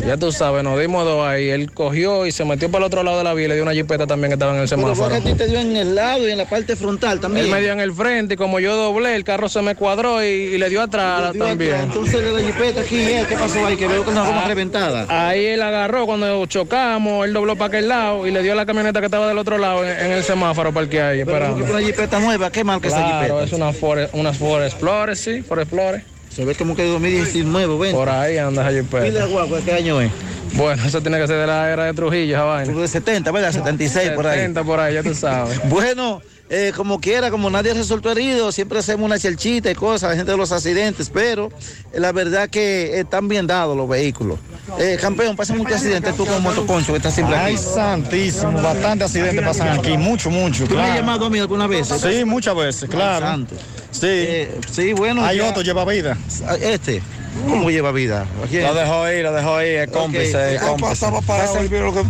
Ya 0.04 0.16
tú 0.16 0.30
sabes, 0.30 0.62
nos 0.62 0.78
dimos 0.78 1.04
dos 1.04 1.26
ahí. 1.26 1.48
Él 1.48 1.72
cogió 1.72 2.26
y 2.26 2.32
se 2.32 2.44
metió 2.44 2.70
para 2.70 2.84
el 2.84 2.86
otro 2.86 3.02
lado 3.02 3.18
de 3.18 3.24
la 3.24 3.34
vía 3.34 3.46
y 3.46 3.48
le 3.48 3.54
dio 3.54 3.62
una 3.64 3.72
jipeta 3.72 4.06
también 4.06 4.30
que 4.30 4.34
estaba 4.34 4.52
en 4.54 4.60
el 4.62 4.68
Pero 4.68 4.80
semáforo. 4.82 5.08
que 5.08 5.14
a 5.16 5.20
ti 5.20 5.34
te 5.34 5.46
dio 5.48 5.58
en 5.58 5.74
el 5.76 5.94
lado 5.96 6.28
y 6.28 6.30
en 6.30 6.38
la 6.38 6.44
parte 6.44 6.76
frontal 6.76 7.18
también. 7.18 7.46
Él 7.46 7.50
me 7.52 7.60
dio 7.60 7.72
en 7.72 7.80
el 7.80 7.92
frente 7.92 8.34
y 8.34 8.36
como 8.36 8.60
yo 8.60 8.76
doblé, 8.76 9.16
el 9.16 9.24
carro 9.24 9.48
se 9.48 9.62
me 9.62 9.74
cuadró 9.74 10.22
y, 10.22 10.26
y 10.26 10.58
le 10.58 10.68
dio 10.68 10.82
atrás 10.82 11.32
Le 11.32 11.32
dio 11.32 11.44
también. 11.46 11.72
atrás. 11.74 11.86
Entonces 11.86 12.20
de 12.24 12.32
la 12.32 12.40
jipeta 12.52 12.80
aquí, 12.82 12.96
¿eh? 13.00 13.24
¿qué 13.28 13.34
pasó 13.36 13.66
ahí? 13.66 13.76
Que 13.76 13.88
veo 13.88 14.04
con 14.04 14.12
una 14.12 14.24
goma 14.26 14.42
Ah, 14.44 14.48
reventada. 14.48 15.06
Ahí 15.08 15.44
él 15.46 15.62
agarró 15.62 16.06
cuando 16.06 16.46
chocamos, 16.46 17.24
él 17.26 17.32
dobló 17.32 17.56
para 17.56 17.68
aquel 17.68 17.88
lado 17.88 18.26
y 18.26 18.30
le 18.30 18.42
dio 18.42 18.52
a 18.52 18.56
la 18.56 18.66
camioneta 18.66 19.00
que 19.00 19.06
estaba 19.06 19.26
del 19.26 19.38
otro 19.38 19.58
lado 19.58 19.82
en, 19.84 19.90
en 20.06 20.12
el 20.12 20.22
semáforo 20.22 20.72
parqueada 20.72 21.10
ahí 21.10 21.24
Pero 21.24 21.32
esperando. 21.32 21.56
porque 21.58 21.72
una 21.72 21.82
jipeta 21.82 22.20
nueva, 22.20 22.50
¿qué 22.52 22.62
marca 22.62 22.86
esa 22.86 22.98
Claro, 22.98 23.22
jipeta? 23.24 23.44
es 23.44 23.52
una 23.52 23.72
Ford, 23.72 24.00
una 24.12 24.32
Ford 24.32 24.62
Explorer, 24.62 25.16
sí, 25.16 25.42
Ford 25.42 25.60
Explorer. 25.60 26.04
Se 26.36 26.44
ve 26.44 26.54
como 26.54 26.76
que 26.76 26.82
de 26.82 26.90
2019, 26.90 27.78
ven. 27.78 27.96
Por 27.96 28.10
ahí 28.10 28.36
anda 28.36 28.60
esa 28.68 28.82
jipeta. 28.82 29.06
¿Y 29.06 29.10
la 29.10 29.24
guagua 29.24 29.58
qué 29.64 29.72
año 29.72 30.02
es? 30.02 30.10
Bueno, 30.52 30.84
eso 30.84 31.00
tiene 31.00 31.18
que 31.18 31.26
ser 31.26 31.38
de 31.38 31.46
la 31.46 31.70
era 31.72 31.84
de 31.84 31.94
Trujillo, 31.94 32.36
esa 32.36 32.44
vaina. 32.44 32.74
De 32.74 32.88
70, 32.88 33.32
¿verdad? 33.32 33.52
76 33.52 34.10
por 34.10 34.26
ahí. 34.26 34.40
70 34.40 34.64
por 34.64 34.78
ahí, 34.78 34.94
ya 34.94 35.02
tú 35.02 35.14
sabes. 35.14 35.58
Bueno, 35.70 36.20
eh, 36.50 36.74
como 36.76 37.00
quiera, 37.00 37.30
como 37.30 37.48
nadie 37.48 37.72
resultó 37.72 38.12
herido, 38.12 38.52
siempre 38.52 38.80
hacemos 38.80 39.06
una 39.06 39.18
chelchita 39.18 39.70
y 39.70 39.74
cosas, 39.74 40.10
la 40.10 40.16
gente 40.16 40.32
de 40.32 40.36
los 40.36 40.52
accidentes, 40.52 41.08
pero 41.08 41.48
eh, 41.90 42.00
la 42.00 42.12
verdad 42.12 42.50
que 42.50 43.00
están 43.00 43.28
bien 43.28 43.46
dados 43.46 43.74
los 43.74 43.88
vehículos. 43.88 44.38
Eh, 44.78 44.98
campeón, 45.00 45.36
pasa 45.36 45.54
muchos 45.54 45.76
accidentes 45.76 46.14
tú 46.14 46.26
como 46.26 46.40
motoconcho 46.40 46.92
que 46.92 46.98
estás 46.98 47.14
siempre 47.14 47.34
aquí. 47.34 47.52
Ay, 47.52 47.56
santísimo, 47.56 48.60
bastantes 48.60 49.06
accidentes 49.06 49.42
pasan 49.42 49.78
aquí, 49.78 49.96
mucho, 49.96 50.28
mucho. 50.28 50.66
¿Tú 50.66 50.74
me 50.74 50.82
has 50.82 50.96
llamado 50.96 51.24
a 51.24 51.30
mí 51.30 51.38
alguna 51.38 51.66
vez? 51.66 51.88
Sí, 51.88 52.26
muchas 52.26 52.54
veces, 52.54 52.90
claro. 52.90 53.24
santo. 53.24 53.56
Sí. 54.00 54.48
sí, 54.70 54.92
bueno. 54.92 55.24
Hay 55.24 55.38
ya- 55.38 55.48
otro, 55.50 55.62
lleva 55.62 55.84
vida. 55.84 56.16
Este, 56.60 57.02
¿cómo 57.48 57.70
lleva 57.70 57.92
vida? 57.92 58.26
Lo 58.52 58.74
dejó 58.74 59.02
ahí, 59.02 59.22
lo 59.22 59.32
dejó 59.32 59.56
ahí, 59.56 59.70
es 59.70 59.90
cómplice, 59.90 60.54
es 60.56 60.62
Ah, 60.62 60.66
cómplice. 60.66 60.90
pasaba 60.90 61.20
parado, 61.22 61.56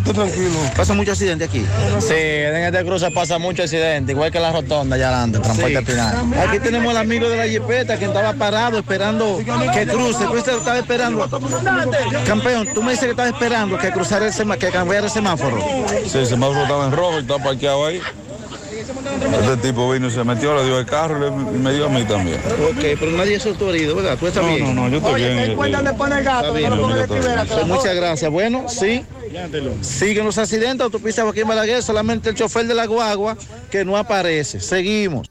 tú 0.04 0.12
tranquilo. 0.12 0.50
Pasa 0.76 0.94
muchos 0.94 1.12
accidentes 1.12 1.48
aquí. 1.48 1.64
Sí, 2.00 2.14
en 2.14 2.56
este 2.56 2.84
cruce 2.84 3.10
pasa 3.10 3.38
mucho 3.38 3.62
accidente, 3.62 4.12
igual 4.12 4.30
que 4.30 4.38
en 4.38 4.42
la 4.44 4.52
rotonda 4.52 4.96
allá 4.96 5.08
adelante, 5.08 5.38
transporte 5.40 5.78
Sí. 5.78 5.84
final. 5.84 6.16
Aquí 6.48 6.58
tenemos 6.60 6.90
al 6.90 6.96
amigo 6.98 7.28
de 7.28 7.36
la 7.36 7.46
jipeta 7.46 7.98
que 7.98 8.04
estaba 8.06 8.32
parado 8.34 8.78
esperando 8.78 9.38
que 9.74 9.86
cruce. 9.86 10.24
Pues 10.26 10.40
usted 10.40 10.56
estaba 10.58 10.78
esperando. 10.78 11.28
Campeón, 12.26 12.68
tú 12.74 12.82
me 12.82 12.90
dices 12.92 13.04
que 13.06 13.10
estaba 13.12 13.28
esperando 13.28 13.78
que 13.78 13.90
cruzara 13.90 14.26
el 14.26 14.32
semáforo, 14.32 14.58
que 14.66 14.72
cambiara 14.72 15.06
el 15.06 15.12
semáforo. 15.12 15.58
Sí, 16.10 16.18
el 16.18 16.26
semáforo 16.26 16.62
estaba 16.62 16.86
en 16.86 16.92
rojo 16.92 17.16
y 17.18 17.20
estaba 17.22 17.42
parqueado 17.44 17.86
ahí. 17.86 18.00
Este 19.24 19.68
tipo 19.68 19.90
vino, 19.90 20.10
se 20.10 20.22
metió, 20.24 20.54
le 20.56 20.64
dio 20.64 20.78
el 20.78 20.86
carro 20.86 21.16
y 21.18 21.20
le- 21.20 21.56
y 21.56 21.58
me 21.58 21.72
dio 21.72 21.86
a 21.86 21.88
mí 21.88 22.04
también. 22.04 22.38
Ok, 22.38 22.98
pero 22.98 23.10
nadie 23.12 23.38
soltó 23.40 23.70
herido, 23.70 23.94
¿verdad? 23.96 24.16
Tú 24.18 24.26
estás 24.26 24.42
No, 24.44 24.48
bien. 24.54 24.74
no, 24.74 24.82
no, 24.82 24.88
yo 24.88 24.98
estoy 24.98 25.14
bien. 25.14 25.38
eh, 25.38 25.52
Está 25.52 26.50
bien, 26.52 26.70
no 26.70 26.76
lo 26.76 26.82
ponga 26.82 26.96
de 26.96 27.46
Pues 27.46 27.66
muchas 27.66 27.94
gracias. 27.94 28.30
Bueno, 28.30 28.66
sí. 28.68 29.04
Siguen 29.82 30.24
los 30.24 30.38
accidentes, 30.38 30.80
autopista 30.80 31.22
Joaquín 31.22 31.46
Balaguer, 31.48 31.82
solamente 31.82 32.30
el 32.30 32.34
chofer 32.36 32.66
de 32.66 32.74
la 32.74 32.86
guagua 32.86 33.36
que 33.70 33.84
no 33.84 33.96
aparece. 33.96 34.60
Seguimos. 34.60 35.28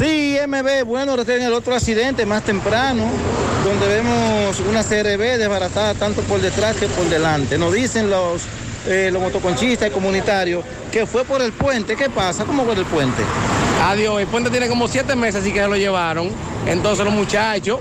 Sí, 0.00 0.36
MB, 0.46 0.84
bueno, 0.84 1.10
ahora 1.12 1.24
tienen 1.24 1.46
el 1.48 1.52
otro 1.52 1.74
accidente 1.74 2.24
más 2.24 2.44
temprano, 2.44 3.04
donde 3.64 3.86
vemos 3.88 4.60
una 4.60 4.82
CRB 4.84 5.36
desbaratada 5.38 5.94
tanto 5.94 6.22
por 6.22 6.40
detrás 6.40 6.76
que 6.76 6.86
por 6.86 7.08
delante. 7.08 7.58
Nos 7.58 7.72
dicen 7.74 8.08
los, 8.08 8.42
eh, 8.88 9.10
los 9.12 9.20
motoconchistas 9.20 9.88
y 9.88 9.90
comunitarios 9.90 10.64
que 10.90 11.06
fue 11.06 11.24
por 11.24 11.42
el 11.42 11.52
puente. 11.52 11.94
¿Qué 11.94 12.08
pasa? 12.08 12.44
¿Cómo 12.44 12.64
por 12.64 12.78
el 12.78 12.86
puente? 12.86 13.22
Adiós, 13.84 14.20
el 14.20 14.26
puente 14.26 14.50
tiene 14.50 14.66
como 14.66 14.88
siete 14.88 15.14
meses 15.14 15.42
así 15.42 15.52
que 15.52 15.60
se 15.60 15.68
lo 15.68 15.76
llevaron. 15.76 16.30
Entonces 16.66 17.04
los 17.04 17.14
muchachos 17.14 17.80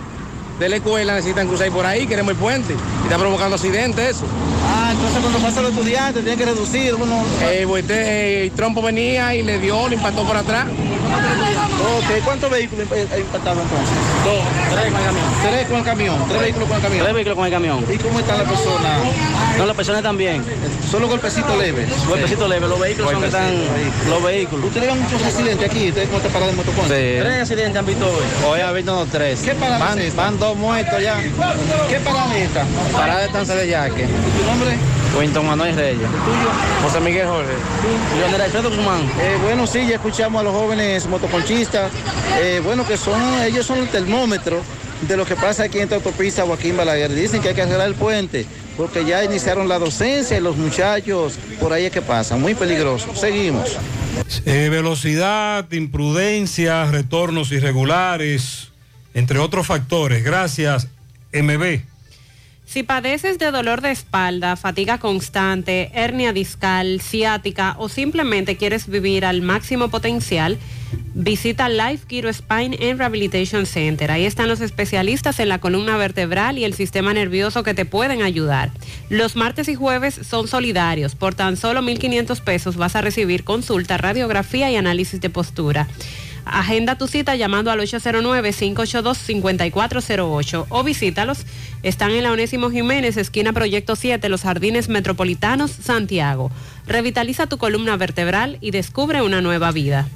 de 0.60 0.70
la 0.70 0.76
escuela 0.76 1.16
necesitan 1.16 1.48
cruzar 1.48 1.72
por 1.72 1.86
ahí, 1.86 2.06
queremos 2.08 2.32
el 2.32 2.38
puente. 2.38 2.76
Está 3.08 3.18
provocando 3.18 3.56
accidentes 3.56 4.18
eso. 4.18 4.26
Ah, 4.68 4.90
entonces 4.92 5.22
cuando 5.22 5.40
pasan 5.40 5.64
los 5.64 5.72
estudiantes 5.72 6.24
tienen 6.26 6.38
que 6.38 6.46
reducir. 6.46 6.94
Uno... 6.94 7.24
Eh, 7.42 7.64
pues, 7.66 7.84
este, 7.84 7.94
eh, 7.94 8.44
el 8.44 8.52
trompo 8.52 8.82
venía 8.82 9.34
y 9.34 9.44
le 9.44 9.60
dio, 9.60 9.88
le 9.88 9.96
impactó 9.96 10.26
por 10.26 10.36
atrás. 10.36 10.66
Ok, 10.68 12.24
¿cuántos 12.26 12.52
vehículos 12.52 12.86
eh, 12.92 13.08
impactados 13.18 13.64
entonces? 13.64 13.96
Dos, 14.26 14.44
tres 14.72 14.92
con 14.92 15.00
el 15.00 15.06
camión. 15.06 15.26
Tres 15.42 15.68
con 15.68 15.78
el 15.78 15.84
camión, 15.84 16.16
tres 16.28 16.42
vehículos 16.42 16.68
con 16.68 16.78
el 16.78 16.84
camión. 16.84 17.04
Tres 17.04 17.16
vehículos 17.16 17.36
con 17.38 17.46
el 17.46 17.52
camión. 17.52 17.86
¿Y 17.90 17.98
cómo 17.98 18.20
está 18.20 18.38
la 18.38 18.44
persona? 18.44 18.98
No, 19.58 19.66
las 19.66 19.76
personas 19.76 20.04
también. 20.04 20.44
Solo 20.92 21.08
golpecito 21.08 21.56
leve. 21.56 21.88
Golpecito 22.08 22.48
leve, 22.48 22.68
los 22.68 22.80
vehículos 22.80 23.12
son 23.12 23.22
que 23.22 23.28
están. 23.28 23.54
Los 24.10 24.24
vehículos. 24.24 24.66
¿Ustedes 24.66 24.88
ven 24.88 25.02
muchos 25.02 25.24
accidentes 25.24 25.70
aquí? 25.70 25.90
¿Ustedes 25.90 26.10
cómo 26.10 26.20
te 26.20 26.30
paran 26.30 26.50
de 26.50 26.56
motoconcho? 26.56 26.90
Tres 26.90 27.42
accidentes 27.42 27.78
han 27.78 27.86
visto 27.86 28.06
hoy. 28.06 28.50
Hoy 28.50 28.60
ha 28.60 28.70
habido 28.70 28.94
unos 28.94 29.10
tres. 29.10 29.40
¿Qué 29.42 29.56
parada 29.56 29.78
van, 29.80 30.00
es 30.00 30.06
esta? 30.06 30.22
van 30.22 30.40
dos 30.40 30.58
muertos 30.58 31.02
ya. 31.02 31.22
¿Qué 31.90 32.00
parada 32.04 32.38
es 32.38 32.48
esta? 32.48 32.66
Parada 32.98 33.20
de 33.20 33.26
estancia 33.28 33.56
de 33.56 33.68
Yaque. 33.68 34.06
¿Tu 34.06 34.46
nombre? 34.46 34.76
Winton 35.18 35.46
Manuel 35.46 35.76
Reyes. 35.76 36.00
tuyo? 36.00 36.50
José 36.84 37.00
Miguel 37.00 37.28
Jorge. 37.28 37.54
Leonel 38.18 38.42
Alfredo 38.42 38.70
Guzmán. 38.70 39.02
Eh, 39.20 39.38
bueno, 39.44 39.68
sí, 39.68 39.86
ya 39.88 39.96
escuchamos 39.96 40.42
a 40.42 40.44
los 40.44 40.54
jóvenes 40.54 41.08
motoconchistas. 41.08 41.92
Eh, 42.40 42.62
bueno, 42.64 42.86
que 42.86 42.98
son, 42.98 43.22
ellos 43.44 43.66
son 43.66 43.80
el 43.80 43.88
termómetro 43.88 44.62
de 45.08 45.16
lo 45.16 45.26
que 45.26 45.36
pasa 45.36 45.64
aquí 45.64 45.78
en 45.78 45.84
esta 45.84 45.96
autopista 45.96 46.44
Joaquín 46.44 46.76
Balaguer. 46.76 47.14
Dicen 47.14 47.42
que 47.42 47.50
hay 47.50 47.56
que 47.56 47.62
arreglar 47.62 47.88
el 47.88 47.96
puente 47.96 48.46
porque 48.76 49.06
ya 49.06 49.24
iniciaron 49.24 49.68
la 49.68 49.80
docencia 49.80 50.38
y 50.38 50.42
los 50.42 50.58
muchachos 50.58 51.38
por 51.60 51.74
ahí 51.74 51.86
es 51.86 51.92
que 51.92 52.02
pasan. 52.02 52.42
Muy 52.42 52.56
peligroso. 52.56 53.16
Seguimos. 53.16 53.78
Eh, 54.46 54.70
velocidad, 54.70 55.72
imprudencia, 55.72 56.86
retornos 56.86 57.52
irregulares, 57.52 58.70
entre 59.14 59.40
otros 59.40 59.68
factores. 59.68 60.24
Gracias, 60.24 60.88
MB. 61.34 61.82
Si 62.68 62.84
padeces 62.84 63.40
de 63.40 63.50
dolor 63.50 63.80
de 63.80 63.92
espalda, 63.92 64.58
fatiga 64.58 64.98
constante, 64.98 65.90
hernia 65.94 66.34
discal, 66.34 67.00
ciática 67.00 67.76
o 67.80 67.88
simplemente 67.88 68.58
quieres 68.58 68.88
vivir 68.90 69.24
al 69.24 69.42
máximo 69.42 69.88
potencial, 69.88 70.58
visita 71.14 71.70
Life 71.70 72.06
Kiro 72.08 72.28
Spine 72.32 72.78
and 72.82 73.00
Rehabilitation 73.00 73.66
Center. 73.66 74.12
Ahí 74.12 74.26
están 74.26 74.50
los 74.50 74.60
especialistas 74.60 75.40
en 75.40 75.48
la 75.48 75.60
columna 75.60 75.96
vertebral 75.96 76.58
y 76.58 76.66
el 76.66 76.74
sistema 76.74 77.14
nervioso 77.14 77.64
que 77.64 77.74
te 77.74 77.86
pueden 77.86 78.22
ayudar. 78.22 78.72
Los 79.10 79.38
martes 79.38 79.70
y 79.70 79.76
jueves 79.76 80.20
son 80.30 80.50
solidarios. 80.50 81.16
Por 81.16 81.36
tan 81.36 81.56
solo 81.56 81.82
1.500 81.82 82.42
pesos 82.42 82.76
vas 82.76 82.98
a 82.98 83.02
recibir 83.02 83.46
consulta, 83.46 83.98
radiografía 83.98 84.70
y 84.70 84.76
análisis 84.76 85.22
de 85.22 85.30
postura. 85.30 85.88
Agenda 86.50 86.98
tu 86.98 87.08
cita 87.08 87.36
llamando 87.36 87.70
al 87.72 87.80
809-582-5408 87.82 90.66
o 90.70 90.84
visítalos. 90.84 91.40
Están 91.84 92.12
en 92.12 92.24
la 92.24 92.32
Onésimo 92.32 92.72
Jiménez, 92.72 93.18
esquina 93.18 93.54
Proyecto 93.54 93.96
7, 93.96 94.28
Los 94.30 94.42
Jardines 94.42 94.90
Metropolitanos, 94.90 95.72
Santiago. 95.72 96.52
Revitaliza 96.88 97.48
tu 97.48 97.58
columna 97.58 97.98
vertebral 97.98 98.58
y 98.62 98.72
descubre 98.72 99.22
una 99.22 99.42
nueva 99.42 99.72
vida. 99.72 100.08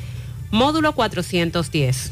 módulo 0.51 0.93
410. 0.93 2.11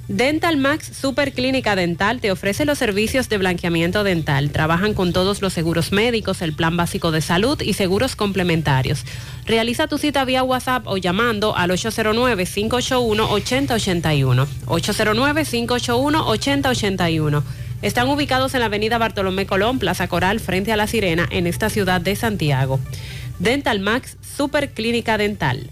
Dental 0.07 0.57
Max 0.57 0.91
Super 0.95 1.34
Clínica 1.34 1.76
Dental 1.76 2.22
te 2.22 2.31
ofrece 2.31 2.65
los 2.65 2.77
servicios 2.77 3.30
de 3.30 3.39
blanqueamiento 3.39 4.03
dental. 4.03 4.51
Trabajan 4.51 4.93
con 4.93 5.11
todos 5.11 5.41
los 5.41 5.51
seguros 5.51 5.91
médicos, 5.91 6.43
el 6.43 6.53
plan 6.53 6.77
básico 6.77 7.09
de 7.09 7.22
salud 7.22 7.59
y 7.59 7.73
seguros 7.73 8.15
complementarios. 8.15 9.03
Realiza 9.47 9.88
tu 9.88 9.97
cita 9.97 10.23
vía 10.23 10.43
WhatsApp 10.43 10.85
o 10.85 10.97
llamando 10.97 11.57
al 11.57 11.72
809-581-8081. 11.72 14.45
809-581-8081. 14.67 17.41
Están 17.81 18.07
ubicados 18.07 18.53
en 18.53 18.59
la 18.59 18.67
avenida 18.67 18.99
Bartolomé 18.99 19.47
Colón, 19.47 19.80
Plaza 19.80 20.07
Coral, 20.07 20.39
frente 20.39 20.72
a 20.72 20.77
La 20.77 20.85
Sirena, 20.85 21.27
en 21.31 21.47
esta 21.47 21.72
ciudad 21.72 21.99
de 21.99 22.15
Santiago. 22.15 22.80
Dental 23.39 23.80
Max 23.80 24.17
Super 24.38 24.69
Clínica 24.69 25.17
Dental. 25.17 25.72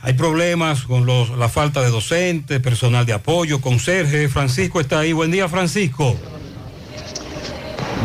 Hay 0.00 0.12
problemas 0.12 0.82
con 0.82 1.04
los- 1.04 1.30
la 1.30 1.48
falta 1.48 1.82
de 1.82 1.90
docentes, 1.90 2.60
personal 2.60 3.04
de 3.04 3.14
apoyo, 3.14 3.60
conserje. 3.60 4.28
Francisco 4.28 4.80
está 4.80 5.00
ahí. 5.00 5.12
Buen 5.12 5.32
día, 5.32 5.48
Francisco. 5.48 6.16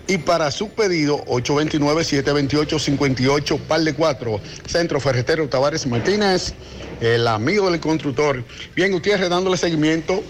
Y 0.08 0.18
para 0.18 0.52
su 0.52 0.68
pedido, 0.68 1.24
829-728-58, 1.24 3.58
par 3.60 3.80
de 3.80 3.92
4, 3.92 4.40
Centro 4.66 5.00
Ferretero 5.00 5.48
Tavares 5.48 5.84
Martínez, 5.86 6.54
el 7.00 7.26
amigo 7.26 7.68
del 7.70 7.80
constructor. 7.80 8.44
Bien, 8.76 8.92
Gutiérrez, 8.92 9.28
dándole 9.28 9.56
seguimiento 9.56 10.22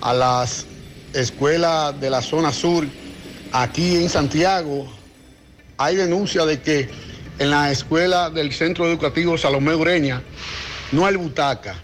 a 0.00 0.14
las 0.14 0.66
escuelas 1.14 2.00
de 2.00 2.10
la 2.10 2.22
zona 2.22 2.52
sur, 2.52 2.86
aquí 3.50 3.96
en 3.96 4.08
Santiago, 4.08 4.86
hay 5.78 5.96
denuncia 5.96 6.44
de 6.44 6.60
que 6.60 6.88
en 7.40 7.50
la 7.50 7.72
escuela 7.72 8.30
del 8.30 8.52
Centro 8.52 8.86
Educativo 8.86 9.36
Salomé 9.36 9.74
Ureña 9.74 10.22
no 10.92 11.06
hay 11.06 11.16
butaca. 11.16 11.74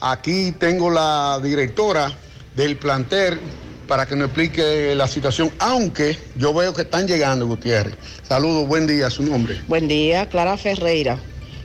Aquí 0.00 0.52
tengo 0.52 0.90
la 0.90 1.40
directora 1.42 2.12
del 2.54 2.76
plantel 2.76 3.40
para 3.86 4.06
que 4.06 4.16
nos 4.16 4.26
explique 4.26 4.94
la 4.94 5.06
situación, 5.06 5.50
aunque 5.58 6.18
yo 6.36 6.52
veo 6.54 6.72
que 6.74 6.82
están 6.82 7.06
llegando, 7.06 7.46
Gutiérrez. 7.46 7.94
Saludos, 8.26 8.66
buen 8.66 8.86
día, 8.86 9.10
su 9.10 9.22
nombre. 9.22 9.60
Buen 9.66 9.88
día, 9.88 10.28
Clara 10.28 10.56
Ferreira. 10.56 11.18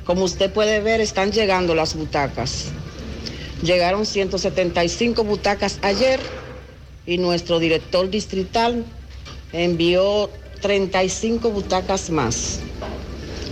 Como 0.05 0.23
usted 0.23 0.51
puede 0.51 0.79
ver, 0.81 1.01
están 1.01 1.31
llegando 1.31 1.75
las 1.75 1.95
butacas. 1.95 2.65
Llegaron 3.61 4.05
175 4.05 5.23
butacas 5.23 5.79
ayer 5.81 6.19
y 7.05 7.17
nuestro 7.17 7.59
director 7.59 8.09
distrital 8.09 8.85
envió 9.51 10.29
35 10.61 11.51
butacas 11.51 12.09
más. 12.09 12.59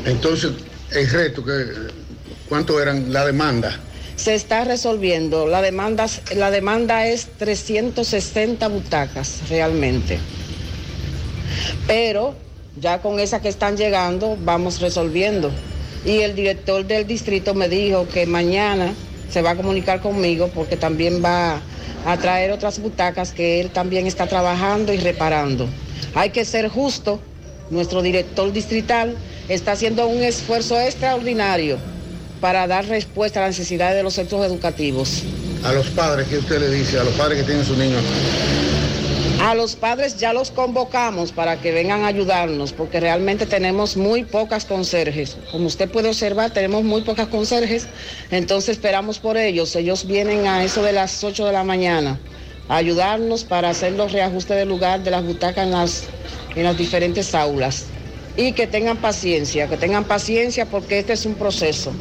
Entonces, 0.06 0.52
el 0.92 1.10
reto, 1.10 1.44
que, 1.44 1.66
¿cuánto 2.48 2.82
eran 2.82 3.12
la 3.12 3.26
demanda? 3.26 3.80
Se 4.18 4.34
está 4.34 4.64
resolviendo. 4.64 5.46
La 5.46 5.62
demanda, 5.62 6.08
la 6.36 6.52
demanda 6.52 7.08
es 7.08 7.28
360 7.38 8.68
butacas 8.68 9.48
realmente. 9.48 10.18
Pero 11.86 12.36
ya 12.82 13.00
con 13.00 13.20
esas 13.20 13.42
que 13.42 13.48
están 13.48 13.78
llegando 13.78 14.36
vamos 14.44 14.82
resolviendo. 14.82 15.52
Y 16.04 16.20
el 16.22 16.36
director 16.36 16.86
del 16.86 17.06
distrito 17.06 17.54
me 17.54 17.70
dijo 17.70 18.08
que 18.08 18.26
mañana 18.26 18.94
se 19.32 19.44
va 19.44 19.52
a 19.52 19.56
comunicar 19.56 20.02
conmigo 20.02 20.50
porque 20.54 20.78
también 20.78 21.24
va 21.24 21.62
a 22.06 22.18
traer 22.18 22.52
otras 22.52 22.80
butacas 22.80 23.32
que 23.32 23.62
él 23.62 23.70
también 23.70 24.08
está 24.08 24.26
trabajando 24.26 24.94
y 24.94 24.98
reparando. 24.98 25.68
Hay 26.16 26.32
que 26.32 26.44
ser 26.44 26.70
justo. 26.70 27.20
Nuestro 27.70 28.02
director 28.02 28.52
distrital 28.52 29.16
está 29.48 29.74
haciendo 29.74 30.08
un 30.08 30.24
esfuerzo 30.24 30.80
extraordinario 30.80 31.78
para 32.40 32.68
dar 32.68 32.86
respuesta 32.86 33.40
a 33.40 33.48
las 33.48 33.58
necesidades 33.58 33.96
de 33.96 34.04
los 34.04 34.14
centros 34.14 34.46
educativos. 34.46 35.24
A 35.64 35.72
los 35.74 35.88
padres, 35.88 36.28
¿qué 36.28 36.38
usted 36.38 36.60
le 36.60 36.70
dice? 36.70 37.00
A 37.00 37.04
los 37.04 37.14
padres 37.14 37.40
que 37.40 37.44
tienen 37.44 37.66
sus 37.66 37.78
niños. 37.78 38.02
A 39.42 39.54
los 39.54 39.76
padres 39.76 40.18
ya 40.18 40.34
los 40.34 40.50
convocamos 40.50 41.32
para 41.32 41.62
que 41.62 41.72
vengan 41.72 42.04
a 42.04 42.08
ayudarnos, 42.08 42.74
porque 42.74 43.00
realmente 43.00 43.46
tenemos 43.46 43.96
muy 43.96 44.24
pocas 44.24 44.66
conserjes. 44.66 45.38
Como 45.52 45.68
usted 45.68 45.90
puede 45.90 46.10
observar, 46.10 46.52
tenemos 46.52 46.84
muy 46.84 47.02
pocas 47.02 47.28
conserjes, 47.28 47.88
entonces 48.32 48.70
esperamos 48.70 49.20
por 49.20 49.38
ellos. 49.38 49.76
Ellos 49.76 50.08
vienen 50.08 50.48
a 50.48 50.64
eso 50.64 50.82
de 50.82 50.94
las 50.94 51.24
8 51.24 51.46
de 51.46 51.54
la 51.54 51.64
mañana 51.64 52.20
a 52.68 52.78
ayudarnos 52.78 53.44
para 53.44 53.70
hacer 53.70 53.94
los 53.94 54.12
reajustes 54.12 54.58
del 54.58 54.70
lugar 54.70 55.04
de 55.04 55.12
las 55.12 55.24
butacas 55.24 55.66
en 55.66 55.72
las, 55.72 56.04
en 56.56 56.64
las 56.64 56.78
diferentes 56.78 57.34
aulas. 57.36 57.86
Y 58.38 58.52
que 58.54 58.68
tengan 58.68 58.98
paciencia, 58.98 59.68
que 59.68 59.78
tengan 59.78 60.06
paciencia 60.06 60.66
porque 60.68 61.00
este 61.00 61.14
es 61.14 61.26
un 61.26 61.36
proceso, 61.36 61.92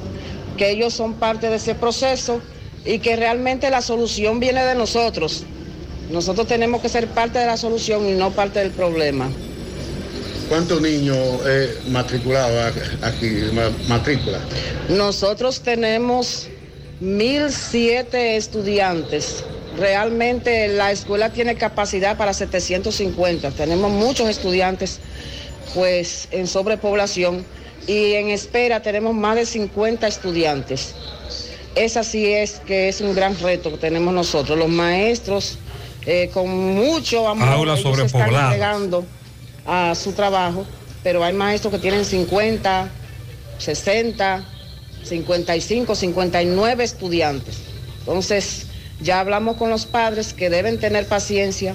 que 0.59 0.71
ellos 0.71 0.93
son 0.95 1.15
parte 1.15 1.49
de 1.49 1.57
ese 1.57 1.75
proceso 1.75 2.41
y 2.85 2.99
que 2.99 3.17
realmente 3.17 3.71
la 3.71 3.81
solución 3.83 4.39
viene 4.39 4.63
de 4.63 4.75
nosotros. 4.75 5.45
Nosotros 6.11 6.47
tenemos 6.47 6.83
que 6.83 6.89
ser 6.91 7.09
parte 7.09 7.39
de 7.39 7.47
la 7.47 7.57
solución 7.57 8.07
y 8.09 8.13
no 8.13 8.31
parte 8.33 8.61
del 8.61 8.71
problema. 8.71 9.31
¿Cuántos 10.49 10.81
niños 10.81 11.17
eh, 11.47 11.79
matriculados 11.89 12.75
aquí, 13.03 13.27
ma- 13.53 13.73
matrícula? 13.89 14.39
Nosotros 14.91 15.63
tenemos 15.63 16.47
1.007 17.03 18.15
estudiantes. 18.37 19.43
Realmente 19.77 20.69
la 20.69 20.93
escuela 20.93 21.31
tiene 21.31 21.57
capacidad 21.57 22.17
para 22.17 22.33
750. 22.33 23.51
Tenemos 23.51 23.91
muchos 23.91 24.29
estudiantes 24.29 25.01
pues 25.75 26.29
en 26.31 26.47
sobrepoblación 26.47 27.45
y 27.87 28.13
en 28.15 28.31
espera 28.31 28.83
tenemos 28.83 29.15
más 29.15 29.37
de 29.37 29.47
50 29.47 30.07
estudiantes. 30.07 30.95
Esa 31.75 32.03
sí 32.03 32.33
es 32.33 32.61
que 32.61 32.89
es 32.89 33.01
un 33.01 33.15
gran 33.15 33.39
reto 33.39 33.71
que 33.71 33.77
tenemos 33.77 34.13
nosotros. 34.13 34.59
Los 34.59 34.69
maestros 34.69 35.59
eh, 36.07 36.31
con 36.33 36.49
mucho 36.75 37.29
amor 37.29 37.49
Aulas 37.49 37.81
ellos 37.81 37.99
están 37.99 38.33
entregando 38.33 39.05
a 39.67 39.95
su 39.95 40.13
trabajo, 40.13 40.65
pero 41.03 41.23
hay 41.25 41.35
maestros 41.35 41.73
que 41.75 41.81
tienen 41.81 42.05
50, 42.05 42.89
60, 43.59 44.45
55, 45.03 45.95
59 45.95 46.85
estudiantes. 46.85 47.59
Entonces, 48.01 48.67
ya 49.01 49.21
hablamos 49.21 49.57
con 49.57 49.69
los 49.69 49.85
padres 49.85 50.33
que 50.33 50.49
deben 50.49 50.79
tener 50.79 51.07
paciencia 51.07 51.75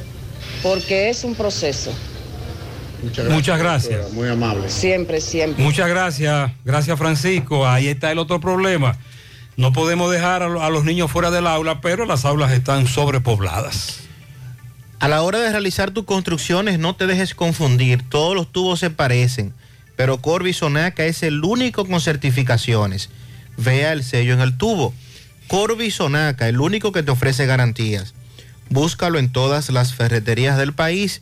porque 0.64 1.10
es 1.10 1.24
un 1.24 1.36
proceso. 1.36 1.92
Muchas 3.02 3.30
Muchas 3.30 3.60
gracias. 3.60 4.00
doctora, 4.00 4.16
Muy 4.16 4.30
amable. 4.30 4.70
Siempre, 4.70 5.22
siempre. 5.22 5.64
Muchas 5.64 5.90
gracias, 5.90 6.52
gracias 6.64 6.98
Francisco. 6.98 7.68
Ahí 7.68 7.88
está 7.88 8.12
el 8.12 8.20
otro 8.20 8.40
problema. 8.40 8.98
No 9.58 9.74
podemos 9.74 10.12
dejar 10.12 10.44
a 10.44 10.70
los 10.70 10.86
niños 10.86 11.12
fuera 11.12 11.30
del 11.32 11.48
aula, 11.48 11.82
pero 11.82 12.06
las 12.06 12.26
aulas 12.26 12.52
están 12.52 12.88
sobrepobladas. 12.88 14.00
A 15.00 15.08
la 15.08 15.24
hora 15.24 15.40
de 15.40 15.50
realizar 15.50 15.92
tus 15.92 16.06
construcciones, 16.06 16.80
no 16.80 16.96
te 16.96 17.08
dejes 17.08 17.34
confundir. 17.34 18.08
Todos 18.08 18.36
los 18.36 18.52
tubos 18.52 18.80
se 18.80 18.92
parecen, 18.92 19.54
pero 19.96 20.22
Corby 20.22 20.54
Sonaca 20.54 21.06
es 21.06 21.24
el 21.24 21.44
único 21.44 21.86
con 21.86 22.00
certificaciones. 22.00 23.10
Vea 23.58 23.94
el 23.94 24.04
sello 24.04 24.34
en 24.34 24.42
el 24.42 24.58
tubo. 24.58 24.94
Corby 25.48 25.92
Sonaca, 25.92 26.48
el 26.48 26.62
único 26.62 26.92
que 26.92 27.04
te 27.04 27.12
ofrece 27.12 27.46
garantías. 27.46 28.14
Búscalo 28.70 29.20
en 29.20 29.32
todas 29.32 29.70
las 29.70 29.94
ferreterías 29.94 30.58
del 30.58 30.74
país 30.74 31.22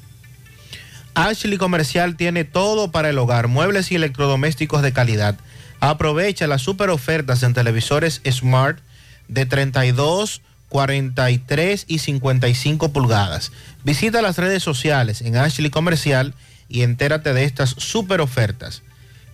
Ashley 1.13 1.57
Comercial 1.57 2.15
tiene 2.15 2.45
todo 2.45 2.91
para 2.91 3.09
el 3.09 3.17
hogar, 3.17 3.47
muebles 3.47 3.91
y 3.91 3.95
electrodomésticos 3.95 4.81
de 4.81 4.93
calidad. 4.93 5.37
Aprovecha 5.79 6.47
las 6.47 6.61
super 6.61 6.89
ofertas 6.89 7.43
en 7.43 7.53
televisores 7.53 8.21
Smart 8.29 8.79
de 9.27 9.45
32, 9.45 10.41
43 10.69 11.85
y 11.87 11.99
55 11.99 12.93
pulgadas. 12.93 13.51
Visita 13.83 14.21
las 14.21 14.37
redes 14.37 14.63
sociales 14.63 15.21
en 15.21 15.35
Ashley 15.35 15.69
Comercial 15.69 16.33
y 16.69 16.83
entérate 16.83 17.33
de 17.33 17.43
estas 17.43 17.71
super 17.71 18.21
ofertas. 18.21 18.81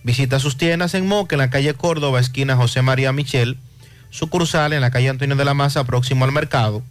Visita 0.02 0.40
sus 0.40 0.56
tiendas 0.56 0.94
en 0.94 1.06
Moca, 1.06 1.36
en 1.36 1.40
la 1.40 1.50
calle 1.50 1.74
Córdoba, 1.74 2.18
esquina 2.18 2.56
José 2.56 2.82
María 2.82 3.12
Michel, 3.12 3.58
sucursal 4.10 4.72
en 4.72 4.80
la 4.80 4.90
calle 4.90 5.10
Antonio 5.10 5.36
de 5.36 5.44
la 5.44 5.54
Maza, 5.54 5.84
próximo 5.84 6.24
al 6.24 6.32
mercado, 6.32 6.82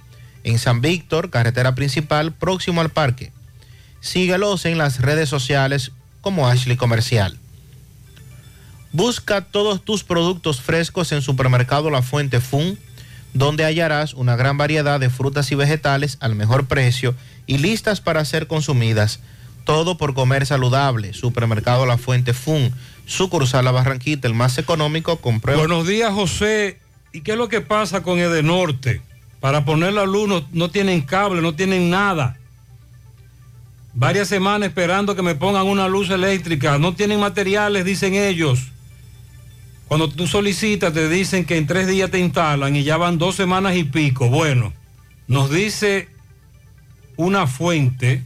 en 0.43 0.59
San 0.59 0.81
Víctor, 0.81 1.29
carretera 1.29 1.75
principal, 1.75 2.31
próximo 2.31 2.79
al 2.79 2.89
parque. 2.89 3.31
Síguelos 3.99 4.65
en 4.65 4.77
las 4.77 5.01
redes 5.01 5.29
sociales 5.29 5.91
como 6.21 6.47
Ashley 6.47 6.77
Comercial. 6.77 7.37
Busca 8.91 9.41
todos 9.41 9.83
tus 9.83 10.03
productos 10.03 10.61
frescos 10.61 11.11
en 11.11 11.21
Supermercado 11.21 11.89
La 11.89 12.01
Fuente 12.01 12.39
Fun, 12.39 12.77
donde 13.33 13.65
hallarás 13.65 14.13
una 14.13 14.35
gran 14.35 14.57
variedad 14.57 14.99
de 14.99 15.09
frutas 15.09 15.51
y 15.51 15.55
vegetales 15.55 16.17
al 16.19 16.35
mejor 16.35 16.65
precio 16.67 17.13
y 17.45 17.57
listas 17.57 18.01
para 18.01 18.25
ser 18.25 18.47
consumidas. 18.47 19.19
Todo 19.65 19.97
por 19.97 20.13
comer 20.13 20.45
saludable. 20.45 21.13
Supermercado 21.13 21.85
La 21.85 21.97
Fuente 21.97 22.33
Fun, 22.33 22.73
sucursal 23.05 23.65
La 23.65 23.71
Barranquita, 23.71 24.27
el 24.27 24.33
más 24.33 24.57
económico, 24.57 25.17
con 25.17 25.41
prueba. 25.41 25.59
Buenos 25.59 25.85
días, 25.85 26.13
José. 26.13 26.79
¿Y 27.11 27.21
qué 27.21 27.33
es 27.33 27.37
lo 27.37 27.49
que 27.49 27.61
pasa 27.61 28.01
con 28.01 28.19
Edenorte? 28.19 29.01
Para 29.39 29.65
poner 29.65 29.93
la 29.93 30.05
luz 30.05 30.45
no 30.51 30.69
tienen 30.71 31.01
cable, 31.01 31.41
no 31.41 31.53
tienen 31.53 31.89
nada. 31.89 32.37
Varias 33.99 34.27
semanas 34.27 34.69
esperando 34.69 35.15
que 35.15 35.23
me 35.23 35.33
pongan 35.33 35.65
una 35.65 35.87
luz 35.87 36.11
eléctrica. 36.11 36.77
No 36.77 36.93
tienen 36.93 37.19
materiales, 37.19 37.83
dicen 37.83 38.13
ellos. 38.13 38.67
Cuando 39.87 40.07
tú 40.07 40.27
solicitas 40.27 40.93
te 40.93 41.09
dicen 41.09 41.45
que 41.45 41.57
en 41.57 41.65
tres 41.65 41.87
días 41.87 42.11
te 42.11 42.19
instalan 42.19 42.75
y 42.75 42.83
ya 42.83 42.97
van 42.97 43.17
dos 43.17 43.33
semanas 43.33 43.75
y 43.75 43.85
pico. 43.85 44.29
Bueno, 44.29 44.71
nos 45.27 45.49
dice 45.49 46.09
una 47.15 47.47
fuente 47.47 48.23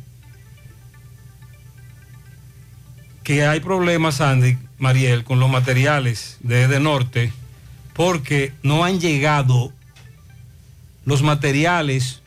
que 3.23 3.45
hay 3.45 3.61
problemas, 3.61 4.19
Andy, 4.19 4.57
Mariel, 4.77 5.23
con 5.23 5.39
los 5.39 5.49
materiales 5.49 6.35
de 6.41 6.67
de 6.67 6.81
Norte 6.81 7.31
porque 7.93 8.51
no 8.61 8.83
han 8.83 8.99
llegado 8.99 9.71
los 11.05 11.21
materiales 11.21 12.20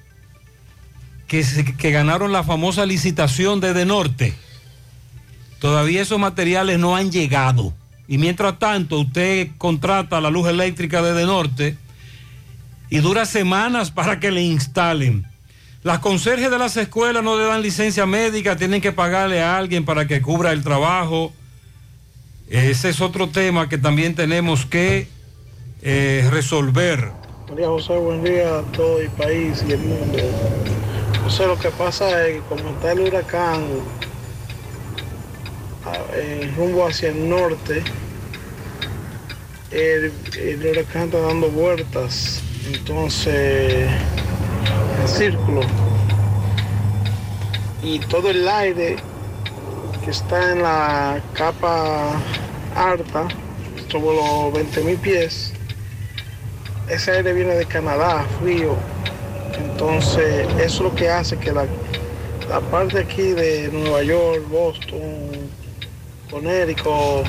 que, 1.26 1.90
ganaron 1.90 2.32
la 2.32 2.44
famosa 2.44 2.86
licitación 2.86 3.60
de 3.60 3.72
de 3.74 3.84
Norte. 3.84 4.34
Todavía 5.59 6.02
esos 6.02 6.18
materiales 6.18 6.78
no 6.78 6.96
han 6.96 7.10
llegado. 7.10 7.72
Y 8.06 8.18
mientras 8.18 8.59
tanto, 8.59 9.01
usted 9.01 9.48
contrata 9.56 10.20
la 10.20 10.30
luz 10.30 10.48
eléctrica 10.48 11.02
de 11.02 11.14
de 11.14 11.24
Norte 11.24 11.78
y 12.90 12.98
dura 12.98 13.24
semanas 13.24 13.90
para 13.90 14.20
que 14.20 14.30
le 14.30 14.42
instalen. 14.42 15.26
Las 15.82 15.98
conserjes 15.98 16.51
de 16.51 16.59
las 16.59 16.76
escuelas 16.76 17.22
no 17.22 17.36
le 17.36 17.44
dan 17.44 17.60
licencia 17.60 18.06
médica, 18.06 18.56
tienen 18.56 18.80
que 18.80 18.92
pagarle 18.92 19.42
a 19.42 19.56
alguien 19.59 19.84
para 19.84 20.06
que 20.06 20.22
cubra 20.22 20.52
el 20.52 20.62
trabajo. 20.62 21.32
Ese 22.48 22.90
es 22.90 23.01
otro 23.01 23.28
tema 23.28 23.68
que 23.68 23.78
también 23.78 24.14
tenemos 24.14 24.64
que 24.64 25.09
eh, 25.82 26.28
resolver. 26.30 27.10
María 27.51 27.68
José, 27.68 27.96
buen 27.98 28.22
día 28.24 28.59
a 28.59 28.62
todo 28.72 29.01
el 29.01 29.10
país 29.10 29.64
y 29.68 29.72
el 29.72 29.80
mundo. 29.80 30.18
José, 31.24 31.46
lo 31.46 31.59
que 31.59 31.70
pasa 31.70 32.26
es 32.26 32.34
que 32.34 32.40
como 32.51 32.68
está 32.68 32.92
el 32.92 33.01
huracán 33.01 33.64
en 36.14 36.55
rumbo 36.55 36.86
hacia 36.86 37.09
el 37.09 37.28
norte, 37.28 37.82
el, 39.70 40.12
el 40.38 40.66
huracán 40.66 41.05
está 41.05 41.20
dando 41.20 41.48
vueltas, 41.48 42.42
entonces 42.66 43.88
en 45.01 45.09
círculo. 45.09 45.62
Y 47.82 48.01
todo 48.01 48.28
el 48.28 48.46
aire 48.46 48.96
que 50.05 50.10
está 50.10 50.52
en 50.52 50.62
la 50.62 51.22
capa 51.32 52.20
alta, 52.76 53.28
sobre 53.90 54.16
los 54.16 54.52
20.000 54.52 54.98
pies, 54.98 55.55
ese 56.88 57.12
aire 57.12 57.32
viene 57.32 57.55
de 57.55 57.64
Canadá, 57.64 58.26
frío. 58.40 58.76
Entonces, 59.59 60.47
eso 60.59 60.64
es 60.64 60.81
lo 60.81 60.94
que 60.94 61.09
hace 61.09 61.36
que 61.39 61.52
la, 61.52 61.66
la 62.48 62.60
parte 62.60 62.98
aquí 62.98 63.22
de 63.22 63.68
Nueva 63.72 64.02
York, 64.02 64.48
Boston, 64.48 65.01
Connecticut, 66.31 67.26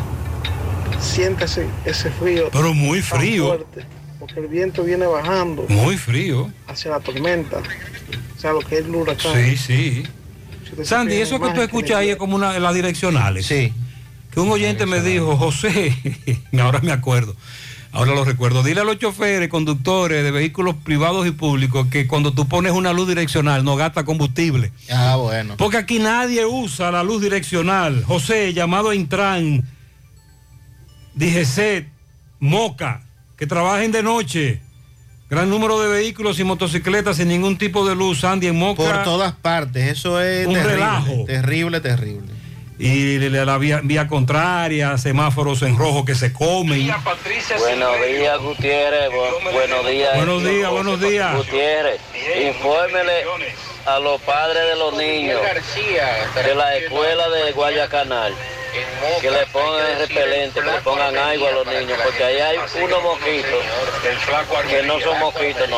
sienta 1.00 1.46
ese, 1.46 1.68
ese 1.86 2.10
frío. 2.12 2.50
Pero 2.52 2.74
muy 2.74 3.02
frío. 3.02 3.48
fuerte, 3.48 3.86
porque 4.20 4.40
el 4.40 4.48
viento 4.48 4.84
viene 4.84 5.06
bajando 5.06 5.66
Muy 5.70 5.98
frío. 5.98 6.52
hacia 6.68 6.92
la 6.92 7.00
tormenta. 7.00 7.58
O 7.58 8.40
sea, 8.40 8.54
lo 8.54 8.60
que 8.60 8.80
es 8.80 8.86
el 8.86 8.96
huracán. 8.96 9.34
Sí, 9.34 9.58
sí. 9.58 10.04
Si 10.78 10.86
Sandy, 10.86 11.16
eso 11.16 11.40
que 11.40 11.50
tú 11.52 11.62
escuchas 11.62 11.98
ahí 11.98 12.10
es 12.10 12.16
como 12.18 12.36
una, 12.36 12.58
las 12.60 12.74
direccionales. 12.74 13.46
Sí. 13.46 13.72
Que 14.32 14.40
un 14.40 14.50
oyente 14.50 14.86
me 14.86 15.02
dijo, 15.02 15.38
José, 15.38 15.96
ahora 16.60 16.80
me 16.82 16.92
acuerdo, 16.92 17.36
ahora 17.96 18.14
lo 18.14 18.24
recuerdo, 18.26 18.62
dile 18.64 18.82
a 18.82 18.84
los 18.84 19.00
choferes, 19.00 19.50
conductores 19.50 20.24
de 20.24 20.32
vehículos 20.32 20.76
privados 20.84 21.26
y 21.26 21.32
públicos 21.32 21.88
que 21.90 22.08
cuando 22.08 22.34
tú 22.34 22.48
pones 22.48 22.72
una 22.74 22.94
luz 22.94 23.08
direccional 23.08 23.64
no 23.64 23.76
gasta 23.76 24.04
combustible. 24.06 24.72
Ah, 24.92 25.16
bueno. 25.16 25.56
Porque 25.58 25.78
aquí 25.78 26.00
nadie 26.00 26.46
usa 26.46 26.92
la 26.92 27.04
luz 27.04 27.22
direccional. 27.22 28.04
José, 28.04 28.54
llamado 28.54 28.90
a 28.90 28.96
Intran, 28.96 29.64
DGC, 31.16 31.88
Moca, 32.40 33.02
que 33.38 33.48
trabajen 33.48 33.92
de 33.92 34.04
noche. 34.04 34.62
Gran 35.28 35.50
número 35.50 35.80
de 35.82 35.88
vehículos 35.88 36.40
y 36.40 36.44
motocicletas 36.44 37.18
sin 37.18 37.30
ningún 37.30 37.58
tipo 37.58 37.88
de 37.88 37.96
luz, 37.96 38.20
Sandy, 38.20 38.48
en 38.48 38.60
Moca. 38.60 38.84
Por 38.84 39.04
todas 39.04 39.34
partes, 39.34 39.88
eso 39.92 40.22
es 40.22 40.46
Un 40.46 40.54
terrible, 40.54 40.74
relajo. 40.76 41.26
terrible, 41.26 41.82
terrible. 41.82 42.35
Y 42.78 43.18
la 43.30 43.46
la 43.46 43.58
vía, 43.58 43.80
vía 43.84 44.08
contraria, 44.08 44.98
semáforos 44.98 45.62
en 45.62 45.78
rojo 45.78 46.04
que 46.04 46.14
se 46.14 46.34
comen. 46.34 46.94
Buenos 47.60 48.06
días, 48.06 48.38
Gutiérrez. 48.40 49.10
Bu- 49.12 49.52
buenos 49.54 49.88
días. 49.88 50.16
Buenos 50.18 50.44
días, 50.44 50.70
buenos 50.72 51.00
días. 51.00 51.36
Gutiérrez, 51.38 52.02
infórmele 52.44 53.24
a 53.86 54.00
los 54.00 54.20
padres 54.22 54.64
de 54.68 54.76
los 54.76 54.94
niños 54.98 55.42
de 56.44 56.56
la 56.56 56.76
escuela 56.78 57.30
de 57.30 57.52
Guayacanal 57.54 58.34
que 59.22 59.32
le 59.32 59.46
pongan 59.54 60.00
repelente, 60.00 60.60
que 60.60 60.66
le 60.66 60.82
pongan 60.82 61.16
agua 61.18 61.50
a 61.50 61.52
los 61.54 61.68
niños, 61.68 61.98
porque 62.04 62.24
ahí 62.26 62.40
hay 62.40 62.58
unos 62.84 63.04
mosquitos 63.04 63.64
que 64.70 64.84
no 64.84 65.00
son 65.00 65.20
mosquitos, 65.20 65.70
no. 65.70 65.78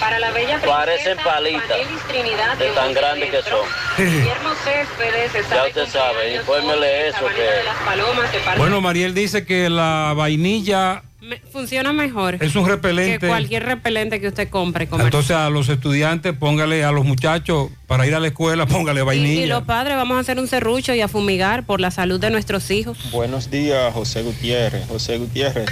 Para 0.00 0.18
la 0.18 0.30
bella 0.32 0.60
Parecen 0.64 1.16
palitas 1.24 1.78
Trinidad 2.08 2.56
de 2.58 2.68
tan 2.70 2.92
grandes 2.92 3.30
que 3.30 3.42
son. 3.42 3.60
Guillermo 3.96 4.50
Céspedes 4.64 5.34
está 5.34 5.54
Ya 5.56 5.66
usted 5.66 5.86
sabe, 5.86 6.34
infórmele 6.36 7.08
eso 7.08 7.26
que... 7.26 8.58
Bueno, 8.58 8.80
Mariel 8.80 9.14
dice 9.14 9.46
que 9.46 9.70
la 9.70 10.12
vainilla 10.16 11.02
Me- 11.20 11.38
funciona 11.52 11.92
mejor 11.92 12.36
es 12.40 12.54
un 12.56 12.66
repelente. 12.66 13.18
que 13.20 13.28
cualquier 13.28 13.64
repelente 13.64 14.20
que 14.20 14.28
usted 14.28 14.48
compre. 14.50 14.86
comercial. 14.88 15.06
Entonces 15.06 15.36
a 15.36 15.48
los 15.48 15.68
estudiantes, 15.68 16.34
póngale 16.36 16.84
a 16.84 16.90
los 16.92 17.04
muchachos 17.04 17.70
para 17.86 18.06
ir 18.06 18.14
a 18.14 18.20
la 18.20 18.26
escuela, 18.28 18.66
póngale 18.66 19.00
y, 19.00 19.02
y 19.02 19.06
vainilla. 19.06 19.46
los 19.46 19.62
padres 19.64 19.96
vamos 19.96 20.16
a 20.18 20.20
hacer 20.20 20.38
un 20.38 20.48
serrucho 20.48 20.92
y 20.94 21.00
a 21.00 21.08
fumigar 21.08 21.64
por 21.64 21.80
la 21.80 21.90
salud 21.90 22.20
de 22.20 22.30
nuestros 22.30 22.70
hijos. 22.70 22.98
Buenos 23.10 23.50
días, 23.50 23.92
José 23.94 24.22
Gutiérrez. 24.22 24.86
José 24.88 25.18
Gutiérrez, 25.18 25.70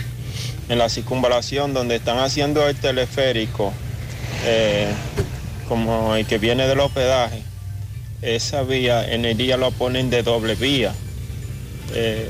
en 0.68 0.78
la 0.78 0.88
circunvalación 0.88 1.74
donde 1.74 1.96
están 1.96 2.18
haciendo 2.18 2.66
el 2.68 2.76
teleférico, 2.76 3.74
eh, 4.44 4.88
como 5.68 6.14
el 6.14 6.26
que 6.26 6.38
viene 6.38 6.66
del 6.66 6.80
hospedaje, 6.80 7.42
esa 8.22 8.62
vía 8.62 9.12
en 9.12 9.24
el 9.24 9.36
día 9.36 9.56
lo 9.56 9.70
ponen 9.72 10.10
de 10.10 10.22
doble 10.22 10.54
vía, 10.54 10.92
eh, 11.94 12.28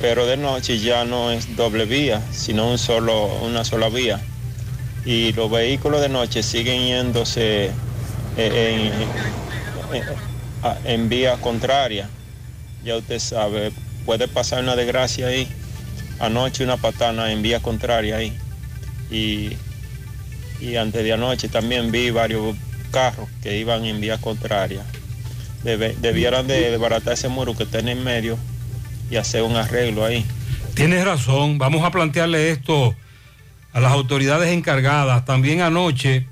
pero 0.00 0.26
de 0.26 0.36
noche 0.36 0.78
ya 0.78 1.04
no 1.04 1.30
es 1.30 1.56
doble 1.56 1.84
vía, 1.84 2.20
sino 2.32 2.70
un 2.70 2.78
solo, 2.78 3.26
una 3.42 3.64
sola 3.64 3.88
vía. 3.88 4.20
Y 5.04 5.32
los 5.34 5.50
vehículos 5.50 6.00
de 6.00 6.08
noche 6.08 6.42
siguen 6.42 6.86
yéndose 6.86 7.66
eh, 7.66 8.90
en, 9.92 10.00
en- 10.84 11.08
vía 11.08 11.36
contraria 11.40 12.08
ya 12.84 12.96
usted 12.96 13.18
sabe, 13.18 13.72
puede 14.04 14.28
pasar 14.28 14.62
una 14.62 14.76
desgracia 14.76 15.28
ahí. 15.28 15.48
Anoche 16.20 16.62
una 16.64 16.76
patana 16.76 17.32
en 17.32 17.42
vía 17.42 17.60
contraria 17.60 18.16
ahí. 18.16 18.36
Y, 19.10 19.56
y 20.60 20.76
antes 20.76 21.02
de 21.04 21.12
anoche 21.12 21.48
también 21.48 21.90
vi 21.90 22.10
varios 22.10 22.56
carros 22.90 23.28
que 23.42 23.58
iban 23.58 23.84
en 23.84 24.00
vía 24.00 24.18
contraria. 24.18 24.82
Debe- 25.64 25.94
debieran 26.00 26.46
de 26.46 26.70
desbaratar 26.70 27.14
ese 27.14 27.28
muro 27.28 27.56
que 27.56 27.64
está 27.64 27.78
en 27.78 27.88
el 27.88 28.00
medio 28.00 28.38
y 29.10 29.16
hacer 29.16 29.42
un 29.42 29.56
arreglo 29.56 30.04
ahí. 30.04 30.24
Tienes 30.74 31.04
razón, 31.04 31.58
vamos 31.58 31.84
a 31.84 31.90
plantearle 31.90 32.50
esto 32.50 32.94
a 33.72 33.80
las 33.80 33.92
autoridades 33.92 34.52
encargadas. 34.52 35.24
También 35.24 35.60
anoche, 35.62 36.26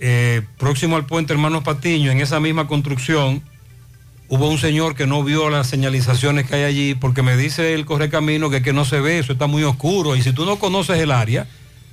eh, 0.00 0.42
próximo 0.58 0.96
al 0.96 1.06
puente 1.06 1.32
Hermanos 1.32 1.64
Patiño, 1.64 2.10
en 2.10 2.20
esa 2.20 2.40
misma 2.40 2.66
construcción, 2.66 3.42
hubo 4.28 4.48
un 4.48 4.58
señor 4.58 4.94
que 4.94 5.06
no 5.06 5.22
vio 5.24 5.48
las 5.50 5.66
señalizaciones 5.68 6.46
que 6.46 6.56
hay 6.56 6.64
allí, 6.64 6.94
porque 6.94 7.22
me 7.22 7.36
dice 7.36 7.74
el 7.74 7.84
correcamino 7.86 8.50
que, 8.50 8.62
que 8.62 8.72
no 8.72 8.84
se 8.84 9.00
ve, 9.00 9.18
eso 9.18 9.32
está 9.32 9.46
muy 9.46 9.62
oscuro, 9.64 10.16
y 10.16 10.22
si 10.22 10.32
tú 10.32 10.44
no 10.44 10.58
conoces 10.58 10.98
el 10.98 11.10
área, 11.10 11.46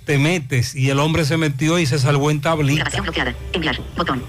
te 0.05 0.19
metes, 0.19 0.75
y 0.75 0.91
el 0.91 0.99
hombre 0.99 1.25
se 1.25 1.35
metió 1.35 1.79
y 1.79 1.85
se 1.85 1.97
salvó 1.97 2.29
en 2.29 2.39
tablita. 2.39 2.89
Enviar. 3.53 3.81
Botón. 3.97 4.23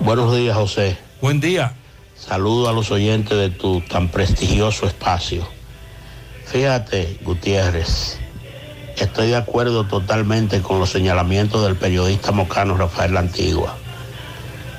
Buenos 0.00 0.36
días, 0.36 0.56
José. 0.56 0.98
Buen 1.20 1.40
día. 1.40 1.74
Saludo 2.16 2.68
a 2.68 2.72
los 2.72 2.90
oyentes 2.90 3.38
de 3.38 3.50
tu 3.50 3.80
tan 3.82 4.08
prestigioso 4.08 4.86
espacio. 4.86 5.46
Fíjate, 6.46 7.18
Gutiérrez, 7.22 8.18
estoy 8.96 9.28
de 9.28 9.36
acuerdo 9.36 9.86
totalmente 9.86 10.60
con 10.60 10.80
los 10.80 10.90
señalamientos 10.90 11.64
del 11.64 11.76
periodista 11.76 12.32
mocano 12.32 12.76
Rafael 12.76 13.16
Antigua. 13.16 13.76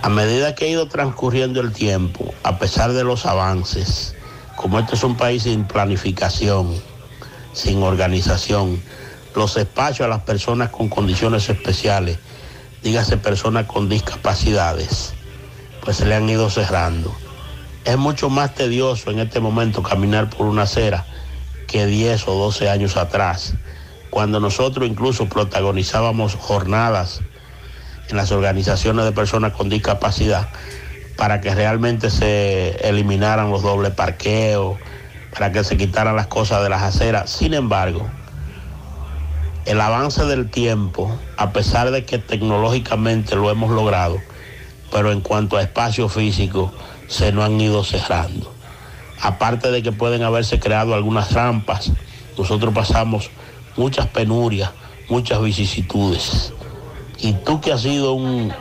A 0.01 0.09
medida 0.09 0.55
que 0.55 0.65
ha 0.65 0.67
ido 0.67 0.87
transcurriendo 0.87 1.61
el 1.61 1.71
tiempo, 1.71 2.33
a 2.43 2.59
pesar 2.59 2.91
de 2.91 3.05
los 3.05 3.25
avances, 3.25 4.13
como 4.57 4.79
este 4.79 4.95
es 4.95 5.03
un 5.03 5.15
país 5.15 5.43
sin 5.43 5.63
planificación, 5.63 6.75
sin 7.53 7.81
organización, 7.81 8.81
los 9.35 9.57
espacios 9.57 10.05
a 10.05 10.09
las 10.09 10.21
personas 10.21 10.69
con 10.69 10.89
condiciones 10.89 11.49
especiales, 11.49 12.17
dígase 12.83 13.17
personas 13.17 13.65
con 13.65 13.89
discapacidades, 13.89 15.13
pues 15.83 15.97
se 15.97 16.05
le 16.05 16.15
han 16.15 16.29
ido 16.29 16.49
cerrando. 16.49 17.15
Es 17.85 17.97
mucho 17.97 18.29
más 18.29 18.53
tedioso 18.55 19.11
en 19.11 19.19
este 19.19 19.39
momento 19.39 19.83
caminar 19.83 20.29
por 20.29 20.47
una 20.47 20.63
acera 20.63 21.05
que 21.67 21.85
10 21.85 22.27
o 22.27 22.35
12 22.35 22.69
años 22.69 22.97
atrás. 22.97 23.55
cuando 24.09 24.39
nosotros 24.39 24.87
incluso 24.87 25.27
protagonizábamos 25.27 26.35
jornadas 26.35 27.21
en 28.09 28.17
las 28.17 28.31
organizaciones 28.31 29.05
de 29.05 29.11
personas 29.11 29.53
con 29.53 29.69
discapacidad 29.69 30.49
para 31.17 31.41
que 31.41 31.55
realmente 31.55 32.11
se 32.11 32.75
eliminaran 32.87 33.49
los 33.49 33.63
dobles 33.63 33.91
parqueos, 33.91 34.77
para 35.33 35.51
que 35.51 35.63
se 35.63 35.77
quitaran 35.77 36.15
las 36.15 36.27
cosas 36.27 36.61
de 36.61 36.69
las 36.69 36.83
aceras. 36.83 37.31
Sin 37.31 37.55
embargo, 37.55 38.07
el 39.65 39.79
avance 39.79 40.25
del 40.25 40.49
tiempo, 40.49 41.17
a 41.37 41.53
pesar 41.53 41.91
de 41.91 42.05
que 42.05 42.17
tecnológicamente 42.17 43.35
lo 43.35 43.49
hemos 43.49 43.71
logrado, 43.71 44.17
pero 44.91 45.11
en 45.11 45.21
cuanto 45.21 45.57
a 45.57 45.61
espacio 45.61 46.09
físico, 46.09 46.73
se 47.07 47.31
nos 47.31 47.45
han 47.45 47.59
ido 47.59 47.83
cerrando. 47.83 48.51
Aparte 49.21 49.71
de 49.71 49.81
que 49.81 49.91
pueden 49.91 50.23
haberse 50.23 50.59
creado 50.59 50.93
algunas 50.93 51.31
rampas, 51.31 51.91
nosotros 52.37 52.73
pasamos 52.73 53.29
muchas 53.77 54.07
penurias, 54.07 54.71
muchas 55.07 55.41
vicisitudes. 55.41 56.53
Y 57.19 57.33
tú 57.33 57.61
que 57.61 57.71
has 57.71 57.81
sido 57.81 58.13
un 58.13 58.53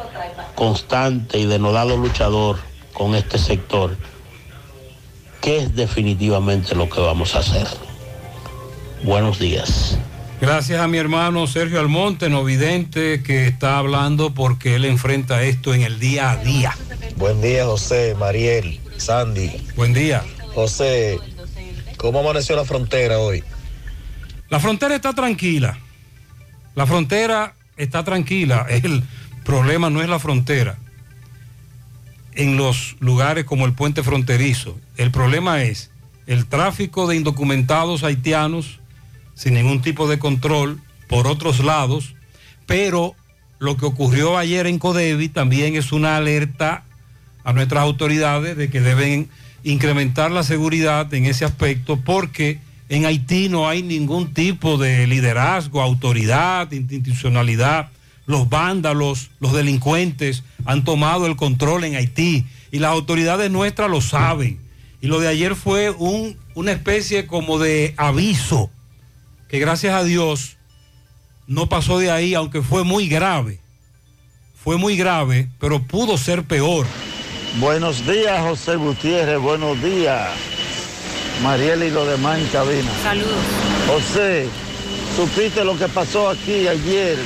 constante 0.55 1.39
y 1.39 1.47
denodado 1.47 1.97
luchador 1.97 2.59
con 2.93 3.17
este 3.17 3.39
sector, 3.39 3.97
¿qué 5.41 5.59
es 5.59 5.75
definitivamente 5.75 6.77
lo 6.77 6.89
que 6.89 7.01
vamos 7.01 7.35
a 7.35 7.41
hacer? 7.41 7.67
Buenos 9.03 9.41
días. 9.41 9.99
Gracias 10.43 10.81
a 10.81 10.89
mi 10.89 10.99
hermano 10.99 11.47
Sergio 11.47 11.79
Almonte, 11.79 12.29
no 12.29 12.43
vidente, 12.43 13.23
que 13.23 13.47
está 13.47 13.79
hablando 13.79 14.35
porque 14.35 14.75
él 14.75 14.85
enfrenta 14.85 15.45
esto 15.45 15.73
en 15.73 15.83
el 15.83 16.01
día 16.01 16.33
a 16.33 16.37
día. 16.37 16.77
Buen 17.15 17.41
día, 17.41 17.65
José, 17.65 18.17
Mariel, 18.19 18.81
Sandy. 18.97 19.53
Buen 19.77 19.95
día. 19.95 20.25
José, 20.53 21.21
¿cómo 21.97 22.19
amaneció 22.19 22.57
la 22.57 22.65
frontera 22.65 23.21
hoy? 23.21 23.45
La 24.49 24.59
frontera 24.59 24.97
está 24.97 25.13
tranquila. 25.13 25.79
La 26.75 26.87
frontera 26.89 27.55
está 27.77 28.03
tranquila. 28.03 28.67
El 28.83 29.05
problema 29.45 29.91
no 29.91 30.03
es 30.03 30.09
la 30.09 30.19
frontera. 30.19 30.77
En 32.33 32.57
los 32.57 32.97
lugares 32.99 33.45
como 33.45 33.65
el 33.65 33.75
puente 33.75 34.03
fronterizo, 34.03 34.77
el 34.97 35.13
problema 35.13 35.63
es 35.63 35.93
el 36.27 36.47
tráfico 36.47 37.07
de 37.07 37.15
indocumentados 37.15 38.03
haitianos 38.03 38.81
sin 39.43 39.55
ningún 39.55 39.83
tipo 39.83 40.07
de 40.09 40.21
control 40.21 40.81
por 41.09 41.27
otros 41.27 41.59
lados, 41.65 42.15
pero 42.65 43.17
lo 43.59 43.77
que 43.77 43.87
ocurrió 43.87 44.39
ayer 44.39 44.69
en 44.69 44.79
Codevi 44.79 45.29
también 45.29 45.75
es 45.75 45.91
una 45.91 46.17
alerta 46.17 46.85
a 47.43 47.53
nuestras 47.53 47.83
autoridades 47.83 48.57
de 48.57 48.71
que 48.71 48.81
deben 48.81 49.29
incrementar 49.65 50.31
la 50.31 50.45
seguridad 50.45 51.13
en 51.13 51.27
ese 51.27 51.45
aspecto 51.45 51.97
porque 51.99 52.61
en 52.89 53.05
Haití 53.05 53.49
no 53.49 53.69
hay 53.69 53.83
ningún 53.83 54.33
tipo 54.33 54.79
de 54.79 55.09
liderazgo, 55.09 55.83
autoridad, 55.83 56.71
institucionalidad. 56.71 57.91
Los 58.27 58.49
vándalos, 58.49 59.31
los 59.41 59.53
delincuentes 59.53 60.45
han 60.67 60.85
tomado 60.85 61.27
el 61.27 61.35
control 61.35 61.83
en 61.83 61.97
Haití 61.97 62.47
y 62.71 62.79
las 62.79 62.93
autoridades 62.93 63.51
nuestras 63.51 63.91
lo 63.91 64.01
saben. 64.01 64.61
Y 65.01 65.09
lo 65.09 65.19
de 65.19 65.27
ayer 65.27 65.57
fue 65.57 65.91
un- 65.91 66.37
una 66.55 66.71
especie 66.71 67.27
como 67.27 67.59
de 67.59 67.95
aviso 67.97 68.71
que 69.53 69.59
gracias 69.59 69.95
a 69.95 70.03
Dios 70.03 70.57
no 71.47 71.69
pasó 71.69 71.99
de 71.99 72.11
ahí, 72.11 72.33
aunque 72.33 72.63
fue 72.63 72.85
muy 72.85 73.07
grave. 73.07 73.61
Fue 74.65 74.79
muy 74.79 74.97
grave, 74.97 75.51
pero 75.61 75.83
pudo 75.83 76.17
ser 76.17 76.45
peor. 76.45 76.87
Buenos 77.61 78.07
días, 78.07 78.41
José 78.41 78.77
Gutiérrez. 78.77 79.39
Buenos 79.39 79.83
días, 79.83 80.31
Mariel 81.43 81.83
y 81.83 81.91
los 81.91 82.09
demás 82.09 82.39
en 82.39 82.47
cabina. 82.47 82.91
Saludos. 83.03 83.45
José, 83.89 84.47
¿supiste 85.17 85.63
lo 85.63 85.77
que 85.77 85.87
pasó 85.89 86.31
aquí 86.31 86.67
ayer 86.67 87.19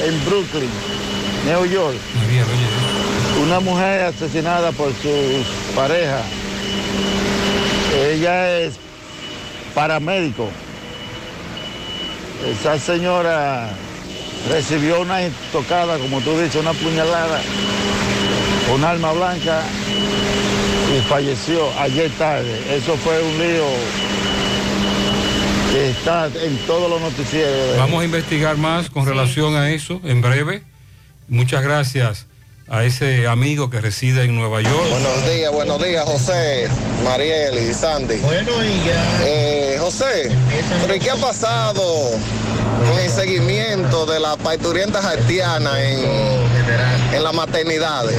en 0.00 0.24
Brooklyn, 0.26 0.70
New 1.44 1.66
York? 1.66 1.96
Una 3.42 3.58
mujer 3.58 4.02
asesinada 4.02 4.70
por 4.70 4.92
su 4.92 5.44
pareja. 5.74 6.22
Ella 7.96 8.60
es 8.60 8.74
paramédico. 9.74 10.48
Esa 12.46 12.78
señora 12.78 13.70
recibió 14.50 15.00
una 15.00 15.20
tocada, 15.50 15.98
como 15.98 16.20
tú 16.20 16.38
dices, 16.38 16.56
una 16.56 16.72
puñalada, 16.74 17.40
un 18.74 18.84
arma 18.84 19.12
blanca 19.12 19.62
y 20.94 21.00
falleció 21.08 21.68
ayer 21.78 22.10
tarde. 22.18 22.76
Eso 22.76 22.96
fue 22.98 23.22
un 23.22 23.38
lío 23.38 23.64
que 25.72 25.90
está 25.90 26.26
en 26.26 26.56
todos 26.66 26.90
los 26.90 27.00
noticieros. 27.00 27.78
Vamos 27.78 28.02
a 28.02 28.04
investigar 28.04 28.56
más 28.58 28.90
con 28.90 29.06
relación 29.06 29.56
a 29.56 29.70
eso 29.70 30.00
en 30.04 30.20
breve. 30.20 30.62
Muchas 31.28 31.62
gracias 31.62 32.26
a 32.68 32.84
ese 32.84 33.26
amigo 33.26 33.70
que 33.70 33.80
reside 33.80 34.24
en 34.24 34.34
Nueva 34.34 34.60
York. 34.60 34.90
Buenos 34.90 35.30
días, 35.30 35.52
buenos 35.52 35.82
días, 35.82 36.04
José, 36.04 36.68
Mariel 37.02 37.58
y 37.58 37.72
Sandy. 37.72 38.16
Bueno, 38.18 38.52
y 38.62 39.63
José, 39.84 40.30
¿pero 40.80 40.98
qué 40.98 41.10
ha 41.10 41.16
pasado 41.16 42.10
con 42.88 42.98
el 42.98 43.10
seguimiento 43.10 44.06
de 44.06 44.18
las 44.18 44.38
parturientas 44.38 45.04
haitianas 45.04 45.76
en, 45.78 47.22
las 47.22 47.34
maternidades? 47.34 48.16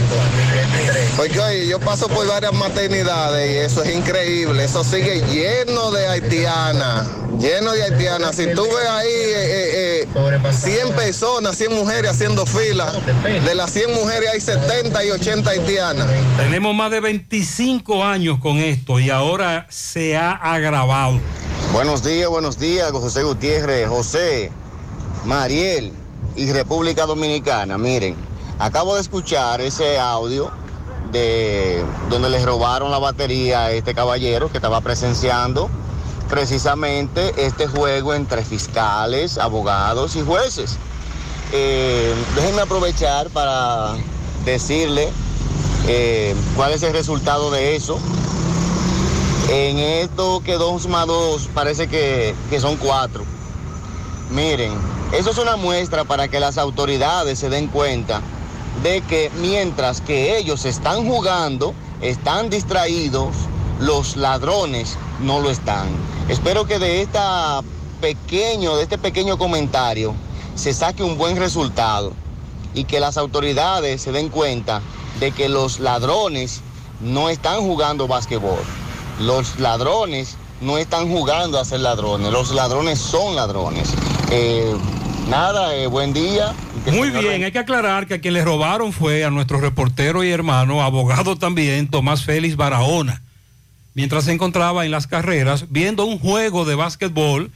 Porque 1.18 1.40
oye, 1.40 1.68
yo 1.68 1.80
paso 1.80 2.08
por 2.08 2.28
varias 2.28 2.54
maternidades 2.54 3.52
y 3.52 3.58
eso 3.58 3.82
es 3.82 3.96
increíble, 3.96 4.64
eso 4.64 4.84
sigue 4.84 5.24
lleno 5.32 5.90
de 5.90 6.06
haitianas, 6.06 7.08
lleno 7.40 7.72
de 7.72 7.82
haitianas. 7.82 8.36
Si 8.36 8.46
tú 8.54 8.64
ves 8.66 8.88
ahí 8.88 9.08
eh, 9.08 10.04
eh, 10.04 10.08
eh, 10.14 10.54
100 10.54 10.92
personas, 10.94 11.58
100 11.58 11.74
mujeres 11.74 12.12
haciendo 12.12 12.46
fila, 12.46 12.94
de 13.24 13.56
las 13.56 13.72
100 13.72 13.92
mujeres 13.92 14.30
hay 14.34 14.40
70 14.40 15.04
y 15.04 15.10
80 15.10 15.50
haitianas. 15.50 16.08
Tenemos 16.38 16.76
más 16.76 16.92
de 16.92 17.00
25 17.00 18.06
años 18.06 18.38
con 18.38 18.58
esto 18.58 19.00
y 19.00 19.10
ahora 19.10 19.66
se 19.72 20.16
ha 20.16 20.32
agravado. 20.32 21.20
Buenos 21.76 22.04
días, 22.04 22.30
buenos 22.30 22.58
días, 22.58 22.90
José 22.94 23.24
Gutiérrez, 23.24 23.90
José, 23.90 24.50
Mariel 25.26 25.92
y 26.38 26.50
República 26.54 27.06
Dominicana. 27.06 27.78
Miren, 27.78 28.16
acabo 28.60 28.96
de 28.96 29.02
escuchar 29.02 29.60
ese 29.60 30.00
audio 30.00 30.52
de 31.12 31.84
donde 32.10 32.30
les 32.30 32.46
robaron 32.46 32.92
la 32.92 32.98
batería 32.98 33.66
a 33.66 33.72
este 33.72 33.94
caballero 33.94 34.50
que 34.50 34.58
estaba 34.58 34.80
presenciando 34.80 35.70
precisamente 36.30 37.34
este 37.46 37.68
juego 37.68 38.14
entre 38.14 38.46
fiscales, 38.46 39.38
abogados 39.38 40.16
y 40.16 40.22
jueces. 40.22 40.78
Eh, 41.52 42.16
déjenme 42.38 42.62
aprovechar 42.62 43.28
para 43.32 43.96
decirle 44.46 45.10
eh, 45.90 46.36
cuál 46.56 46.72
es 46.72 46.84
el 46.84 46.94
resultado 46.94 47.52
de 47.52 47.76
eso. 47.76 48.00
En 49.50 49.78
esto 49.78 50.42
que 50.44 50.54
dos 50.54 50.88
más 50.88 51.06
dos 51.06 51.50
parece 51.54 51.88
que, 51.88 52.34
que 52.50 52.60
son 52.60 52.78
cuatro. 52.78 53.24
Miren, 54.32 54.74
eso 55.14 55.30
es 55.30 55.38
una 55.38 55.56
muestra 55.56 56.04
para 56.04 56.28
que 56.28 56.40
las 56.40 56.58
autoridades 56.58 57.38
se 57.38 57.50
den 57.50 57.68
cuenta 57.68 58.22
de 58.82 59.02
que 59.02 59.30
mientras 59.40 60.02
que 60.02 60.38
ellos 60.38 60.66
están 60.66 61.08
jugando, 61.08 61.76
están 62.02 62.50
distraídos, 62.50 63.36
los 63.80 64.18
ladrones 64.18 64.98
no 65.20 65.40
lo 65.40 65.52
están. 65.52 65.90
Espero 66.28 66.66
que 66.66 66.80
de 66.80 67.04
esta 67.04 67.62
pequeño, 68.02 68.76
de 68.78 68.84
este 68.84 68.98
pequeño 68.98 69.38
comentario 69.38 70.16
se 70.56 70.74
saque 70.74 71.04
un 71.04 71.20
buen 71.20 71.38
resultado 71.38 72.14
y 72.74 72.86
que 72.86 73.00
las 73.00 73.16
autoridades 73.18 74.02
se 74.02 74.12
den 74.12 74.30
cuenta 74.30 74.82
de 75.20 75.32
que 75.32 75.50
los 75.50 75.80
ladrones 75.80 76.62
no 77.00 77.30
están 77.30 77.62
jugando 77.62 78.08
basquetbol. 78.08 78.85
Los 79.20 79.60
ladrones 79.60 80.38
no 80.62 80.78
están 80.78 81.08
jugando 81.10 81.60
a 81.60 81.66
ser 81.66 81.80
ladrones. 81.82 82.32
Los 82.32 82.52
ladrones 82.52 83.00
son 83.00 83.36
ladrones. 83.36 83.94
Eh, 84.32 84.74
nada, 85.30 85.76
eh, 85.76 85.88
buen 85.88 86.14
día. 86.14 86.54
Muy 86.92 87.10
bien, 87.10 87.44
hay 87.44 87.52
que 87.52 87.60
aclarar 87.60 88.06
que 88.08 88.16
a 88.16 88.22
quien 88.22 88.34
le 88.36 88.44
robaron 88.44 88.94
fue 88.94 89.24
a 89.26 89.32
nuestro 89.32 89.60
reportero 89.60 90.24
y 90.24 90.30
hermano, 90.30 90.84
abogado 90.84 91.36
también, 91.36 91.88
Tomás 91.88 92.24
Félix 92.24 92.56
Barahona, 92.56 93.24
mientras 93.96 94.26
se 94.26 94.34
encontraba 94.34 94.86
en 94.86 94.92
las 94.92 95.08
carreras 95.08 95.66
viendo 95.70 96.06
un 96.06 96.20
juego 96.20 96.64
de 96.64 96.76
básquetbol 96.76 97.50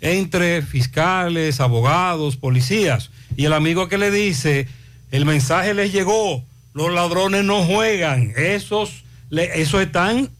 entre 0.00 0.62
fiscales, 0.62 1.60
abogados, 1.60 2.36
policías. 2.36 3.10
Y 3.36 3.44
el 3.44 3.52
amigo 3.52 3.88
que 3.88 3.98
le 3.98 4.10
dice, 4.10 4.66
el 5.10 5.26
mensaje 5.26 5.74
les 5.74 5.92
llegó, 5.92 6.42
los 6.72 6.90
ladrones 6.90 7.44
no 7.44 7.62
juegan, 7.64 8.32
esos, 8.36 9.04
le- 9.28 9.60
esos 9.60 9.82
están 9.82 10.30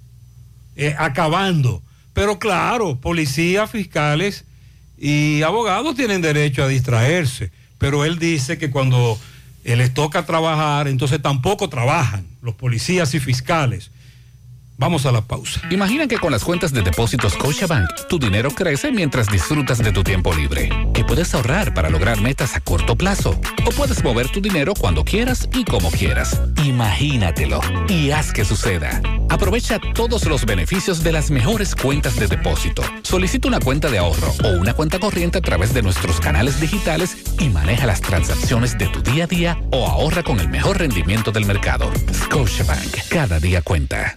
eh, 0.81 0.95
acabando. 0.99 1.83
Pero 2.15 2.39
claro, 2.39 2.99
policías, 2.99 3.71
fiscales 3.71 4.47
y 4.97 5.43
abogados 5.43 5.95
tienen 5.95 6.23
derecho 6.23 6.65
a 6.65 6.69
distraerse. 6.69 7.53
Pero 7.77 8.07
él 8.07 8.19
dice 8.19 8.57
que 8.57 8.71
cuando 8.71 9.19
eh, 9.63 9.77
les 9.77 9.93
toca 9.93 10.25
trabajar, 10.25 10.89
entonces 10.89 11.21
tampoco 11.21 11.69
trabajan 11.69 12.27
los 12.41 12.55
policías 12.55 13.13
y 13.15 13.21
fiscales. 13.21 13.91
Vamos 14.81 15.05
a 15.05 15.13
la 15.13 15.21
pausa. 15.21 15.61
Imagina 15.71 16.09
que 16.09 16.17
con 16.17 16.33
las 16.33 16.43
cuentas 16.43 16.73
de 16.73 16.81
depósitos 16.81 17.35
Scotiabank, 17.35 17.87
tu 18.09 18.19
dinero 18.19 18.51
crece 18.51 18.91
mientras 18.91 19.29
disfrutas 19.29 19.77
de 19.77 19.93
tu 19.93 20.03
tiempo 20.03 20.33
libre. 20.33 20.71
Que 20.95 21.05
puedes 21.05 21.35
ahorrar 21.35 21.75
para 21.75 21.91
lograr 21.91 22.23
metas 22.23 22.57
a 22.57 22.61
corto 22.61 22.97
plazo. 22.97 23.39
O 23.67 23.71
puedes 23.77 24.03
mover 24.03 24.31
tu 24.31 24.41
dinero 24.41 24.73
cuando 24.73 25.05
quieras 25.05 25.51
y 25.53 25.65
como 25.65 25.91
quieras. 25.91 26.41
Imagínatelo 26.65 27.61
y 27.91 28.11
haz 28.11 28.33
que 28.33 28.47
suceda. 28.47 29.03
Aprovecha 29.29 29.79
todos 29.95 30.25
los 30.25 30.47
beneficios 30.47 31.03
de 31.03 31.13
las 31.13 31.31
mejores 31.31 31.75
cuentas 31.75 32.17
de 32.17 32.29
depósito. 32.29 32.83
Solicita 33.03 33.49
una 33.49 33.61
cuenta 33.61 33.91
de 33.91 33.99
ahorro 33.99 34.33
o 34.43 34.49
una 34.59 34.73
cuenta 34.73 34.99
corriente 34.99 35.37
a 35.37 35.43
través 35.43 35.75
de 35.75 35.83
nuestros 35.83 36.21
canales 36.21 36.59
digitales 36.59 37.19
y 37.39 37.51
maneja 37.51 37.85
las 37.85 38.01
transacciones 38.01 38.79
de 38.79 38.87
tu 38.87 39.03
día 39.03 39.25
a 39.25 39.27
día 39.27 39.59
o 39.73 39.87
ahorra 39.87 40.23
con 40.23 40.41
el 40.41 40.49
mejor 40.49 40.79
rendimiento 40.79 41.33
del 41.33 41.45
mercado. 41.45 41.93
Scotiabank, 42.15 43.09
cada 43.11 43.39
día 43.41 43.61
cuenta. 43.61 44.17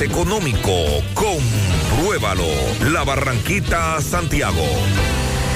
económico. 0.00 0.72
Compruébalo. 1.14 2.44
La 2.90 3.04
Barranquita, 3.04 4.00
Santiago. 4.00 4.64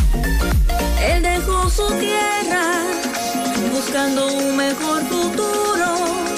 Su 1.75 1.87
tierra 1.99 2.83
buscando 3.71 4.27
un 4.33 4.57
mejor 4.57 5.01
futuro. 5.03 6.30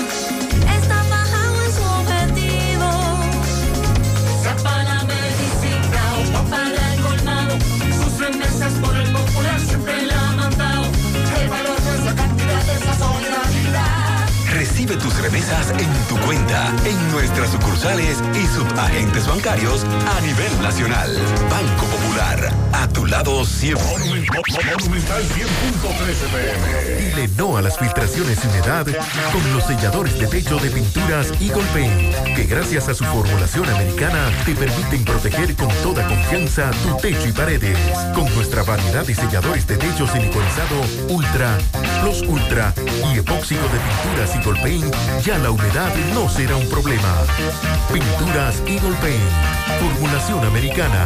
Recibe 14.83 15.01
tus 15.01 15.17
remesas 15.21 15.69
en 15.79 16.07
tu 16.09 16.17
cuenta, 16.25 16.67
en 16.83 17.11
nuestras 17.13 17.51
sucursales 17.51 18.17
y 18.33 18.45
subagentes 18.47 19.25
bancarios 19.25 19.85
a 19.85 20.19
nivel 20.19 20.61
nacional. 20.61 21.09
Banco 21.49 21.85
Popular, 21.85 22.53
a 22.73 22.89
tu 22.89 23.05
lado 23.05 23.45
siempre. 23.45 23.85
Monumental 23.87 25.23
100.13 25.23 26.27
pm. 26.33 26.99
Dile 26.99 27.29
no 27.37 27.55
a 27.55 27.61
las 27.61 27.77
filtraciones 27.77 28.39
y 28.43 28.47
humedad 28.49 28.85
con 29.31 29.53
los 29.53 29.63
selladores 29.63 30.19
de 30.19 30.27
techo 30.27 30.57
de 30.57 30.69
pinturas 30.69 31.31
Eagle 31.39 31.63
Paint, 31.73 32.35
que 32.35 32.43
gracias 32.43 32.89
a 32.89 32.93
su 32.93 33.05
formulación 33.05 33.69
americana 33.69 34.29
te 34.45 34.53
permiten 34.53 35.05
proteger 35.05 35.55
con 35.55 35.69
toda 35.81 36.05
confianza 36.09 36.71
tu 36.83 36.97
techo 36.97 37.29
y 37.29 37.31
paredes. 37.31 37.77
Con 38.13 38.25
nuestra 38.35 38.63
variedad 38.63 39.05
de 39.05 39.15
selladores 39.15 39.65
de 39.65 39.77
techo 39.77 40.05
siliconizado 40.07 40.81
Ultra, 41.07 41.57
Plus 42.01 42.21
Ultra 42.23 42.73
y 43.13 43.19
epóxico 43.19 43.61
de 43.61 43.79
pinturas 43.79 44.35
Eagle 44.35 44.61
Paint, 44.61 44.72
ya 45.23 45.37
la 45.37 45.51
humedad 45.51 45.93
no 46.13 46.29
será 46.29 46.55
un 46.55 46.67
problema. 46.69 47.25
Pinturas 47.91 48.61
Eagle 48.67 48.95
Paint, 49.01 49.21
formulación 49.79 50.45
americana. 50.45 51.05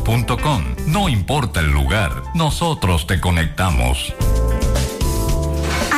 No 0.87 1.09
importa 1.09 1.59
el 1.59 1.71
lugar, 1.71 2.23
nosotros 2.33 3.07
te 3.07 3.21
conectamos. 3.21 4.13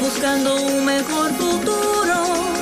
buscando 0.00 0.56
un 0.56 0.84
mejor 0.84 1.30
futuro. 1.32 2.53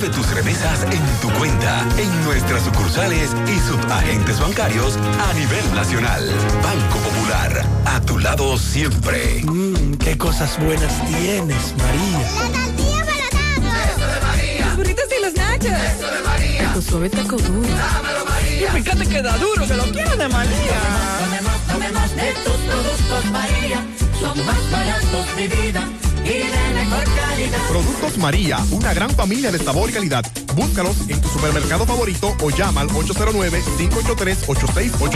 Recibe 0.00 0.16
tus 0.16 0.34
remesas 0.34 0.82
en 0.84 1.20
tu 1.20 1.28
cuenta, 1.38 1.84
en 1.98 2.24
nuestras 2.24 2.62
sucursales 2.62 3.30
y 3.46 3.58
subagentes 3.68 4.40
bancarios 4.40 4.96
a 4.96 5.34
nivel 5.34 5.74
nacional. 5.74 6.26
Banco 6.62 6.96
Popular, 6.98 7.66
a 7.84 8.00
tu 8.00 8.18
lado 8.18 8.56
siempre. 8.56 9.42
Mmm, 9.44 9.96
qué 9.96 10.16
cosas 10.16 10.58
buenas 10.58 11.04
tienes, 11.06 11.74
María. 11.76 12.18
La 12.18 12.64
tortilla 12.64 13.04
para 13.04 13.84
Eso 13.84 14.06
de 14.06 14.20
María. 14.26 14.66
Los 14.66 14.76
burritos 14.76 15.04
y 15.18 15.22
los 15.22 15.34
nachos. 15.34 15.66
Eso 15.66 16.10
de 16.10 16.22
María. 16.22 16.72
Tu 16.72 16.82
suave 16.82 17.10
taco 17.10 17.36
duro. 17.36 17.68
Dámelo, 17.68 18.24
María. 18.24 18.68
Y 18.68 18.82
fíjate 18.82 19.06
que 19.06 19.22
da 19.22 19.36
duro, 19.36 19.66
que 19.66 19.74
lo 19.74 19.84
quiero 19.84 20.16
de 20.16 20.28
María. 20.28 20.80
Tomemos, 21.20 21.60
tomemos 21.66 22.16
de 22.16 22.32
tus 22.44 22.56
productos, 22.56 23.24
María. 23.32 23.84
Son 24.18 24.46
más 24.46 24.70
baratos 24.70 25.36
de 25.36 25.48
vida 25.48 25.84
y 26.30 26.48
de 26.48 26.70
mejor 26.74 27.04
calidad. 27.04 27.58
Productos 27.68 28.16
María, 28.18 28.58
una 28.70 28.94
gran 28.94 29.10
familia 29.10 29.50
de 29.50 29.58
sabor 29.58 29.90
y 29.90 29.92
calidad. 29.92 30.24
Búscalos 30.54 30.96
en 31.08 31.20
tu 31.20 31.28
supermercado 31.28 31.84
favorito 31.86 32.36
o 32.40 32.50
llama 32.50 32.82
al 32.82 32.88
809-583-8689. 32.88 35.10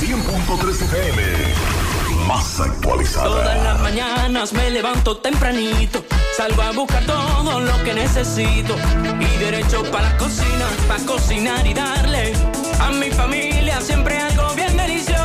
100.3 0.00 0.82
FM. 0.82 1.22
Más 2.26 2.58
actualizada. 2.60 3.28
Todas 3.28 3.62
las 3.62 3.78
mañanas 3.80 4.52
me 4.52 4.68
levanto 4.70 5.18
tempranito, 5.18 6.04
salgo 6.36 6.62
a 6.62 6.72
buscar 6.72 7.06
todo 7.06 7.60
lo 7.60 7.84
que 7.84 7.94
necesito 7.94 8.74
y 9.20 9.26
derecho 9.38 9.84
para 9.92 10.10
la 10.10 10.18
cocina, 10.18 10.66
para 10.88 11.04
cocinar 11.04 11.64
y 11.66 11.74
darle 11.74 12.32
a 12.80 12.90
mi 12.90 13.10
familia 13.10 13.80
siempre 13.80 14.18
algo 14.18 14.52
bien 14.54 14.76
delicioso. 14.76 15.15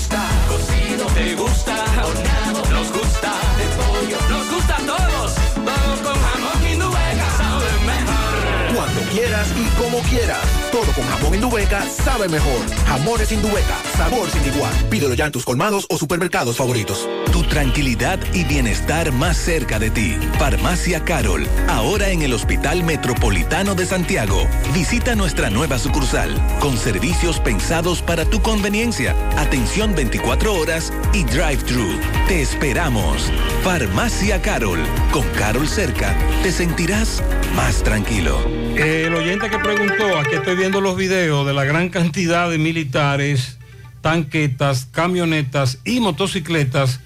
Gusta 0.00 0.28
cocido, 0.48 1.04
te 1.12 1.34
gusta 1.34 1.74
horneado, 2.02 2.64
nos 2.70 2.90
gusta 2.90 3.32
de 3.58 3.66
pollo, 3.76 4.18
nos 4.30 4.50
gusta 4.50 4.76
a 4.76 4.86
todos, 4.86 5.34
todo 5.54 6.02
con 6.02 6.22
jamón 6.22 6.72
indubeca 6.72 7.30
sabe 7.36 7.66
mejor. 7.84 8.74
Cuando 8.74 9.00
quieras 9.12 9.48
y 9.54 9.64
como 9.80 9.98
quieras. 10.08 10.59
Todo 10.72 10.92
con 10.92 11.04
jamón 11.04 11.34
Indubeca 11.34 11.82
sabe 11.82 12.28
mejor. 12.28 12.60
Jamones 12.86 13.32
Indubeca, 13.32 13.76
sabor 13.96 14.30
sin 14.30 14.44
igual. 14.54 14.72
Pídelo 14.88 15.14
ya 15.14 15.26
en 15.26 15.32
tus 15.32 15.44
colmados 15.44 15.84
o 15.88 15.98
supermercados 15.98 16.56
favoritos. 16.56 17.08
Tu 17.32 17.42
tranquilidad 17.42 18.20
y 18.32 18.44
bienestar 18.44 19.10
más 19.10 19.36
cerca 19.36 19.80
de 19.80 19.90
ti. 19.90 20.16
Farmacia 20.38 21.04
Carol, 21.04 21.46
ahora 21.68 22.10
en 22.10 22.22
el 22.22 22.32
Hospital 22.32 22.84
Metropolitano 22.84 23.74
de 23.74 23.84
Santiago. 23.84 24.46
Visita 24.72 25.16
nuestra 25.16 25.50
nueva 25.50 25.78
sucursal, 25.78 26.34
con 26.60 26.76
servicios 26.78 27.40
pensados 27.40 28.00
para 28.00 28.24
tu 28.24 28.40
conveniencia, 28.40 29.16
atención 29.38 29.94
24 29.96 30.54
horas 30.54 30.92
y 31.12 31.24
drive-thru. 31.24 31.98
Te 32.28 32.42
esperamos. 32.42 33.30
Farmacia 33.64 34.40
Carol, 34.40 34.78
con 35.10 35.26
Carol 35.30 35.66
cerca, 35.66 36.16
te 36.44 36.52
sentirás 36.52 37.22
más 37.56 37.82
tranquilo. 37.82 38.38
El 38.76 39.14
oyente 39.14 39.50
que 39.50 39.58
preguntó, 39.58 40.18
aquí 40.18 40.36
estoy 40.36 40.56
viendo 40.60 40.82
los 40.82 40.94
videos 40.94 41.46
de 41.46 41.54
la 41.54 41.64
gran 41.64 41.88
cantidad 41.88 42.50
de 42.50 42.58
militares, 42.58 43.56
tanquetas, 44.02 44.84
camionetas 44.84 45.78
y 45.86 46.00
motocicletas 46.00 47.00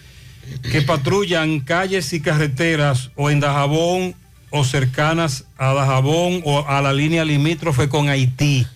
que 0.72 0.82
patrullan 0.82 1.60
calles 1.60 2.12
y 2.14 2.20
carreteras 2.20 3.12
o 3.14 3.30
en 3.30 3.38
Dajabón 3.38 4.16
o 4.50 4.64
cercanas 4.64 5.44
a 5.56 5.72
Dajabón 5.72 6.42
o 6.44 6.66
a 6.66 6.82
la 6.82 6.92
línea 6.92 7.24
limítrofe 7.24 7.88
con 7.88 8.08
Haití. 8.08 8.66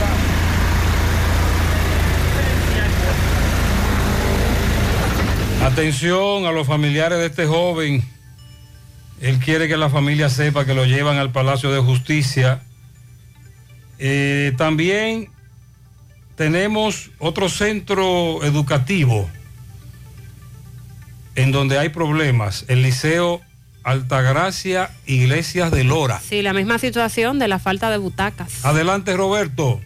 lado. 5.62 5.72
Atención 5.72 6.46
a 6.48 6.52
los 6.52 6.66
familiares 6.66 7.20
de 7.20 7.28
este 7.28 7.46
joven. 7.46 8.15
Él 9.22 9.40
quiere 9.40 9.68
que 9.68 9.78
la 9.78 9.90
familia 9.90 10.30
sepa 10.30 10.66
que 10.66 10.74
lo 10.74 10.86
llevan 10.86 11.18
al 11.18 11.32
Palacio 11.32 11.72
de 11.72 11.80
Justicia. 11.80 12.62
Eh, 13.98 14.54
también 14.58 15.30
tenemos 16.36 17.12
otro 17.18 17.50
centro 17.50 18.44
educativo 18.44 19.30
en 21.36 21.52
donde 21.52 21.80
hay 21.80 21.90
problemas, 21.90 22.66
el 22.68 22.82
Liceo 22.82 23.42
Altagracia 23.84 24.90
Iglesias 25.06 25.72
de 25.72 25.84
Lora. 25.84 26.20
Sí, 26.20 26.42
la 26.42 26.54
misma 26.54 26.80
situación 26.80 27.40
de 27.40 27.48
la 27.48 27.60
falta 27.60 27.90
de 27.90 27.98
butacas. 27.98 28.66
Adelante, 28.66 29.16
Roberto. 29.16 29.82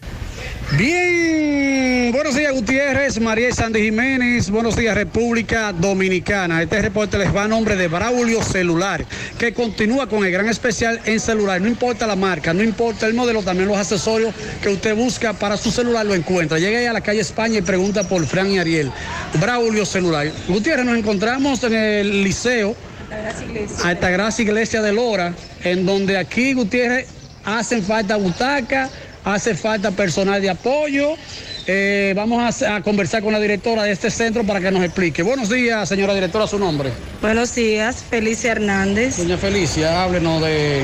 Bien, 0.78 2.12
buenos 2.12 2.36
días 2.36 2.52
Gutiérrez, 2.52 3.20
María 3.20 3.52
Sandy 3.52 3.82
Jiménez, 3.82 4.50
buenos 4.50 4.76
días 4.76 4.94
República 4.94 5.72
Dominicana. 5.72 6.62
Este 6.62 6.80
reporte 6.80 7.18
les 7.18 7.34
va 7.34 7.44
a 7.44 7.48
nombre 7.48 7.74
de 7.74 7.88
Braulio 7.88 8.40
Celular, 8.40 9.04
que 9.36 9.52
continúa 9.52 10.06
con 10.08 10.24
el 10.24 10.30
gran 10.30 10.48
especial 10.48 11.00
en 11.06 11.18
celular. 11.18 11.60
No 11.60 11.66
importa 11.66 12.06
la 12.06 12.14
marca, 12.14 12.54
no 12.54 12.62
importa 12.62 13.06
el 13.06 13.14
modelo, 13.14 13.42
también 13.42 13.68
los 13.68 13.78
accesorios 13.78 14.32
que 14.62 14.68
usted 14.68 14.94
busca 14.94 15.32
para 15.32 15.56
su 15.56 15.72
celular 15.72 16.06
lo 16.06 16.14
encuentra. 16.14 16.58
Llegue 16.58 16.76
ahí 16.76 16.86
a 16.86 16.92
la 16.92 17.00
calle 17.00 17.20
España 17.20 17.58
y 17.58 17.62
pregunta 17.62 18.04
por 18.04 18.24
Fran 18.24 18.48
y 18.52 18.60
Ariel. 18.60 18.92
Braulio 19.40 19.84
Celular. 19.84 20.30
Gutiérrez, 20.46 20.86
nos 20.86 20.96
encontramos 20.96 21.64
en 21.64 21.74
el 21.74 22.22
liceo 22.22 22.76
Altagracia 23.82 24.44
Iglesia 24.44 24.82
de 24.82 24.92
Lora, 24.92 25.34
en 25.64 25.84
donde 25.84 26.16
aquí 26.16 26.54
Gutiérrez 26.54 27.08
hacen 27.44 27.82
falta 27.82 28.16
butacas 28.16 28.90
hace 29.24 29.54
falta 29.54 29.90
personal 29.92 30.40
de 30.40 30.50
apoyo, 30.50 31.16
Eh, 31.72 32.14
vamos 32.16 32.62
a, 32.62 32.76
a 32.76 32.82
conversar 32.82 33.22
con 33.22 33.32
la 33.32 33.38
directora 33.38 33.84
de 33.84 33.92
este 33.92 34.10
centro 34.10 34.44
para 34.44 34.60
que 34.60 34.70
nos 34.72 34.82
explique. 34.82 35.22
Buenos 35.22 35.48
días, 35.50 35.88
señora 35.88 36.14
directora, 36.14 36.46
su 36.48 36.58
nombre. 36.58 36.90
Buenos 37.20 37.54
días, 37.54 38.02
Felicia 38.02 38.52
Hernández. 38.52 39.18
Doña 39.18 39.36
Felicia, 39.36 40.02
háblenos 40.02 40.42
de 40.42 40.82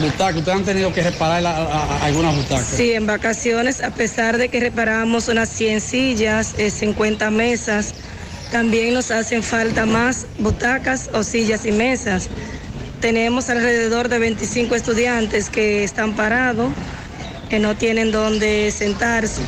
butacas. 0.00 0.36
Ustedes 0.36 0.56
han 0.56 0.64
tenido 0.64 0.92
que 0.94 1.02
reparar 1.02 1.42
la- 1.42 1.50
a- 1.56 1.64
a- 1.98 2.04
algunas 2.06 2.34
butacas. 2.34 2.64
Sí, 2.66 2.92
en 2.92 3.04
vacaciones, 3.06 3.82
a 3.82 3.90
pesar 3.90 4.38
de 4.38 4.48
que 4.48 4.60
reparamos 4.60 5.28
unas 5.28 5.50
100 5.50 5.80
sillas, 5.82 6.54
eh, 6.56 6.70
50 6.70 7.30
mesas, 7.30 7.92
también 8.50 8.94
nos 8.94 9.10
hacen 9.10 9.42
falta 9.42 9.84
más 9.84 10.26
butacas 10.38 11.10
o 11.12 11.22
sillas 11.24 11.66
y 11.66 11.72
mesas. 11.72 12.28
Tenemos 13.00 13.50
alrededor 13.50 14.08
de 14.08 14.18
25 14.18 14.76
estudiantes 14.76 15.50
que 15.50 15.84
están 15.84 16.14
parados, 16.14 16.70
que 17.50 17.58
no 17.58 17.76
tienen 17.76 18.12
dónde 18.12 18.70
sentarse. 18.70 19.42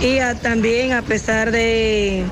Y 0.00 0.18
a- 0.20 0.34
también, 0.36 0.92
a 0.92 1.02
pesar 1.02 1.50
de, 1.50 2.24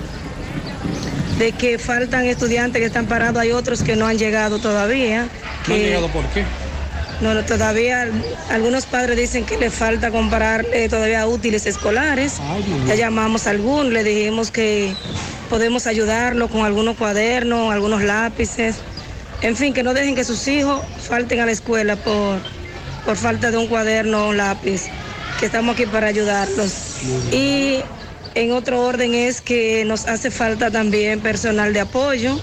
de 1.39 1.53
que 1.53 1.79
faltan 1.79 2.25
estudiantes 2.25 2.81
que 2.81 2.87
están 2.87 3.07
parados, 3.07 3.43
hay 3.43 3.51
otros 3.53 3.83
que 3.83 3.97
no 3.97 4.07
han 4.07 4.17
llegado 4.17 4.59
todavía. 4.61 5.29
¿No 5.67 5.75
han 5.75 5.81
llegado 5.81 6.09
por 6.09 6.25
qué? 6.31 6.45
no, 7.21 7.35
no, 7.35 7.45
todavía 7.45 8.07
algunos 8.49 8.87
padres 8.87 9.17
dicen 9.19 9.45
que 9.45 9.59
le 9.59 9.71
falta 9.71 10.13
comprar 10.13 10.65
eh, 10.73 10.89
todavía 10.89 11.27
útiles 11.27 11.67
escolares. 11.67 12.35
Ya 12.87 12.95
llamamos 12.95 13.49
a 13.49 13.51
algunos, 13.51 13.93
le 13.93 14.05
dijimos 14.05 14.53
que 14.53 14.95
podemos 15.51 15.89
ayudarlo 15.89 16.47
con 16.49 16.65
algunos 16.65 16.97
cuadernos, 16.97 17.73
algunos 17.73 18.03
lápices. 18.03 18.77
En 19.43 19.57
fin, 19.57 19.75
que 19.75 19.83
no 19.83 19.95
dejen 19.95 20.15
que 20.15 20.25
sus 20.25 20.47
hijos 20.47 20.81
falten 21.09 21.41
a 21.41 21.47
la 21.47 21.53
escuela 21.53 21.97
por, 21.97 22.39
por 23.09 23.17
falta 23.17 23.51
de 23.51 23.57
un 23.57 23.69
cuaderno 23.69 24.27
o 24.27 24.29
un 24.29 24.37
lápiz, 24.37 24.83
que 25.41 25.47
estamos 25.47 25.73
aquí 25.73 25.87
para 25.87 26.09
ayudarlos. 26.09 26.75
Y 27.33 27.79
en 28.35 28.53
otro 28.53 28.83
orden 28.83 29.15
es 29.15 29.41
que 29.41 29.83
nos 29.87 30.07
hace 30.07 30.31
falta 30.31 30.71
también 30.71 31.21
personal 31.21 31.73
de 31.73 31.81
apoyo. 31.81 32.39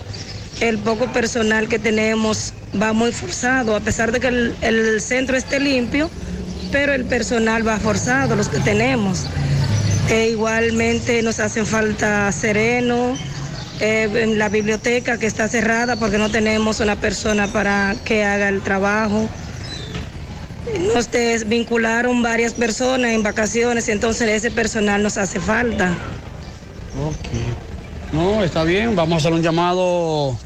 El 0.61 0.79
poco 0.79 1.05
personal 1.13 1.67
que 1.67 1.77
tenemos 1.77 2.51
va 2.81 2.93
muy 2.93 3.11
forzado, 3.11 3.75
a 3.75 3.79
pesar 3.79 4.11
de 4.11 4.19
que 4.19 4.27
el, 4.29 4.55
el 4.61 5.01
centro 5.01 5.37
esté 5.37 5.59
limpio, 5.59 6.09
pero 6.71 6.93
el 6.93 7.05
personal 7.05 7.67
va 7.67 7.77
forzado, 7.77 8.35
los 8.35 8.49
que 8.49 8.59
tenemos. 8.59 9.27
E 10.09 10.29
igualmente 10.29 11.21
nos 11.21 11.39
hacen 11.39 11.67
falta 11.67 12.31
sereno, 12.31 13.15
eh, 13.81 14.33
la 14.35 14.49
biblioteca 14.49 15.19
que 15.19 15.27
está 15.27 15.47
cerrada 15.47 15.95
porque 15.95 16.17
no 16.17 16.31
tenemos 16.31 16.79
una 16.79 16.95
persona 16.95 17.45
para 17.45 17.95
que 18.03 18.23
haga 18.23 18.49
el 18.49 18.61
trabajo. 18.61 19.29
Nos 20.93 21.11
desvincularon 21.11 22.21
varias 22.21 22.53
personas 22.53 23.11
en 23.11 23.23
vacaciones 23.23 23.87
entonces 23.87 24.29
ese 24.29 24.51
personal 24.51 25.03
nos 25.03 25.17
hace 25.17 25.39
falta. 25.39 25.95
No, 28.11 28.43
está 28.43 28.63
bien. 28.63 28.95
Vamos 28.95 29.15
a 29.15 29.17
hacer 29.17 29.33
un 29.33 29.41
llamado 29.41 30.37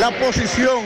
la 0.00 0.10
posición 0.12 0.84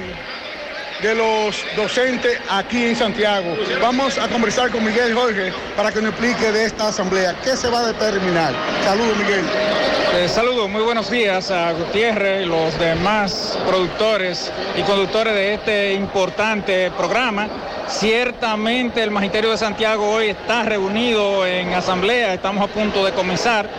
de 1.02 1.14
los 1.14 1.56
docentes 1.76 2.38
aquí 2.48 2.84
en 2.84 2.96
Santiago. 2.96 3.56
Vamos 3.80 4.18
a 4.18 4.28
conversar 4.28 4.70
con 4.70 4.84
Miguel 4.84 5.14
Jorge 5.14 5.52
para 5.76 5.90
que 5.90 6.00
nos 6.00 6.12
explique 6.12 6.52
de 6.52 6.66
esta 6.66 6.88
asamblea. 6.88 7.34
¿Qué 7.42 7.56
se 7.56 7.68
va 7.68 7.80
a 7.80 7.86
determinar? 7.86 8.54
Saludos, 8.84 9.16
Miguel. 9.18 9.44
Eh, 10.14 10.28
saludos, 10.28 10.68
muy 10.68 10.82
buenos 10.82 11.10
días 11.10 11.50
a 11.50 11.72
Gutiérrez 11.72 12.46
los 12.46 12.78
demás 12.78 13.58
productores 13.66 14.52
y 14.76 14.82
conductores 14.82 15.32
de 15.32 15.54
este 15.54 15.94
importante 15.94 16.90
programa. 16.90 17.48
Ciertamente 17.88 19.02
el 19.02 19.10
Magisterio 19.10 19.50
de 19.52 19.56
Santiago 19.56 20.06
hoy 20.10 20.28
está 20.28 20.64
reunido 20.64 21.46
en 21.46 21.72
asamblea, 21.72 22.34
estamos 22.34 22.62
a 22.62 22.70
punto 22.70 23.02
de 23.06 23.12
comenzar. 23.12 23.70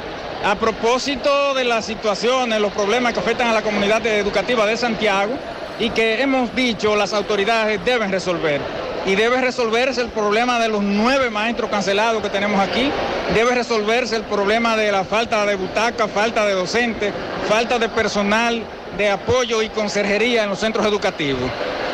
A 0.44 0.56
propósito 0.56 1.54
de 1.54 1.66
las 1.66 1.86
situaciones, 1.86 2.60
los 2.60 2.74
problemas 2.74 3.14
que 3.14 3.20
afectan 3.20 3.50
a 3.50 3.54
la 3.54 3.62
comunidad 3.62 4.04
educativa 4.08 4.66
de 4.66 4.76
Santiago 4.76 5.34
y 5.80 5.92
que 5.92 6.20
hemos 6.20 6.56
dicho 6.56 6.96
las 6.96 7.14
autoridades 7.14 7.80
deben 7.86 8.12
resolver. 8.12 8.83
Y 9.06 9.16
debe 9.16 9.42
resolverse 9.42 10.02
el 10.02 10.10
problema 10.10 10.60
de 10.60 10.70
los 10.70 10.82
nueve 10.82 11.30
maestros 11.30 11.70
cancelados 11.70 12.22
que 12.24 12.30
tenemos 12.30 12.60
aquí, 12.60 12.90
debe 13.34 13.54
resolverse 13.54 14.16
el 14.16 14.24
problema 14.24 14.78
de 14.78 14.92
la 14.92 15.04
falta 15.04 15.46
de 15.46 15.56
butaca, 15.56 16.08
falta 16.08 16.46
de 16.46 16.54
docentes, 16.54 17.14
falta 17.50 17.78
de 17.80 17.90
personal 17.90 18.64
de 18.98 19.10
apoyo 19.10 19.62
y 19.62 19.70
conserjería 19.70 20.44
en 20.44 20.50
los 20.50 20.60
centros 20.60 20.86
educativos. 20.86 21.52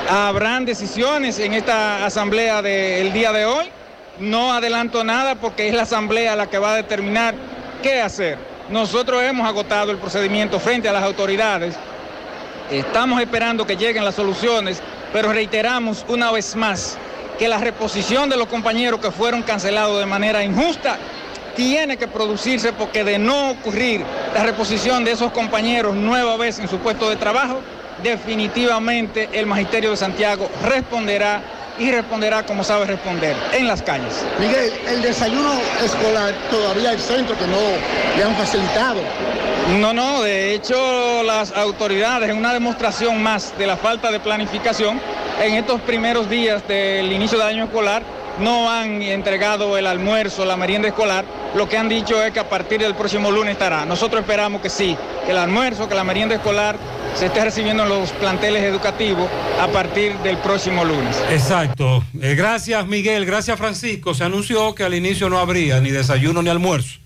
Habrán 0.10 0.66
decisiones 0.66 1.40
en 1.40 1.54
esta 1.54 2.06
asamblea 2.06 2.62
del 2.62 3.12
día 3.14 3.32
de 3.32 3.46
hoy. 3.46 3.68
No 4.20 4.54
adelanto 4.54 5.04
nada 5.04 5.36
porque 5.36 5.68
es 5.68 5.74
la 5.74 5.84
asamblea 5.84 6.36
la 6.36 6.48
que 6.48 6.60
va 6.60 6.74
a 6.74 6.76
determinar 6.76 7.34
qué 7.82 8.02
hacer. 8.02 8.38
Nosotros 8.70 9.24
hemos 9.24 9.48
agotado 9.48 9.92
el 9.92 9.98
procedimiento 9.98 10.60
frente 10.60 10.90
a 10.90 10.94
las 10.94 11.04
autoridades. 11.04 11.76
Estamos 12.70 13.22
esperando 13.22 13.66
que 13.66 13.76
lleguen 13.76 14.06
las 14.06 14.16
soluciones, 14.16 14.82
pero 15.14 15.32
reiteramos 15.34 16.06
una 16.08 16.32
vez 16.32 16.56
más 16.56 16.98
que 17.38 17.48
la 17.48 17.58
reposición 17.58 18.30
de 18.30 18.38
los 18.38 18.48
compañeros 18.48 19.00
que 19.00 19.12
fueron 19.12 19.44
cancelados 19.44 20.00
de 20.00 20.06
manera 20.06 20.44
injusta 20.44 20.98
tiene 21.56 21.98
que 21.98 22.08
producirse 22.08 22.74
porque 22.74 23.04
de 23.04 23.18
no 23.18 23.52
ocurrir 23.52 24.04
la 24.34 24.44
reposición 24.44 25.04
de 25.04 25.12
esos 25.12 25.32
compañeros 25.32 25.96
nueva 25.96 26.38
vez 26.38 26.60
en 26.60 26.68
su 26.68 26.78
puesto 26.78 27.10
de 27.10 27.16
trabajo, 27.16 27.60
definitivamente 28.04 29.30
el 29.34 29.46
Magisterio 29.46 29.92
de 29.92 29.98
Santiago 29.98 30.50
responderá 30.64 31.42
y 31.80 31.92
responderá 31.92 32.46
como 32.46 32.64
sabe 32.64 32.86
responder, 32.86 33.36
en 33.54 33.68
las 33.68 33.82
calles. 33.82 34.26
Miguel, 34.40 34.72
el 34.88 35.02
desayuno 35.02 35.54
escolar 35.84 36.34
todavía 36.52 36.92
hay 36.92 37.00
centros 37.00 37.38
que 37.38 37.48
no 37.48 37.58
le 38.18 38.24
han 38.24 38.36
facilitado. 38.36 39.02
No, 39.78 39.94
no, 39.94 40.24
de 40.24 40.56
hecho 40.56 41.22
las 41.24 41.52
autoridades 41.52 42.30
en 42.30 42.38
una 42.38 42.54
demostración 42.54 43.22
más 43.22 43.58
de 43.58 43.68
la 43.68 43.78
falta 43.78 44.12
de 44.12 44.20
planificación, 44.20 45.00
en 45.42 45.54
estos 45.54 45.80
primeros 45.82 46.30
días 46.30 46.68
del 46.68 47.12
inicio 47.12 47.38
del 47.38 47.48
año 47.48 47.66
escolar 47.66 48.02
no 48.40 48.72
han 48.72 49.02
entregado 49.02 49.78
el 49.78 49.86
almuerzo, 49.86 50.44
la 50.46 50.58
merienda 50.58 50.88
escolar, 50.88 51.24
lo 51.56 51.68
que 51.70 51.78
han 51.78 51.88
dicho 51.88 52.24
es 52.24 52.32
que 52.32 52.40
a 52.40 52.50
partir 52.50 52.80
del 52.80 52.96
próximo 52.96 53.32
lunes 53.32 53.54
estará. 53.54 53.86
Nosotros 53.86 54.22
esperamos 54.22 54.62
que 54.62 54.70
sí, 54.70 54.98
que 55.26 55.32
el 55.32 55.38
almuerzo, 55.38 55.88
que 55.88 55.96
la 55.96 56.04
merienda 56.04 56.36
escolar 56.36 56.78
se 57.16 57.28
esté 57.28 57.44
recibiendo 57.44 57.84
en 57.84 57.90
los 57.90 58.12
planteles 58.12 58.64
educativos 58.64 59.30
a 59.60 59.68
partir 59.68 60.18
del 60.20 60.38
próximo 60.38 60.84
lunes. 60.84 61.22
Exacto. 61.30 62.04
Eh, 62.22 62.36
gracias 62.36 62.86
Miguel, 62.88 63.26
gracias 63.26 63.58
Francisco. 63.58 64.14
Se 64.14 64.24
anunció 64.24 64.74
que 64.74 64.84
al 64.84 64.94
inicio 64.94 65.30
no 65.30 65.40
habría 65.40 65.80
ni 65.80 65.92
desayuno 65.92 66.42
ni 66.42 66.50
almuerzo, 66.50 67.00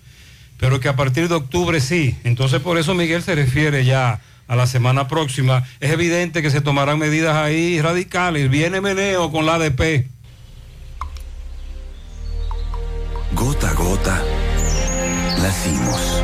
pero 0.58 0.80
que 0.80 0.88
a 0.88 0.96
partir 0.96 1.28
de 1.28 1.34
octubre 1.34 1.80
sí. 1.80 2.16
Entonces 2.24 2.60
por 2.60 2.78
eso 2.78 2.94
Miguel 2.94 3.22
se 3.22 3.34
refiere 3.34 3.84
ya 3.84 4.20
a 4.46 4.56
la 4.56 4.66
semana 4.66 5.08
próxima. 5.08 5.64
Es 5.80 5.90
evidente 5.90 6.42
que 6.42 6.50
se 6.50 6.60
tomarán 6.60 6.98
medidas 6.98 7.36
ahí 7.36 7.80
radicales. 7.80 8.50
Viene 8.50 8.80
meneo 8.80 9.30
con 9.30 9.46
la 9.46 9.54
ADP. 9.54 10.06
Gota 13.32 13.70
a 13.70 13.74
gota, 13.74 14.22
nacimos. 15.42 16.22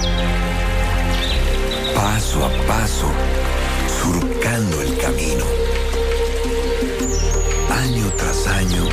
Paso 1.95 2.47
a 2.47 2.67
paso, 2.67 3.11
surcando 4.03 4.81
el 4.83 4.97
camino. 4.97 5.45
Año 7.69 8.11
tras 8.17 8.47
año, 8.47 8.89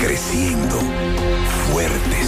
creciendo, 0.00 0.80
fuertes, 1.66 2.27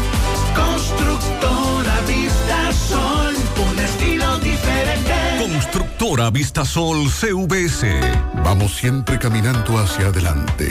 constructora 0.56 2.00
Vista 2.08 2.72
Sol, 2.88 3.36
un 3.70 3.78
estilo 3.78 4.40
diferente. 4.40 5.12
Constructora 5.38 6.30
Vistasol 6.30 7.08
CVS. 7.08 7.86
Vamos 8.44 8.74
siempre 8.74 9.18
caminando 9.18 9.78
hacia 9.78 10.08
adelante, 10.08 10.70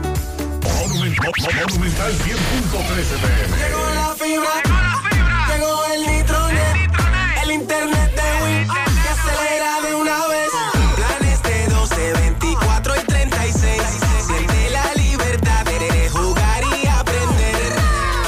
Monumental 1.19 2.13
100.13 2.13 2.35
pm. 3.19 3.57
Llegó 3.57 3.89
la 3.95 4.15
fibra, 4.15 4.49
llegó 5.49 5.85
el 5.93 6.01
nitronet, 6.07 6.91
el 7.43 7.51
internet 7.51 8.15
de 8.15 8.43
Win 8.43 8.67
que 8.67 9.09
acelera 9.09 9.81
de 9.81 9.95
una 9.95 10.27
vez. 10.27 10.49
Planes 10.95 11.43
de 11.43 11.67
12, 11.67 12.13
24 12.13 12.95
y 12.95 13.03
36. 13.03 13.81
Siente 14.25 14.69
la 14.69 14.93
libertad 14.95 15.65
de 15.65 16.09
jugar 16.09 16.63
y 16.63 16.87
aprender. 16.87 17.73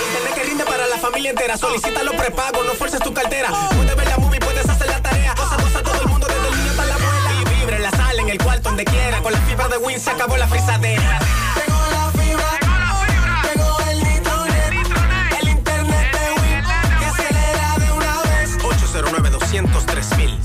Internet 0.07 0.33
que 0.35 0.43
rinde 0.43 0.65
para 0.65 0.85
la 0.87 0.97
familia 0.97 1.29
entera. 1.29 1.57
Solicita 1.57 2.03
los 2.03 2.15
prepagos, 2.15 2.65
no 2.65 2.73
fuerces 2.73 2.99
tu 2.99 3.13
cartera. 3.13 3.49
Puedes 3.75 3.95
ver 3.95 4.07
la 4.07 4.17
movie, 4.17 4.39
puedes 4.39 4.67
hacer 4.67 4.87
la 4.87 5.01
tarea. 5.01 5.33
Cosa, 5.35 5.55
cosa, 5.55 5.83
todo 5.83 6.01
el 6.01 6.09
mundo 6.09 6.27
desde 6.27 6.49
el 6.49 6.57
niño 6.57 6.71
hasta 6.71 6.85
la 6.85 6.95
abuela. 6.95 7.31
Y 7.41 7.59
vibre 7.59 7.75
en 7.77 7.83
la 7.83 7.91
sala, 7.91 8.21
en 8.21 8.29
el 8.29 8.37
cuarto, 8.37 8.69
donde 8.69 8.83
quiera. 8.83 9.21
Con 9.21 9.31
la 9.31 9.39
fibra 9.41 9.69
de 9.69 9.77
Win 9.77 9.99
se 9.99 10.09
acabó 10.09 10.35
la 10.35 10.47
frisadera. 10.47 11.22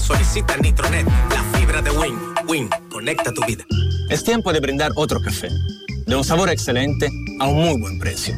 Solicita 0.09 0.57
Nitronet, 0.57 1.07
la 1.29 1.59
fibra 1.59 1.83
de 1.83 1.91
Win. 1.91 2.19
Win, 2.49 2.71
conecta 2.91 3.31
tu 3.31 3.45
vida. 3.45 3.63
Es 4.09 4.25
tiempo 4.25 4.55
de 4.55 4.61
brindar 4.61 4.91
otro 4.95 5.21
café, 5.21 5.51
de 6.07 6.17
un 6.17 6.25
sabor 6.25 6.49
excelente 6.49 7.11
a 7.41 7.47
un 7.47 7.57
muy 7.57 7.79
buen 7.79 7.99
precio. 7.99 8.35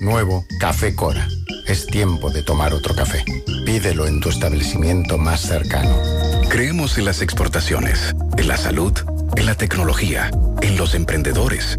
Nuevo 0.00 0.44
Café 0.58 0.92
Cora. 0.96 1.28
Es 1.68 1.86
tiempo 1.86 2.30
de 2.30 2.42
tomar 2.42 2.74
otro 2.74 2.96
café. 2.96 3.24
Pídelo 3.64 4.08
en 4.08 4.18
tu 4.18 4.28
establecimiento 4.28 5.16
más 5.16 5.42
cercano. 5.42 5.96
Creemos 6.48 6.98
en 6.98 7.04
las 7.04 7.22
exportaciones, 7.22 8.12
en 8.36 8.48
la 8.48 8.56
salud, 8.56 8.92
en 9.36 9.46
la 9.46 9.54
tecnología, 9.54 10.32
en 10.62 10.76
los 10.76 10.96
emprendedores, 10.96 11.78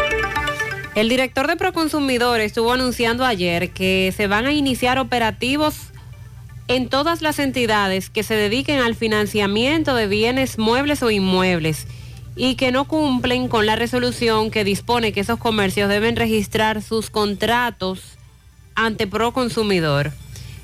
El 0.93 1.07
director 1.07 1.47
de 1.47 1.55
Proconsumidor 1.55 2.41
estuvo 2.41 2.73
anunciando 2.73 3.23
ayer 3.23 3.69
que 3.69 4.13
se 4.15 4.27
van 4.27 4.45
a 4.45 4.51
iniciar 4.51 4.99
operativos 4.99 5.75
en 6.67 6.89
todas 6.89 7.21
las 7.21 7.39
entidades 7.39 8.09
que 8.09 8.23
se 8.23 8.35
dediquen 8.35 8.79
al 8.79 8.95
financiamiento 8.95 9.95
de 9.95 10.07
bienes 10.07 10.57
muebles 10.57 11.01
o 11.01 11.09
inmuebles 11.09 11.87
y 12.35 12.55
que 12.55 12.73
no 12.73 12.89
cumplen 12.89 13.47
con 13.47 13.65
la 13.65 13.77
resolución 13.77 14.51
que 14.51 14.65
dispone 14.65 15.13
que 15.13 15.21
esos 15.21 15.39
comercios 15.39 15.87
deben 15.87 16.17
registrar 16.17 16.81
sus 16.81 17.09
contratos 17.09 18.17
ante 18.75 19.07
Proconsumidor. 19.07 20.11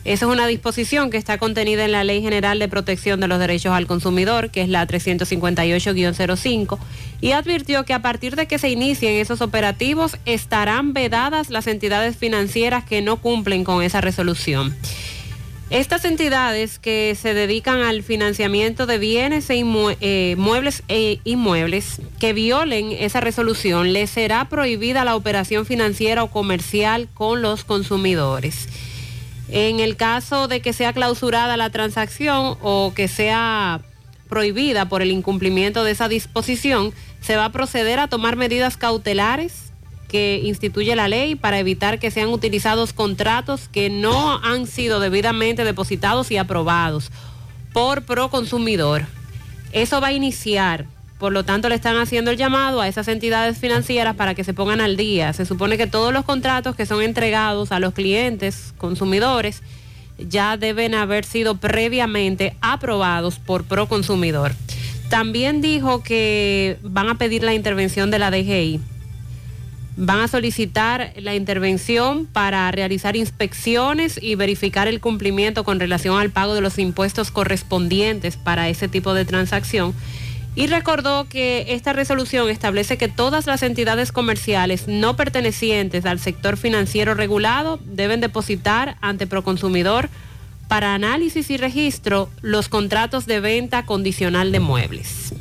Esa 0.07 0.25
es 0.25 0.31
una 0.31 0.47
disposición 0.47 1.09
que 1.09 1.17
está 1.17 1.37
contenida 1.37 1.83
en 1.83 1.91
la 1.91 2.05
Ley 2.05 2.21
General 2.21 2.57
de 2.59 2.69
Protección 2.69 3.19
de 3.19 3.27
los 3.27 3.39
Derechos 3.39 3.73
al 3.73 3.87
Consumidor, 3.87 4.51
que 4.51 4.61
es 4.61 4.69
la 4.69 4.87
358-05, 4.87 6.79
y 7.19 7.31
advirtió 7.33 7.83
que 7.83 7.93
a 7.93 8.01
partir 8.01 8.37
de 8.37 8.47
que 8.47 8.57
se 8.57 8.69
inicien 8.69 9.15
esos 9.15 9.41
operativos 9.41 10.15
estarán 10.23 10.93
vedadas 10.93 11.49
las 11.49 11.67
entidades 11.67 12.15
financieras 12.15 12.85
que 12.85 13.01
no 13.01 13.17
cumplen 13.17 13.65
con 13.65 13.83
esa 13.83 13.99
resolución. 13.99 14.73
Estas 15.71 16.05
entidades 16.05 16.79
que 16.79 17.13
se 17.21 17.33
dedican 17.33 17.81
al 17.81 18.01
financiamiento 18.01 18.85
de 18.85 18.99
bienes 18.99 19.49
e 19.49 19.61
eh, 19.99 20.35
muebles 20.37 20.83
e 20.87 21.19
inmuebles 21.25 21.99
que 22.17 22.31
violen 22.31 22.93
esa 22.93 23.19
resolución, 23.19 23.91
les 23.91 24.09
será 24.09 24.47
prohibida 24.47 25.03
la 25.03 25.17
operación 25.17 25.65
financiera 25.65 26.23
o 26.23 26.31
comercial 26.31 27.09
con 27.13 27.41
los 27.41 27.65
consumidores. 27.65 28.69
En 29.49 29.79
el 29.79 29.95
caso 29.95 30.47
de 30.47 30.61
que 30.61 30.73
sea 30.73 30.93
clausurada 30.93 31.57
la 31.57 31.69
transacción 31.69 32.57
o 32.61 32.93
que 32.95 33.07
sea 33.07 33.81
prohibida 34.27 34.89
por 34.89 35.01
el 35.01 35.11
incumplimiento 35.11 35.83
de 35.83 35.91
esa 35.91 36.09
disposición, 36.09 36.93
se 37.21 37.37
va 37.37 37.45
a 37.45 37.51
proceder 37.51 37.99
a 37.99 38.07
tomar 38.07 38.35
medidas 38.35 38.77
cautelares 38.77 39.71
que 40.07 40.41
instituye 40.43 40.95
la 40.95 41.07
ley 41.07 41.35
para 41.35 41.59
evitar 41.59 41.99
que 41.99 42.11
sean 42.11 42.29
utilizados 42.29 42.93
contratos 42.93 43.67
que 43.67 43.89
no 43.89 44.37
han 44.43 44.67
sido 44.67 44.99
debidamente 44.99 45.63
depositados 45.63 46.31
y 46.31 46.37
aprobados 46.37 47.11
por 47.73 48.03
Proconsumidor. 48.03 49.05
Eso 49.73 49.99
va 49.99 50.07
a 50.07 50.13
iniciar, 50.13 50.85
por 51.19 51.33
lo 51.33 51.43
tanto 51.43 51.69
le 51.69 51.75
están 51.75 51.97
haciendo 51.97 52.31
el 52.31 52.37
llamado 52.37 52.81
a 52.81 52.87
esas 52.87 53.07
entidades 53.07 53.57
financieras 53.57 54.15
para 54.15 54.35
que 54.35 54.43
se 54.43 54.53
pongan 54.53 54.81
al 54.81 54.97
día. 54.97 55.33
Se 55.33 55.45
supone 55.45 55.77
que 55.77 55.87
todos 55.87 56.13
los 56.13 56.25
contratos 56.25 56.75
que 56.75 56.85
son 56.85 57.01
entregados 57.01 57.71
a 57.71 57.79
los 57.79 57.93
clientes, 57.93 58.73
consumidores, 58.77 59.63
ya 60.19 60.57
deben 60.57 60.95
haber 60.95 61.25
sido 61.25 61.57
previamente 61.57 62.55
aprobados 62.61 63.39
por 63.39 63.63
Proconsumidor. 63.63 64.53
También 65.09 65.61
dijo 65.61 66.03
que 66.03 66.77
van 66.83 67.09
a 67.09 67.15
pedir 67.15 67.43
la 67.43 67.53
intervención 67.53 68.11
de 68.11 68.19
la 68.19 68.29
DGI. 68.29 68.79
Van 69.95 70.19
a 70.19 70.27
solicitar 70.27 71.13
la 71.17 71.33
intervención 71.33 72.27
para 72.27 72.69
realizar 72.71 73.15
inspecciones 73.15 74.19
y 74.21 74.35
verificar 74.35 74.87
el 74.87 74.99
cumplimiento 74.99 75.63
con 75.63 75.79
relación 75.79 76.19
al 76.19 76.29
pago 76.29 76.53
de 76.53 76.61
los 76.61 76.77
impuestos 76.77 77.31
correspondientes 77.31 78.37
para 78.37 78.69
ese 78.69 78.87
tipo 78.87 79.15
de 79.15 79.25
transacción. 79.25 79.95
Y 80.57 80.65
recordó 80.65 81.29
que 81.29 81.65
esta 81.69 81.93
resolución 81.93 82.49
establece 82.49 82.97
que 82.97 83.07
todas 83.07 83.45
las 83.45 83.61
entidades 83.61 84.11
comerciales 84.11 84.87
no 84.87 85.15
pertenecientes 85.15 86.03
al 86.07 86.19
sector 86.19 86.57
financiero 86.57 87.13
regulado 87.13 87.79
deben 87.85 88.21
depositar 88.21 88.97
ante 88.99 89.27
Proconsumidor 89.27 90.09
para 90.67 90.95
análisis 90.95 91.51
y 91.51 91.57
registro 91.57 92.31
los 92.41 92.69
contratos 92.69 93.27
de 93.27 93.39
venta 93.39 93.85
condicional 93.85 94.51
de 94.51 94.59
muebles. 94.59 95.31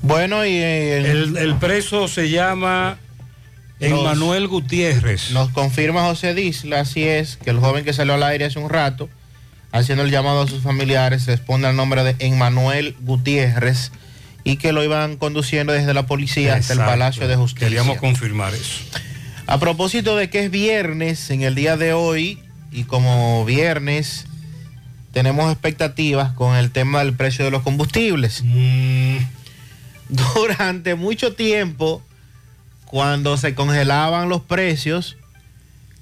Bueno, 0.00 0.46
y 0.46 0.50
eh, 0.50 1.10
el, 1.10 1.36
el 1.36 1.56
preso 1.56 2.06
se 2.06 2.30
llama 2.30 3.00
Emmanuel 3.80 4.46
Gutiérrez. 4.46 5.32
Nos 5.32 5.50
confirma 5.50 6.02
José 6.04 6.34
Disla, 6.34 6.78
así 6.82 7.02
es, 7.02 7.36
que 7.36 7.50
el 7.50 7.58
joven 7.58 7.84
que 7.84 7.92
salió 7.92 8.14
al 8.14 8.22
aire 8.22 8.44
hace 8.44 8.60
un 8.60 8.70
rato, 8.70 9.08
haciendo 9.72 10.04
el 10.04 10.10
llamado 10.10 10.42
a 10.42 10.46
sus 10.46 10.62
familiares, 10.62 11.26
responde 11.26 11.68
al 11.68 11.76
nombre 11.76 12.04
de 12.04 12.16
Emmanuel 12.18 12.96
Gutiérrez 13.00 13.92
y 14.44 14.56
que 14.56 14.72
lo 14.72 14.82
iban 14.82 15.16
conduciendo 15.16 15.72
desde 15.72 15.94
la 15.94 16.06
policía 16.06 16.54
hasta 16.54 16.72
el. 16.72 16.78
Palacio 16.78 17.28
de 17.28 17.36
Justicia. 17.36 17.68
Queríamos 17.68 17.98
confirmar 17.98 18.54
eso. 18.54 18.82
A 19.46 19.58
propósito 19.58 20.16
de 20.16 20.30
que 20.30 20.44
es 20.44 20.50
viernes, 20.50 21.30
en 21.30 21.42
el 21.42 21.54
día 21.54 21.76
de 21.76 21.92
hoy, 21.92 22.38
y 22.70 22.84
como 22.84 23.44
viernes, 23.44 24.26
tenemos 25.12 25.50
expectativas 25.50 26.32
con 26.32 26.56
el 26.56 26.70
tema 26.70 27.00
del 27.00 27.14
precio 27.14 27.44
de 27.44 27.50
los 27.50 27.62
combustibles. 27.62 28.44
Durante 30.08 30.94
mucho 30.94 31.34
tiempo, 31.34 32.02
cuando 32.84 33.36
se 33.36 33.54
congelaban 33.54 34.28
los 34.28 34.42
precios, 34.42 35.16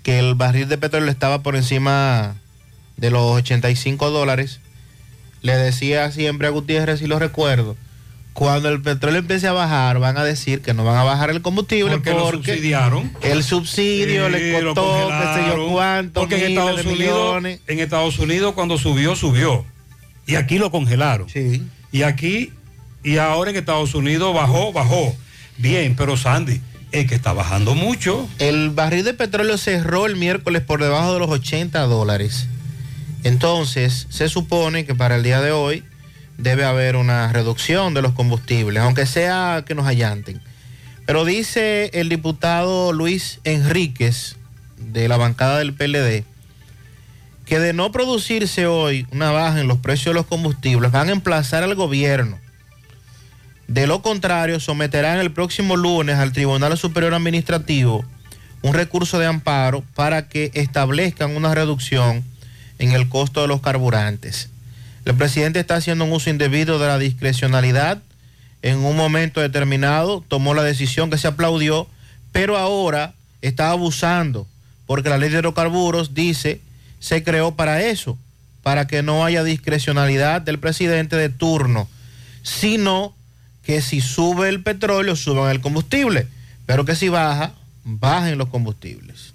que 0.03 0.19
el 0.19 0.35
barril 0.35 0.69
de 0.69 0.79
petróleo 0.79 1.11
estaba 1.11 1.43
por 1.43 1.57
encima 1.57 2.37
de 2.97 3.11
los 3.11 3.23
85 3.37 4.11
dólares, 4.11 4.61
le 5.43 5.57
decía 5.57 6.11
siempre 6.13 6.47
a 6.47 6.51
Gutiérrez, 6.51 7.03
y 7.03 7.07
lo 7.07 7.19
recuerdo, 7.19 7.77
cuando 8.33 8.69
el 8.69 8.83
petróleo 8.83 9.21
empiece 9.21 9.47
a 9.47 9.53
bajar, 9.53 9.99
van 9.99 10.19
a 10.19 10.25
decir 10.25 10.61
que 10.61 10.75
no 10.75 10.85
van 10.85 10.97
a 10.97 11.05
bajar 11.05 11.31
el 11.31 11.41
combustible 11.41 11.93
Porque 11.93 12.11
lo 12.11 12.31
subsidiaron. 12.31 13.11
el 13.23 13.43
subsidio 13.43 14.27
Sí, 14.27 14.33
le 14.33 14.53
costó, 14.63 15.09
qué 15.09 15.41
sé 15.41 15.47
yo 15.57 15.69
cuánto, 15.71 16.21
Porque 16.21 16.37
en 16.45 16.51
Estados, 16.53 16.77
de 16.85 16.91
Unidos, 16.93 16.99
millones. 17.37 17.61
en 17.67 17.79
Estados 17.81 18.19
Unidos 18.19 18.53
cuando 18.55 18.77
subió, 18.77 19.17
subió. 19.17 19.65
Y 20.27 20.35
aquí 20.35 20.59
lo 20.59 20.71
congelaron. 20.71 21.29
Sí. 21.31 21.63
Y 21.93 22.03
aquí, 22.03 22.53
y 23.03 23.17
ahora 23.17 23.51
en 23.53 23.57
Estados 23.57 23.95
Unidos 23.95 24.35
bajó, 24.35 24.73
bajó. 24.73 25.17
Bien, 25.57 25.95
pero 25.97 26.17
Sandy, 26.19 26.61
es 26.93 27.07
que 27.07 27.15
está 27.15 27.33
bajando 27.33 27.75
mucho. 27.75 28.29
El 28.39 28.69
barril 28.71 29.05
de 29.05 29.15
petróleo 29.15 29.57
cerró 29.57 30.05
el 30.05 30.17
miércoles 30.17 30.61
por 30.63 30.83
debajo 30.83 31.15
de 31.15 31.21
los 31.21 31.31
80 31.31 31.81
dólares. 31.85 32.49
Entonces, 33.27 34.07
se 34.09 34.29
supone 34.29 34.87
que 34.87 34.95
para 34.95 35.17
el 35.17 35.25
día 35.25 35.41
de 35.41 35.51
hoy 35.51 35.83
debe 36.39 36.65
haber 36.65 36.95
una 36.95 37.33
reducción 37.33 37.93
de 37.93 38.01
los 38.01 38.13
combustibles, 38.13 38.81
aunque 38.81 39.05
sea 39.05 39.65
que 39.67 39.75
nos 39.75 39.85
allanten. 39.85 40.41
Pero 41.07 41.25
dice 41.25 41.91
el 41.93 42.09
diputado 42.09 42.93
Luis 42.93 43.41
Enríquez, 43.43 44.37
de 44.79 45.09
la 45.09 45.17
bancada 45.17 45.59
del 45.59 45.75
PLD, 45.75 46.23
que 47.47 47.59
de 47.59 47.73
no 47.73 47.91
producirse 47.91 48.69
hoy 48.69 49.09
una 49.11 49.33
baja 49.33 49.61
en 49.61 49.67
los 49.67 49.79
precios 49.79 50.15
de 50.15 50.21
los 50.21 50.27
combustibles, 50.27 50.93
van 50.93 51.09
a 51.09 51.13
emplazar 51.13 51.65
al 51.65 51.75
gobierno. 51.75 52.39
De 53.67 53.89
lo 53.89 54.03
contrario, 54.03 54.61
someterán 54.61 55.19
el 55.19 55.33
próximo 55.33 55.75
lunes 55.75 56.15
al 56.19 56.33
Tribunal 56.33 56.79
Superior 56.79 57.15
Administrativo 57.15 58.05
un 58.63 58.73
recurso 58.73 59.19
de 59.19 59.27
amparo 59.27 59.83
para 59.97 60.29
que 60.29 60.53
establezcan 60.55 61.35
una 61.37 61.55
reducción 61.57 62.25
en 62.79 62.93
el 62.93 63.09
costo 63.09 63.43
de 63.43 63.49
los 63.49 63.61
carburantes. 63.61 64.51
El 65.05 65.15
presidente 65.15 65.61
está 65.61 65.77
haciendo 65.77 66.05
un 66.05 66.13
uso 66.13 66.31
indebido 66.31 66.79
de 66.79 66.89
la 66.89 66.99
discrecionalidad. 66.99 68.03
En 68.63 68.79
un 68.79 68.97
momento 68.97 69.41
determinado 69.41 70.25
tomó 70.27 70.55
la 70.55 70.63
decisión 70.63 71.11
que 71.11 71.19
se 71.19 71.29
aplaudió, 71.29 71.87
pero 72.33 72.57
ahora 72.57 73.15
está 73.41 73.71
abusando, 73.71 74.47
porque 74.87 75.09
la 75.09 75.19
ley 75.19 75.31
de 75.31 75.39
hidrocarburos 75.39 76.15
dice 76.15 76.61
se 76.99 77.23
creó 77.23 77.55
para 77.55 77.83
eso, 77.83 78.19
para 78.63 78.87
que 78.87 79.03
no 79.03 79.25
haya 79.25 79.45
discrecionalidad 79.45 80.43
del 80.43 80.59
presidente 80.59 81.15
de 81.15 81.29
turno, 81.29 81.89
sino 82.43 83.15
que 83.63 83.81
si 83.81 84.01
sube 84.01 84.49
el 84.49 84.63
petróleo, 84.63 85.15
suban 85.15 85.51
el 85.51 85.61
combustible, 85.61 86.27
pero 86.67 86.85
que 86.85 86.97
si 86.97 87.09
baja, 87.09 87.53
bajen 87.85 88.39
los 88.39 88.49
combustibles. 88.49 89.35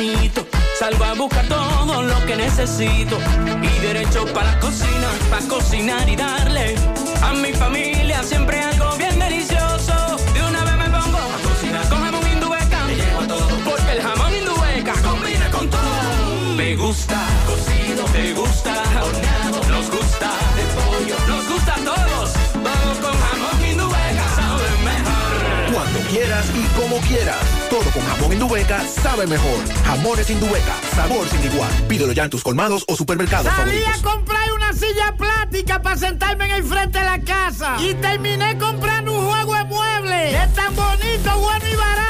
tempranito, 0.00 0.46
salgo 0.78 1.04
a 1.04 1.14
buscar 1.14 1.46
todo 1.46 2.02
lo 2.02 2.26
que 2.26 2.36
necesito 2.36 3.18
y 3.62 3.80
derecho 3.80 4.24
para 4.32 4.52
la 4.52 4.60
cocina, 4.60 5.08
para 5.30 5.46
cocinar 5.46 6.08
y 6.08 6.16
darle 6.16 6.74
a 7.22 7.32
mi 7.34 7.52
familia 7.52 8.22
siempre 8.22 8.60
algo 8.60 8.96
bien 8.96 9.18
delicioso. 9.18 10.16
De 10.32 10.42
una 10.42 10.64
vez 10.64 10.76
me 10.76 10.84
pongo 10.84 11.18
a 11.18 11.38
cocinar 11.42 11.88
con 11.88 12.02
jamón 12.02 12.26
indubeca, 12.32 12.84
me 12.86 12.94
llevo 12.96 13.22
todo 13.26 13.48
porque 13.64 13.92
el 13.92 14.02
jamón 14.02 14.34
indubeca 14.34 14.94
combina 15.02 15.50
con 15.50 15.68
todo. 15.68 16.54
Me 16.56 16.76
gusta 16.76 17.20
cocido, 17.46 18.04
te 18.06 18.32
gusta 18.32 18.72
horneado, 19.02 19.60
nos 19.68 19.90
gusta 19.90 20.30
de 20.56 20.64
pollo, 20.76 21.16
nos 21.28 21.48
gusta 21.48 21.74
a 21.74 21.84
todos. 21.84 22.30
Vamos 22.54 22.98
con 22.98 23.12
jamón 23.12 23.70
indubeca, 23.70 24.24
sabe 24.34 24.64
mejor. 24.82 25.74
Cuando 25.74 25.98
quieras 26.08 26.46
y 26.54 26.80
como 26.80 26.96
quieras. 27.00 27.59
Todo 27.70 27.88
con 27.92 28.02
jamón 28.04 28.32
Indubeca 28.32 28.82
sabe 28.82 29.28
mejor. 29.28 29.60
Jamones 29.84 30.28
Indubeca, 30.28 30.74
sabor 30.92 31.28
sin 31.28 31.44
igual. 31.52 31.70
Pídelo 31.86 32.12
ya 32.12 32.24
en 32.24 32.30
tus 32.30 32.42
colmados 32.42 32.84
o 32.88 32.96
supermercados 32.96 33.52
Salí 33.54 33.84
a 33.84 34.02
comprar 34.02 34.52
una 34.52 34.72
silla 34.72 35.14
plástica 35.16 35.80
para 35.80 35.96
sentarme 35.96 36.46
en 36.46 36.50
el 36.50 36.64
frente 36.64 36.98
de 36.98 37.04
la 37.04 37.20
casa. 37.20 37.76
Y 37.80 37.94
terminé 37.94 38.58
comprando 38.58 39.12
un 39.12 39.24
juego 39.24 39.54
de 39.54 39.64
muebles. 39.64 40.34
Es 40.34 40.54
tan 40.54 40.74
bonito, 40.74 41.38
bueno 41.38 41.64
y 41.72 41.76
barato 41.76 42.09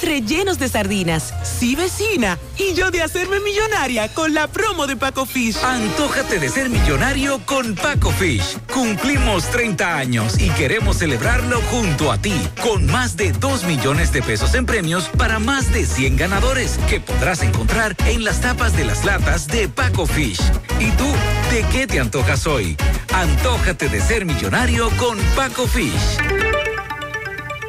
rellenos 0.00 0.58
de 0.58 0.68
sardinas. 0.68 1.34
Sí, 1.42 1.74
vecina. 1.76 2.38
Y 2.56 2.74
yo 2.74 2.90
de 2.90 3.02
hacerme 3.02 3.40
millonaria 3.40 4.12
con 4.14 4.32
la 4.32 4.46
promo 4.46 4.86
de 4.86 4.96
Paco 4.96 5.26
Fish. 5.26 5.56
Antójate 5.62 6.38
de 6.38 6.48
ser 6.48 6.70
millonario 6.70 7.44
con 7.44 7.74
Paco 7.74 8.10
Fish. 8.12 8.56
Cumplimos 8.72 9.50
30 9.50 9.96
años 9.96 10.38
y 10.38 10.48
queremos 10.50 10.98
celebrarlo 10.98 11.60
junto 11.70 12.10
a 12.10 12.18
ti, 12.18 12.34
con 12.62 12.86
más 12.86 13.16
de 13.16 13.32
2 13.32 13.64
millones 13.64 14.12
de 14.12 14.22
pesos 14.22 14.54
en 14.54 14.66
premios 14.66 15.08
para 15.18 15.38
más 15.38 15.72
de 15.72 15.84
100 15.84 16.16
ganadores 16.16 16.78
que 16.88 17.00
podrás 17.00 17.42
encontrar 17.42 17.94
en 18.06 18.24
las 18.24 18.40
tapas 18.40 18.76
de 18.76 18.84
las 18.84 19.04
latas 19.04 19.48
de 19.48 19.68
Paco 19.68 20.06
Fish. 20.06 20.40
¿Y 20.78 20.90
tú, 20.92 21.12
de 21.50 21.64
qué 21.72 21.86
te 21.86 22.00
antojas 22.00 22.46
hoy? 22.46 22.76
Antójate 23.12 23.88
de 23.88 24.00
ser 24.00 24.24
millonario 24.24 24.88
con 24.96 25.18
Paco 25.36 25.66
Fish. 25.66 26.18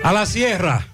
A 0.04 0.14
la 0.14 0.26
sierra. 0.26 0.93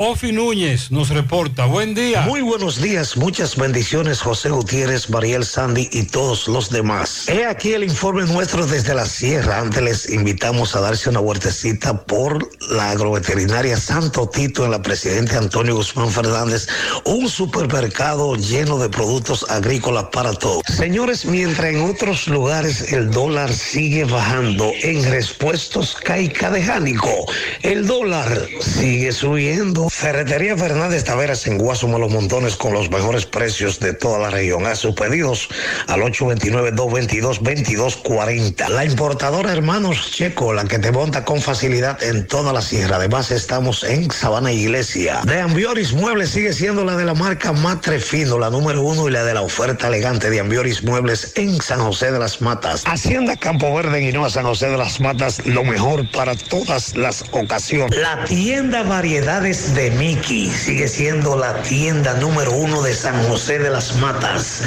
Ofi 0.00 0.30
Núñez 0.30 0.92
nos 0.92 1.08
reporta. 1.08 1.66
Buen 1.66 1.92
día. 1.92 2.20
Muy 2.20 2.40
buenos 2.40 2.80
días, 2.80 3.16
muchas 3.16 3.56
bendiciones, 3.56 4.20
José 4.20 4.48
Gutiérrez, 4.48 5.10
Mariel 5.10 5.44
Sandy 5.44 5.88
y 5.90 6.04
todos 6.04 6.46
los 6.46 6.70
demás. 6.70 7.28
He 7.28 7.44
aquí 7.44 7.72
el 7.72 7.82
informe 7.82 8.22
nuestro 8.22 8.64
desde 8.64 8.94
la 8.94 9.06
sierra. 9.06 9.58
Antes 9.58 9.82
les 9.82 10.10
invitamos 10.10 10.76
a 10.76 10.80
darse 10.82 11.10
una 11.10 11.18
vueltecita 11.18 12.04
por 12.04 12.48
la 12.70 12.90
agroveterinaria 12.90 13.76
Santo 13.76 14.28
Tito 14.28 14.64
en 14.64 14.70
la 14.70 14.82
Presidente 14.82 15.36
Antonio 15.36 15.74
Guzmán 15.74 16.12
Fernández, 16.12 16.68
un 17.04 17.28
supermercado 17.28 18.36
lleno 18.36 18.78
de 18.78 18.90
productos 18.90 19.46
agrícolas 19.50 20.04
para 20.12 20.32
todos. 20.32 20.62
Señores, 20.68 21.24
mientras 21.24 21.74
en 21.74 21.80
otros 21.80 22.28
lugares 22.28 22.92
el 22.92 23.10
dólar 23.10 23.52
sigue 23.52 24.04
bajando, 24.04 24.70
en 24.80 25.10
respuestos 25.10 25.96
caica 25.96 26.52
de 26.52 26.62
Jánico, 26.62 27.26
el 27.62 27.84
dólar 27.84 28.46
sigue 28.60 29.10
subiendo. 29.10 29.87
Ferretería 29.90 30.56
Fernández 30.56 31.04
Taveras 31.04 31.46
en 31.46 31.58
Guasuma 31.58 31.98
Los 31.98 32.10
Montones 32.12 32.56
con 32.56 32.72
los 32.72 32.90
mejores 32.90 33.26
precios 33.26 33.78
de 33.80 33.92
toda 33.94 34.18
la 34.18 34.30
región. 34.30 34.66
A 34.66 34.74
sus 34.76 34.94
pedidos 34.94 35.48
al 35.86 36.00
829-222-2240. 36.02 38.68
La 38.68 38.84
importadora 38.84 39.52
Hermanos 39.52 40.10
Checo, 40.12 40.52
la 40.52 40.64
que 40.64 40.78
te 40.78 40.92
monta 40.92 41.24
con 41.24 41.40
facilidad 41.40 42.00
en 42.02 42.26
toda 42.26 42.52
la 42.52 42.60
sierra. 42.62 42.96
Además, 42.96 43.30
estamos 43.30 43.84
en 43.84 44.10
Sabana 44.10 44.52
Iglesia. 44.52 45.20
De 45.24 45.40
Ambioris 45.40 45.92
Muebles 45.92 46.30
sigue 46.30 46.52
siendo 46.52 46.84
la 46.84 46.96
de 46.96 47.04
la 47.04 47.14
marca 47.14 47.52
Matre 47.52 48.00
Fino, 48.00 48.38
la 48.38 48.50
número 48.50 48.82
uno 48.82 49.08
y 49.08 49.12
la 49.12 49.24
de 49.24 49.34
la 49.34 49.42
oferta 49.42 49.88
elegante 49.88 50.30
de 50.30 50.40
Ambioris 50.40 50.82
Muebles 50.84 51.32
en 51.36 51.60
San 51.60 51.80
José 51.80 52.12
de 52.12 52.18
las 52.18 52.40
Matas. 52.40 52.84
Hacienda 52.86 53.36
Campo 53.36 53.74
Verde 53.74 53.98
en 53.98 54.04
Hinoa, 54.08 54.30
San 54.30 54.44
José 54.44 54.68
de 54.68 54.76
las 54.76 55.00
Matas, 55.00 55.44
lo 55.46 55.64
mejor 55.64 56.08
para 56.10 56.36
todas 56.36 56.96
las 56.96 57.24
ocasiones. 57.30 57.98
La 57.98 58.24
tienda 58.24 58.82
Variedades 58.82 59.74
de 59.74 59.77
Mickey 59.78 60.50
sigue 60.50 60.88
siendo 60.88 61.36
la 61.36 61.62
tienda 61.62 62.14
número 62.14 62.50
uno 62.50 62.82
de 62.82 62.92
San 62.92 63.14
José 63.28 63.60
de 63.60 63.70
las 63.70 63.94
Matas. 63.96 64.64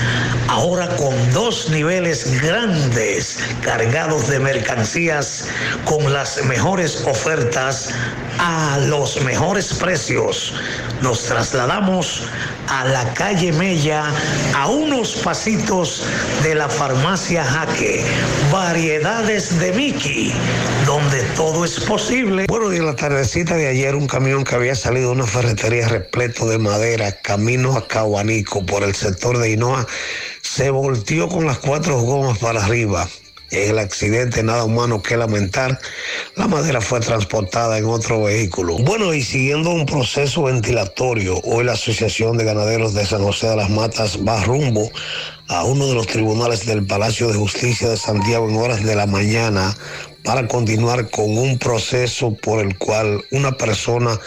Ahora 0.48 0.88
con 0.96 1.14
dos 1.34 1.70
niveles 1.70 2.42
grandes 2.42 3.38
cargados 3.62 4.30
de 4.30 4.40
mercancías 4.40 5.50
con 5.84 6.14
las 6.14 6.46
mejores 6.46 7.04
ofertas 7.06 7.90
a 8.40 8.80
los 8.88 9.22
mejores 9.22 9.74
precios. 9.74 10.54
Nos 11.02 11.26
trasladamos 11.26 12.24
a 12.70 12.86
la 12.86 13.14
calle 13.14 13.52
Mella 13.52 14.06
a 14.56 14.68
unos 14.70 15.16
pasitos 15.16 16.06
de 16.42 16.56
la 16.56 16.70
farmacia 16.70 17.44
Jaque. 17.44 18.06
Variedades 18.50 19.60
de 19.60 19.74
Mickey, 19.74 20.34
donde 20.86 21.22
todo 21.36 21.66
es 21.66 21.82
posible. 21.82 22.46
Bueno, 22.48 22.72
en 22.72 22.86
la 22.86 22.96
tardecita 22.96 23.56
de 23.56 23.68
ayer 23.68 23.96
un 23.96 24.08
camión 24.08 24.46
que 24.46 24.56
había 24.56 24.76
salido 24.76 25.01
de 25.02 25.08
una 25.08 25.28
ferretería 25.28 25.88
repleto 25.88 26.48
de 26.48 26.58
madera, 26.58 27.12
camino 27.22 27.76
a 27.76 27.88
Cahuanico 27.88 28.66
por 28.66 28.84
el 28.84 28.96
sector 28.96 29.38
de 29.38 29.52
Hinoa, 29.52 29.88
se 30.42 30.70
volteó 30.70 31.28
con 31.28 31.46
las 31.46 31.58
cuatro 31.60 32.00
gomas 32.02 32.38
para 32.38 32.64
arriba. 32.64 33.08
En 33.52 33.72
el 33.72 33.80
accidente 33.80 34.44
nada 34.44 34.64
humano 34.64 35.02
que 35.02 35.18
lamentar, 35.18 35.78
la 36.38 36.48
madera 36.48 36.80
fue 36.80 37.02
transportada 37.02 37.78
en 37.78 37.86
otro 37.86 38.24
vehículo. 38.24 38.78
Bueno, 38.78 39.14
y 39.14 39.22
siguiendo 39.24 39.72
un 39.72 39.86
proceso 39.86 40.44
ventilatorio, 40.44 41.42
hoy 41.44 41.66
la 41.66 41.74
Asociación 41.74 42.38
de 42.38 42.46
Ganaderos 42.46 42.94
de 42.94 43.06
San 43.06 43.22
José 43.22 43.50
de 43.50 43.58
las 43.58 43.70
Matas 43.70 44.20
va 44.26 44.42
rumbo 44.46 44.90
a 45.50 45.66
uno 45.66 45.88
de 45.88 45.96
los 45.96 46.08
tribunales 46.08 46.66
del 46.66 46.86
Palacio 46.86 47.28
de 47.28 47.34
Justicia 47.34 47.90
de 47.90 47.98
Santiago 47.98 48.48
en 48.50 48.56
horas 48.56 48.86
de 48.86 48.96
la 48.96 49.06
mañana 49.06 49.76
para 50.24 50.48
continuar 50.48 51.09
con 51.09 51.38
un 51.38 51.58
proceso 51.58 52.35
por 52.35 52.64
el 52.64 52.77
cual 52.77 53.24
una 53.32 53.51
persona 53.53 54.19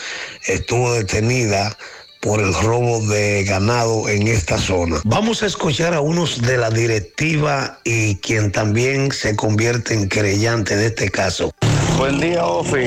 estuvo 0.47 0.93
detenida 0.93 1.77
por 2.21 2.41
el 2.41 2.55
robo 2.55 3.01
de 3.07 3.45
ganado 3.45 4.09
en 4.09 4.27
esta 4.29 4.57
zona. 4.57 4.97
Vamos 5.05 5.43
a 5.43 5.47
escuchar 5.47 5.93
a 5.93 6.01
unos 6.01 6.41
de 6.41 6.57
la 6.57 6.71
directiva 6.71 7.79
y 7.85 8.17
quien 8.17 8.51
también 8.51 9.13
se 9.13 9.37
convierte 9.37 9.93
en 9.93 10.09
querellante 10.09 10.75
de 10.75 10.87
este 10.87 11.11
caso. 11.11 11.53
Buen 11.99 12.19
día, 12.21 12.47
Ofi. 12.47 12.79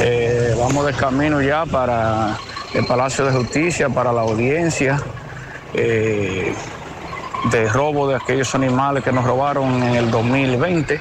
Eh, 0.00 0.54
vamos 0.58 0.86
de 0.86 0.92
camino 0.92 1.40
ya 1.40 1.66
para 1.66 2.36
el 2.74 2.84
Palacio 2.84 3.26
de 3.26 3.32
Justicia, 3.32 3.88
para 3.88 4.12
la 4.12 4.22
audiencia 4.22 5.00
eh, 5.74 6.52
de 7.50 7.68
robo 7.68 8.08
de 8.08 8.16
aquellos 8.16 8.54
animales 8.54 9.04
que 9.04 9.12
nos 9.12 9.24
robaron 9.24 9.82
en 9.82 9.94
el 9.94 10.10
2020, 10.10 11.00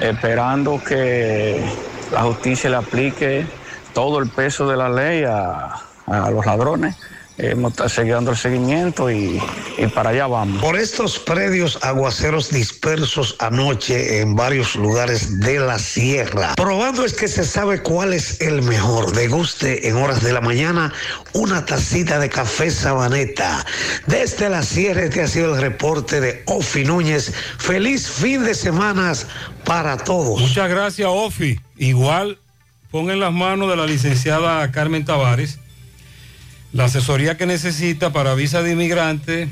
esperando 0.00 0.82
que 0.82 1.64
la 2.12 2.22
justicia 2.22 2.70
le 2.70 2.76
aplique 2.76 3.46
todo 3.92 4.18
el 4.18 4.28
peso 4.28 4.68
de 4.68 4.76
la 4.76 4.88
ley 4.88 5.24
a, 5.24 5.74
a 6.06 6.30
los 6.30 6.44
ladrones. 6.46 6.96
Hemos 7.36 7.74
seguido 7.88 8.14
dando 8.14 8.30
el 8.30 8.36
seguimiento 8.36 9.10
y, 9.10 9.42
y 9.76 9.86
para 9.88 10.10
allá 10.10 10.28
vamos. 10.28 10.62
Por 10.62 10.78
estos 10.78 11.18
predios 11.18 11.80
aguaceros 11.82 12.50
dispersos 12.50 13.34
anoche 13.40 14.20
en 14.20 14.36
varios 14.36 14.76
lugares 14.76 15.40
de 15.40 15.58
la 15.58 15.80
sierra. 15.80 16.54
Probando 16.54 17.04
es 17.04 17.12
que 17.12 17.26
se 17.26 17.44
sabe 17.44 17.82
cuál 17.82 18.14
es 18.14 18.40
el 18.40 18.62
mejor. 18.62 19.12
Deguste 19.12 19.88
en 19.88 19.96
horas 19.96 20.22
de 20.22 20.32
la 20.32 20.40
mañana 20.40 20.92
una 21.32 21.64
tacita 21.66 22.20
de 22.20 22.28
café 22.28 22.70
sabaneta. 22.70 23.66
Desde 24.06 24.48
la 24.48 24.62
sierra 24.62 25.02
este 25.02 25.22
ha 25.22 25.26
sido 25.26 25.56
el 25.56 25.60
reporte 25.60 26.20
de 26.20 26.44
Ofi 26.46 26.84
Núñez. 26.84 27.32
Feliz 27.58 28.08
fin 28.08 28.44
de 28.44 28.54
semana 28.54 29.12
para 29.64 29.96
todos. 29.96 30.40
Muchas 30.40 30.70
gracias, 30.70 31.08
Ofi. 31.10 31.58
Igual 31.78 32.38
pon 32.92 33.10
en 33.10 33.18
las 33.18 33.32
manos 33.32 33.68
de 33.68 33.76
la 33.76 33.86
licenciada 33.86 34.70
Carmen 34.70 35.04
Tavares 35.04 35.58
la 36.74 36.84
asesoría 36.84 37.38
que 37.38 37.46
necesita 37.46 38.12
para 38.12 38.34
visa 38.34 38.62
de 38.62 38.72
inmigrante, 38.72 39.48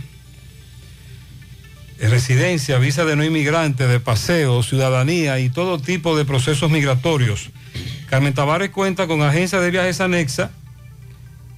eh, 2.01 2.09
residencia, 2.09 2.78
visa 2.78 3.05
de 3.05 3.15
no 3.15 3.25
inmigrante, 3.25 3.86
de 3.86 4.01
paseo, 4.01 4.65
ciudadanía 4.65 5.39
y 5.39 5.49
todo 5.49 5.78
tipo 5.78 6.17
de 6.17 6.25
procesos 6.25 6.68
migratorios. 6.68 7.51
Carmen 8.10 8.34
Tavares 8.34 8.70
cuenta 8.70 9.07
con 9.07 9.23
agencia 9.23 9.60
de 9.60 9.70
viajes 9.70 10.01
anexa. 10.01 10.51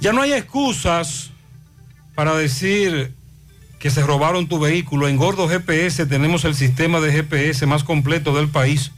Ya 0.00 0.12
no 0.12 0.22
hay 0.22 0.32
excusas 0.32 1.30
para 2.14 2.34
decir 2.34 3.12
que 3.78 3.90
se 3.90 4.02
robaron 4.02 4.46
tu 4.46 4.58
vehículo. 4.58 5.08
En 5.08 5.16
Gordo 5.16 5.48
GPS 5.48 6.06
tenemos 6.06 6.44
el 6.44 6.54
sistema 6.54 7.00
de 7.00 7.12
GPS 7.12 7.66
más 7.66 7.82
completo 7.82 8.34
del 8.34 8.48
país. 8.48 8.92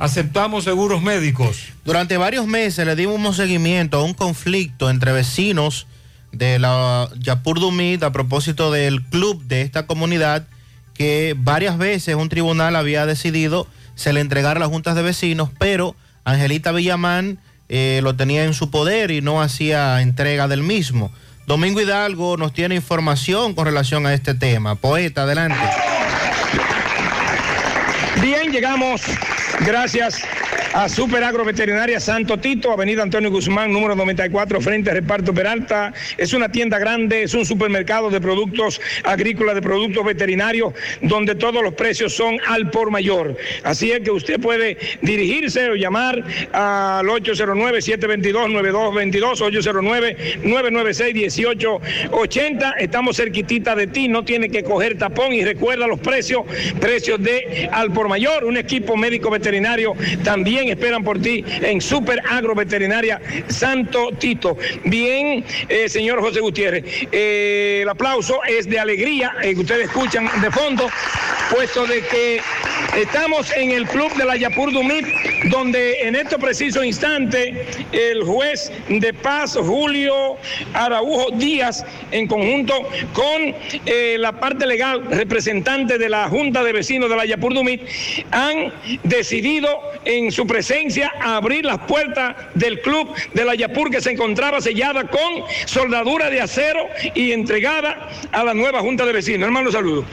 Aceptamos 0.00 0.64
seguros 0.64 1.02
médicos. 1.02 1.74
Durante 1.84 2.16
varios 2.16 2.46
meses 2.46 2.86
le 2.86 2.96
dimos 2.96 3.36
seguimiento 3.36 3.98
a 3.98 4.02
un 4.02 4.14
conflicto 4.14 4.88
entre 4.88 5.12
vecinos 5.12 5.86
de 6.32 6.58
la 6.58 7.10
Yapur 7.18 7.60
Dumit 7.60 8.02
a 8.02 8.10
propósito 8.10 8.72
del 8.72 9.02
club 9.02 9.44
de 9.44 9.60
esta 9.60 9.86
comunidad 9.86 10.46
que 10.94 11.34
varias 11.36 11.76
veces 11.76 12.14
un 12.14 12.30
tribunal 12.30 12.76
había 12.76 13.04
decidido 13.04 13.66
se 13.94 14.14
le 14.14 14.20
entregara 14.20 14.56
a 14.56 14.60
las 14.60 14.70
juntas 14.70 14.94
de 14.94 15.02
vecinos, 15.02 15.50
pero 15.58 15.94
Angelita 16.24 16.72
Villamán 16.72 17.38
eh, 17.68 18.00
lo 18.02 18.16
tenía 18.16 18.44
en 18.44 18.54
su 18.54 18.70
poder 18.70 19.10
y 19.10 19.20
no 19.20 19.42
hacía 19.42 20.00
entrega 20.00 20.48
del 20.48 20.62
mismo. 20.62 21.12
Domingo 21.46 21.78
Hidalgo 21.78 22.38
nos 22.38 22.54
tiene 22.54 22.74
información 22.74 23.52
con 23.52 23.66
relación 23.66 24.06
a 24.06 24.14
este 24.14 24.32
tema. 24.32 24.76
Poeta, 24.76 25.24
adelante. 25.24 25.58
Bien, 28.22 28.50
llegamos. 28.50 29.02
Gracias 29.58 30.20
a 30.72 30.88
Super 30.88 31.24
Agroveterinaria 31.24 31.98
Santo 31.98 32.38
Tito, 32.38 32.70
Avenida 32.70 33.02
Antonio 33.02 33.28
Guzmán, 33.30 33.72
número 33.72 33.96
94, 33.96 34.60
frente 34.60 34.90
a 34.90 34.94
Reparto 34.94 35.34
Peralta. 35.34 35.92
Es 36.16 36.32
una 36.32 36.52
tienda 36.52 36.78
grande, 36.78 37.24
es 37.24 37.34
un 37.34 37.44
supermercado 37.44 38.08
de 38.08 38.20
productos 38.20 38.80
agrícolas, 39.02 39.56
de 39.56 39.62
productos 39.62 40.04
veterinarios, 40.04 40.72
donde 41.02 41.34
todos 41.34 41.60
los 41.62 41.74
precios 41.74 42.14
son 42.14 42.38
al 42.46 42.70
por 42.70 42.92
mayor. 42.92 43.36
Así 43.64 43.90
es 43.90 43.98
que 44.00 44.12
usted 44.12 44.40
puede 44.40 44.78
dirigirse 45.02 45.70
o 45.70 45.74
llamar 45.74 46.22
al 46.52 47.06
809-722-9222, 47.06 49.40
809-996-1880. 50.44 52.74
Estamos 52.78 53.16
cerquitita 53.16 53.74
de 53.74 53.88
ti, 53.88 54.06
no 54.08 54.24
tiene 54.24 54.48
que 54.48 54.62
coger 54.62 54.96
tapón 54.98 55.32
y 55.32 55.44
recuerda 55.44 55.88
los 55.88 55.98
precios, 55.98 56.44
precios 56.80 57.20
de 57.20 57.68
al 57.72 57.92
por 57.92 58.08
mayor, 58.08 58.44
un 58.44 58.56
equipo 58.56 58.96
médico 58.96 59.30
veterinario 59.30 59.96
también 60.22 60.59
esperan 60.68 61.02
por 61.02 61.20
ti 61.20 61.44
en 61.62 61.80
Super 61.80 62.20
Agro 62.28 62.54
Veterinaria 62.54 63.20
Santo 63.48 64.10
Tito. 64.18 64.56
Bien, 64.84 65.44
eh, 65.68 65.88
señor 65.88 66.20
José 66.20 66.40
Gutiérrez, 66.40 66.84
eh, 67.12 67.80
el 67.82 67.88
aplauso 67.88 68.40
es 68.44 68.68
de 68.68 68.78
alegría, 68.78 69.34
eh, 69.42 69.54
ustedes 69.56 69.86
escuchan 69.86 70.28
de 70.40 70.50
fondo, 70.50 70.88
puesto 71.54 71.86
de 71.86 72.00
que 72.02 72.40
estamos 72.96 73.52
en 73.56 73.70
el 73.70 73.86
club 73.86 74.12
de 74.14 74.24
la 74.24 74.36
Yapur 74.36 74.72
Dumit, 74.72 75.06
donde 75.50 76.00
en 76.02 76.14
este 76.14 76.38
preciso 76.38 76.84
instante 76.84 77.66
el 77.92 78.22
juez 78.24 78.72
de 78.88 79.12
paz, 79.14 79.56
Julio 79.60 80.36
Araujo 80.74 81.30
Díaz, 81.32 81.84
en 82.10 82.26
conjunto 82.26 82.88
con 83.12 83.54
la 84.18 84.32
parte 84.32 84.66
legal 84.66 85.04
representante 85.10 85.98
de 85.98 86.08
la 86.08 86.28
Junta 86.28 86.62
de 86.62 86.72
Vecinos 86.72 87.10
de 87.10 87.16
la 87.16 87.26
Yapur 87.26 87.54
Dumit, 87.54 87.82
han 88.30 88.72
decidido 89.04 89.80
en 90.04 90.30
su 90.30 90.46
presencia 90.50 91.12
abrir 91.22 91.64
las 91.64 91.78
puertas 91.78 92.34
del 92.54 92.80
club 92.80 93.14
de 93.32 93.44
la 93.44 93.54
Yapur 93.54 93.88
que 93.88 94.00
se 94.00 94.10
encontraba 94.10 94.60
sellada 94.60 95.04
con 95.04 95.44
soldadura 95.64 96.28
de 96.28 96.40
acero 96.40 96.88
y 97.14 97.30
entregada 97.30 98.08
a 98.32 98.42
la 98.42 98.52
nueva 98.52 98.80
Junta 98.80 99.06
de 99.06 99.12
Vecinos. 99.12 99.46
Hermano, 99.46 99.70
saludos. 99.70 100.04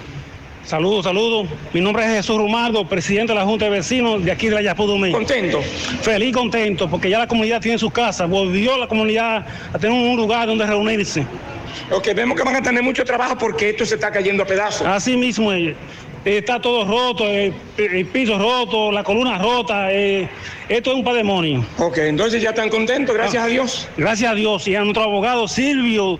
Saludos, 0.63 1.05
saludos. 1.05 1.47
Mi 1.73 1.81
nombre 1.81 2.03
es 2.03 2.11
Jesús 2.17 2.37
Rumardo, 2.37 2.87
presidente 2.87 3.33
de 3.33 3.39
la 3.39 3.45
Junta 3.45 3.65
de 3.65 3.71
Vecinos 3.71 4.23
de 4.23 4.31
aquí 4.31 4.47
de 4.47 4.55
la 4.55 4.61
Yapudumí. 4.61 5.11
¿Contento? 5.11 5.59
Feliz, 6.01 6.35
contento, 6.35 6.87
porque 6.87 7.09
ya 7.09 7.17
la 7.17 7.27
comunidad 7.27 7.59
tiene 7.59 7.79
su 7.79 7.89
casa. 7.89 8.27
Volvió 8.27 8.77
la 8.77 8.87
comunidad 8.87 9.43
a 9.73 9.79
tener 9.79 9.97
un 9.99 10.15
lugar 10.15 10.47
donde 10.47 10.67
reunirse. 10.67 11.25
Ok, 11.89 12.09
vemos 12.13 12.37
que 12.37 12.43
van 12.43 12.57
a 12.57 12.61
tener 12.61 12.83
mucho 12.83 13.03
trabajo 13.05 13.37
porque 13.37 13.69
esto 13.69 13.85
se 13.85 13.95
está 13.95 14.11
cayendo 14.11 14.43
a 14.43 14.45
pedazos. 14.45 14.85
Así 14.85 15.17
mismo, 15.17 15.51
está 16.35 16.59
todo 16.59 16.85
roto, 16.85 17.25
eh, 17.25 17.53
el 17.77 18.05
piso 18.07 18.37
roto, 18.37 18.91
la 18.91 19.03
columna 19.03 19.37
rota. 19.37 19.91
eh, 19.91 20.27
esto 20.67 20.91
es 20.91 20.97
un 20.97 21.03
patrimonio. 21.03 21.65
Ok, 21.77 21.97
entonces 21.99 22.41
ya 22.41 22.49
están 22.49 22.69
contentos, 22.69 23.15
gracias 23.15 23.43
a 23.43 23.47
Dios. 23.47 23.87
Gracias 23.95 24.31
a 24.31 24.35
Dios 24.35 24.67
y 24.67 24.75
a 24.75 24.81
nuestro 24.81 25.03
abogado 25.03 25.47
Silvio 25.47 26.19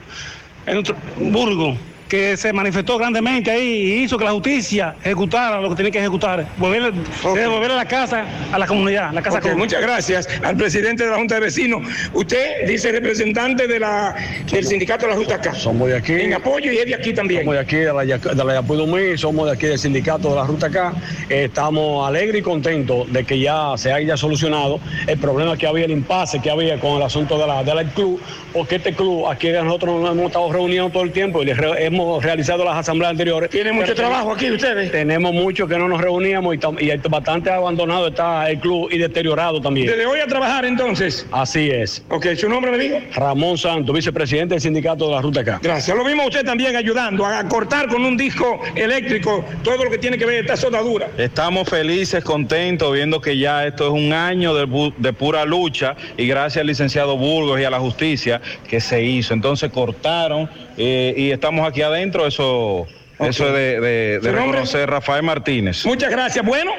en 0.65 0.73
nuestro 0.75 0.95
Burgo, 1.17 1.75
que 2.07 2.37
se 2.37 2.53
manifestó 2.53 2.97
grandemente 2.97 3.51
ahí 3.51 3.67
y 3.67 3.93
hizo 4.03 4.17
que 4.17 4.25
la 4.25 4.31
justicia 4.31 4.95
ejecutara 5.03 5.59
lo 5.61 5.69
que 5.69 5.75
tenía 5.75 5.91
que 5.91 5.99
ejecutar, 5.99 6.45
volver, 6.57 6.93
devolver 7.35 7.71
la 7.71 7.85
casa 7.85 8.25
a 8.51 8.57
la 8.59 8.65
comunidad, 8.67 9.11
la 9.13 9.21
casa 9.21 9.37
Ok, 9.37 9.43
común. 9.43 9.57
muchas 9.59 9.81
gracias 9.81 10.27
al 10.43 10.55
presidente 10.55 11.03
de 11.03 11.11
la 11.11 11.17
Junta 11.17 11.35
de 11.35 11.41
Vecinos. 11.41 11.81
Usted 12.13 12.67
dice 12.67 12.91
representante 12.91 13.67
de 13.67 13.79
la, 13.79 14.15
del 14.51 14.65
sindicato 14.65 15.05
de 15.05 15.11
la 15.11 15.17
Ruta 15.17 15.35
acá. 15.35 15.53
Somos 15.53 15.89
de 15.89 15.97
aquí. 15.97 16.13
En 16.13 16.33
apoyo 16.33 16.71
y 16.71 16.77
es 16.77 16.85
de 16.85 16.95
aquí 16.95 17.13
también. 17.13 17.41
Somos 17.41 17.55
de 17.55 17.61
aquí, 17.61 17.75
de 17.77 17.93
la, 17.93 18.03
de 18.05 18.43
la 18.43 18.53
Yapudumí, 18.53 19.17
somos 19.17 19.45
de 19.47 19.53
aquí 19.53 19.67
del 19.67 19.79
sindicato 19.79 20.29
de 20.29 20.35
la 20.35 20.45
Ruta 20.45 20.69
K. 20.69 20.93
Eh, 21.29 21.45
estamos 21.45 22.07
alegres 22.07 22.39
y 22.39 22.43
contentos 22.43 23.11
de 23.11 23.23
que 23.23 23.39
ya 23.39 23.73
se 23.75 23.91
haya 23.91 24.15
solucionado 24.17 24.79
el 25.07 25.17
problema 25.17 25.57
que 25.57 25.67
había, 25.67 25.85
el 25.85 25.91
impasse 25.91 26.39
que 26.39 26.49
había 26.49 26.79
con 26.79 26.97
el 26.97 27.03
asunto 27.03 27.37
de 27.37 27.47
la, 27.47 27.63
del 27.63 27.87
club, 27.87 28.21
porque 28.53 28.75
este 28.77 28.93
club, 28.93 29.27
aquí 29.27 29.49
nosotros 29.49 30.01
nos 30.01 30.11
hemos 30.11 30.27
estado 30.27 30.51
reuniendo 30.51 30.89
todo 30.89 31.03
el 31.03 31.11
tiempo 31.11 31.41
y 31.41 31.45
le 31.47 31.53
re- 31.53 31.85
hemos 32.03 32.23
realizado 32.23 32.63
las 32.63 32.75
asambleas 32.75 33.11
anteriores. 33.11 33.49
¿Tiene 33.49 33.71
mucho 33.71 33.95
trabajo 33.95 34.33
aquí 34.33 34.51
ustedes? 34.51 34.91
Tenemos 34.91 35.33
mucho 35.33 35.67
que 35.67 35.77
no 35.77 35.87
nos 35.87 35.99
reuníamos 35.99 36.55
y, 36.55 36.85
y 36.85 36.97
bastante 37.09 37.49
abandonado 37.49 38.07
está 38.07 38.49
el 38.49 38.59
club 38.59 38.89
y 38.91 38.97
deteriorado 38.97 39.61
también. 39.61 39.87
Desde 39.87 40.05
hoy 40.05 40.19
a 40.19 40.27
trabajar 40.27 40.65
entonces. 40.65 41.25
Así 41.31 41.69
es. 41.69 42.03
Ok, 42.09 42.27
¿su 42.35 42.49
nombre 42.49 42.71
me 42.71 42.77
dijo? 42.77 42.97
Ramón 43.15 43.57
Santos, 43.57 43.95
vicepresidente 43.95 44.55
del 44.55 44.61
sindicato 44.61 45.07
de 45.07 45.15
la 45.15 45.21
Ruta 45.21 45.43
K. 45.43 45.59
Gracias. 45.61 45.95
Lo 45.95 46.03
vimos 46.03 46.25
a 46.25 46.27
usted 46.29 46.45
también 46.45 46.75
ayudando 46.75 47.25
a 47.25 47.47
cortar 47.47 47.87
con 47.87 48.03
un 48.03 48.15
disco 48.17 48.59
eléctrico 48.75 49.43
todo 49.63 49.83
lo 49.83 49.89
que 49.89 49.97
tiene 49.97 50.17
que 50.17 50.25
ver 50.25 50.41
esta 50.41 50.57
soldadura. 50.57 51.09
Estamos 51.17 51.67
felices, 51.67 52.23
contentos, 52.23 52.93
viendo 52.93 53.19
que 53.19 53.37
ya 53.37 53.65
esto 53.65 53.87
es 53.87 53.93
un 53.93 54.13
año 54.13 54.53
de, 54.53 54.93
de 54.97 55.13
pura 55.13 55.45
lucha 55.45 55.95
y 56.17 56.27
gracias 56.27 56.61
al 56.61 56.67
licenciado 56.67 57.17
Burgos 57.17 57.59
y 57.59 57.63
a 57.63 57.69
la 57.69 57.79
justicia 57.79 58.41
que 58.67 58.79
se 58.79 59.03
hizo. 59.03 59.33
Entonces 59.33 59.71
cortaron 59.71 60.49
eh, 60.77 61.13
y 61.17 61.31
estamos 61.31 61.67
aquí 61.67 61.81
adentro, 61.81 62.25
eso, 62.27 62.87
eso 63.19 63.47
es 63.47 63.53
de, 63.53 63.79
de- 63.81 64.19
de 64.19 64.31
reconocer 64.31 64.89
Rafael 64.89 65.23
Martínez. 65.23 65.85
Muchas 65.85 66.09
gracias. 66.11 66.45
Bueno, 66.45 66.71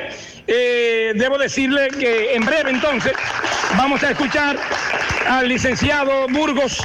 eh, 0.47 1.13
debo 1.15 1.37
decirle 1.39 1.89
que 1.99 2.35
en 2.35 2.45
breve 2.45 2.71
entonces 2.71 3.13
vamos 3.77 4.03
a 4.03 4.11
escuchar 4.11 4.57
al 5.29 5.49
licenciado 5.49 6.27
Burgos. 6.29 6.79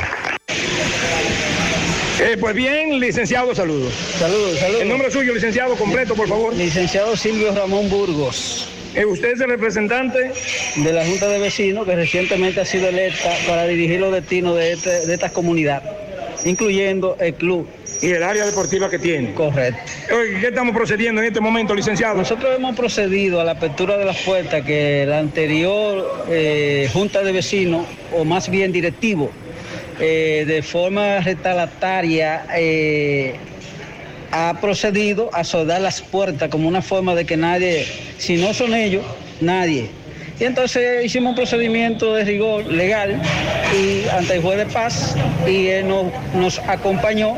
Eh, 2.22 2.38
pues 2.40 2.56
bien, 2.56 3.00
licenciado, 3.00 3.54
saludos. 3.56 3.94
Saludos, 4.20 4.58
saludos. 4.60 4.82
El 4.82 4.90
nombre 4.90 5.12
suyo, 5.12 5.34
licenciado, 5.34 5.76
completo, 5.76 6.14
por 6.16 6.28
favor. 6.28 6.54
Licenciado 6.56 7.16
Silvio 7.18 7.54
Ramón 7.54 7.90
Burgos. 7.90 8.70
Eh, 8.96 9.06
¿Usted 9.06 9.32
es 9.34 9.42
el 9.42 9.50
representante? 9.50 10.32
De 10.76 10.94
la 10.94 11.04
Junta 11.06 11.28
de 11.28 11.40
Vecinos 11.40 11.86
que 11.88 11.96
recientemente 11.96 12.62
ha 12.62 12.66
sido 12.66 12.88
electa 12.90 13.30
para 13.48 13.66
dirigir 13.66 14.00
los 14.00 14.14
destinos 14.14 14.56
de, 14.56 14.74
este- 14.74 15.08
de 15.08 15.14
esta 15.16 15.30
comunidad, 15.30 15.82
incluyendo 16.46 17.18
el 17.20 17.34
club. 17.36 17.68
Y 18.02 18.08
el 18.08 18.24
área 18.24 18.46
deportiva 18.46 18.90
que 18.90 19.00
tiene. 19.00 19.34
Correcto. 19.34 19.80
¿Qué 20.08 20.48
estamos 20.48 20.76
procediendo 20.76 21.22
en 21.22 21.28
este 21.28 21.40
momento, 21.40 21.74
licenciado? 21.74 22.16
Nosotros 22.16 22.54
hemos 22.56 22.76
procedido 22.76 23.40
a 23.40 23.44
la 23.44 23.52
apertura 23.52 23.98
de 23.98 24.06
las 24.06 24.18
puertas 24.18 24.64
que 24.64 25.06
la 25.08 25.20
anterior 25.20 26.26
eh, 26.30 26.90
Junta 26.92 27.24
de 27.24 27.32
Vecinos, 27.32 27.86
o 28.14 28.26
más 28.26 28.50
bien 28.50 28.72
directivo, 28.72 29.32
eh, 30.00 30.44
de 30.48 30.62
forma 30.62 31.20
retaliataria 31.20 32.46
eh, 32.56 33.36
ha 34.32 34.60
procedido 34.60 35.30
a 35.32 35.44
soldar 35.44 35.82
las 35.82 36.02
puertas 36.02 36.50
como 36.50 36.68
una 36.68 36.82
forma 36.82 37.14
de 37.16 37.26
que 37.26 37.38
nadie, 37.38 37.86
si 38.18 38.38
no 38.38 38.54
son 38.54 38.74
ellos, 38.74 39.06
nadie. 39.40 39.90
Y 40.44 40.46
entonces 40.46 41.06
hicimos 41.06 41.30
un 41.30 41.36
procedimiento 41.38 42.16
de 42.16 42.26
rigor 42.26 42.66
legal 42.66 43.22
y 43.82 44.06
ante 44.10 44.36
el 44.36 44.42
juez 44.42 44.58
de 44.58 44.66
paz 44.66 45.16
y 45.48 45.68
él 45.68 45.88
nos, 45.88 46.08
nos 46.36 46.60
acompañó 46.60 47.36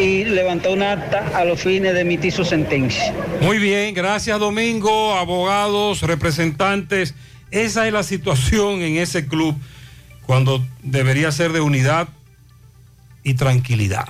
y 0.00 0.24
levantó 0.24 0.72
un 0.72 0.84
acta 0.84 1.32
a 1.34 1.44
los 1.44 1.60
fines 1.60 1.94
de 1.94 2.02
emitir 2.02 2.30
su 2.30 2.44
sentencia. 2.44 3.12
Muy 3.40 3.58
bien, 3.58 3.92
gracias 3.92 4.38
Domingo, 4.38 5.16
abogados, 5.16 6.02
representantes. 6.02 7.12
Esa 7.50 7.88
es 7.88 7.92
la 7.92 8.04
situación 8.04 8.82
en 8.82 8.98
ese 8.98 9.26
club 9.26 9.56
cuando 10.24 10.64
debería 10.84 11.32
ser 11.32 11.50
de 11.50 11.60
unidad 11.60 12.06
y 13.24 13.34
tranquilidad. 13.34 14.06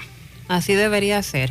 Así 0.49 0.75
debería 0.75 1.23
ser. 1.23 1.51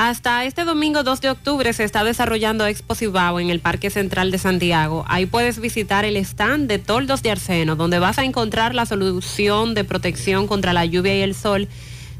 Hasta 0.00 0.44
este 0.44 0.64
domingo 0.64 1.02
2 1.02 1.20
de 1.22 1.30
octubre 1.30 1.72
se 1.72 1.82
está 1.82 2.04
desarrollando 2.04 2.64
Expo 2.64 2.94
Cibao 2.94 3.40
en 3.40 3.50
el 3.50 3.58
Parque 3.58 3.90
Central 3.90 4.30
de 4.30 4.38
Santiago. 4.38 5.04
Ahí 5.08 5.26
puedes 5.26 5.58
visitar 5.58 6.04
el 6.04 6.16
stand 6.18 6.68
de 6.68 6.78
toldos 6.78 7.20
de 7.24 7.32
arseno, 7.32 7.74
donde 7.74 7.98
vas 7.98 8.16
a 8.20 8.24
encontrar 8.24 8.76
la 8.76 8.86
solución 8.86 9.74
de 9.74 9.82
protección 9.82 10.46
contra 10.46 10.72
la 10.72 10.84
lluvia 10.84 11.18
y 11.18 11.22
el 11.22 11.34
sol, 11.34 11.66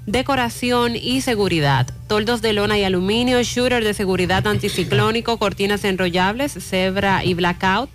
decoración 0.07 0.97
y 0.97 1.20
seguridad. 1.20 1.86
Toldos 2.08 2.42
de 2.42 2.52
lona 2.52 2.76
y 2.81 2.82
aluminio, 2.82 3.40
shooter 3.44 3.84
de 3.84 3.94
seguridad 3.94 4.44
anticiclónico, 4.48 5.39
cortinas 5.39 5.84
enrollables, 5.84 6.55
cebra 6.55 7.24
y 7.24 7.34
blackout 7.34 7.90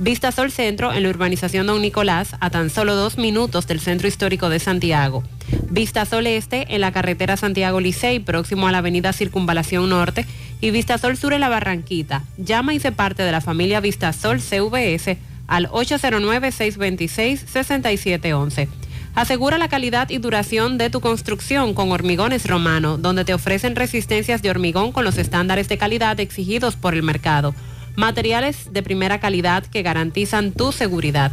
Vista 0.00 0.32
Sol 0.32 0.50
Centro 0.50 0.92
en 0.94 1.02
la 1.02 1.10
urbanización 1.10 1.66
Don 1.66 1.82
Nicolás, 1.82 2.34
a 2.40 2.48
tan 2.48 2.70
solo 2.70 2.96
dos 2.96 3.18
minutos 3.18 3.66
del 3.66 3.80
centro 3.80 4.08
histórico 4.08 4.48
de 4.48 4.58
Santiago. 4.58 5.22
Vista 5.68 6.06
Sol 6.06 6.26
Este 6.26 6.74
en 6.74 6.80
la 6.80 6.90
carretera 6.90 7.36
Santiago 7.36 7.80
Licey, 7.80 8.18
próximo 8.18 8.66
a 8.66 8.72
la 8.72 8.78
avenida 8.78 9.12
Circunvalación 9.12 9.90
Norte. 9.90 10.24
Y 10.62 10.70
Vista 10.70 10.96
Sol 10.96 11.18
Sur 11.18 11.34
en 11.34 11.40
la 11.40 11.50
Barranquita. 11.50 12.24
Llama 12.38 12.72
y 12.72 12.80
se 12.80 12.92
parte 12.92 13.22
de 13.22 13.30
la 13.30 13.42
familia 13.42 13.80
Vista 13.80 14.14
Sol 14.14 14.40
CVS 14.40 15.18
al 15.46 15.68
809-626-6711. 15.68 18.68
Asegura 19.14 19.58
la 19.58 19.68
calidad 19.68 20.08
y 20.08 20.16
duración 20.16 20.78
de 20.78 20.88
tu 20.88 21.02
construcción 21.02 21.74
con 21.74 21.92
Hormigones 21.92 22.46
Romano, 22.46 22.96
donde 22.96 23.26
te 23.26 23.34
ofrecen 23.34 23.76
resistencias 23.76 24.40
de 24.40 24.48
hormigón 24.48 24.92
con 24.92 25.04
los 25.04 25.18
estándares 25.18 25.68
de 25.68 25.76
calidad 25.76 26.18
exigidos 26.20 26.76
por 26.76 26.94
el 26.94 27.02
mercado 27.02 27.54
materiales 27.96 28.72
de 28.72 28.82
primera 28.82 29.20
calidad 29.20 29.66
que 29.66 29.82
garantizan 29.82 30.52
tu 30.52 30.72
seguridad. 30.72 31.32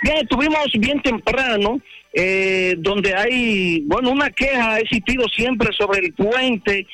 Bien, 0.02 0.18
estuvimos 0.18 0.66
bien 0.74 1.00
temprano. 1.00 1.80
Eh, 2.18 2.76
donde 2.78 3.14
hay, 3.14 3.82
bueno, 3.82 4.10
una 4.10 4.30
queja 4.30 4.72
ha 4.72 4.80
existido 4.80 5.28
siempre 5.28 5.70
sobre 5.76 5.98
el 5.98 6.14
puente 6.14 6.86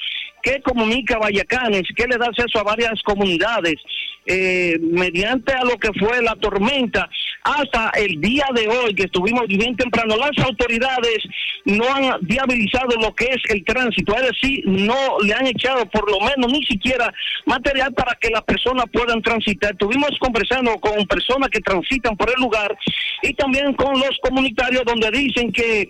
que 0.43 0.61
comunica 0.63 1.19
Vallacanes, 1.19 1.85
que 1.95 2.09
le 2.09 2.19
da 2.19 2.27
acceso 2.27 2.59
a 2.59 2.65
varias 2.65 3.01
comunidades. 3.03 3.77
Eh, 4.25 4.79
mediante 4.81 5.53
a 5.53 5.65
lo 5.65 5.77
que 5.79 5.91
fue 5.99 6.23
la 6.23 6.37
tormenta 6.37 7.11
hasta 7.43 7.91
el 7.97 8.21
día 8.21 8.47
de 8.55 8.69
hoy 8.69 8.95
que 8.95 9.03
estuvimos 9.05 9.49
bien 9.49 9.75
temprano 9.75 10.17
las 10.17 10.39
autoridades 10.47 11.19
no 11.65 11.93
han 11.93 12.21
viabilizado 12.21 12.91
lo 13.01 13.13
que 13.17 13.25
es 13.25 13.43
el 13.49 13.65
tránsito. 13.65 14.15
Es 14.15 14.31
decir 14.31 14.63
no 14.65 15.19
le 15.25 15.35
han 15.35 15.49
echado 15.49 15.85
por 15.87 16.09
lo 16.09 16.21
menos 16.21 16.53
ni 16.53 16.65
siquiera 16.67 17.13
material 17.47 17.93
para 17.95 18.17
que 18.21 18.31
las 18.31 18.43
personas 18.43 18.85
puedan 18.93 19.21
transitar. 19.23 19.73
Estuvimos 19.73 20.17
conversando 20.21 20.79
con 20.79 21.05
personas 21.09 21.49
que 21.49 21.61
transitan 21.61 22.17
por 22.17 22.31
el 22.31 22.41
lugar 22.41 22.77
y 23.23 23.35
también 23.35 23.75
con 23.75 23.99
los 23.99 24.17
comunitarios 24.23 24.85
donde 24.85 25.11
dicen 25.11 25.51
que 25.53 25.89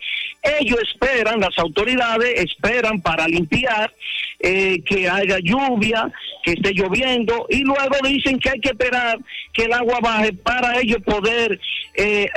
ellos 0.60 0.78
esperan 0.90 1.38
las 1.40 1.56
autoridades 1.58 2.40
esperan 2.40 3.00
para 3.00 3.28
limpiar 3.28 3.92
eh, 4.44 4.82
que 4.84 5.08
haya 5.08 5.38
lluvia, 5.38 6.10
que 6.42 6.52
esté 6.52 6.72
lloviendo, 6.74 7.46
y 7.48 7.62
luego 7.62 7.94
dicen 8.02 8.40
que 8.40 8.50
hay 8.50 8.58
que 8.60 8.70
esperar 8.70 9.16
que 9.52 9.66
el 9.66 9.72
agua 9.72 10.00
baje 10.02 10.32
para 10.32 10.80
ellos 10.80 10.98
poder 11.04 11.60
eh, 11.94 12.28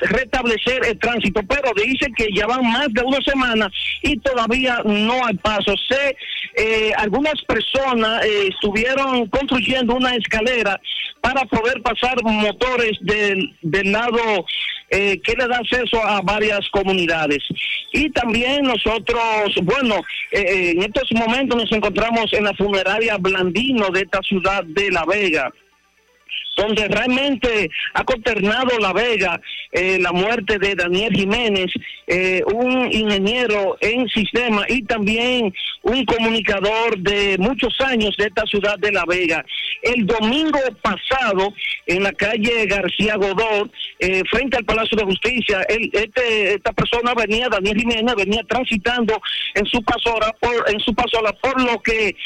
restablecer 0.00 0.86
el 0.86 0.98
tránsito, 0.98 1.42
pero 1.42 1.72
dicen 1.74 2.14
que 2.14 2.28
ya 2.34 2.46
van 2.46 2.62
más 2.62 2.88
de 2.94 3.02
una 3.02 3.20
semana 3.20 3.70
y 4.02 4.16
todavía 4.20 4.80
no 4.86 5.26
hay 5.26 5.36
paso. 5.36 5.74
Sé, 5.86 6.16
eh, 6.56 6.92
algunas 6.96 7.40
personas 7.42 8.24
estuvieron 8.24 9.26
construyendo 9.26 9.96
una 9.96 10.14
escalera 10.14 10.80
para 11.20 11.44
poder 11.44 11.82
pasar 11.82 12.22
motores 12.22 12.96
del, 13.02 13.54
del 13.60 13.92
lado 13.92 14.46
eh, 14.90 15.20
que 15.22 15.34
le 15.34 15.46
da 15.46 15.58
acceso 15.58 16.04
a 16.04 16.20
varias 16.20 16.68
comunidades. 16.70 17.44
Y 17.92 18.10
también 18.10 18.62
nosotros, 18.62 19.54
bueno, 19.62 19.96
eh, 20.32 20.40
eh, 20.40 20.70
en 20.72 20.82
estos 20.82 21.10
momentos 21.12 21.56
nos 21.56 21.72
encontramos 21.72 22.32
en 22.32 22.44
la 22.44 22.54
funeraria 22.54 23.16
Blandino 23.16 23.88
de 23.90 24.00
esta 24.00 24.20
ciudad 24.22 24.64
de 24.64 24.90
La 24.90 25.04
Vega 25.04 25.50
donde 26.56 26.88
realmente 26.88 27.70
ha 27.94 28.04
consternado 28.04 28.78
La 28.78 28.92
Vega 28.92 29.40
eh, 29.72 29.98
la 30.00 30.10
muerte 30.10 30.58
de 30.58 30.74
Daniel 30.74 31.14
Jiménez, 31.14 31.72
eh, 32.08 32.42
un 32.52 32.92
ingeniero 32.92 33.78
en 33.80 34.08
sistema 34.08 34.64
y 34.68 34.82
también 34.82 35.54
un 35.82 36.04
comunicador 36.04 36.98
de 36.98 37.36
muchos 37.38 37.80
años 37.80 38.16
de 38.16 38.24
esta 38.26 38.44
ciudad 38.46 38.76
de 38.78 38.90
La 38.90 39.04
Vega. 39.06 39.44
El 39.82 40.06
domingo 40.06 40.58
pasado, 40.82 41.54
en 41.86 42.02
la 42.02 42.12
calle 42.12 42.66
García 42.66 43.14
Godó, 43.14 43.70
eh, 44.00 44.22
frente 44.28 44.56
al 44.56 44.64
Palacio 44.64 44.98
de 44.98 45.04
Justicia, 45.04 45.64
este, 45.68 46.54
esta 46.54 46.72
persona 46.72 47.14
venía, 47.14 47.48
Daniel 47.48 47.78
Jiménez, 47.78 48.16
venía 48.16 48.42
transitando 48.48 49.22
en 49.54 49.66
su 49.66 49.80
pasola, 49.82 50.34
por, 50.40 50.68
en 50.68 50.80
su 50.80 50.92
pasola, 50.94 51.32
por 51.40 51.62
lo 51.62 51.80
que 51.80 52.16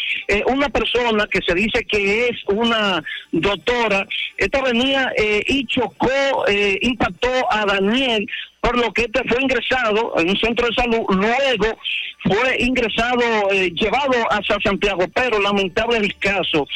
una 0.47 0.69
persona 0.71 1.27
que 1.31 1.41
se 1.47 1.55
dice 1.55 1.85
que 1.85 2.29
es 2.29 2.37
una 2.47 3.03
doctora, 3.33 4.07
esta 4.37 4.63
venía 4.63 5.13
y 5.47 5.67
chocó, 5.67 6.45
impactó 6.81 7.31
a 7.51 7.65
Daniel, 7.67 8.27
por 8.61 8.77
lo 8.79 8.93
que 8.93 9.03
este 9.03 9.23
fue 9.29 9.43
ingresado 9.43 10.15
en 10.19 10.31
un 10.31 10.37
centro 10.37 10.67
de 10.67 10.75
salud, 10.75 11.05
luego 11.11 11.79
fue 12.25 12.57
ingresado, 12.59 13.21
eh, 13.53 13.71
llevado 13.75 14.15
hacia 14.31 14.57
Santiago, 14.65 15.07
pero 15.15 15.39
lamentable 15.41 15.99
el 15.99 16.15
caso. 16.19 16.67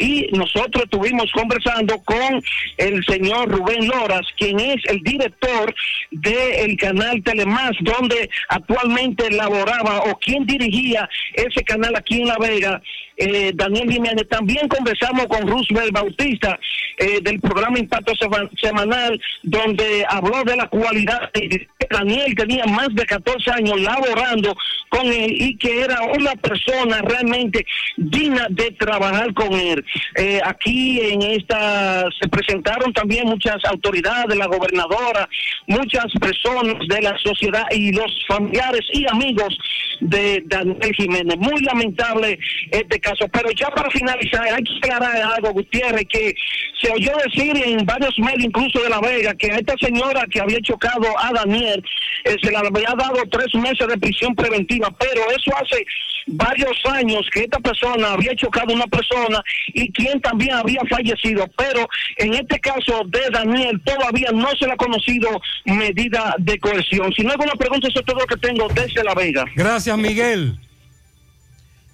y 0.00 0.28
nosotros 0.32 0.84
estuvimos 0.84 1.28
conversando 1.32 1.98
con 2.04 2.40
el 2.76 3.04
señor 3.04 3.48
Rubén 3.50 3.88
Loras, 3.88 4.20
quien 4.38 4.60
es 4.60 4.76
el 4.86 5.00
director 5.02 5.74
del 6.12 6.76
canal 6.76 7.20
Telemás, 7.24 7.72
donde 7.80 8.30
actualmente 8.48 9.28
laboraba 9.30 10.02
o 10.02 10.16
quien 10.18 10.46
dirigía 10.46 11.08
ese 11.34 11.64
canal 11.64 11.96
aquí 11.96 12.20
en 12.22 12.28
La 12.28 12.36
Vega, 12.38 12.80
eh, 13.16 13.50
Daniel 13.54 13.90
Jiménez. 13.90 14.28
También 14.28 14.68
conversamos 14.68 15.26
con 15.26 15.46
Roosevelt 15.48 15.90
Bautista 15.92 16.56
eh, 16.98 17.20
del 17.20 17.40
programa 17.40 17.78
Impacto 17.80 18.12
Sema- 18.14 18.48
Semanal, 18.60 19.20
donde 19.42 20.04
habló 20.08 20.44
de 20.44 20.56
la 20.56 20.68
cualidad 20.68 21.28
de 21.34 21.66
Daniel 21.90 22.34
tenía 22.36 22.64
más 22.66 22.88
de 22.94 23.04
14 23.06 23.50
años 23.50 23.80
laborando 23.80 24.54
con 24.90 24.97
y 25.06 25.56
que 25.56 25.80
era 25.80 26.02
una 26.02 26.34
persona 26.36 27.00
realmente 27.02 27.64
digna 27.96 28.46
de 28.50 28.70
trabajar 28.72 29.32
con 29.34 29.52
él. 29.52 29.84
Eh, 30.16 30.40
aquí 30.44 31.00
en 31.00 31.22
esta 31.22 32.04
se 32.20 32.28
presentaron 32.28 32.92
también 32.92 33.26
muchas 33.26 33.64
autoridades, 33.64 34.36
la 34.36 34.46
gobernadora, 34.46 35.28
muchas 35.66 36.06
personas 36.20 36.74
de 36.88 37.02
la 37.02 37.16
sociedad 37.18 37.64
y 37.70 37.92
los 37.92 38.24
familiares 38.26 38.82
y 38.92 39.06
amigos 39.08 39.56
de 40.00 40.42
Daniel 40.46 40.94
Jiménez. 40.94 41.36
Muy 41.38 41.60
lamentable 41.62 42.38
este 42.70 43.00
caso, 43.00 43.28
pero 43.28 43.50
ya 43.52 43.68
para 43.68 43.90
finalizar, 43.90 44.42
hay 44.42 44.62
que 44.62 44.76
aclarar 44.78 45.16
algo, 45.36 45.52
Gutiérrez, 45.52 46.06
que 46.08 46.34
se 46.80 46.90
oyó 46.92 47.12
decir 47.24 47.56
en 47.64 47.84
varios 47.84 48.16
medios, 48.18 48.44
incluso 48.44 48.82
de 48.82 48.88
La 48.88 49.00
Vega, 49.00 49.34
que 49.34 49.50
a 49.50 49.56
esta 49.56 49.74
señora 49.80 50.24
que 50.30 50.40
había 50.40 50.60
chocado 50.60 51.06
a 51.18 51.32
Daniel 51.32 51.82
eh, 52.24 52.36
se 52.42 52.50
le 52.50 52.56
había 52.56 52.94
dado 52.96 53.22
tres 53.30 53.52
meses 53.54 53.86
de 53.86 53.98
prisión 53.98 54.34
preventiva, 54.34 54.87
pero 54.90 55.22
eso 55.30 55.50
hace 55.56 55.84
varios 56.26 56.76
años 56.86 57.26
que 57.32 57.40
esta 57.40 57.58
persona 57.58 58.12
había 58.12 58.34
chocado 58.34 58.72
a 58.72 58.76
una 58.76 58.86
persona 58.86 59.42
y 59.68 59.90
quien 59.92 60.20
también 60.20 60.52
había 60.52 60.80
fallecido, 60.88 61.48
pero 61.56 61.88
en 62.16 62.34
este 62.34 62.58
caso 62.60 63.02
de 63.06 63.20
Daniel 63.32 63.80
todavía 63.84 64.30
no 64.32 64.48
se 64.58 64.66
le 64.66 64.72
ha 64.72 64.76
conocido 64.76 65.28
medida 65.64 66.34
de 66.38 66.58
coerción. 66.58 67.12
Si 67.12 67.22
no 67.22 67.28
hay 67.28 67.34
alguna 67.34 67.54
pregunta, 67.54 67.88
eso 67.88 68.00
es 68.00 68.06
todo 68.06 68.20
lo 68.20 68.26
que 68.26 68.36
tengo 68.36 68.68
desde 68.68 69.02
La 69.04 69.14
Vega. 69.14 69.44
Gracias, 69.54 69.96
Miguel. 69.96 70.58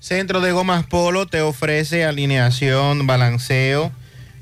Centro 0.01 0.41
de 0.41 0.53
Gomas 0.53 0.85
Polo 0.85 1.27
te 1.27 1.41
ofrece 1.41 2.05
alineación, 2.05 3.07
balanceo, 3.07 3.91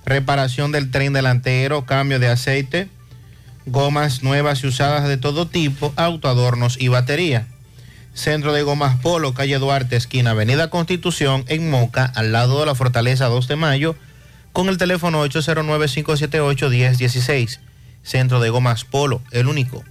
reparación 0.04 0.72
del 0.72 0.90
tren 0.90 1.12
delantero, 1.12 1.86
cambio 1.86 2.18
de 2.18 2.28
aceite, 2.28 2.88
gomas 3.66 4.24
nuevas 4.24 4.64
y 4.64 4.66
usadas 4.66 5.06
de 5.06 5.18
todo 5.18 5.46
tipo, 5.46 5.92
autoadornos 5.96 6.80
y 6.80 6.88
batería. 6.88 7.46
Centro 8.14 8.52
de 8.52 8.62
Gomas 8.62 9.00
Polo, 9.00 9.32
calle 9.32 9.58
Duarte, 9.58 9.96
esquina 9.96 10.32
Avenida 10.32 10.68
Constitución, 10.68 11.46
en 11.48 11.70
Moca, 11.70 12.12
al 12.14 12.30
lado 12.30 12.60
de 12.60 12.66
la 12.66 12.74
Fortaleza 12.74 13.24
2 13.26 13.48
de 13.48 13.56
Mayo, 13.56 13.96
con 14.52 14.68
el 14.68 14.76
teléfono 14.76 15.24
809-578-1016. 15.26 17.58
Centro 18.02 18.38
de 18.40 18.50
Gomas 18.50 18.84
Polo, 18.84 19.22
el 19.30 19.46
único. 19.46 19.82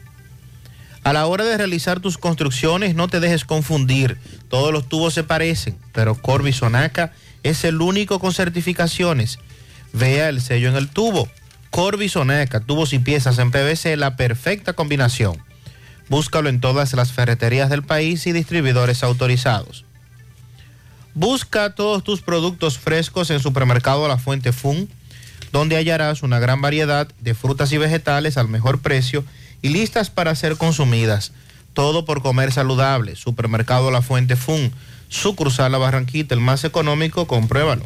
A 1.03 1.13
la 1.13 1.25
hora 1.25 1.45
de 1.45 1.57
realizar 1.57 1.99
tus 1.99 2.19
construcciones, 2.19 2.93
no 2.93 3.07
te 3.07 3.19
dejes 3.19 3.43
confundir. 3.43 4.19
Todos 4.49 4.71
los 4.71 4.87
tubos 4.87 5.15
se 5.15 5.23
parecen, 5.23 5.79
pero 5.91 6.13
Corby 6.13 6.53
Sonaca 6.53 7.13
es 7.41 7.63
el 7.63 7.81
único 7.81 8.19
con 8.19 8.33
certificaciones. 8.33 9.39
Vea 9.93 10.29
el 10.29 10.41
sello 10.41 10.69
en 10.69 10.75
el 10.75 10.89
tubo. 10.89 11.27
Corby 11.71 12.07
Sonaca, 12.07 12.59
tubos 12.59 12.93
y 12.93 12.99
piezas 12.99 13.39
en 13.39 13.49
PVC, 13.49 13.97
la 13.97 14.15
perfecta 14.15 14.73
combinación. 14.73 15.41
Búscalo 16.11 16.49
en 16.49 16.59
todas 16.59 16.91
las 16.91 17.13
ferreterías 17.13 17.69
del 17.69 17.83
país 17.83 18.27
y 18.27 18.33
distribuidores 18.33 19.01
autorizados. 19.01 19.85
Busca 21.13 21.73
todos 21.73 22.03
tus 22.03 22.19
productos 22.19 22.77
frescos 22.77 23.29
en 23.29 23.39
Supermercado 23.39 24.05
La 24.09 24.17
Fuente 24.17 24.51
Fun, 24.51 24.89
donde 25.53 25.77
hallarás 25.77 26.21
una 26.21 26.37
gran 26.39 26.59
variedad 26.59 27.07
de 27.21 27.33
frutas 27.33 27.71
y 27.71 27.77
vegetales 27.77 28.35
al 28.35 28.49
mejor 28.49 28.81
precio 28.81 29.23
y 29.61 29.69
listas 29.69 30.09
para 30.09 30.35
ser 30.35 30.57
consumidas. 30.57 31.31
Todo 31.71 32.03
por 32.03 32.21
comer 32.21 32.51
saludable. 32.51 33.15
Supermercado 33.15 33.89
La 33.89 34.01
Fuente 34.01 34.35
Fun, 34.35 34.73
sucursal 35.07 35.71
La 35.71 35.77
Barranquita, 35.77 36.35
el 36.35 36.41
más 36.41 36.65
económico, 36.65 37.25
compruébalo. 37.25 37.85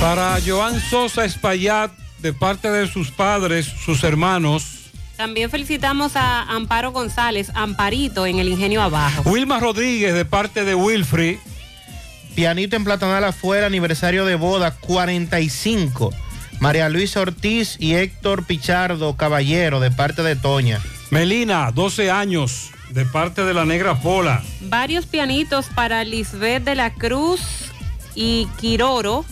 Para 0.00 0.38
Joan 0.46 0.80
Sosa 0.80 1.24
Espaillat, 1.24 1.90
de 2.20 2.32
parte 2.32 2.70
de 2.70 2.86
sus 2.86 3.10
padres, 3.10 3.66
sus 3.66 4.04
hermanos, 4.04 4.79
También 5.20 5.50
felicitamos 5.50 6.16
a 6.16 6.44
Amparo 6.44 6.92
González, 6.92 7.52
Amparito, 7.54 8.24
en 8.24 8.38
el 8.38 8.48
Ingenio 8.48 8.80
Abajo. 8.80 9.20
Wilma 9.28 9.60
Rodríguez, 9.60 10.14
de 10.14 10.24
parte 10.24 10.64
de 10.64 10.74
Wilfrey. 10.74 11.38
Pianito 12.34 12.74
en 12.74 12.84
Platanal 12.84 13.24
afuera, 13.24 13.66
aniversario 13.66 14.24
de 14.24 14.36
boda 14.36 14.70
45. 14.70 16.10
María 16.58 16.88
Luisa 16.88 17.20
Ortiz 17.20 17.76
y 17.78 17.96
Héctor 17.96 18.46
Pichardo 18.46 19.14
Caballero, 19.18 19.78
de 19.78 19.90
parte 19.90 20.22
de 20.22 20.36
Toña. 20.36 20.80
Melina, 21.10 21.70
12 21.70 22.10
años, 22.10 22.70
de 22.88 23.04
parte 23.04 23.44
de 23.44 23.52
la 23.52 23.66
Negra 23.66 24.00
Pola. 24.00 24.42
Varios 24.62 25.04
pianitos 25.04 25.66
para 25.66 26.02
Lisbeth 26.02 26.64
de 26.64 26.76
la 26.76 26.94
Cruz 26.94 27.42
y 28.14 28.48
Quiroro. 28.58 29.26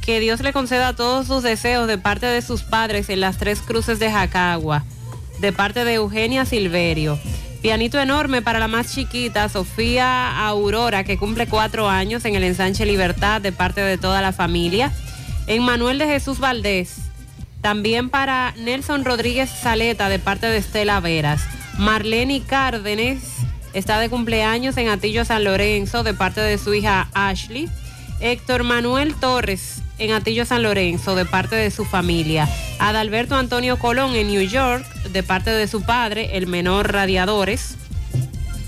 Que 0.00 0.18
Dios 0.18 0.40
le 0.40 0.52
conceda 0.52 0.96
todos 0.96 1.28
sus 1.28 1.44
deseos 1.44 1.86
de 1.86 1.96
parte 1.96 2.26
de 2.26 2.42
sus 2.42 2.62
padres 2.64 3.08
en 3.08 3.20
las 3.20 3.38
tres 3.38 3.60
cruces 3.60 4.00
de 4.00 4.10
Jacagua. 4.10 4.84
De 5.42 5.52
parte 5.52 5.84
de 5.84 5.94
Eugenia 5.94 6.44
Silverio. 6.44 7.18
Pianito 7.62 8.00
enorme 8.00 8.42
para 8.42 8.60
la 8.60 8.68
más 8.68 8.94
chiquita, 8.94 9.48
Sofía 9.48 10.38
Aurora, 10.46 11.02
que 11.02 11.18
cumple 11.18 11.48
cuatro 11.48 11.88
años 11.88 12.24
en 12.24 12.36
el 12.36 12.44
ensanche 12.44 12.86
Libertad 12.86 13.40
de 13.40 13.50
parte 13.50 13.80
de 13.80 13.98
toda 13.98 14.22
la 14.22 14.32
familia. 14.32 14.92
En 15.48 15.64
Manuel 15.64 15.98
de 15.98 16.06
Jesús 16.06 16.38
Valdés. 16.38 16.98
También 17.60 18.08
para 18.08 18.54
Nelson 18.56 19.04
Rodríguez 19.04 19.50
Saleta 19.50 20.08
de 20.08 20.20
parte 20.20 20.46
de 20.46 20.58
Estela 20.58 21.00
Veras. 21.00 21.42
Marlene 21.76 22.42
Cárdenes 22.42 23.24
está 23.72 23.98
de 23.98 24.08
cumpleaños 24.08 24.76
en 24.76 24.90
Atillo 24.90 25.24
San 25.24 25.42
Lorenzo 25.42 26.04
de 26.04 26.14
parte 26.14 26.40
de 26.40 26.56
su 26.56 26.72
hija 26.72 27.08
Ashley. 27.14 27.68
Héctor 28.20 28.62
Manuel 28.62 29.16
Torres 29.16 29.81
en 29.98 30.12
Atillo 30.12 30.44
San 30.44 30.62
Lorenzo 30.62 31.14
de 31.14 31.24
parte 31.24 31.56
de 31.56 31.70
su 31.70 31.84
familia. 31.84 32.48
Adalberto 32.78 33.36
Antonio 33.36 33.78
Colón 33.78 34.14
en 34.14 34.28
New 34.28 34.42
York 34.42 34.84
de 35.12 35.22
parte 35.22 35.50
de 35.50 35.68
su 35.68 35.82
padre, 35.82 36.36
el 36.36 36.46
menor 36.46 36.92
Radiadores. 36.92 37.76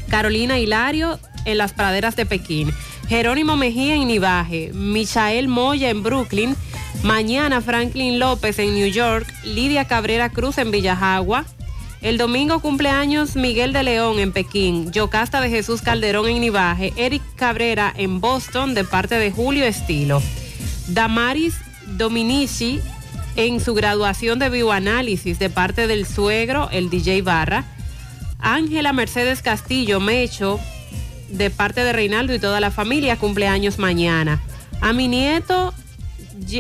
Carolina 0.09 0.59
Hilario 0.59 1.19
en 1.45 1.59
las 1.59 1.73
praderas 1.73 2.17
de 2.17 2.27
Pekín. 2.27 2.73
Jerónimo 3.09 3.57
Mejía 3.57 3.95
en 3.97 4.07
Nivaje. 4.07 4.71
Michael 4.73 5.49
Moya 5.49 5.91
en 5.91 6.03
Brooklyn. 6.03 6.57
Mañana 7.03 7.61
Franklin 7.61 8.19
López 8.19 8.59
en 8.59 8.75
New 8.75 8.89
York. 8.89 9.27
Lidia 9.45 9.87
Cabrera 9.87 10.31
Cruz 10.31 10.59
en 10.59 10.71
Villajagua. 10.71 11.45
El 12.05 12.19
domingo 12.19 12.61
cumpleaños 12.61 13.35
Miguel 13.35 13.73
de 13.73 13.83
León 13.83 14.19
en 14.19 14.31
Pekín, 14.31 14.93
Yocasta 14.93 15.41
de 15.41 15.49
Jesús 15.49 15.81
Calderón 15.81 16.29
en 16.29 16.39
Nivaje, 16.43 16.93
Eric 16.99 17.23
Cabrera 17.35 17.95
en 17.97 18.21
Boston 18.21 18.75
de 18.75 18.85
parte 18.85 19.15
de 19.15 19.31
Julio 19.31 19.65
Estilo. 19.65 20.21
Damaris 20.89 21.55
Dominici 21.87 22.81
en 23.37 23.61
su 23.61 23.75
graduación 23.75 24.39
de 24.39 24.49
bioanálisis 24.49 25.39
de 25.39 25.51
parte 25.51 25.87
del 25.87 26.07
suegro, 26.07 26.69
el 26.71 26.91
DJ 26.91 27.23
Barra. 27.23 27.65
Ángela 28.39 28.93
Mercedes 28.93 29.43
Castillo 29.43 30.01
Mecho 30.01 30.61
de 31.31 31.51
parte 31.51 31.83
de 31.83 31.93
Reinaldo 31.93 32.35
y 32.35 32.39
toda 32.39 32.61
la 32.61 32.71
familia 32.71 33.17
cumpleaños 33.17 33.79
mañana. 33.79 34.43
A 34.81 34.93
mi 34.93 35.09
nieto 35.09 35.73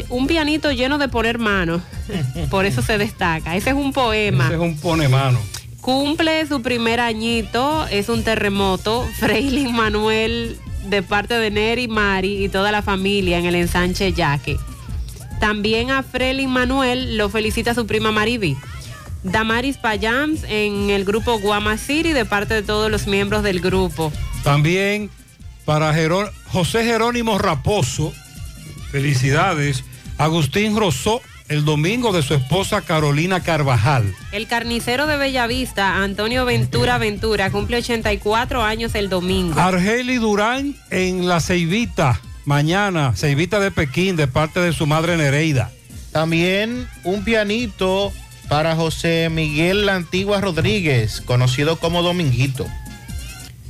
un 0.08 0.26
pianito 0.26 0.70
lleno 0.72 0.98
de 0.98 1.08
poner 1.08 1.38
mano, 1.38 1.82
por 2.50 2.64
eso 2.64 2.82
se 2.82 2.98
destaca. 2.98 3.56
Ese 3.56 3.70
es 3.70 3.76
un 3.76 3.92
poema. 3.92 4.46
Ese 4.46 4.54
es 4.54 4.60
un 4.60 4.78
pone 4.78 5.08
mano. 5.08 5.38
Cumple 5.80 6.46
su 6.46 6.62
primer 6.62 7.00
añito, 7.00 7.86
es 7.88 8.08
un 8.08 8.24
terremoto. 8.24 9.06
Freilin 9.18 9.74
Manuel 9.74 10.58
de 10.84 11.02
parte 11.02 11.34
de 11.34 11.50
Neri, 11.50 11.88
Mari 11.88 12.44
y 12.44 12.48
toda 12.48 12.72
la 12.72 12.82
familia 12.82 13.38
en 13.38 13.46
el 13.46 13.54
ensanche 13.54 14.12
Yaque. 14.12 14.56
También 15.40 15.90
a 15.90 16.02
Freilin 16.02 16.50
Manuel 16.50 17.16
lo 17.16 17.28
felicita 17.28 17.74
su 17.74 17.86
prima 17.86 18.12
Mariby. 18.12 18.56
Damaris 19.22 19.78
Payams 19.78 20.44
en 20.44 20.90
el 20.90 21.04
grupo 21.04 21.38
Guama 21.38 21.78
City 21.78 22.12
de 22.12 22.24
parte 22.24 22.54
de 22.54 22.62
todos 22.62 22.90
los 22.90 23.06
miembros 23.06 23.42
del 23.42 23.60
grupo. 23.60 24.12
También 24.42 25.10
para 25.64 25.94
José 26.46 26.84
Jerónimo 26.84 27.38
Raposo, 27.38 28.12
felicidades. 28.90 29.84
Agustín 30.18 30.76
Rosó, 30.76 31.20
el 31.48 31.64
domingo 31.64 32.12
de 32.12 32.22
su 32.22 32.34
esposa 32.34 32.80
Carolina 32.80 33.40
Carvajal. 33.40 34.14
El 34.32 34.46
carnicero 34.46 35.06
de 35.06 35.16
Bellavista, 35.16 36.02
Antonio 36.02 36.44
Ventura 36.44 36.98
Ventura, 36.98 37.50
cumple 37.50 37.78
84 37.78 38.62
años 38.62 38.94
el 38.94 39.08
domingo. 39.08 39.58
Argeli 39.60 40.16
Durán 40.16 40.74
en 40.90 41.28
La 41.28 41.40
Ceibita, 41.40 42.20
mañana, 42.44 43.14
Ceibita 43.14 43.60
de 43.60 43.70
Pekín, 43.70 44.16
de 44.16 44.26
parte 44.26 44.60
de 44.60 44.72
su 44.72 44.86
madre 44.86 45.16
Nereida. 45.16 45.70
También 46.12 46.88
un 47.02 47.24
pianito 47.24 48.12
para 48.48 48.76
José 48.76 49.28
Miguel 49.30 49.86
La 49.86 49.96
Antigua 49.96 50.40
Rodríguez, 50.40 51.20
conocido 51.20 51.78
como 51.78 52.02
Dominguito. 52.02 52.66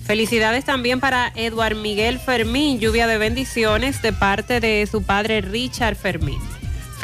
Felicidades 0.05 0.67
también 0.67 1.01
para 1.01 1.33
Eduard 1.35 1.77
Miguel 1.77 2.19
Fermín, 2.19 2.79
lluvia 2.79 3.07
de 3.07 3.17
bendiciones 3.17 4.03
de 4.03 4.13
parte 4.13 4.61
de 4.61 4.87
su 4.91 5.03
padre 5.03 5.41
Richard 5.41 5.97
Fermín. 5.97 6.39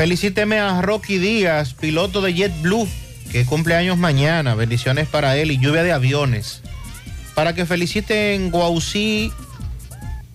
Felicíteme 0.01 0.59
a 0.59 0.81
Rocky 0.81 1.19
Díaz, 1.19 1.75
piloto 1.75 2.23
de 2.23 2.33
JetBlue, 2.33 2.89
que 3.31 3.45
cumple 3.45 3.75
años 3.75 3.99
mañana. 3.99 4.55
Bendiciones 4.55 5.07
para 5.07 5.37
él 5.37 5.51
y 5.51 5.59
lluvia 5.59 5.83
de 5.83 5.93
aviones. 5.93 6.63
Para 7.35 7.55
que 7.55 7.67
feliciten 7.67 8.51
Guausí, 8.51 9.31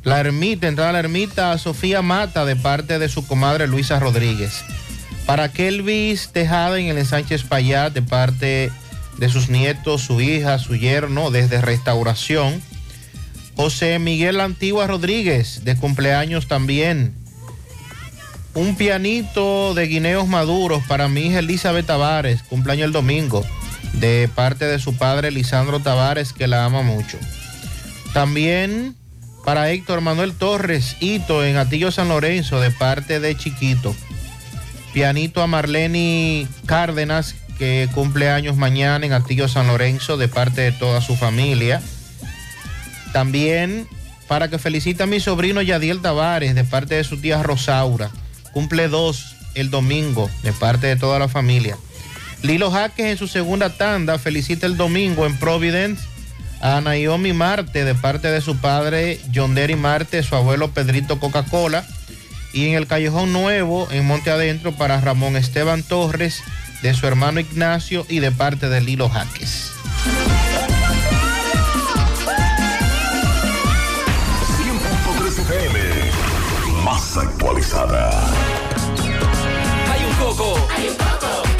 la 0.03 0.19
ermita, 0.19 0.68
entrada 0.68 0.92
a 0.92 0.94
la 0.94 1.00
ermita, 1.00 1.52
a 1.52 1.58
Sofía 1.58 2.03
Mata, 2.03 2.45
de 2.45 2.56
parte 2.56 3.00
de 3.00 3.10
su 3.10 3.26
comadre 3.26 3.66
Luisa 3.66 4.00
Rodríguez. 4.00 4.64
Para 5.26 5.52
Kelvis 5.52 6.30
Tejada 6.32 6.77
en 6.77 6.85
el 6.85 7.00
ensanche 7.00 7.40
Payat, 7.40 7.92
de 7.92 8.03
parte 8.03 8.72
de 9.18 9.30
sus 9.30 9.50
nietos, 9.50 10.03
su 10.03 10.22
hija, 10.22 10.60
su 10.60 10.76
yerno, 10.76 11.32
desde 11.32 11.60
Restauración. 11.60 12.61
José 13.56 13.98
Miguel 13.98 14.42
Antigua 14.42 14.85
Rodríguez, 14.85 15.64
de 15.64 15.76
cumpleaños 15.76 16.48
también. 16.48 17.25
Un 18.56 18.77
pianito 18.77 19.74
de 19.74 19.85
guineos 19.85 20.30
maduros 20.30 20.82
para 20.88 21.09
mi 21.09 21.27
hija 21.27 21.40
Elizabeth 21.40 21.85
Tavares, 21.85 22.42
cumpleaños 22.42 22.85
el 22.85 22.93
domingo, 22.93 23.45
de 23.92 24.30
parte 24.34 24.64
de 24.64 24.80
su 24.80 24.95
padre 24.95 25.30
Lisandro 25.30 25.82
Tavares, 25.82 26.32
que 26.32 26.48
la 26.48 26.64
ama 26.64 26.82
mucho. 26.82 27.17
También 28.14 28.95
para 29.43 29.69
Héctor 29.72 30.00
Manuel 30.00 30.34
Torres, 30.34 30.95
Hito 31.01 31.43
en 31.43 31.58
Atillo 31.58 31.92
San 31.92 32.08
Lorenzo, 32.08 32.61
de 32.61 32.72
parte 32.72 33.19
de 33.19 33.35
Chiquito. 33.35 33.93
Pianito 34.93 35.42
a 35.42 35.48
Marlene 35.48 36.48
Cárdenas, 36.66 37.35
que 37.58 37.90
cumple 37.93 38.30
años 38.30 38.56
mañana 38.56 39.06
en 39.06 39.11
Atillo 39.11 39.50
San 39.50 39.67
Lorenzo, 39.67 40.16
de 40.16 40.30
parte 40.30 40.61
de 40.61 40.72
toda 40.72 41.01
su 41.01 41.17
familia. 41.17 41.82
También 43.11 43.85
para 44.30 44.50
que 44.50 44.59
felicite 44.59 45.03
a 45.03 45.08
mi 45.08 45.19
sobrino 45.19 45.61
Yadiel 45.61 46.01
Tavares, 46.01 46.56
de 46.56 46.64
parte 46.64 46.95
de 46.95 47.03
su 47.03 47.17
tía 47.17 47.43
Rosaura. 47.43 48.11
Cumple 48.56 48.88
dos 48.88 49.35
el 49.53 49.69
domingo, 49.69 50.30
de 50.43 50.53
parte 50.53 50.88
de 50.88 50.95
toda 50.95 51.19
la 51.19 51.27
familia. 51.27 51.77
Lilo 52.42 52.72
Jaques 52.72 53.06
en 53.06 53.17
su 53.17 53.27
segunda 53.27 53.69
tanda 53.69 54.17
felicita 54.17 54.66
el 54.66 54.77
domingo 54.77 55.25
en 55.25 55.38
Providence 55.38 56.01
a 56.61 56.80
Naomi 56.80 57.34
Marte, 57.34 57.84
de 57.84 57.95
parte 57.95 58.30
de 58.30 58.40
su 58.40 58.56
padre 58.56 59.19
John 59.34 59.56
Derry 59.56 59.75
Marte, 59.75 60.24
su 60.24 60.35
abuelo 60.35 60.72
Pedrito 60.72 61.19
Coca-Cola. 61.19 61.85
Y 62.53 62.67
en 62.69 62.75
el 62.75 62.88
Callejón 62.88 63.34
Nuevo, 63.34 63.90
en 63.92 64.08
Monte 64.08 64.32
Adentro, 64.32 64.72
para 64.72 65.01
Ramón 65.01 65.35
Esteban 65.35 65.84
Torres, 65.84 66.42
de 66.82 66.93
su 66.93 67.06
hermano 67.08 67.42
Ignacio 67.42 68.06
y 68.08 68.19
de 68.19 68.32
parte 68.32 68.69
de 68.69 68.80
Lilo 68.80 69.09
Jaques. 69.09 69.72
100.3 75.19 75.40
FM, 75.40 76.84
más 76.85 77.17
actualizada. 77.17 78.44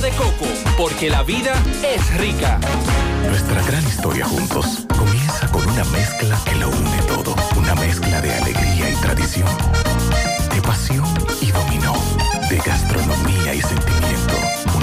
de 0.00 0.10
coco, 0.10 0.46
porque 0.76 1.10
la 1.10 1.22
vida 1.22 1.52
es 1.82 2.16
rica. 2.18 2.60
Nuestra 3.28 3.60
gran 3.62 3.84
historia 3.84 4.26
juntos 4.26 4.86
comienza 4.96 5.48
con 5.48 5.68
una 5.68 5.84
mezcla 5.86 6.38
que 6.44 6.54
lo 6.54 6.68
une 6.68 7.02
todo. 7.08 7.34
Una 7.56 7.74
mezcla 7.74 8.20
de 8.20 8.32
alegría 8.32 8.90
y 8.90 8.94
tradición, 8.96 9.48
de 10.54 10.62
pasión 10.62 11.06
y 11.40 11.50
dominó, 11.50 11.94
de 12.48 12.58
gastronomía 12.58 13.54
y 13.54 13.60
sentimiento. 13.60 14.47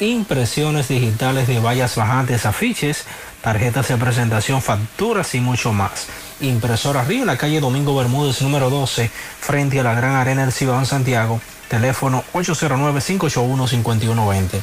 impresiones 0.00 0.88
digitales 0.88 1.46
de 1.46 1.60
vallas 1.60 1.96
bajantes, 1.96 2.46
afiches, 2.46 3.04
tarjetas 3.42 3.88
de 3.88 3.96
presentación, 3.96 4.62
facturas 4.62 5.34
y 5.34 5.40
mucho 5.40 5.72
más. 5.72 6.06
Impresora 6.40 7.04
Río 7.04 7.20
en 7.20 7.26
la 7.26 7.36
calle 7.36 7.60
Domingo 7.60 7.94
Bermúdez 7.96 8.40
número 8.42 8.70
12, 8.70 9.10
frente 9.40 9.80
a 9.80 9.82
la 9.82 9.94
Gran 9.94 10.16
Arena 10.16 10.42
del 10.42 10.52
Cibao 10.52 10.78
en 10.78 10.86
Santiago, 10.86 11.40
teléfono 11.68 12.24
809-581-5120. 12.32 14.62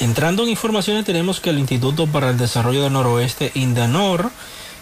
Entrando 0.00 0.44
en 0.44 0.50
informaciones 0.50 1.04
tenemos 1.04 1.40
que 1.40 1.50
el 1.50 1.58
Instituto 1.58 2.06
para 2.06 2.30
el 2.30 2.38
Desarrollo 2.38 2.82
del 2.82 2.92
Noroeste, 2.92 3.50
INDENOR, 3.54 4.30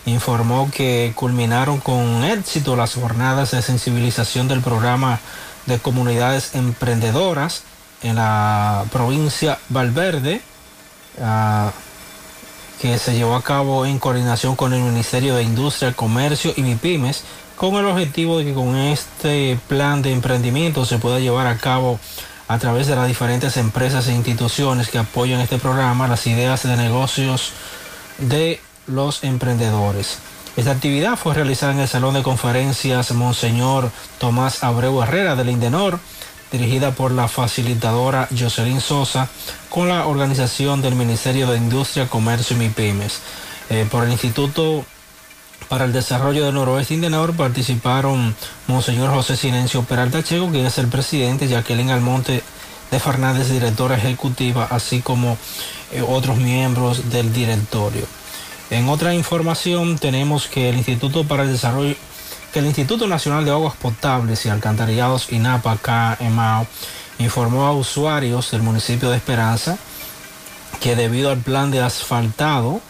informó 0.07 0.71
que 0.71 1.13
culminaron 1.15 1.81
con 1.81 2.25
éxito 2.25 2.77
las 2.77 2.95
jornadas 2.95 3.51
de 3.51 3.63
sensibilización 3.63 4.49
del 4.49 4.61
programa 4.61 5.21
de 5.67 5.79
comunidades 5.79 6.55
emprendedoras 6.55 7.63
en 8.03 8.17
la 8.17 8.85
provincia 8.91 9.59
Valverde, 9.69 10.41
uh, 11.19 11.71
que 12.81 12.99
se 12.99 13.15
llevó 13.15 13.35
a 13.35 13.43
cabo 13.43 13.87
en 13.87 13.99
coordinación 13.99 14.55
con 14.57 14.73
el 14.73 14.83
Ministerio 14.83 15.35
de 15.35 15.43
Industria, 15.43 15.93
Comercio 15.93 16.53
y 16.57 16.63
MIPIMES, 16.63 17.25
con 17.57 17.75
el 17.75 17.87
objetivo 17.87 18.39
de 18.39 18.45
que 18.45 18.55
con 18.55 18.77
este 18.77 19.59
plan 19.67 20.01
de 20.01 20.13
emprendimiento 20.13 20.85
se 20.85 20.99
pueda 20.99 21.19
llevar 21.19 21.49
a 21.49 21.59
cabo 21.59 21.99
a 22.47 22.59
través 22.59 22.87
de 22.87 22.97
las 22.97 23.09
diferentes 23.09 23.57
empresas 23.57 24.07
e 24.09 24.15
instituciones 24.15 24.89
que 24.89 24.99
apoyan 24.99 25.41
este 25.41 25.59
programa 25.59 26.09
las 26.09 26.27
ideas 26.27 26.63
de 26.63 26.77
negocios 26.77 27.53
de 28.19 28.61
los 28.87 29.25
emprendedores. 29.25 30.19
Esta 30.57 30.71
actividad 30.71 31.17
fue 31.17 31.35
realizada 31.35 31.73
en 31.73 31.81
el 31.81 31.89
Salón 31.89 32.15
de 32.15 32.23
Conferencias 32.23 33.13
Monseñor 33.13 33.91
Tomás 34.19 34.65
Abreu 34.65 35.03
Herrera 35.03 35.37
del 35.37 35.51
Indenor, 35.51 36.01
dirigida 36.53 36.93
por 36.93 37.13
la 37.13 37.29
facilitadora 37.29 38.29
Jocelyn 38.37 38.81
Sosa, 38.81 39.29
con 39.69 39.89
la 39.89 40.07
organización 40.07 40.83
del 40.83 40.95
Ministerio 40.95 41.51
de 41.51 41.59
Industria, 41.59 42.09
Comercio 42.09 42.57
y 42.57 42.61
MIPIMES. 42.61 43.21
Eh, 43.71 43.87
por 43.91 44.05
el 44.05 44.13
Instituto 44.13 44.85
para 45.69 45.85
el 45.85 45.93
Desarrollo 45.93 46.45
del 46.47 46.55
Noroeste 46.55 46.95
Indenor 46.95 47.35
participaron 47.35 48.35
Monseñor 48.69 49.11
José 49.11 49.37
Silencio 49.37 49.83
Peralta 49.83 50.23
Checo, 50.23 50.51
quien 50.51 50.65
es 50.65 50.79
el 50.79 50.89
presidente, 50.89 51.49
Jacqueline 51.49 51.91
Almonte 51.91 52.43
de 52.91 53.01
Fernández, 53.01 53.51
directora 53.51 53.97
ejecutiva, 53.97 54.67
así 54.71 55.03
como 55.03 55.37
eh, 55.93 56.03
otros 56.07 56.39
miembros 56.39 57.11
del 57.11 57.33
directorio. 57.35 58.07
En 58.71 58.89
otra 58.89 59.15
información 59.15 59.99
tenemos 59.99 60.47
que 60.47 60.69
el 60.71 60.77
Instituto 60.77 61.25
para 61.25 61.43
el 61.43 61.53
Desarrollo, 61.53 61.95
que 62.53 62.61
el 62.61 62.67
Instituto 62.67 63.07
Nacional 63.07 63.45
de 63.45 63.51
Aguas 63.51 63.77
Potables 63.77 64.45
y 64.47 64.49
Alcantarillados 64.49 65.33
INAPA 65.33 65.73
acá 65.73 66.19
informó 67.19 67.67
a 67.67 67.73
usuarios 67.73 68.51
del 68.51 68.63
municipio 68.63 69.11
de 69.11 69.17
Esperanza 69.17 69.79
que 70.81 70.97
debido 70.97 71.31
al 71.31 71.39
plan 71.39 71.71
de 71.71 71.81
asfaltado 71.81 72.81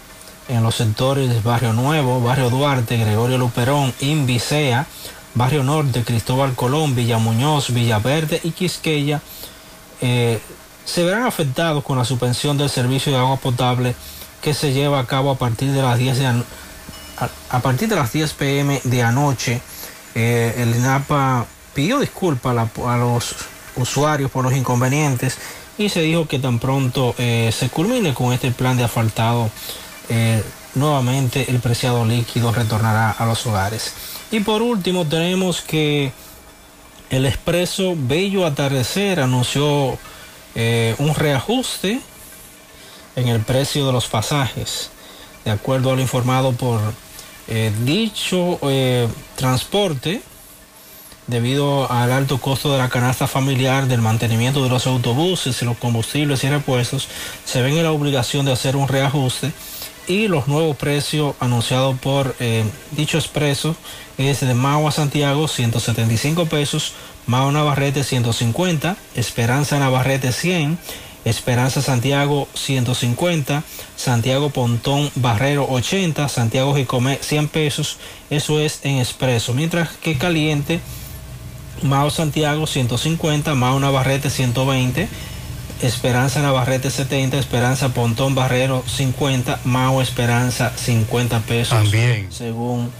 en 0.48 0.62
los 0.62 0.76
sectores 0.76 1.42
Barrio 1.42 1.72
Nuevo, 1.72 2.20
Barrio 2.20 2.50
Duarte, 2.50 2.96
Gregorio 2.96 3.38
Luperón, 3.38 3.92
Invicea, 4.00 4.86
Barrio 5.34 5.62
Norte, 5.62 6.04
Cristóbal 6.04 6.54
Colón, 6.54 6.94
Villa 6.94 7.18
Muñoz, 7.18 7.72
Villaverde 7.72 8.40
y 8.42 8.50
Quisqueya, 8.50 9.20
eh, 10.00 10.40
se 10.84 11.04
verán 11.04 11.24
afectados 11.24 11.84
con 11.84 11.98
la 11.98 12.04
suspensión 12.04 12.56
del 12.56 12.70
servicio 12.70 13.12
de 13.12 13.18
agua 13.18 13.36
potable 13.36 13.94
que 14.40 14.54
se 14.54 14.72
lleva 14.72 15.00
a 15.00 15.06
cabo 15.06 15.30
a 15.30 15.36
partir 15.38 15.72
de 15.72 15.82
las 15.82 15.98
10 15.98 16.18
de 16.18 16.26
a, 16.26 16.44
a 17.50 17.60
partir 17.60 17.88
de 17.88 17.96
las 17.96 18.12
10 18.12 18.32
pm 18.34 18.80
de 18.84 19.02
anoche. 19.02 19.60
Eh, 20.14 20.54
el 20.58 20.74
INAPA 20.74 21.46
pidió 21.74 22.00
disculpas 22.00 22.68
a, 22.84 22.96
los 22.96 23.34
usuarios 23.76 24.30
por 24.30 24.44
los 24.44 24.52
inconvenientes 24.52 25.38
y 25.76 25.88
se 25.90 26.00
dijo 26.00 26.26
que 26.26 26.38
tan 26.38 26.58
pronto 26.58 27.14
eh, 27.18 27.50
se 27.56 27.68
culmine 27.68 28.14
con 28.14 28.32
este 28.32 28.50
plan 28.50 28.76
de 28.76 28.84
asfaltado, 28.84 29.50
eh, 30.08 30.42
nuevamente 30.74 31.48
el 31.48 31.60
preciado 31.60 32.04
líquido 32.04 32.52
retornará 32.52 33.10
a 33.10 33.26
los 33.26 33.46
hogares. 33.46 33.94
Y 34.32 34.40
por 34.40 34.62
último 34.62 35.06
tenemos 35.06 35.60
que 35.60 36.12
el 37.10 37.24
expreso 37.24 37.94
Bello 37.96 38.44
Atardecer 38.44 39.20
anunció 39.20 39.98
un 40.98 41.14
reajuste 41.14 42.00
en 43.14 43.28
el 43.28 43.40
precio 43.42 43.86
de 43.86 43.92
los 43.92 44.08
pasajes. 44.08 44.90
De 45.44 45.52
acuerdo 45.52 45.92
a 45.92 45.94
lo 45.94 46.02
informado 46.02 46.52
por 46.52 46.80
eh, 47.48 47.72
dicho 47.84 48.58
eh, 48.62 49.08
transporte, 49.36 50.22
debido 51.26 51.90
al 51.90 52.12
alto 52.12 52.38
costo 52.38 52.72
de 52.72 52.78
la 52.78 52.88
canasta 52.88 53.26
familiar, 53.26 53.86
del 53.86 54.00
mantenimiento 54.00 54.62
de 54.62 54.70
los 54.70 54.86
autobuses, 54.86 55.62
los 55.62 55.76
combustibles 55.76 56.44
y 56.44 56.48
repuestos, 56.48 57.08
se 57.44 57.62
ven 57.62 57.76
en 57.76 57.84
la 57.84 57.92
obligación 57.92 58.46
de 58.46 58.52
hacer 58.52 58.76
un 58.76 58.88
reajuste 58.88 59.52
y 60.08 60.26
los 60.26 60.48
nuevos 60.48 60.76
precios 60.76 61.34
anunciados 61.38 61.98
por 61.98 62.34
eh, 62.40 62.64
dicho 62.92 63.18
expreso 63.18 63.76
es 64.16 64.40
de 64.40 64.54
Mao 64.54 64.88
a 64.88 64.90
Santiago 64.90 65.46
175 65.46 66.46
pesos, 66.46 66.94
Mao 67.26 67.52
Navarrete 67.52 68.02
150, 68.02 68.96
Esperanza 69.14 69.78
Navarrete 69.78 70.32
100, 70.32 70.78
Esperanza 71.24 71.82
Santiago 71.82 72.48
150, 72.54 73.62
Santiago 73.96 74.50
Pontón 74.50 75.10
Barrero 75.16 75.66
80, 75.68 76.28
Santiago 76.28 76.74
Jicomé 76.74 77.18
100 77.20 77.48
pesos, 77.48 77.98
eso 78.30 78.60
es 78.60 78.80
en 78.84 78.98
expreso, 78.98 79.52
mientras 79.52 79.90
que 79.90 80.16
caliente 80.16 80.80
Mao 81.82 82.10
Santiago 82.10 82.66
150, 82.66 83.54
Mao 83.54 83.78
Navarrete 83.78 84.30
120, 84.30 85.08
Esperanza 85.82 86.42
Navarrete 86.42 86.90
70, 86.90 87.38
Esperanza 87.38 87.90
Pontón 87.90 88.34
Barrero 88.34 88.82
50, 88.86 89.60
Mao 89.64 90.02
Esperanza 90.02 90.72
50 90.74 91.40
pesos. 91.40 91.78
También. 91.78 92.32
Según 92.32 92.90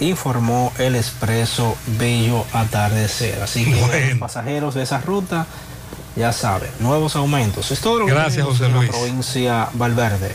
informó 0.00 0.72
el 0.78 0.96
expreso 0.96 1.76
Bello 1.98 2.44
Atardecer. 2.52 3.40
Así 3.40 3.64
que 3.64 3.80
Bueno. 3.80 4.08
los 4.10 4.18
pasajeros 4.18 4.74
de 4.74 4.82
esa 4.82 5.00
ruta 5.00 5.46
ya 6.16 6.32
saben, 6.32 6.70
nuevos 6.80 7.16
aumentos. 7.16 7.70
Es 7.70 7.80
todo 7.80 8.00
lo 8.00 8.06
que 8.06 8.12
Gracias, 8.12 8.46
José 8.46 8.66
en 8.66 8.74
Luis. 8.74 8.88
la 8.90 8.96
provincia 8.96 9.68
Valverde. 9.74 10.34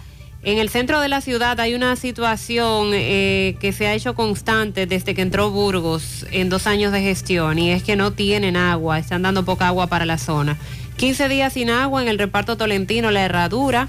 En 0.45 0.59
el 0.59 0.69
centro 0.69 1.01
de 1.01 1.09
la 1.09 1.21
ciudad 1.21 1.59
hay 1.59 1.75
una 1.75 1.97
situación 1.97 2.91
eh, 2.93 3.57
que 3.59 3.73
se 3.73 3.89
ha 3.89 3.95
hecho 3.95 4.15
constante 4.15 4.87
desde 4.87 5.17
que 5.17 5.23
entró 5.23 5.51
Burgos 5.51 6.25
en 6.31 6.49
dos 6.49 6.69
años 6.69 6.93
de 6.93 7.03
gestión 7.03 7.59
y 7.59 7.73
es 7.73 7.83
que 7.83 7.97
no 7.97 8.13
tienen 8.13 8.57
agua, 8.57 9.01
están 9.01 9.23
dando 9.23 9.45
poca 9.45 9.67
agua 9.67 9.89
para 9.89 10.07
la 10.07 10.17
zona. 10.17 10.57
15 10.97 11.29
días 11.29 11.55
sin 11.55 11.71
agua 11.71 12.03
en 12.03 12.07
el 12.07 12.21
reparto 12.21 12.57
tolentino, 12.57 13.11
la 13.11 13.25
herradura. 13.25 13.89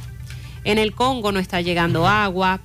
En 0.64 0.80
el 0.80 0.95
Congo 0.95 1.32
no 1.32 1.38
está 1.38 1.61
llegando 1.61 2.08
agua. 2.08 2.61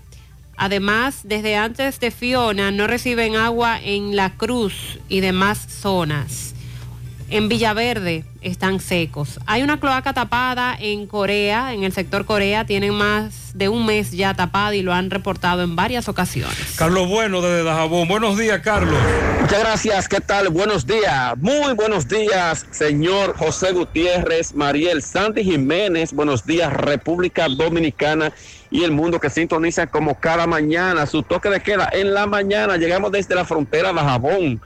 Además, 0.57 1.21
desde 1.25 1.57
antes 1.57 2.01
de 2.01 2.11
Fiona 2.11 2.71
no 2.71 2.87
reciben 2.87 3.37
agua 3.37 3.79
en 3.83 4.17
La 4.17 4.31
Cruz 4.31 4.99
y 5.11 5.21
demás 5.21 5.59
zonas. 5.59 6.54
En 7.35 7.49
Villaverde 7.49 8.25
están 8.43 8.79
secos. 8.79 9.41
Hay 9.47 9.65
una 9.65 9.81
cloaca 9.81 10.13
tapada 10.13 10.77
en 10.79 11.09
Corea, 11.09 11.75
en 11.75 11.83
el 11.83 11.91
sector 11.91 12.27
Corea, 12.27 12.65
tienen 12.65 12.95
más 12.95 13.59
de 13.59 13.69
un 13.69 13.87
mes 13.87 14.13
ya 14.13 14.35
tapada 14.35 14.73
y 14.77 14.83
lo 14.83 14.93
han 14.93 15.11
reportado 15.11 15.65
en 15.65 15.75
varias 15.75 16.09
ocasiones. 16.09 16.77
Carlos 16.77 17.09
Bueno 17.09 17.43
desde 17.43 17.65
Dajabón. 17.65 18.07
Buenos 18.07 18.39
días, 18.39 18.61
Carlos. 18.61 18.97
Muchas 19.41 19.59
gracias, 19.59 20.09
¿qué 20.09 20.21
tal? 20.21 20.49
Buenos 20.51 20.87
días, 20.87 21.37
muy 21.39 21.75
buenos 21.75 22.07
días, 22.07 22.67
señor 22.71 23.37
José 23.37 23.73
Gutiérrez, 23.73 24.55
Mariel 24.55 25.03
Santi 25.03 25.43
Jiménez, 25.43 26.13
buenos 26.13 26.47
días, 26.47 26.73
República 26.73 27.49
Dominicana 27.49 28.33
y 28.71 28.85
el 28.85 28.93
mundo 28.93 29.19
que 29.19 29.29
sintoniza 29.29 29.89
como 29.89 30.21
cada 30.21 30.47
mañana, 30.47 31.05
su 31.07 31.25
toque 31.25 31.51
de 31.51 31.61
queda 31.61 31.91
en 31.93 32.15
la 32.15 32.27
mañana, 32.27 32.77
llegamos 32.77 33.11
desde 33.11 33.35
la 33.35 33.45
frontera 33.45 33.89
de 33.89 33.95
Dajabón. 33.97 34.61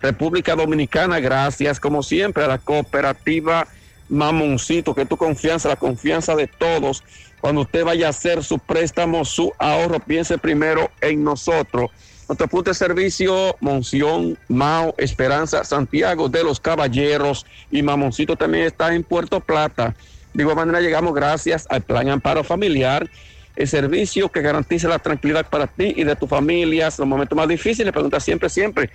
República 0.00 0.54
Dominicana, 0.54 1.18
gracias 1.18 1.80
como 1.80 2.02
siempre 2.02 2.44
a 2.44 2.48
la 2.48 2.58
cooperativa 2.58 3.66
Mamoncito, 4.08 4.94
que 4.94 5.04
tu 5.04 5.16
confianza, 5.16 5.68
la 5.68 5.76
confianza 5.76 6.34
de 6.34 6.46
todos. 6.46 7.04
Cuando 7.40 7.62
usted 7.62 7.84
vaya 7.84 8.06
a 8.06 8.10
hacer 8.10 8.42
su 8.42 8.58
préstamo, 8.58 9.24
su 9.24 9.52
ahorro, 9.58 10.00
piense 10.00 10.38
primero 10.38 10.90
en 11.00 11.22
nosotros. 11.22 11.90
Nuestro 12.28 12.48
punto 12.48 12.70
de 12.70 12.74
servicio, 12.74 13.56
Monción, 13.60 14.38
Mao, 14.48 14.94
Esperanza, 14.98 15.64
Santiago 15.64 16.28
de 16.28 16.44
los 16.44 16.60
Caballeros 16.60 17.46
y 17.70 17.82
Mamoncito 17.82 18.36
también 18.36 18.64
está 18.64 18.94
en 18.94 19.02
Puerto 19.02 19.40
Plata. 19.40 19.94
De 20.34 20.42
igual 20.42 20.56
manera 20.56 20.80
llegamos 20.80 21.14
gracias 21.14 21.66
al 21.70 21.82
Plan 21.82 22.08
Amparo 22.08 22.44
Familiar, 22.44 23.08
el 23.56 23.66
servicio 23.66 24.28
que 24.28 24.42
garantiza 24.42 24.88
la 24.88 24.98
tranquilidad 24.98 25.48
para 25.48 25.66
ti 25.66 25.94
y 25.96 26.04
de 26.04 26.16
tu 26.16 26.26
familia. 26.26 26.86
En 26.86 26.94
los 26.98 27.08
momentos 27.08 27.36
más 27.36 27.48
difíciles, 27.48 27.92
pregunta 27.92 28.20
siempre, 28.20 28.48
siempre 28.48 28.90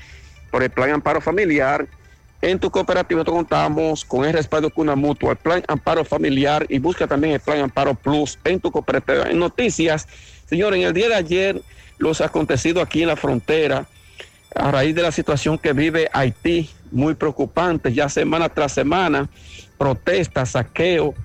por 0.54 0.62
el 0.62 0.70
Plan 0.70 0.92
Amparo 0.92 1.20
Familiar. 1.20 1.88
En 2.40 2.60
tu 2.60 2.70
cooperativa 2.70 3.26
contamos 3.26 4.06
con 4.06 4.24
el 4.24 4.34
respaldo 4.34 4.68
de 4.68 4.74
una 4.80 4.96
mutua, 4.96 5.32
el 5.32 5.38
Plan 5.38 5.64
Amparo 5.68 6.06
Familiar 6.06 6.64
y 6.70 6.78
busca 6.78 7.08
también 7.08 7.34
el 7.34 7.40
Plan 7.40 7.62
Amparo 7.62 7.96
Plus 7.96 8.38
en 8.44 8.60
tu 8.60 8.72
cooperativa. 8.72 9.32
En 9.32 9.40
noticias, 9.40 10.08
señor, 10.48 10.76
en 10.76 10.84
el 10.84 10.94
día 10.94 11.10
de 11.10 11.16
ayer, 11.16 11.62
los 11.98 12.22
acontecidos 12.22 12.84
aquí 12.84 13.02
en 13.02 13.08
la 13.08 13.16
frontera, 13.16 13.88
a 14.54 14.70
raíz 14.70 14.94
de 14.94 15.02
la 15.02 15.12
situación 15.12 15.58
que 15.58 15.74
vive 15.74 16.08
Haití, 16.14 16.70
muy 16.92 17.16
preocupante, 17.16 17.92
ya 17.92 18.08
semana 18.08 18.48
tras 18.48 18.74
semana, 18.74 19.28
protestas, 19.80 20.52
saqueo, 20.52 21.16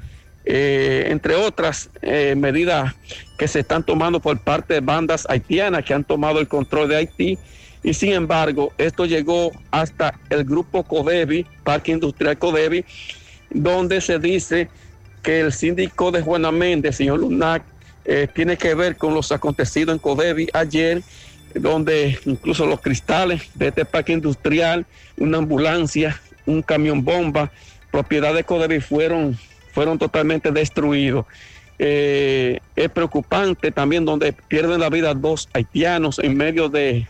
eh, 0.46 1.08
entre 1.08 1.34
otras 1.34 1.90
eh, 2.00 2.34
medidas 2.34 2.94
que 3.38 3.46
se 3.46 3.60
están 3.60 3.84
tomando 3.84 4.20
por 4.20 4.40
parte 4.40 4.72
de 4.72 4.80
bandas 4.80 5.26
haitianas 5.28 5.84
que 5.84 5.92
han 5.92 6.04
tomado 6.04 6.40
el 6.40 6.48
control 6.48 6.88
de 6.88 6.96
Haití 6.96 7.38
y 7.82 7.94
sin 7.94 8.12
embargo, 8.12 8.72
esto 8.78 9.06
llegó 9.06 9.52
hasta 9.70 10.18
el 10.30 10.44
grupo 10.44 10.82
Codevi, 10.82 11.46
Parque 11.64 11.92
Industrial 11.92 12.38
Codevi, 12.38 12.84
donde 13.50 14.00
se 14.00 14.18
dice 14.18 14.68
que 15.22 15.40
el 15.40 15.52
síndico 15.52 16.10
de 16.10 16.22
Juana 16.22 16.50
Méndez, 16.50 16.96
señor 16.96 17.20
Lunac, 17.20 17.62
eh, 18.04 18.26
tiene 18.34 18.56
que 18.56 18.74
ver 18.74 18.96
con 18.96 19.14
los 19.14 19.32
acontecidos 19.32 19.94
en 19.94 19.98
Codevi 19.98 20.48
ayer, 20.54 21.02
donde 21.54 22.18
incluso 22.24 22.66
los 22.66 22.80
cristales 22.80 23.50
de 23.54 23.68
este 23.68 23.84
parque 23.84 24.12
industrial, 24.12 24.86
una 25.16 25.38
ambulancia, 25.38 26.20
un 26.46 26.62
camión 26.62 27.04
bomba, 27.04 27.50
propiedad 27.90 28.34
de 28.34 28.44
Codevi 28.44 28.80
fueron, 28.80 29.38
fueron 29.72 29.98
totalmente 29.98 30.50
destruidos. 30.50 31.26
Eh, 31.78 32.58
es 32.74 32.88
preocupante 32.88 33.70
también 33.70 34.04
donde 34.04 34.32
pierden 34.32 34.80
la 34.80 34.90
vida 34.90 35.14
dos 35.14 35.48
haitianos 35.52 36.18
en 36.18 36.36
medio 36.36 36.68
de 36.68 37.06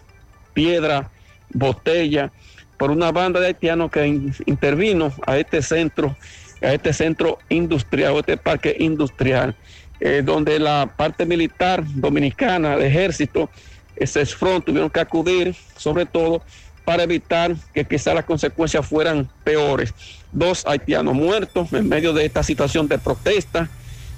piedra, 0.58 1.08
botella, 1.50 2.32
por 2.78 2.90
una 2.90 3.12
banda 3.12 3.38
de 3.38 3.46
haitianos 3.46 3.92
que 3.92 4.04
intervino 4.44 5.12
a 5.24 5.38
este 5.38 5.62
centro, 5.62 6.16
a 6.60 6.74
este 6.74 6.92
centro 6.92 7.38
industrial, 7.48 8.16
a 8.16 8.18
este 8.18 8.36
parque 8.36 8.74
industrial, 8.80 9.54
eh, 10.00 10.20
donde 10.24 10.58
la 10.58 10.92
parte 10.96 11.24
militar 11.24 11.84
dominicana, 11.86 12.74
el 12.74 12.82
ejército, 12.82 13.48
ese 13.94 14.26
front 14.26 14.64
tuvieron 14.64 14.90
que 14.90 14.98
acudir, 14.98 15.54
sobre 15.76 16.06
todo 16.06 16.42
para 16.84 17.04
evitar 17.04 17.54
que 17.72 17.84
quizás 17.84 18.16
las 18.16 18.24
consecuencias 18.24 18.84
fueran 18.84 19.30
peores. 19.44 19.94
Dos 20.32 20.66
haitianos 20.66 21.14
muertos 21.14 21.72
en 21.72 21.88
medio 21.88 22.12
de 22.12 22.24
esta 22.24 22.42
situación 22.42 22.88
de 22.88 22.98
protesta 22.98 23.70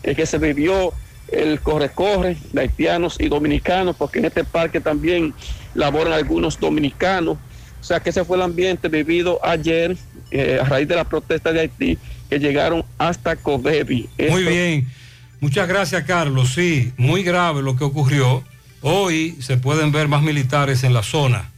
eh, 0.03 0.15
que 0.15 0.25
se 0.25 0.39
vivió 0.39 0.95
el 1.33 1.61
corre-corre 1.61 2.37
de 2.53 2.61
haitianos 2.61 3.17
y 3.19 3.29
dominicanos, 3.29 3.97
porque 3.97 4.19
en 4.19 4.27
este 4.27 4.45
parque 4.45 4.81
también 4.81 5.35
laboran 5.75 6.13
algunos 6.13 6.59
dominicanos. 6.59 7.39
O 7.81 7.85
sea 7.85 8.01
que 8.01 8.11
ese 8.11 8.25
fue 8.25 8.37
el 8.37 8.43
ambiente 8.43 8.89
vivido 8.89 9.41
ayer 9.43 9.97
eh, 10.31 10.59
a 10.61 10.65
raíz 10.65 10.87
de 10.87 10.97
la 10.97 11.05
protesta 11.05 11.53
de 11.53 11.61
Haití 11.61 11.99
que 12.29 12.39
llegaron 12.39 12.85
hasta 12.99 13.37
Codevi. 13.37 14.09
Muy 14.29 14.45
bien, 14.45 14.89
muchas 15.41 15.67
gracias 15.67 16.05
Carlos. 16.05 16.53
Sí, 16.55 16.93
muy 16.97 17.23
grave 17.23 17.63
lo 17.63 17.77
que 17.77 17.85
ocurrió. 17.85 18.45
Hoy 18.83 19.37
se 19.41 19.57
pueden 19.57 19.93
ver 19.93 20.09
más 20.09 20.23
militares 20.23 20.85
en 20.85 20.95
la 20.95 21.03
zona. 21.03 21.51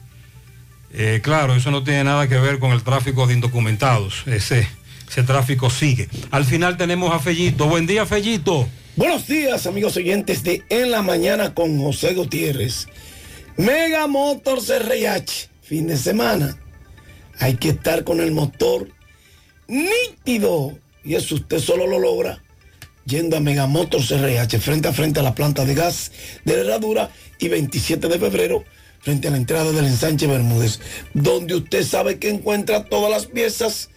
Eh, 0.95 1.21
claro, 1.23 1.55
eso 1.55 1.71
no 1.71 1.85
tiene 1.85 2.05
nada 2.05 2.29
que 2.29 2.39
ver 2.39 2.59
con 2.59 2.73
el 2.73 2.83
tráfico 2.83 3.27
de 3.27 3.35
indocumentados. 3.35 4.25
Ese, 4.27 4.67
ese 5.09 5.23
tráfico 5.23 5.71
sigue. 5.71 6.09
Al 6.31 6.45
final 6.45 6.77
tenemos 6.77 7.15
a 7.15 7.19
Fellito. 7.19 7.67
Buen 7.67 7.87
día, 7.87 8.07
Fellito. 8.07 8.69
Buenos 8.95 9.27
días, 9.27 9.67
amigos 9.67 9.97
oyentes 9.97 10.45
de 10.45 10.65
En 10.69 10.91
la 10.91 11.01
Mañana 11.01 11.55
con 11.55 11.81
José 11.81 12.13
Gutiérrez. 12.13 12.89
Mega 13.57 14.07
Motors 14.07 14.69
RH, 14.69 15.49
fin 15.63 15.87
de 15.87 15.97
semana. 15.97 16.59
Hay 17.39 17.57
que 17.57 17.71
estar 17.71 18.05
con 18.05 18.21
el 18.21 18.33
motor 18.33 18.91
nítido. 19.67 20.79
Y 21.03 21.15
eso 21.15 21.37
usted 21.37 21.59
solo 21.59 21.87
lo 21.87 21.99
logra 21.99 22.43
yendo 23.07 23.39
a 23.39 23.41
Mega 23.41 23.67
Motors 23.67 24.11
RH, 24.11 24.61
frente 24.61 24.89
a 24.89 24.93
frente 24.93 25.21
a 25.21 25.23
la 25.23 25.35
planta 25.35 25.65
de 25.65 25.75
gas 25.75 26.13
de 26.45 26.57
la 26.57 26.61
herradura 26.61 27.11
y 27.39 27.49
27 27.49 28.09
de 28.09 28.19
febrero, 28.19 28.63
frente 29.01 29.29
a 29.29 29.31
la 29.31 29.39
entrada 29.39 29.73
del 29.73 29.87
ensanche 29.87 30.27
Bermúdez, 30.27 30.81
donde 31.15 31.55
usted 31.55 31.83
sabe 31.83 32.19
que 32.19 32.29
encuentra 32.29 32.85
todas 32.85 33.11
las 33.11 33.25
piezas, 33.25 33.89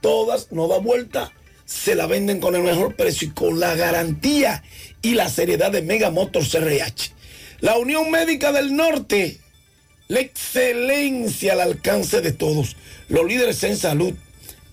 todas, 0.00 0.50
no 0.50 0.66
da 0.66 0.78
vuelta 0.78 1.30
se 1.70 1.94
la 1.94 2.06
venden 2.06 2.40
con 2.40 2.56
el 2.56 2.62
mejor 2.62 2.96
precio 2.96 3.28
y 3.28 3.30
con 3.30 3.60
la 3.60 3.76
garantía 3.76 4.64
y 5.02 5.14
la 5.14 5.28
seriedad 5.28 5.70
de 5.70 5.82
Mega 5.82 6.10
Motors 6.10 6.52
RH. 6.52 7.12
La 7.60 7.78
Unión 7.78 8.10
Médica 8.10 8.50
del 8.50 8.74
Norte, 8.74 9.38
la 10.08 10.18
excelencia 10.18 11.52
al 11.52 11.60
alcance 11.60 12.20
de 12.22 12.32
todos, 12.32 12.76
los 13.08 13.24
líderes 13.24 13.62
en 13.62 13.76
salud 13.76 14.12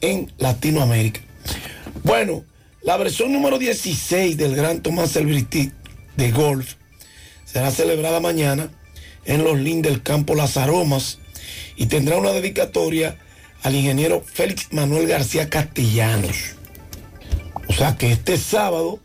en 0.01 0.34
Latinoamérica. 0.40 1.22
Bueno, 2.03 2.43
la 2.82 2.98
versión 2.98 3.32
número 3.32 3.59
16 3.59 4.35
del 4.35 4.56
Gran 4.56 4.82
Tomás 4.82 5.11
Celebrity 5.11 5.72
de 6.16 6.32
golf 6.32 6.74
será 7.45 7.69
celebrada 7.69 8.19
mañana 8.19 8.72
en 9.26 9.43
los 9.43 9.59
Lin 9.59 9.84
del 9.84 10.01
Campo 10.01 10.34
Las 10.34 10.58
Aromas 10.58 11.19
y 11.76 11.85
tendrá 11.85 12.17
una 12.17 12.32
dedicatoria 12.32 13.19
al 13.61 13.76
ingeniero 13.76 14.24
Félix 14.26 14.74
Manuel 14.74 15.08
García 15.08 15.48
Castellanos 15.48 16.57
o 17.68 17.74
sea 17.74 17.96
que 17.98 18.12
este 18.12 18.38
sábado, 18.38 19.00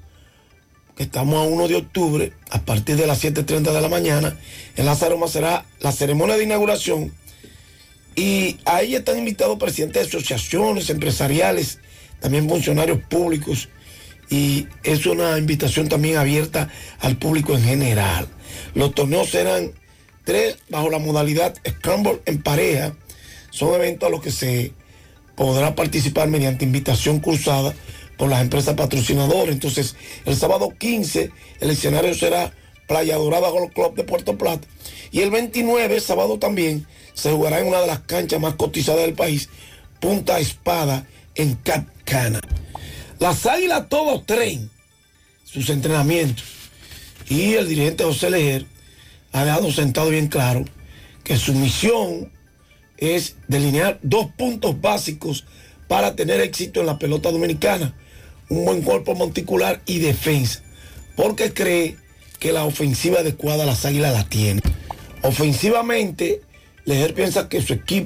que 0.97 1.05
estamos 1.05 1.37
a 1.37 1.49
1 1.49 1.69
de 1.69 1.77
octubre, 1.77 2.33
a 2.51 2.61
partir 2.61 2.97
de 2.97 3.07
las 3.07 3.23
7.30 3.23 3.73
de 3.73 3.81
la 3.81 3.89
mañana, 3.89 4.39
en 4.77 4.89
Aromas 4.89 5.33
será 5.33 5.65
la 5.81 5.93
ceremonia 5.93 6.37
de 6.37 6.45
inauguración 6.45 7.13
y 8.15 8.59
ahí 8.65 8.95
están 8.95 9.19
invitados 9.19 9.59
presidentes 9.59 10.03
de 10.03 10.19
asociaciones 10.19 10.91
empresariales 10.91 11.79
también 12.21 12.49
funcionarios 12.49 12.99
públicos 13.09 13.69
y 14.31 14.69
es 14.83 15.07
una 15.07 15.39
invitación 15.39 15.89
también 15.89 16.17
abierta 16.17 16.69
al 17.01 17.17
público 17.17 17.55
en 17.55 17.65
general. 17.65 18.29
Los 18.75 18.95
torneos 18.95 19.31
serán 19.31 19.73
tres 20.25 20.57
bajo 20.71 20.89
la 20.89 20.99
modalidad 20.99 21.55
Scramble 21.69 22.21
en 22.27 22.43
pareja. 22.43 22.95
Son 23.51 23.75
eventos 23.75 24.07
a 24.07 24.11
los 24.11 24.23
que 24.23 24.31
se 24.31 24.73
podrá 25.37 25.75
participar 25.75 26.29
mediante 26.29 26.65
invitación 26.65 27.19
cruzada 27.21 27.75
por 28.23 28.31
las 28.31 28.41
empresas 28.41 28.77
patrocinadoras. 28.77 29.53
Entonces, 29.53 29.97
el 30.27 30.37
sábado 30.37 30.73
15, 30.79 31.33
el 31.59 31.71
escenario 31.71 32.15
será 32.15 32.55
Playa 32.87 33.17
Dorada 33.17 33.49
Golf 33.49 33.73
Club 33.73 33.97
de 33.97 34.05
Puerto 34.05 34.39
Plata. 34.39 34.65
Y 35.11 35.23
el 35.23 35.33
29, 35.33 35.99
sábado 35.99 36.39
también, 36.39 36.87
se 37.15 37.33
jugará 37.33 37.59
en 37.59 37.67
una 37.67 37.81
de 37.81 37.89
las 37.89 37.99
canchas 38.03 38.41
más 38.41 38.55
cotizadas 38.55 39.01
del 39.01 39.15
país, 39.15 39.49
Punta 39.99 40.39
Espada, 40.39 41.05
en 41.35 41.57
Cap 41.57 41.85
Cana. 42.05 42.41
Las 43.19 43.45
Águilas 43.45 43.89
todos 43.89 44.25
traen 44.25 44.71
sus 45.43 45.69
entrenamientos. 45.69 46.45
Y 47.29 47.55
el 47.55 47.69
dirigente 47.69 48.05
José 48.05 48.31
Leger 48.31 48.67
ha 49.33 49.45
dejado 49.45 49.73
sentado 49.73 50.11
bien 50.11 50.29
claro 50.29 50.65
que 51.25 51.37
su 51.37 51.55
misión 51.55 52.31
es 52.99 53.35
delinear 53.49 53.99
dos 54.01 54.29
puntos 54.39 54.81
básicos 54.81 55.45
para 55.89 56.15
tener 56.15 56.41
éxito 56.41 56.79
en 56.79 56.87
la 56.87 57.01
pelota 57.01 57.33
dominicana. 57.33 57.97
Un 58.53 58.67
buen 58.67 58.83
cuerpo 58.83 59.15
monticular 59.15 59.81
y 59.87 60.01
defensa. 60.01 60.61
Porque 61.17 61.55
cree 61.55 61.97
que 62.39 62.53
la 62.53 62.65
ofensiva 62.65 63.21
adecuada 63.21 63.65
las 63.65 63.87
águilas 63.87 64.13
la 64.13 64.29
tiene. 64.29 64.61
Ofensivamente, 65.23 66.43
Leger 66.85 67.15
piensa 67.15 67.49
que 67.49 67.63
su 67.63 67.73
equipo 67.73 68.01